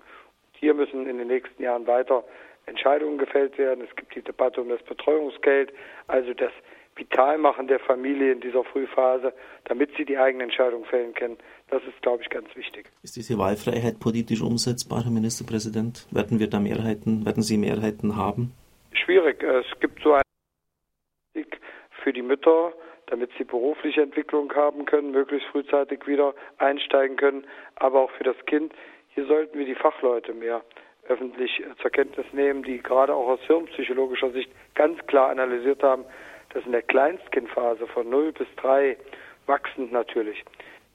Hier 0.53 0.75
müssen 0.75 1.09
in 1.09 1.19
den 1.19 1.29
nächsten 1.29 1.63
Jahren 1.63 1.87
weiter 1.87 2.25
Entscheidungen 2.67 3.19
gefällt 3.19 3.59
werden. 3.59 3.87
Es 3.89 3.95
gibt 3.97 4.15
die 4.15 4.23
Debatte 4.23 4.61
um 4.61 4.69
das 4.69 4.83
Betreuungsgeld, 4.83 5.73
also 6.09 6.35
das 6.35 6.53
Vitalmachen 6.97 7.69
der 7.69 7.79
Familie 7.79 8.33
in 8.33 8.41
dieser 8.41 8.65
Frühphase, 8.65 9.33
damit 9.65 9.91
sie 9.97 10.05
die 10.05 10.17
eigene 10.17 10.45
Entscheidung 10.45 10.85
fällen 10.87 11.15
können. 11.15 11.37
Das 11.69 11.83
ist, 11.85 12.01
glaube 12.03 12.23
ich, 12.23 12.31
ganz 12.31 12.49
wichtig. 12.57 12.87
Ist 13.03 13.17
diese 13.17 13.39
Wahlfreiheit 13.39 14.01
politisch 14.01 14.43
umsetzbar, 14.43 15.05
Herr 15.05 15.13
Ministerpräsident? 15.13 16.07
Werden 16.11 16.41
wir 16.41 16.49
da 16.49 16.59
Mehrheiten, 16.59 17.27
werden 17.27 17.43
Sie 17.43 17.59
Mehrheiten 17.59 18.17
haben? 18.17 18.53
Schwierig. 18.93 19.43
Es 19.43 19.67
gibt 19.81 20.03
so 20.03 20.15
eine 20.15 20.23
für 22.03 22.13
die 22.13 22.23
Mütter, 22.23 22.73
damit 23.07 23.31
sie 23.37 23.43
berufliche 23.43 24.01
Entwicklung 24.01 24.55
haben 24.55 24.85
können, 24.85 25.11
möglichst 25.11 25.49
frühzeitig 25.49 26.07
wieder 26.07 26.35
einsteigen 26.59 27.17
können, 27.17 27.45
aber 27.75 28.01
auch 28.01 28.11
für 28.13 28.23
das 28.23 28.37
Kind. 28.47 28.73
Hier 29.09 29.27
sollten 29.27 29.59
wir 29.59 29.67
die 29.67 29.75
Fachleute 29.75 30.33
mehr 30.33 30.63
öffentlich 31.09 31.63
zur 31.83 31.91
Kenntnis 31.91 32.27
nehmen, 32.33 32.63
die 32.63 32.79
gerade 32.79 33.13
auch 33.13 33.27
aus 33.27 33.41
hirnpsychologischer 33.49 34.31
Sicht 34.31 34.51
ganz 34.75 35.05
klar 35.07 35.31
analysiert 35.31 35.83
haben, 35.83 36.05
dass 36.57 36.65
in 36.65 36.73
der 36.73 36.83
Kleinstkindphase 36.83 37.87
von 37.87 38.09
0 38.09 38.33
bis 38.33 38.49
3 38.57 38.97
wachsend 39.45 39.93
natürlich 39.93 40.43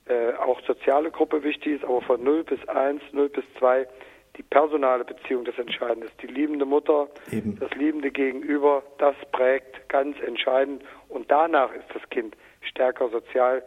äh, 0.07 0.33
auch 0.33 0.59
soziale 0.65 1.11
Gruppe 1.11 1.43
wichtig 1.43 1.73
ist, 1.75 1.83
aber 1.83 2.01
von 2.01 2.23
0 2.23 2.43
bis 2.45 2.67
1, 2.67 3.01
0 3.11 3.29
bis 3.29 3.45
2 3.59 3.87
die 4.37 4.43
personale 4.43 5.05
Beziehung 5.05 5.45
das 5.45 5.57
Entscheidende 5.59 6.07
ist. 6.07 6.19
Die 6.19 6.27
liebende 6.27 6.65
Mutter, 6.65 7.09
Eben. 7.31 7.59
das 7.59 7.69
liebende 7.75 8.09
Gegenüber, 8.09 8.81
das 8.97 9.15
prägt 9.31 9.87
ganz 9.87 10.19
entscheidend 10.21 10.83
und 11.09 11.29
danach 11.29 11.71
ist 11.75 11.85
das 11.93 12.09
Kind 12.09 12.35
stärker 12.61 13.09
sozial 13.09 13.61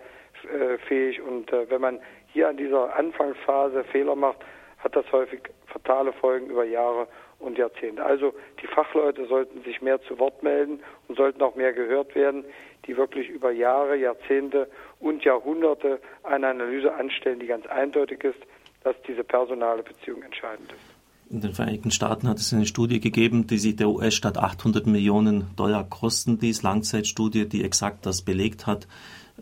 äh, 0.52 0.78
fähig 0.88 1.22
und 1.22 1.52
äh, 1.52 1.70
wenn 1.70 1.80
man 1.80 2.00
hier 2.32 2.48
an 2.48 2.56
dieser 2.56 2.96
Anfangsphase 2.96 3.84
Fehler 3.84 4.16
macht, 4.16 4.38
hat 4.78 4.96
das 4.96 5.10
häufig 5.12 5.42
fatale 5.66 6.12
Folgen 6.12 6.48
über 6.50 6.64
Jahre 6.64 7.06
und 7.44 7.58
Jahrzehnte. 7.58 8.04
Also 8.04 8.34
die 8.62 8.66
Fachleute 8.66 9.26
sollten 9.26 9.62
sich 9.62 9.82
mehr 9.82 10.00
zu 10.02 10.18
Wort 10.18 10.42
melden 10.42 10.80
und 11.08 11.16
sollten 11.16 11.42
auch 11.42 11.54
mehr 11.54 11.72
gehört 11.72 12.14
werden, 12.14 12.44
die 12.86 12.96
wirklich 12.96 13.28
über 13.28 13.50
Jahre, 13.52 13.96
Jahrzehnte 13.96 14.68
und 15.00 15.24
Jahrhunderte 15.24 16.00
eine 16.22 16.48
Analyse 16.48 16.94
anstellen, 16.94 17.40
die 17.40 17.46
ganz 17.46 17.66
eindeutig 17.66 18.24
ist, 18.24 18.38
dass 18.82 18.96
diese 19.06 19.24
personale 19.24 19.82
Beziehung 19.82 20.22
entscheidend 20.22 20.72
ist. 20.72 20.94
In 21.30 21.40
den 21.40 21.54
Vereinigten 21.54 21.90
Staaten 21.90 22.28
hat 22.28 22.38
es 22.38 22.52
eine 22.52 22.66
Studie 22.66 23.00
gegeben, 23.00 23.46
die 23.46 23.58
sich 23.58 23.76
der 23.76 23.88
US-Staat 23.88 24.36
800 24.36 24.86
Millionen 24.86 25.46
Dollar 25.56 25.88
kosten 25.88 26.38
ließ, 26.38 26.62
Langzeitstudie, 26.62 27.48
die 27.48 27.64
exakt 27.64 28.04
das 28.04 28.22
belegt 28.22 28.66
hat. 28.66 28.86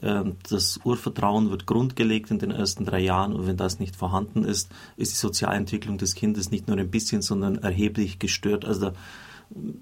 Ähm, 0.01 0.37
das 0.49 0.81
Urvertrauen 0.85 1.51
wird 1.51 1.67
grundgelegt 1.67 2.31
in 2.31 2.39
den 2.39 2.51
ersten 2.51 2.85
drei 2.85 3.01
Jahren 3.01 3.35
und 3.35 3.47
wenn 3.47 3.57
das 3.57 3.79
nicht 3.79 3.97
vorhanden 3.97 4.45
ist, 4.45 4.71
ist 4.97 5.13
die 5.13 5.19
Sozialentwicklung 5.19 5.99
des 5.99 6.15
Kindes 6.15 6.51
nicht 6.51 6.69
nur 6.69 6.79
ein 6.79 6.91
bisschen, 6.91 7.23
sondern 7.23 7.59
erheblich 7.59 8.19
gestört. 8.19 8.65
Also 8.65 8.93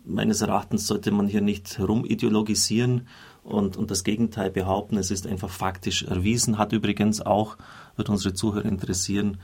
meines 0.05 0.41
Erachtens 0.41 0.87
sollte 0.89 1.13
man 1.13 1.29
hier 1.29 1.43
nicht 1.43 1.79
rumideologisieren 1.79 3.07
und, 3.45 3.77
und 3.77 3.91
das 3.91 4.03
Gegenteil 4.03 4.51
behaupten. 4.51 4.97
Es 4.97 5.13
ist 5.13 5.29
einfach 5.29 5.51
faktisch 5.51 6.03
erwiesen, 6.03 6.59
hat 6.59 6.73
übrigens 6.73 7.21
auch, 7.21 7.57
wird 7.97 8.09
unsere 8.09 8.35
Zuhörer 8.35 8.65
interessieren, 8.65 9.39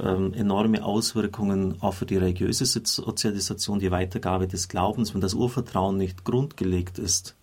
ähm, 0.00 0.34
enorme 0.34 0.84
Auswirkungen 0.84 1.76
für 1.92 2.06
die 2.06 2.16
religiöse 2.16 2.66
Sozialisation, 2.66 3.78
die 3.78 3.90
Weitergabe 3.90 4.48
des 4.48 4.68
Glaubens, 4.68 5.14
wenn 5.14 5.20
das 5.22 5.34
Urvertrauen 5.34 5.96
nicht 5.96 6.24
grundgelegt 6.24 6.98
ist 6.98 7.34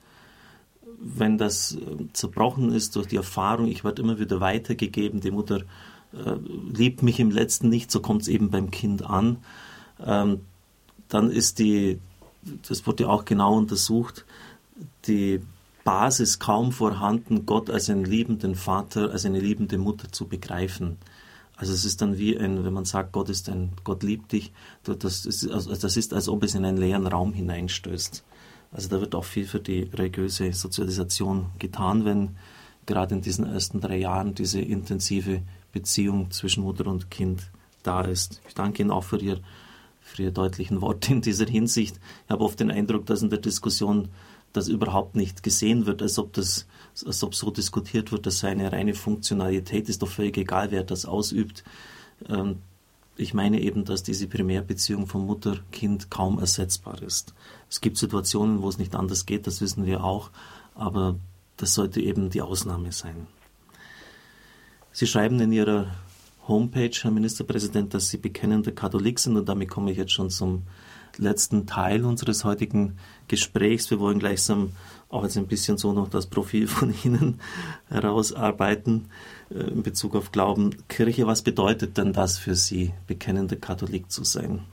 wenn 1.02 1.38
das 1.38 1.76
äh, 1.76 1.80
zerbrochen 2.14 2.72
ist 2.72 2.96
durch 2.96 3.08
die 3.08 3.16
Erfahrung, 3.16 3.68
ich 3.68 3.84
werde 3.84 4.02
immer 4.02 4.20
wieder 4.20 4.40
weitergegeben, 4.40 5.20
die 5.20 5.32
Mutter 5.32 5.62
äh, 6.14 6.36
liebt 6.74 7.04
mich 7.04 7.20
im 7.20 7.32
letzten 7.32 7.70
nicht, 7.70 7.92
so 7.92 8.00
kommt 8.00 8.24
es 8.24 8.28
eben 8.28 8.52
beim 8.52 8.72
Kind 8.72 9.04
an, 9.04 9.38
ähm, 10.06 10.42
dann 11.10 11.32
ist 11.32 11.60
die, 11.60 12.00
das 12.68 12.86
wurde 12.86 13.04
ja 13.04 13.10
auch 13.10 13.26
genau 13.26 13.58
untersucht, 13.58 14.26
die 15.08 15.42
Basis 15.84 16.40
kaum 16.40 16.72
vorhanden, 16.72 17.46
Gott 17.46 17.70
als 17.70 17.90
einen 17.90 18.06
liebenden 18.06 18.56
Vater, 18.56 19.12
als 19.12 19.26
eine 19.26 19.40
liebende 19.40 19.78
Mutter 19.78 20.12
zu 20.12 20.28
begreifen. 20.28 20.98
Also 21.56 21.74
es 21.74 21.86
ist 21.86 22.02
dann 22.02 22.18
wie 22.18 22.38
ein, 22.38 22.64
wenn 22.64 22.74
man 22.74 22.86
sagt, 22.86 23.12
Gott 23.12 23.30
ist 23.30 23.50
ein, 23.50 23.72
Gott 23.84 24.04
liebt 24.04 24.32
dich, 24.32 24.52
das 24.84 25.26
ist, 25.26 25.50
also 25.50 25.74
das 25.76 25.98
ist, 25.98 26.14
als 26.14 26.28
ob 26.28 26.44
es 26.44 26.56
in 26.56 26.66
einen 26.66 26.78
leeren 26.78 27.08
Raum 27.08 27.34
hineinstößt. 27.34 28.24
Also 28.72 28.90
da 28.90 29.02
wird 29.02 29.16
auch 29.16 29.26
viel 29.26 29.46
für 29.46 29.60
die 29.60 29.84
religiöse 29.84 30.54
Sozialisation 30.54 31.48
getan, 31.60 32.06
wenn 32.06 32.38
gerade 32.86 33.16
in 33.16 33.22
diesen 33.22 33.46
ersten 33.46 33.82
drei 33.82 33.98
Jahren 33.98 34.34
diese 34.34 34.62
intensive 34.62 35.42
Beziehung 35.72 36.32
zwischen 36.32 36.64
Mutter 36.64 36.88
und 36.88 37.12
Kind 37.12 37.44
da 37.84 38.02
ist. 38.02 38.42
Ich 38.48 38.54
danke 38.54 38.82
Ihnen 38.82 38.92
auch 38.92 39.04
für, 39.04 39.18
Ihr, 39.18 39.40
für 40.00 40.24
Ihre 40.24 40.32
deutlichen 40.32 40.82
Worte 40.82 41.12
in 41.12 41.22
dieser 41.22 41.46
Hinsicht. 41.46 42.00
Ich 42.26 42.32
habe 42.32 42.44
oft 42.44 42.60
den 42.60 42.72
Eindruck, 42.72 43.06
dass 43.06 43.22
in 43.22 43.30
der 43.30 43.40
Diskussion 43.40 44.10
das 44.54 44.68
überhaupt 44.68 45.16
nicht 45.16 45.44
gesehen 45.44 45.86
wird, 45.86 46.02
als 46.02 46.20
ob 46.20 46.34
das, 46.34 46.68
als 47.06 47.24
ob 47.24 47.36
so 47.36 47.52
diskutiert 47.52 48.12
wird, 48.12 48.26
dass 48.26 48.40
seine 48.40 48.72
reine 48.72 48.94
Funktionalität 48.94 49.88
ist 49.88 50.02
doch 50.02 50.10
völlig 50.10 50.38
egal, 50.38 50.72
wer 50.72 50.84
das 50.84 51.06
ausübt. 51.06 51.64
Ähm, 52.28 52.58
ich 53.22 53.34
meine 53.34 53.62
eben, 53.62 53.86
dass 53.86 54.04
diese 54.04 54.28
Primärbeziehung 54.28 55.08
von 55.08 55.26
Mutter-Kind 55.26 56.10
kaum 56.10 56.40
ersetzbar 56.40 57.02
ist. 57.02 57.34
Es 57.70 57.82
gibt 57.82 57.98
Situationen, 57.98 58.62
wo 58.62 58.70
es 58.70 58.78
nicht 58.78 58.96
anders 58.96 59.26
geht, 59.26 59.48
das 59.48 59.62
wissen 59.62 59.86
wir 59.86 60.04
auch, 60.04 60.32
aber 60.76 61.16
das 61.58 61.74
sollte 61.74 62.02
eben 62.02 62.30
die 62.30 62.42
Ausnahme 62.42 62.92
sein. 62.92 63.28
Sie 64.92 65.08
schreiben 65.08 65.40
in 65.40 65.52
Ihrer 65.52 65.94
Homepage, 66.48 66.92
Herr 67.02 67.12
Ministerpräsident, 67.12 67.94
dass 67.94 68.10
Sie 68.10 68.18
bekennender 68.18 68.72
Katholik 68.72 69.20
sind 69.20 69.38
und 69.38 69.48
damit 69.48 69.70
komme 69.70 69.92
ich 69.92 69.98
jetzt 69.98 70.12
schon 70.12 70.30
zum 70.30 70.64
letzten 71.18 71.68
Teil 71.68 72.04
unseres 72.04 72.44
heutigen 72.44 72.98
Gesprächs. 73.28 73.90
Wir 73.92 74.00
wollen 74.00 74.20
gleichsam 74.20 74.72
auch 75.12 75.24
jetzt 75.24 75.38
ein 75.38 75.48
bisschen 75.48 75.78
so 75.78 75.94
noch 75.94 76.10
das 76.10 76.28
Profil 76.28 76.68
von 76.68 76.94
Ihnen 77.04 77.40
herausarbeiten 77.90 79.10
äh, 79.50 79.56
in 79.56 79.84
Bezug 79.84 80.16
auf 80.16 80.32
Glauben. 80.32 80.76
Kirche, 80.88 81.28
was 81.28 81.42
bedeutet 81.42 81.98
denn 81.98 82.14
das 82.14 82.38
für 82.38 82.56
Sie, 82.56 82.94
bekennender 83.08 83.58
Katholik 83.58 84.10
zu 84.12 84.24
sein? 84.24 84.64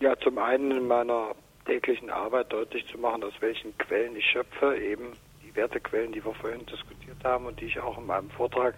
Ja, 0.00 0.14
zum 0.20 0.38
einen 0.38 0.70
in 0.70 0.86
meiner 0.86 1.34
täglichen 1.64 2.10
Arbeit 2.10 2.52
deutlich 2.52 2.86
zu 2.86 2.98
machen, 2.98 3.24
aus 3.24 3.32
welchen 3.40 3.76
Quellen 3.78 4.14
ich 4.16 4.24
schöpfe, 4.26 4.76
eben 4.76 5.12
die 5.42 5.54
Wertequellen, 5.56 6.12
die 6.12 6.24
wir 6.24 6.34
vorhin 6.34 6.64
diskutiert 6.66 7.16
haben 7.24 7.46
und 7.46 7.60
die 7.60 7.66
ich 7.66 7.80
auch 7.80 7.98
in 7.98 8.06
meinem 8.06 8.30
Vortrag 8.30 8.74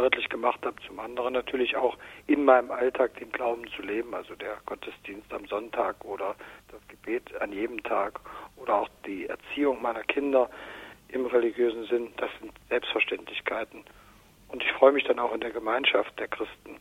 deutlich 0.00 0.30
gemacht 0.30 0.64
habe. 0.64 0.76
Zum 0.86 0.98
anderen 0.98 1.34
natürlich 1.34 1.76
auch 1.76 1.98
in 2.26 2.44
meinem 2.44 2.70
Alltag 2.70 3.14
den 3.16 3.30
Glauben 3.32 3.66
zu 3.76 3.82
leben, 3.82 4.14
also 4.14 4.34
der 4.34 4.56
Gottesdienst 4.64 5.30
am 5.32 5.46
Sonntag 5.46 6.02
oder 6.06 6.34
das 6.68 6.80
Gebet 6.88 7.38
an 7.40 7.52
jedem 7.52 7.82
Tag 7.82 8.18
oder 8.56 8.76
auch 8.76 8.88
die 9.06 9.26
Erziehung 9.26 9.82
meiner 9.82 10.02
Kinder 10.04 10.48
im 11.08 11.26
religiösen 11.26 11.84
Sinn. 11.84 12.12
Das 12.16 12.30
sind 12.40 12.52
Selbstverständlichkeiten. 12.70 13.84
Und 14.48 14.62
ich 14.62 14.72
freue 14.72 14.92
mich 14.92 15.04
dann 15.04 15.18
auch 15.18 15.34
in 15.34 15.40
der 15.40 15.50
Gemeinschaft 15.50 16.18
der 16.18 16.28
Christen, 16.28 16.76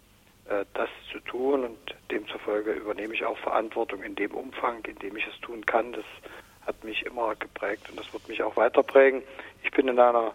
äh, 0.45 0.63
das 0.73 0.89
zu 1.11 1.19
tun 1.19 1.65
und 1.65 1.95
demzufolge 2.09 2.71
übernehme 2.71 3.13
ich 3.13 3.25
auch 3.25 3.37
Verantwortung 3.39 4.01
in 4.01 4.15
dem 4.15 4.31
Umfang, 4.31 4.83
in 4.85 4.95
dem 4.95 5.17
ich 5.17 5.27
es 5.27 5.37
tun 5.41 5.65
kann. 5.65 5.91
Das 5.91 6.05
hat 6.65 6.81
mich 6.85 7.05
immer 7.05 7.35
geprägt 7.35 7.89
und 7.89 7.99
das 7.99 8.13
wird 8.13 8.29
mich 8.29 8.41
auch 8.43 8.55
weiter 8.55 8.81
prägen. 8.81 9.23
Ich 9.63 9.71
bin 9.71 9.89
in 9.89 9.99
einer 9.99 10.33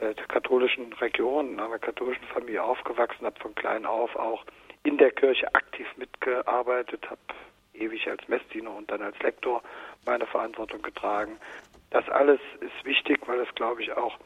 äh, 0.00 0.14
katholischen 0.28 0.92
Region, 0.94 1.52
in 1.52 1.60
einer 1.60 1.78
katholischen 1.78 2.24
Familie 2.24 2.62
aufgewachsen, 2.62 3.26
habe 3.26 3.38
von 3.40 3.54
klein 3.54 3.86
auf 3.86 4.14
auch 4.16 4.44
in 4.82 4.96
der 4.98 5.10
Kirche 5.10 5.54
aktiv 5.54 5.86
mitgearbeitet, 5.96 7.08
habe 7.10 7.20
ewig 7.74 8.08
als 8.08 8.26
Messdiener 8.28 8.74
und 8.74 8.90
dann 8.90 9.02
als 9.02 9.18
Lektor 9.20 9.62
meine 10.06 10.26
Verantwortung 10.26 10.82
getragen. 10.82 11.38
Das 11.90 12.08
alles 12.08 12.40
ist 12.60 12.84
wichtig, 12.84 13.20
weil 13.26 13.40
es, 13.40 13.54
glaube 13.54 13.82
ich, 13.82 13.92
auch 13.92 14.16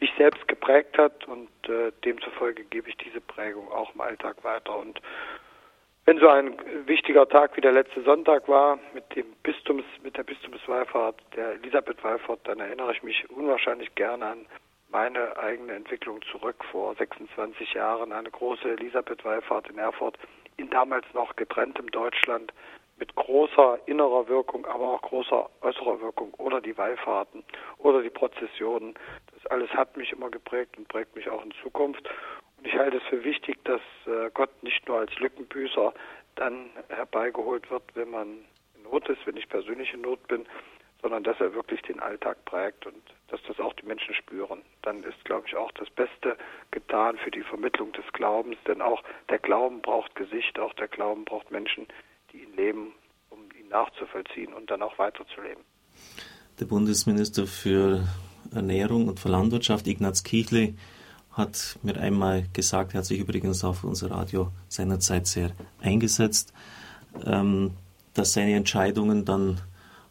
mich 0.00 0.12
selbst 0.18 0.46
geprägt 0.48 0.98
hat 0.98 1.26
und 1.28 1.48
äh, 1.68 1.92
demzufolge 2.04 2.64
gebe 2.64 2.88
ich 2.88 2.96
diese 2.96 3.20
Prägung 3.20 3.70
auch 3.70 3.94
im 3.94 4.00
Alltag 4.00 4.42
weiter. 4.42 4.76
Und 4.76 5.00
wenn 6.04 6.18
so 6.18 6.28
ein 6.28 6.56
wichtiger 6.86 7.28
Tag 7.28 7.56
wie 7.56 7.60
der 7.60 7.70
letzte 7.70 8.02
Sonntag 8.02 8.48
war 8.48 8.80
mit 8.92 9.14
dem 9.14 9.26
Bistums, 9.44 9.84
mit 10.02 10.16
der 10.16 10.24
Bistumswallfahrt 10.24 11.20
der 11.36 11.52
Elisabeth-Wallfahrt, 11.52 12.40
dann 12.44 12.58
erinnere 12.58 12.92
ich 12.92 13.04
mich 13.04 13.30
unwahrscheinlich 13.30 13.94
gerne 13.94 14.26
an 14.26 14.46
meine 14.92 15.36
eigene 15.38 15.72
Entwicklung 15.72 16.20
zurück 16.30 16.62
vor 16.70 16.94
26 16.94 17.72
Jahren. 17.72 18.12
Eine 18.12 18.30
große 18.30 18.70
Elisabeth-Wallfahrt 18.70 19.70
in 19.70 19.78
Erfurt 19.78 20.18
in 20.58 20.68
damals 20.70 21.06
noch 21.14 21.34
getrenntem 21.34 21.90
Deutschland 21.90 22.52
mit 22.98 23.14
großer 23.16 23.80
innerer 23.86 24.28
Wirkung, 24.28 24.66
aber 24.66 24.92
auch 24.92 25.02
großer 25.02 25.50
äußerer 25.62 26.00
Wirkung 26.00 26.34
oder 26.34 26.60
die 26.60 26.76
Wallfahrten 26.76 27.42
oder 27.78 28.02
die 28.02 28.10
Prozessionen. 28.10 28.94
Das 29.34 29.46
alles 29.46 29.70
hat 29.70 29.96
mich 29.96 30.12
immer 30.12 30.30
geprägt 30.30 30.76
und 30.76 30.88
prägt 30.88 31.16
mich 31.16 31.28
auch 31.28 31.42
in 31.42 31.52
Zukunft. 31.62 32.08
Und 32.58 32.66
ich 32.66 32.74
halte 32.74 32.98
es 32.98 33.02
für 33.04 33.24
wichtig, 33.24 33.64
dass 33.64 33.80
äh, 34.06 34.30
Gott 34.34 34.50
nicht 34.62 34.86
nur 34.86 34.98
als 34.98 35.18
Lückenbüßer 35.18 35.92
dann 36.36 36.70
herbeigeholt 36.90 37.70
wird, 37.70 37.82
wenn 37.94 38.10
man 38.10 38.44
in 38.76 38.82
Not 38.84 39.08
ist, 39.08 39.26
wenn 39.26 39.36
ich 39.36 39.48
persönlich 39.48 39.92
in 39.94 40.02
Not 40.02 40.26
bin, 40.28 40.46
sondern 41.02 41.24
dass 41.24 41.38
er 41.40 41.52
wirklich 41.54 41.82
den 41.82 42.00
Alltag 42.00 42.44
prägt 42.44 42.86
und 42.86 42.94
dass 43.28 43.40
das 43.48 43.58
auch 43.58 43.74
die 43.74 43.86
Menschen 43.86 44.14
spüren. 44.14 44.62
Dann 44.82 45.02
ist, 45.02 45.24
glaube 45.24 45.46
ich, 45.48 45.56
auch 45.56 45.72
das 45.72 45.90
Beste 45.90 46.36
getan 46.70 47.18
für 47.18 47.30
die 47.30 47.42
Vermittlung 47.42 47.92
des 47.92 48.04
Glaubens, 48.12 48.56
denn 48.66 48.80
auch 48.80 49.02
der 49.28 49.38
Glauben 49.40 49.82
braucht 49.82 50.14
Gesicht, 50.14 50.58
auch 50.58 50.72
der 50.74 50.88
Glauben 50.88 51.24
braucht 51.24 51.50
Menschen, 51.50 51.86
die 52.32 52.44
ihn 52.44 52.54
leben, 52.56 52.92
um 53.30 53.40
ihn 53.58 53.68
nachzuvollziehen 53.68 54.52
und 54.52 54.70
dann 54.70 54.82
auch 54.82 54.96
weiterzuleben. 54.98 55.64
Der 56.60 56.66
Bundesminister 56.66 57.46
für 57.46 58.06
Ernährung 58.54 59.08
und 59.08 59.18
für 59.18 59.28
Landwirtschaft, 59.28 59.86
Ignaz 59.88 60.22
Kichle, 60.22 60.74
hat 61.32 61.78
mir 61.82 61.96
einmal 61.96 62.44
gesagt, 62.52 62.94
er 62.94 62.98
hat 62.98 63.06
sich 63.06 63.18
übrigens 63.18 63.64
auf 63.64 63.84
unser 63.84 64.10
Radio 64.10 64.52
seinerzeit 64.68 65.26
sehr 65.26 65.52
eingesetzt, 65.80 66.52
ähm, 67.24 67.72
dass 68.14 68.34
seine 68.34 68.54
Entscheidungen 68.54 69.24
dann 69.24 69.60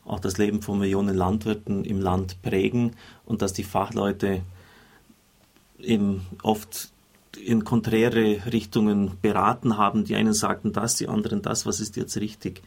auch 0.06 0.20
das 0.20 0.38
Leben 0.38 0.62
von 0.62 0.80
Millionen 0.80 1.16
Landwirten 1.16 1.86
im 1.86 2.00
Land 2.00 2.42
prägen 2.42 2.96
und 3.26 3.42
dass 3.42 3.54
die 3.54 3.64
Fachleute 3.64 4.42
eben 5.80 6.26
oft 6.44 6.92
in 7.38 7.64
konträre 7.64 8.46
Richtungen 8.52 9.18
beraten 9.22 9.78
haben. 9.78 10.04
Die 10.04 10.16
einen 10.16 10.34
sagten 10.34 10.74
das, 10.74 10.96
die 10.96 11.08
anderen 11.08 11.42
das, 11.42 11.66
was 11.66 11.80
ist 11.80 11.96
jetzt 11.96 12.18
richtig? 12.18 12.62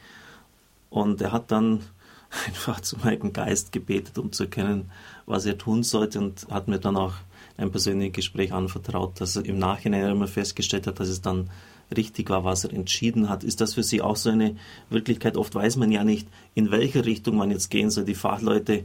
Und 0.90 1.20
er 1.20 1.32
hat 1.32 1.51
dann 1.51 1.81
einfach 2.47 2.81
zum 2.81 3.05
Heiligen 3.05 3.32
Geist 3.32 3.73
gebetet, 3.73 4.19
um 4.19 4.32
zu 4.32 4.44
erkennen, 4.44 4.90
was 5.27 5.47
er 5.47 5.59
tun 5.59 5.82
sollte 5.82 6.19
und 6.19 6.47
hat 6.51 6.69
mir 6.69 6.78
dann 6.78 6.97
auch 6.97 7.15
ein 7.56 7.70
persönliches 7.70 8.15
Gespräch 8.15 8.52
anvertraut, 8.52 9.20
dass 9.20 9.36
er 9.36 9.44
im 9.44 9.59
Nachhinein 9.59 10.11
immer 10.11 10.27
festgestellt 10.27 10.86
hat, 10.86 10.98
dass 10.98 11.09
es 11.09 11.20
dann 11.20 11.51
richtig 11.97 12.31
war, 12.31 12.45
was 12.45 12.65
er 12.65 12.73
entschieden 12.73 13.29
hat. 13.29 13.45
Ist 13.45 13.61
das 13.61 13.75
für 13.75 13.83
Sie 13.83 14.03
auch 14.03 14.16
so 14.16 14.31
eine 14.31 14.57
Wirklichkeit? 14.91 15.37
Oft 15.37 15.55
weiß 15.55 15.77
man 15.77 15.91
ja 15.91 16.05
nicht, 16.05 16.29
in 16.55 16.71
welche 16.71 17.05
Richtung 17.05 17.37
man 17.37 17.51
jetzt 17.51 17.71
gehen 17.71 17.91
soll. 17.91 18.05
Die 18.05 18.15
Fachleute 18.15 18.85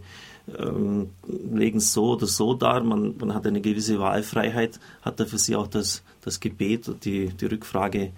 ähm, 0.57 1.11
legen 1.23 1.79
so 1.79 2.11
oder 2.13 2.25
so 2.25 2.53
dar. 2.53 2.83
Man, 2.83 3.17
man, 3.17 3.33
hat 3.33 3.45
eine 3.45 3.61
gewisse 3.61 3.99
Wahlfreiheit. 3.99 4.79
Hat 5.01 5.19
da 5.19 5.25
für 5.25 5.37
Sie 5.37 5.55
auch 5.55 5.67
das, 5.67 6.03
das 6.23 6.39
Gebet, 6.39 6.89
die, 7.03 7.29
die 7.29 7.45
Rückfrage, 7.45 8.11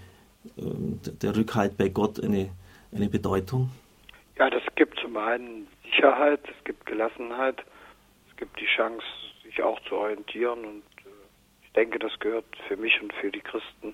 ähm, 0.58 1.00
der 1.22 1.36
Rückhalt 1.36 1.78
bei 1.78 1.90
Gott 1.90 2.24
eine, 2.24 2.50
eine 2.94 3.10
Bedeutung? 3.10 3.70
Ja, 4.38 4.50
das 4.50 4.64
gibt 4.76 5.00
zum 5.00 5.18
einen 5.18 5.68
Sicherheit, 5.84 6.40
es 6.46 6.64
gibt 6.64 6.86
Gelassenheit, 6.86 7.64
es 8.30 8.38
gibt 8.38 8.60
die 8.60 8.66
Chance, 8.66 9.06
sich 9.44 9.62
auch 9.62 9.80
zu 9.82 9.96
orientieren 9.96 10.66
und 10.66 10.84
äh, 11.06 11.10
ich 11.64 11.72
denke, 11.74 12.00
das 12.00 12.18
gehört 12.20 12.46
für 12.68 12.78
mich 12.78 13.00
und 13.02 13.14
für 13.14 13.32
die 13.32 13.42
Christen 13.42 13.94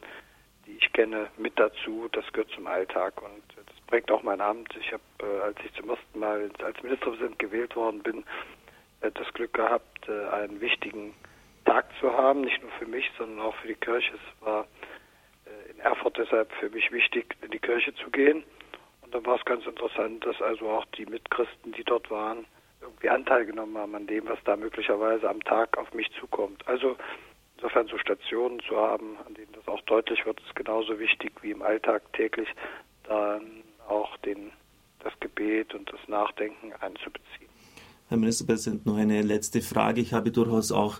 die 0.67 0.77
ich 0.77 0.93
kenne, 0.93 1.29
mit 1.37 1.57
dazu. 1.57 2.09
Das 2.11 2.25
gehört 2.33 2.51
zum 2.51 2.67
Alltag 2.67 3.21
und 3.21 3.43
das 3.55 3.75
prägt 3.87 4.11
auch 4.11 4.21
mein 4.21 4.41
Amt. 4.41 4.75
Ich 4.79 4.91
habe, 4.91 5.03
äh, 5.21 5.41
als 5.41 5.57
ich 5.65 5.73
zum 5.73 5.89
ersten 5.89 6.19
Mal 6.19 6.51
als 6.63 6.83
Ministerpräsident 6.83 7.39
gewählt 7.39 7.75
worden 7.75 8.03
bin, 8.03 8.23
äh, 9.01 9.11
das 9.11 9.31
Glück 9.33 9.53
gehabt, 9.53 10.07
äh, 10.07 10.27
einen 10.29 10.59
wichtigen 10.61 11.13
Tag 11.65 11.85
zu 11.99 12.11
haben, 12.11 12.41
nicht 12.41 12.61
nur 12.61 12.71
für 12.71 12.85
mich, 12.85 13.09
sondern 13.17 13.39
auch 13.39 13.55
für 13.55 13.67
die 13.67 13.75
Kirche. 13.75 14.13
Es 14.13 14.45
war 14.45 14.67
in 15.73 15.79
Erfurt 15.79 16.17
deshalb 16.17 16.51
für 16.53 16.69
mich 16.69 16.91
wichtig, 16.91 17.35
in 17.41 17.51
die 17.51 17.59
Kirche 17.59 17.93
zu 17.95 18.09
gehen. 18.09 18.43
Und 19.01 19.15
dann 19.15 19.25
war 19.25 19.37
es 19.37 19.45
ganz 19.45 19.65
interessant, 19.65 20.25
dass 20.25 20.41
also 20.41 20.69
auch 20.69 20.85
die 20.97 21.05
Mitchristen, 21.05 21.71
die 21.71 21.83
dort 21.83 22.11
waren, 22.11 22.45
irgendwie 22.81 23.09
Anteil 23.09 23.45
genommen 23.45 23.77
haben 23.77 23.95
an 23.95 24.07
dem, 24.07 24.27
was 24.27 24.39
da 24.43 24.55
möglicherweise 24.55 25.29
am 25.29 25.41
Tag 25.43 25.77
auf 25.77 25.93
mich 25.93 26.11
zukommt. 26.19 26.67
Also 26.67 26.97
Insofern 27.57 27.87
so 27.87 27.97
Stationen 27.97 28.59
zu 28.67 28.75
haben, 28.77 29.17
an 29.25 29.33
denen 29.33 29.51
das 29.53 29.67
auch 29.67 29.81
deutlich 29.81 30.23
wird, 30.25 30.39
ist 30.41 30.55
genauso 30.55 30.99
wichtig 30.99 31.31
wie 31.41 31.51
im 31.51 31.63
Alltag 31.63 32.01
täglich 32.13 32.47
dann 33.03 33.63
auch 33.87 34.15
den, 34.17 34.51
das 34.99 35.13
Gebet 35.19 35.73
und 35.73 35.91
das 35.91 35.99
Nachdenken 36.07 36.71
einzubeziehen. 36.73 37.49
Herr 38.09 38.17
Ministerpräsident, 38.17 38.85
noch 38.85 38.97
eine 38.97 39.23
letzte 39.23 39.61
Frage. 39.61 40.01
Ich 40.01 40.13
habe 40.13 40.31
durchaus 40.31 40.71
auch 40.71 40.99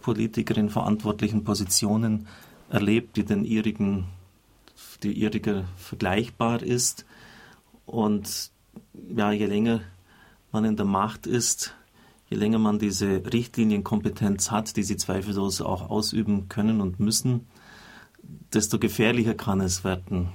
Politiker 0.00 0.56
in 0.56 0.70
verantwortlichen 0.70 1.44
Positionen 1.44 2.26
erlebt, 2.68 3.16
die 3.16 3.24
den 3.24 3.44
ihrigen, 3.44 4.06
die 5.02 5.12
ihriger 5.12 5.64
vergleichbar 5.76 6.62
ist. 6.62 7.06
Und 7.86 8.50
ja, 9.14 9.30
je 9.30 9.46
länger 9.46 9.82
man 10.50 10.64
in 10.64 10.76
der 10.76 10.86
Macht 10.86 11.26
ist, 11.26 11.76
je 12.32 12.38
länger 12.38 12.58
man 12.58 12.78
diese 12.78 13.22
Richtlinienkompetenz 13.30 14.50
hat, 14.50 14.76
die 14.76 14.82
sie 14.82 14.96
zweifellos 14.96 15.60
auch 15.60 15.90
ausüben 15.90 16.48
können 16.48 16.80
und 16.80 16.98
müssen, 16.98 17.46
desto 18.54 18.78
gefährlicher 18.78 19.34
kann 19.34 19.60
es 19.60 19.84
werden. 19.84 20.30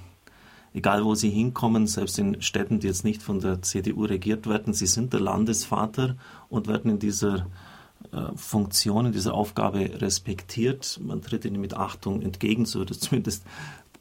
Egal 0.75 1.03
wo 1.03 1.15
sie 1.15 1.31
hinkommen, 1.31 1.87
selbst 1.87 2.19
in 2.19 2.39
Städten, 2.39 2.79
die 2.79 2.85
jetzt 2.85 3.03
nicht 3.03 3.23
von 3.23 3.39
der 3.39 3.63
CDU 3.63 4.05
regiert 4.05 4.45
werden, 4.45 4.75
sie 4.75 4.85
sind 4.85 5.11
der 5.11 5.21
Landesvater 5.21 6.17
und 6.49 6.67
werden 6.67 6.91
in 6.91 6.99
dieser 6.99 7.47
äh, 8.11 8.27
Funktion, 8.35 9.07
in 9.07 9.11
dieser 9.11 9.33
Aufgabe 9.33 9.99
respektiert. 9.99 10.99
Man 11.03 11.23
tritt 11.23 11.45
ihnen 11.45 11.59
mit 11.59 11.73
Achtung 11.73 12.21
entgegen, 12.21 12.67
so 12.67 12.77
wird 12.77 12.91
es 12.91 12.99
zumindest 12.99 13.43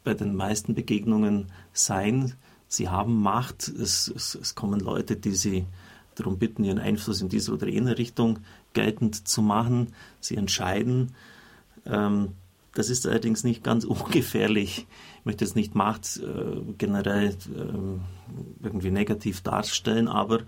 bei 0.05 0.13
den 0.13 0.37
meisten 0.37 0.75
Begegnungen 0.75 1.47
sein. 1.73 2.35
Sie 2.69 2.91
haben 2.91 3.23
Macht, 3.23 3.69
es, 3.69 4.13
es, 4.15 4.35
es 4.35 4.55
kommen 4.55 4.81
Leute, 4.81 5.17
die 5.17 5.35
sie 5.35 5.65
darum 6.19 6.39
bitten, 6.39 6.65
ihren 6.65 6.79
Einfluss 6.79 7.21
in 7.21 7.29
diese 7.29 7.53
oder 7.53 7.69
jene 7.69 7.99
Richtung 7.99 8.41
geltend 8.73 9.29
zu 9.29 9.43
machen. 9.43 9.95
Sie 10.21 10.37
entscheiden. 10.37 11.15
Ähm, 11.87 12.33
das 12.75 12.91
ist 12.91 13.07
allerdings 13.07 13.45
nicht 13.45 13.65
ganz 13.65 13.85
ungefährlich. 13.85 14.87
Ich 15.21 15.25
möchte 15.25 15.45
jetzt 15.45 15.57
nicht 15.57 15.75
Macht 15.75 16.19
äh, 16.19 16.61
generell 16.79 17.29
äh, 17.29 18.65
irgendwie 18.65 18.91
negativ 18.91 19.41
darstellen, 19.41 20.09
aber 20.09 20.41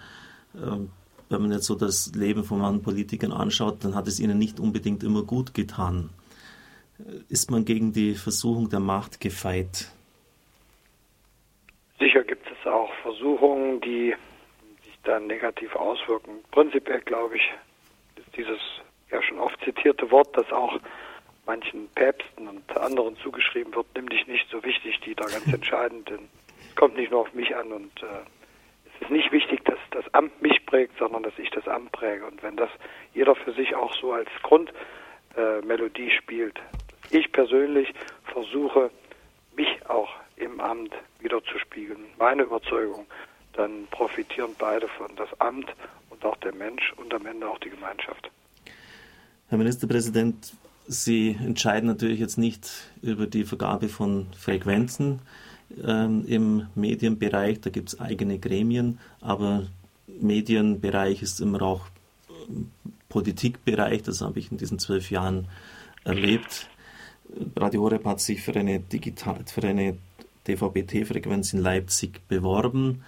äh, 0.55 0.79
wenn 1.31 1.43
man 1.43 1.53
jetzt 1.53 1.67
so 1.67 1.75
das 1.75 2.13
Leben 2.15 2.45
von 2.45 2.61
manchen 2.61 2.83
Politikern 2.83 3.33
anschaut, 3.33 3.85
dann 3.85 3.95
hat 3.95 4.09
es 4.09 4.19
ihnen 4.19 4.39
nicht 4.39 4.61
unbedingt 4.61 5.03
immer 5.03 5.23
gut 5.23 5.53
getan. 5.53 6.11
Ist 7.29 7.51
man 7.51 7.65
gegen 7.65 7.93
die 7.93 8.15
Versuchung 8.15 8.71
der 8.71 8.81
Macht 8.81 9.21
gefeit? 9.21 9.93
Sicher 11.99 12.25
gibt 12.25 12.47
es 12.47 12.67
auch 12.67 12.91
Versuchungen, 13.03 13.81
die 13.81 14.15
dann 15.05 15.27
negativ 15.27 15.75
auswirken. 15.77 16.45
Prinzipiell 16.51 17.01
glaube 17.01 17.37
ich, 17.37 17.51
ist 18.17 18.37
dieses 18.37 18.61
ja 19.11 19.23
schon 19.23 19.39
oft 19.39 19.59
zitierte 19.65 20.11
Wort, 20.11 20.37
das 20.37 20.51
auch 20.53 20.79
manchen 21.47 21.89
Päpsten 21.95 22.47
und 22.47 22.77
anderen 22.77 23.17
zugeschrieben 23.17 23.75
wird, 23.75 23.87
nimm 23.95 24.09
dich 24.09 24.27
nicht 24.27 24.49
so 24.51 24.63
wichtig, 24.63 25.01
die 25.01 25.15
da 25.15 25.25
ganz 25.25 25.47
entscheidend, 25.53 26.09
denn 26.11 26.29
es 26.69 26.77
kommt 26.77 26.97
nicht 26.97 27.11
nur 27.11 27.23
auf 27.23 27.33
mich 27.33 27.57
an 27.57 27.73
und 27.73 28.03
äh, 28.03 28.07
es 28.95 29.03
ist 29.03 29.11
nicht 29.11 29.33
wichtig, 29.33 29.65
dass 29.65 29.79
das 29.91 30.05
Amt 30.13 30.43
mich 30.43 30.65
prägt, 30.67 30.99
sondern 30.99 31.23
dass 31.23 31.39
ich 31.39 31.51
das 31.51 31.67
Amt 31.67 31.93
präge. 31.93 32.27
Und 32.27 32.43
wenn 32.43 32.57
das 32.57 32.71
jeder 33.15 33.35
für 33.35 33.53
sich 33.53 33.75
auch 33.75 33.95
so 33.95 34.13
als 34.13 34.29
Grundmelodie 34.43 36.09
äh, 36.09 36.17
spielt, 36.19 36.61
ich 37.11 37.33
persönlich 37.33 37.95
versuche, 38.25 38.91
mich 39.57 39.69
auch 39.89 40.11
im 40.37 40.61
Amt 40.61 40.95
wieder 41.21 41.43
zu 41.45 41.59
spiegeln, 41.59 42.05
meine 42.19 42.43
Überzeugung, 42.43 43.07
dann 43.55 43.87
profitieren 43.91 44.51
beide 44.59 44.89
von 44.89 45.15
das 45.17 45.29
Amt 45.41 45.67
und 46.11 46.25
auch 46.25 46.37
der 46.39 46.55
Mensch 46.55 46.93
und 46.97 47.13
am 47.15 47.27
Ende 47.27 47.49
auch 47.49 47.59
die 47.59 47.71
Gemeinschaft. 47.71 48.31
Herr 49.49 49.59
Ministerpräsident, 49.59 50.53
Sie 50.91 51.37
entscheiden 51.39 51.87
natürlich 51.87 52.19
jetzt 52.19 52.39
nicht 52.39 52.71
über 53.03 53.27
die 53.27 53.45
Vergabe 53.45 53.91
von 53.91 54.27
Frequenzen 54.33 55.21
ähm, 55.85 56.25
im 56.27 56.67
Medienbereich. 56.75 57.61
Da 57.61 57.69
gibt 57.69 57.91
es 57.91 58.01
eigene 58.01 58.39
Gremien, 58.39 58.99
aber 59.21 59.67
Medienbereich 60.07 61.21
ist 61.21 61.41
immer 61.41 61.61
auch 61.61 61.83
ähm, 62.49 62.71
Politikbereich. 63.11 64.03
Das 64.03 64.23
habe 64.23 64.39
ich 64.39 64.51
in 64.51 64.57
diesen 64.57 64.79
zwölf 64.79 65.11
Jahren 65.11 65.49
erlebt. 66.05 66.71
Radio 67.55 67.83
Horeb 67.83 68.07
hat 68.07 68.21
sich 68.21 68.41
für 68.41 68.55
eine, 68.55 68.83
für 69.47 69.63
eine 69.63 69.99
DVB-T-Frequenz 70.47 71.53
in 71.53 71.61
Leipzig 71.61 72.27
beworben. 72.29 73.05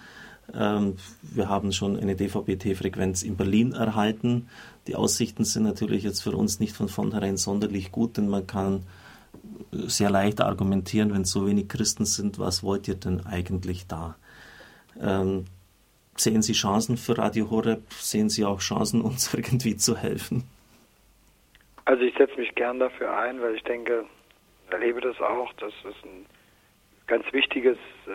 Ähm, 0.53 0.97
wir 1.21 1.49
haben 1.49 1.71
schon 1.71 1.97
eine 1.97 2.15
DVB-T-Frequenz 2.15 3.23
in 3.23 3.37
Berlin 3.37 3.73
erhalten. 3.73 4.49
Die 4.87 4.95
Aussichten 4.95 5.43
sind 5.43 5.63
natürlich 5.63 6.03
jetzt 6.03 6.21
für 6.21 6.31
uns 6.31 6.59
nicht 6.59 6.75
von 6.75 6.89
vornherein 6.89 7.37
sonderlich 7.37 7.91
gut, 7.91 8.17
denn 8.17 8.27
man 8.27 8.47
kann 8.47 8.83
sehr 9.71 10.09
leicht 10.09 10.41
argumentieren, 10.41 11.13
wenn 11.13 11.25
so 11.25 11.47
wenig 11.47 11.69
Christen 11.69 12.05
sind, 12.05 12.39
was 12.39 12.63
wollt 12.63 12.87
ihr 12.87 12.95
denn 12.95 13.25
eigentlich 13.25 13.87
da? 13.87 14.15
Ähm, 14.99 15.45
sehen 16.15 16.41
Sie 16.41 16.53
Chancen 16.53 16.97
für 16.97 17.17
Radio 17.17 17.49
Horeb? 17.49 17.81
Sehen 17.93 18.29
Sie 18.29 18.45
auch 18.45 18.59
Chancen, 18.59 19.01
uns 19.01 19.33
irgendwie 19.33 19.77
zu 19.77 19.97
helfen? 19.97 20.43
Also 21.85 22.03
ich 22.03 22.15
setze 22.17 22.37
mich 22.37 22.53
gern 22.55 22.79
dafür 22.79 23.15
ein, 23.17 23.41
weil 23.41 23.55
ich 23.55 23.63
denke, 23.63 24.05
erlebe 24.69 25.01
das 25.01 25.19
auch, 25.19 25.51
dass 25.53 25.73
es 25.83 25.95
ein 26.03 26.25
ganz 27.11 27.25
wichtiges 27.33 27.77
äh, 28.07 28.11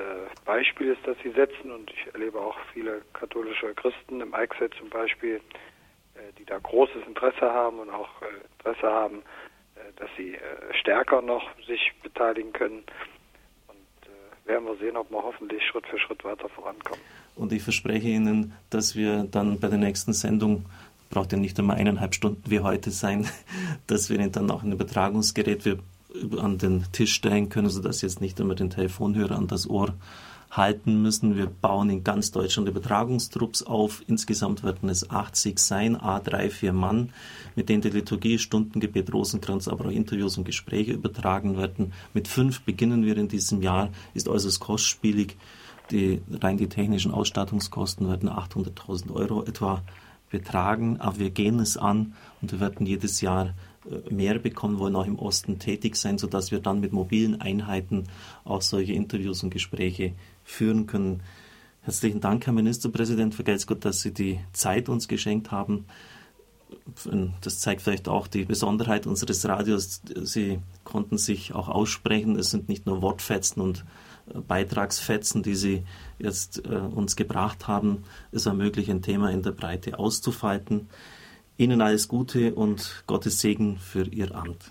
Beispiel 0.47 0.93
ist, 0.93 1.07
das 1.07 1.19
sie 1.23 1.31
setzen 1.33 1.71
und 1.71 1.91
ich 1.91 2.15
erlebe 2.15 2.41
auch 2.41 2.57
viele 2.73 3.03
katholische 3.13 3.75
Christen 3.75 4.23
im 4.23 4.33
Eichsfeld 4.33 4.73
zum 4.79 4.89
Beispiel, 4.89 5.35
äh, 6.15 6.21
die 6.39 6.47
da 6.47 6.59
großes 6.59 7.07
Interesse 7.07 7.43
haben 7.43 7.79
und 7.81 7.91
auch 7.91 8.09
äh, 8.23 8.27
Interesse 8.59 8.87
haben, 8.87 9.23
dass 9.97 10.09
sie 10.17 10.39
stärker 10.81 11.21
noch 11.21 11.45
sich 11.67 11.93
beteiligen 12.03 12.51
können. 12.55 12.83
Und 13.69 14.47
werden 14.47 14.65
wir 14.65 14.77
sehen, 14.77 14.97
ob 14.97 15.11
wir 15.11 15.23
hoffentlich 15.23 15.63
Schritt 15.67 15.87
für 15.87 15.99
Schritt 15.99 16.25
weiter 16.25 16.49
vorankommen. 16.49 16.99
Und 17.35 17.53
ich 17.53 17.63
verspreche 17.63 18.09
Ihnen, 18.09 18.55
dass 18.71 18.97
wir 18.97 19.25
dann 19.25 19.61
bei 19.61 19.69
der 19.69 19.77
nächsten 19.77 20.15
Sendung 20.15 20.65
braucht 21.11 21.33
ja 21.33 21.39
nicht 21.39 21.59
einmal 21.59 21.77
eineinhalb 21.77 22.15
Stunden 22.15 22.51
wie 22.51 22.61
heute 22.61 22.91
sein, 22.91 23.29
dass 23.87 24.09
wir 24.09 24.17
dann 24.31 24.51
auch 24.51 24.63
ein 24.63 24.73
Übertragungsgerät 24.73 25.67
an 26.39 26.59
den 26.59 26.85
Tisch 26.93 27.15
stellen 27.15 27.49
können, 27.49 27.69
sodass 27.69 28.03
jetzt 28.03 28.21
nicht 28.21 28.41
immer 28.41 28.55
den 28.55 28.71
Telefonhörer 28.71 29.37
an 29.37 29.47
das 29.47 29.69
Ohr 29.69 29.95
halten 30.51 31.03
müssen. 31.03 31.37
Wir 31.37 31.47
bauen 31.47 31.91
in 31.91 32.05
ganz 32.05 32.31
Deutschland 32.31 32.69
Übertragungstrupps 32.69 33.63
auf. 33.63 34.03
Insgesamt 34.07 34.63
werden 34.65 34.89
es 34.89 35.11
80 35.11 35.59
sein, 35.59 35.97
A3, 35.97 36.51
4 36.51 36.73
Mann, 36.73 37.13
mit 37.55 37.69
denen 37.69 37.83
die 37.83 37.91
Liturgie, 37.91 38.39
Stundengebet, 38.39 39.13
Rosenkranz, 39.13 39.69
aber 39.69 39.87
auch 39.87 39.91
Interviews 39.91 40.39
und 40.39 40.45
Gespräche 40.45 40.93
übertragen 40.93 41.57
werden. 41.57 41.93
Mit 42.15 42.29
fünf 42.29 42.63
beginnen 42.63 43.05
wir 43.05 43.17
in 43.17 43.29
diesem 43.29 43.63
Jahr, 43.63 43.91
ist 44.15 44.29
äußerst 44.29 44.61
kostspielig. 44.61 45.37
Die, 45.91 46.21
rein 46.43 46.57
die 46.57 46.69
technischen 46.69 47.13
Ausstattungskosten 47.13 48.09
werden 48.09 48.29
800.000 48.29 49.13
Euro 49.13 49.45
etwa 49.45 49.83
betragen, 50.31 51.01
aber 51.01 51.21
wir 51.21 51.31
gehen 51.31 51.61
es 51.61 51.77
an 51.77 52.15
und 52.43 52.51
wir 52.51 52.59
werden 52.59 52.87
jedes 52.87 53.21
Jahr 53.21 53.55
mehr 54.11 54.39
bekommen, 54.39 54.79
wollen 54.79 54.97
auch 54.97 55.07
im 55.07 55.19
Osten 55.19 55.59
tätig 55.59 55.97
sein, 55.97 56.19
sodass 56.19 56.51
wir 56.51 56.61
dann 56.61 56.81
mit 56.81 56.93
mobilen 56.93 57.41
Einheiten 57.41 58.05
auch 58.45 58.63
solche 58.63 58.93
Interviews 58.93 59.43
und 59.43 59.51
Gespräche 59.51 60.13
führen 60.45 60.87
können. 60.87 61.23
Herzlichen 61.83 62.21
Dank, 62.21 62.47
Herr 62.47 62.53
Ministerpräsident, 62.53 63.35
vergelt's 63.35 63.67
dass 63.67 64.01
Sie 64.01 64.13
die 64.13 64.41
Zeit 64.53 64.89
uns 64.89 65.07
geschenkt 65.07 65.53
haben. 65.53 65.85
Das 67.41 67.61
zeigt 67.61 67.83
vielleicht 67.83 68.09
auch 68.09 68.27
die 68.27 68.45
Besonderheit 68.45 69.07
unseres 69.07 69.47
Radios. 69.47 70.03
Sie 70.23 70.59
konnten 70.83 71.17
sich 71.17 71.55
auch 71.55 71.69
aussprechen. 71.69 72.37
Es 72.37 72.51
sind 72.51 72.69
nicht 72.69 72.87
nur 72.87 73.03
Wortfetzen 73.03 73.63
und 73.63 73.85
Beitragsfetzen, 74.49 75.43
die 75.43 75.55
Sie 75.55 75.85
jetzt 76.19 76.67
äh, 76.67 76.71
uns 76.71 77.15
gebracht 77.15 77.69
haben, 77.69 78.03
es 78.33 78.47
ermöglicht, 78.47 78.91
ein 78.91 79.03
Thema 79.03 79.31
in 79.31 79.43
der 79.43 79.53
Breite 79.53 79.99
auszufalten. 79.99 80.89
Ihnen 81.59 81.81
alles 81.81 82.09
Gute 82.09 82.55
und 82.55 83.05
Gottes 83.07 83.41
Segen 83.41 83.79
für 83.79 84.07
Ihr 84.07 84.35
Amt. 84.35 84.71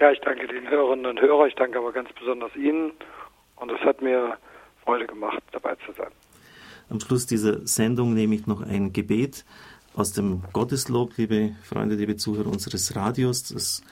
Ja, 0.00 0.10
ich 0.10 0.20
danke 0.20 0.46
den 0.48 0.68
Hörerinnen 0.68 1.06
und 1.06 1.20
Hörern, 1.20 1.48
ich 1.48 1.54
danke 1.54 1.78
aber 1.78 1.92
ganz 1.92 2.08
besonders 2.18 2.54
Ihnen 2.56 2.92
und 3.56 3.70
es 3.70 3.80
hat 3.80 4.02
mir 4.02 4.36
Freude 4.84 5.06
gemacht, 5.06 5.42
dabei 5.52 5.76
zu 5.86 5.92
sein. 5.96 6.10
Am 6.90 7.00
Schluss 7.00 7.26
dieser 7.26 7.66
Sendung 7.66 8.14
nehme 8.14 8.34
ich 8.34 8.46
noch 8.46 8.60
ein 8.62 8.92
Gebet 8.92 9.44
aus 9.94 10.12
dem 10.12 10.42
Gotteslob, 10.52 11.16
liebe 11.16 11.56
Freunde, 11.62 11.94
liebe 11.94 12.16
Zuhörer 12.16 12.48
unseres 12.48 12.94
Radios. 12.96 13.44
Das 13.44 13.52
ist 13.52 13.84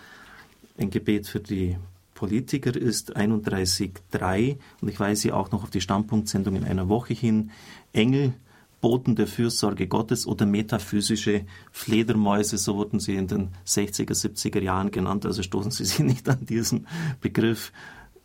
ein 0.79 0.91
Gebet 0.91 1.27
für 1.27 1.41
die 1.41 1.77
Politiker 2.15 2.77
ist 2.77 3.17
31.3 3.17 4.57
und 4.81 4.89
ich 4.89 5.01
weise 5.01 5.35
auch 5.35 5.51
noch 5.51 5.65
auf 5.65 5.71
die 5.71 5.81
Standpunktsendung 5.81 6.55
in 6.55 6.63
einer 6.63 6.89
Woche 6.89 7.15
hin. 7.15 7.51
Engel, 7.93 8.35
Boten 8.83 9.15
der 9.15 9.29
Fürsorge 9.29 9.87
Gottes 9.87 10.27
oder 10.27 10.45
metaphysische 10.45 11.47
Fledermäuse, 11.71 12.59
so 12.59 12.77
wurden 12.77 13.01
sie 13.01 13.15
in 13.15 13.29
den 13.29 13.51
60er, 13.65 14.13
70er 14.13 14.61
Jahren 14.61 14.91
genannt. 14.91 15.25
Also 15.25 15.43
stoßen 15.43 15.71
Sie 15.71 15.85
sich 15.87 16.01
nicht 16.01 16.29
an 16.29 16.45
diesen 16.45 16.87
Begriff 17.21 17.73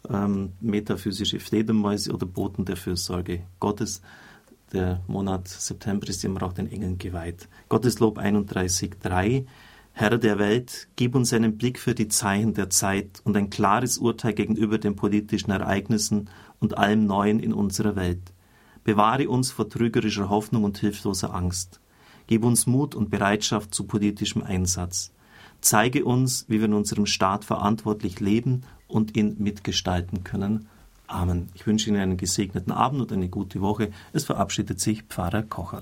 ähm, 0.10 0.54
metaphysische 0.60 1.40
Fledermäuse 1.40 2.12
oder 2.12 2.26
Boten 2.26 2.66
der 2.66 2.76
Fürsorge 2.76 3.44
Gottes. 3.60 4.02
Der 4.74 5.02
Monat 5.08 5.48
September 5.48 6.10
ist 6.10 6.26
immer 6.26 6.44
auch 6.44 6.54
den 6.54 6.70
Engeln 6.70 6.98
geweiht. 6.98 7.48
Gotteslob 7.70 8.18
31.3 8.18 9.46
Herr 9.94 10.18
der 10.18 10.38
Welt, 10.38 10.90
gib 10.96 11.16
uns 11.16 11.34
einen 11.34 11.58
Blick 11.58 11.80
für 11.80 11.96
die 11.96 12.08
Zeichen 12.08 12.54
der 12.54 12.70
Zeit 12.70 13.20
und 13.24 13.36
ein 13.36 13.50
klares 13.50 13.98
Urteil 13.98 14.34
gegenüber 14.34 14.78
den 14.78 14.96
politischen 14.96 15.50
Ereignissen 15.50 16.30
und 16.60 16.78
allem 16.78 17.08
Neuen 17.08 17.40
in 17.40 17.52
unserer 17.52 17.96
Welt. 17.96 18.22
Bewahre 18.88 19.28
uns 19.28 19.52
vor 19.52 19.68
trügerischer 19.70 20.30
Hoffnung 20.30 20.64
und 20.64 20.78
hilfloser 20.78 21.36
Angst. 21.36 21.82
Gib 22.28 22.46
uns 22.46 22.68
Mut 22.68 22.96
und 22.96 23.10
Bereitschaft 23.10 23.76
zu 23.76 23.84
politischem 23.84 24.42
Einsatz. 24.42 25.12
Zeige 25.60 26.06
uns, 26.06 26.46
wie 26.48 26.60
wir 26.60 26.68
in 26.68 26.74
unserem 26.74 27.06
Staat 27.06 27.44
verantwortlich 27.44 28.22
leben 28.22 28.62
und 28.88 29.18
ihn 29.18 29.36
mitgestalten 29.40 30.24
können. 30.24 30.70
Amen. 31.06 31.50
Ich 31.54 31.68
wünsche 31.68 31.90
Ihnen 31.90 32.00
einen 32.00 32.16
gesegneten 32.16 32.72
Abend 32.72 33.02
und 33.02 33.12
eine 33.12 33.28
gute 33.28 33.60
Woche. 33.60 33.92
Es 34.14 34.24
verabschiedet 34.24 34.80
sich 34.80 35.04
Pfarrer 35.04 35.44
Kocher. 35.44 35.82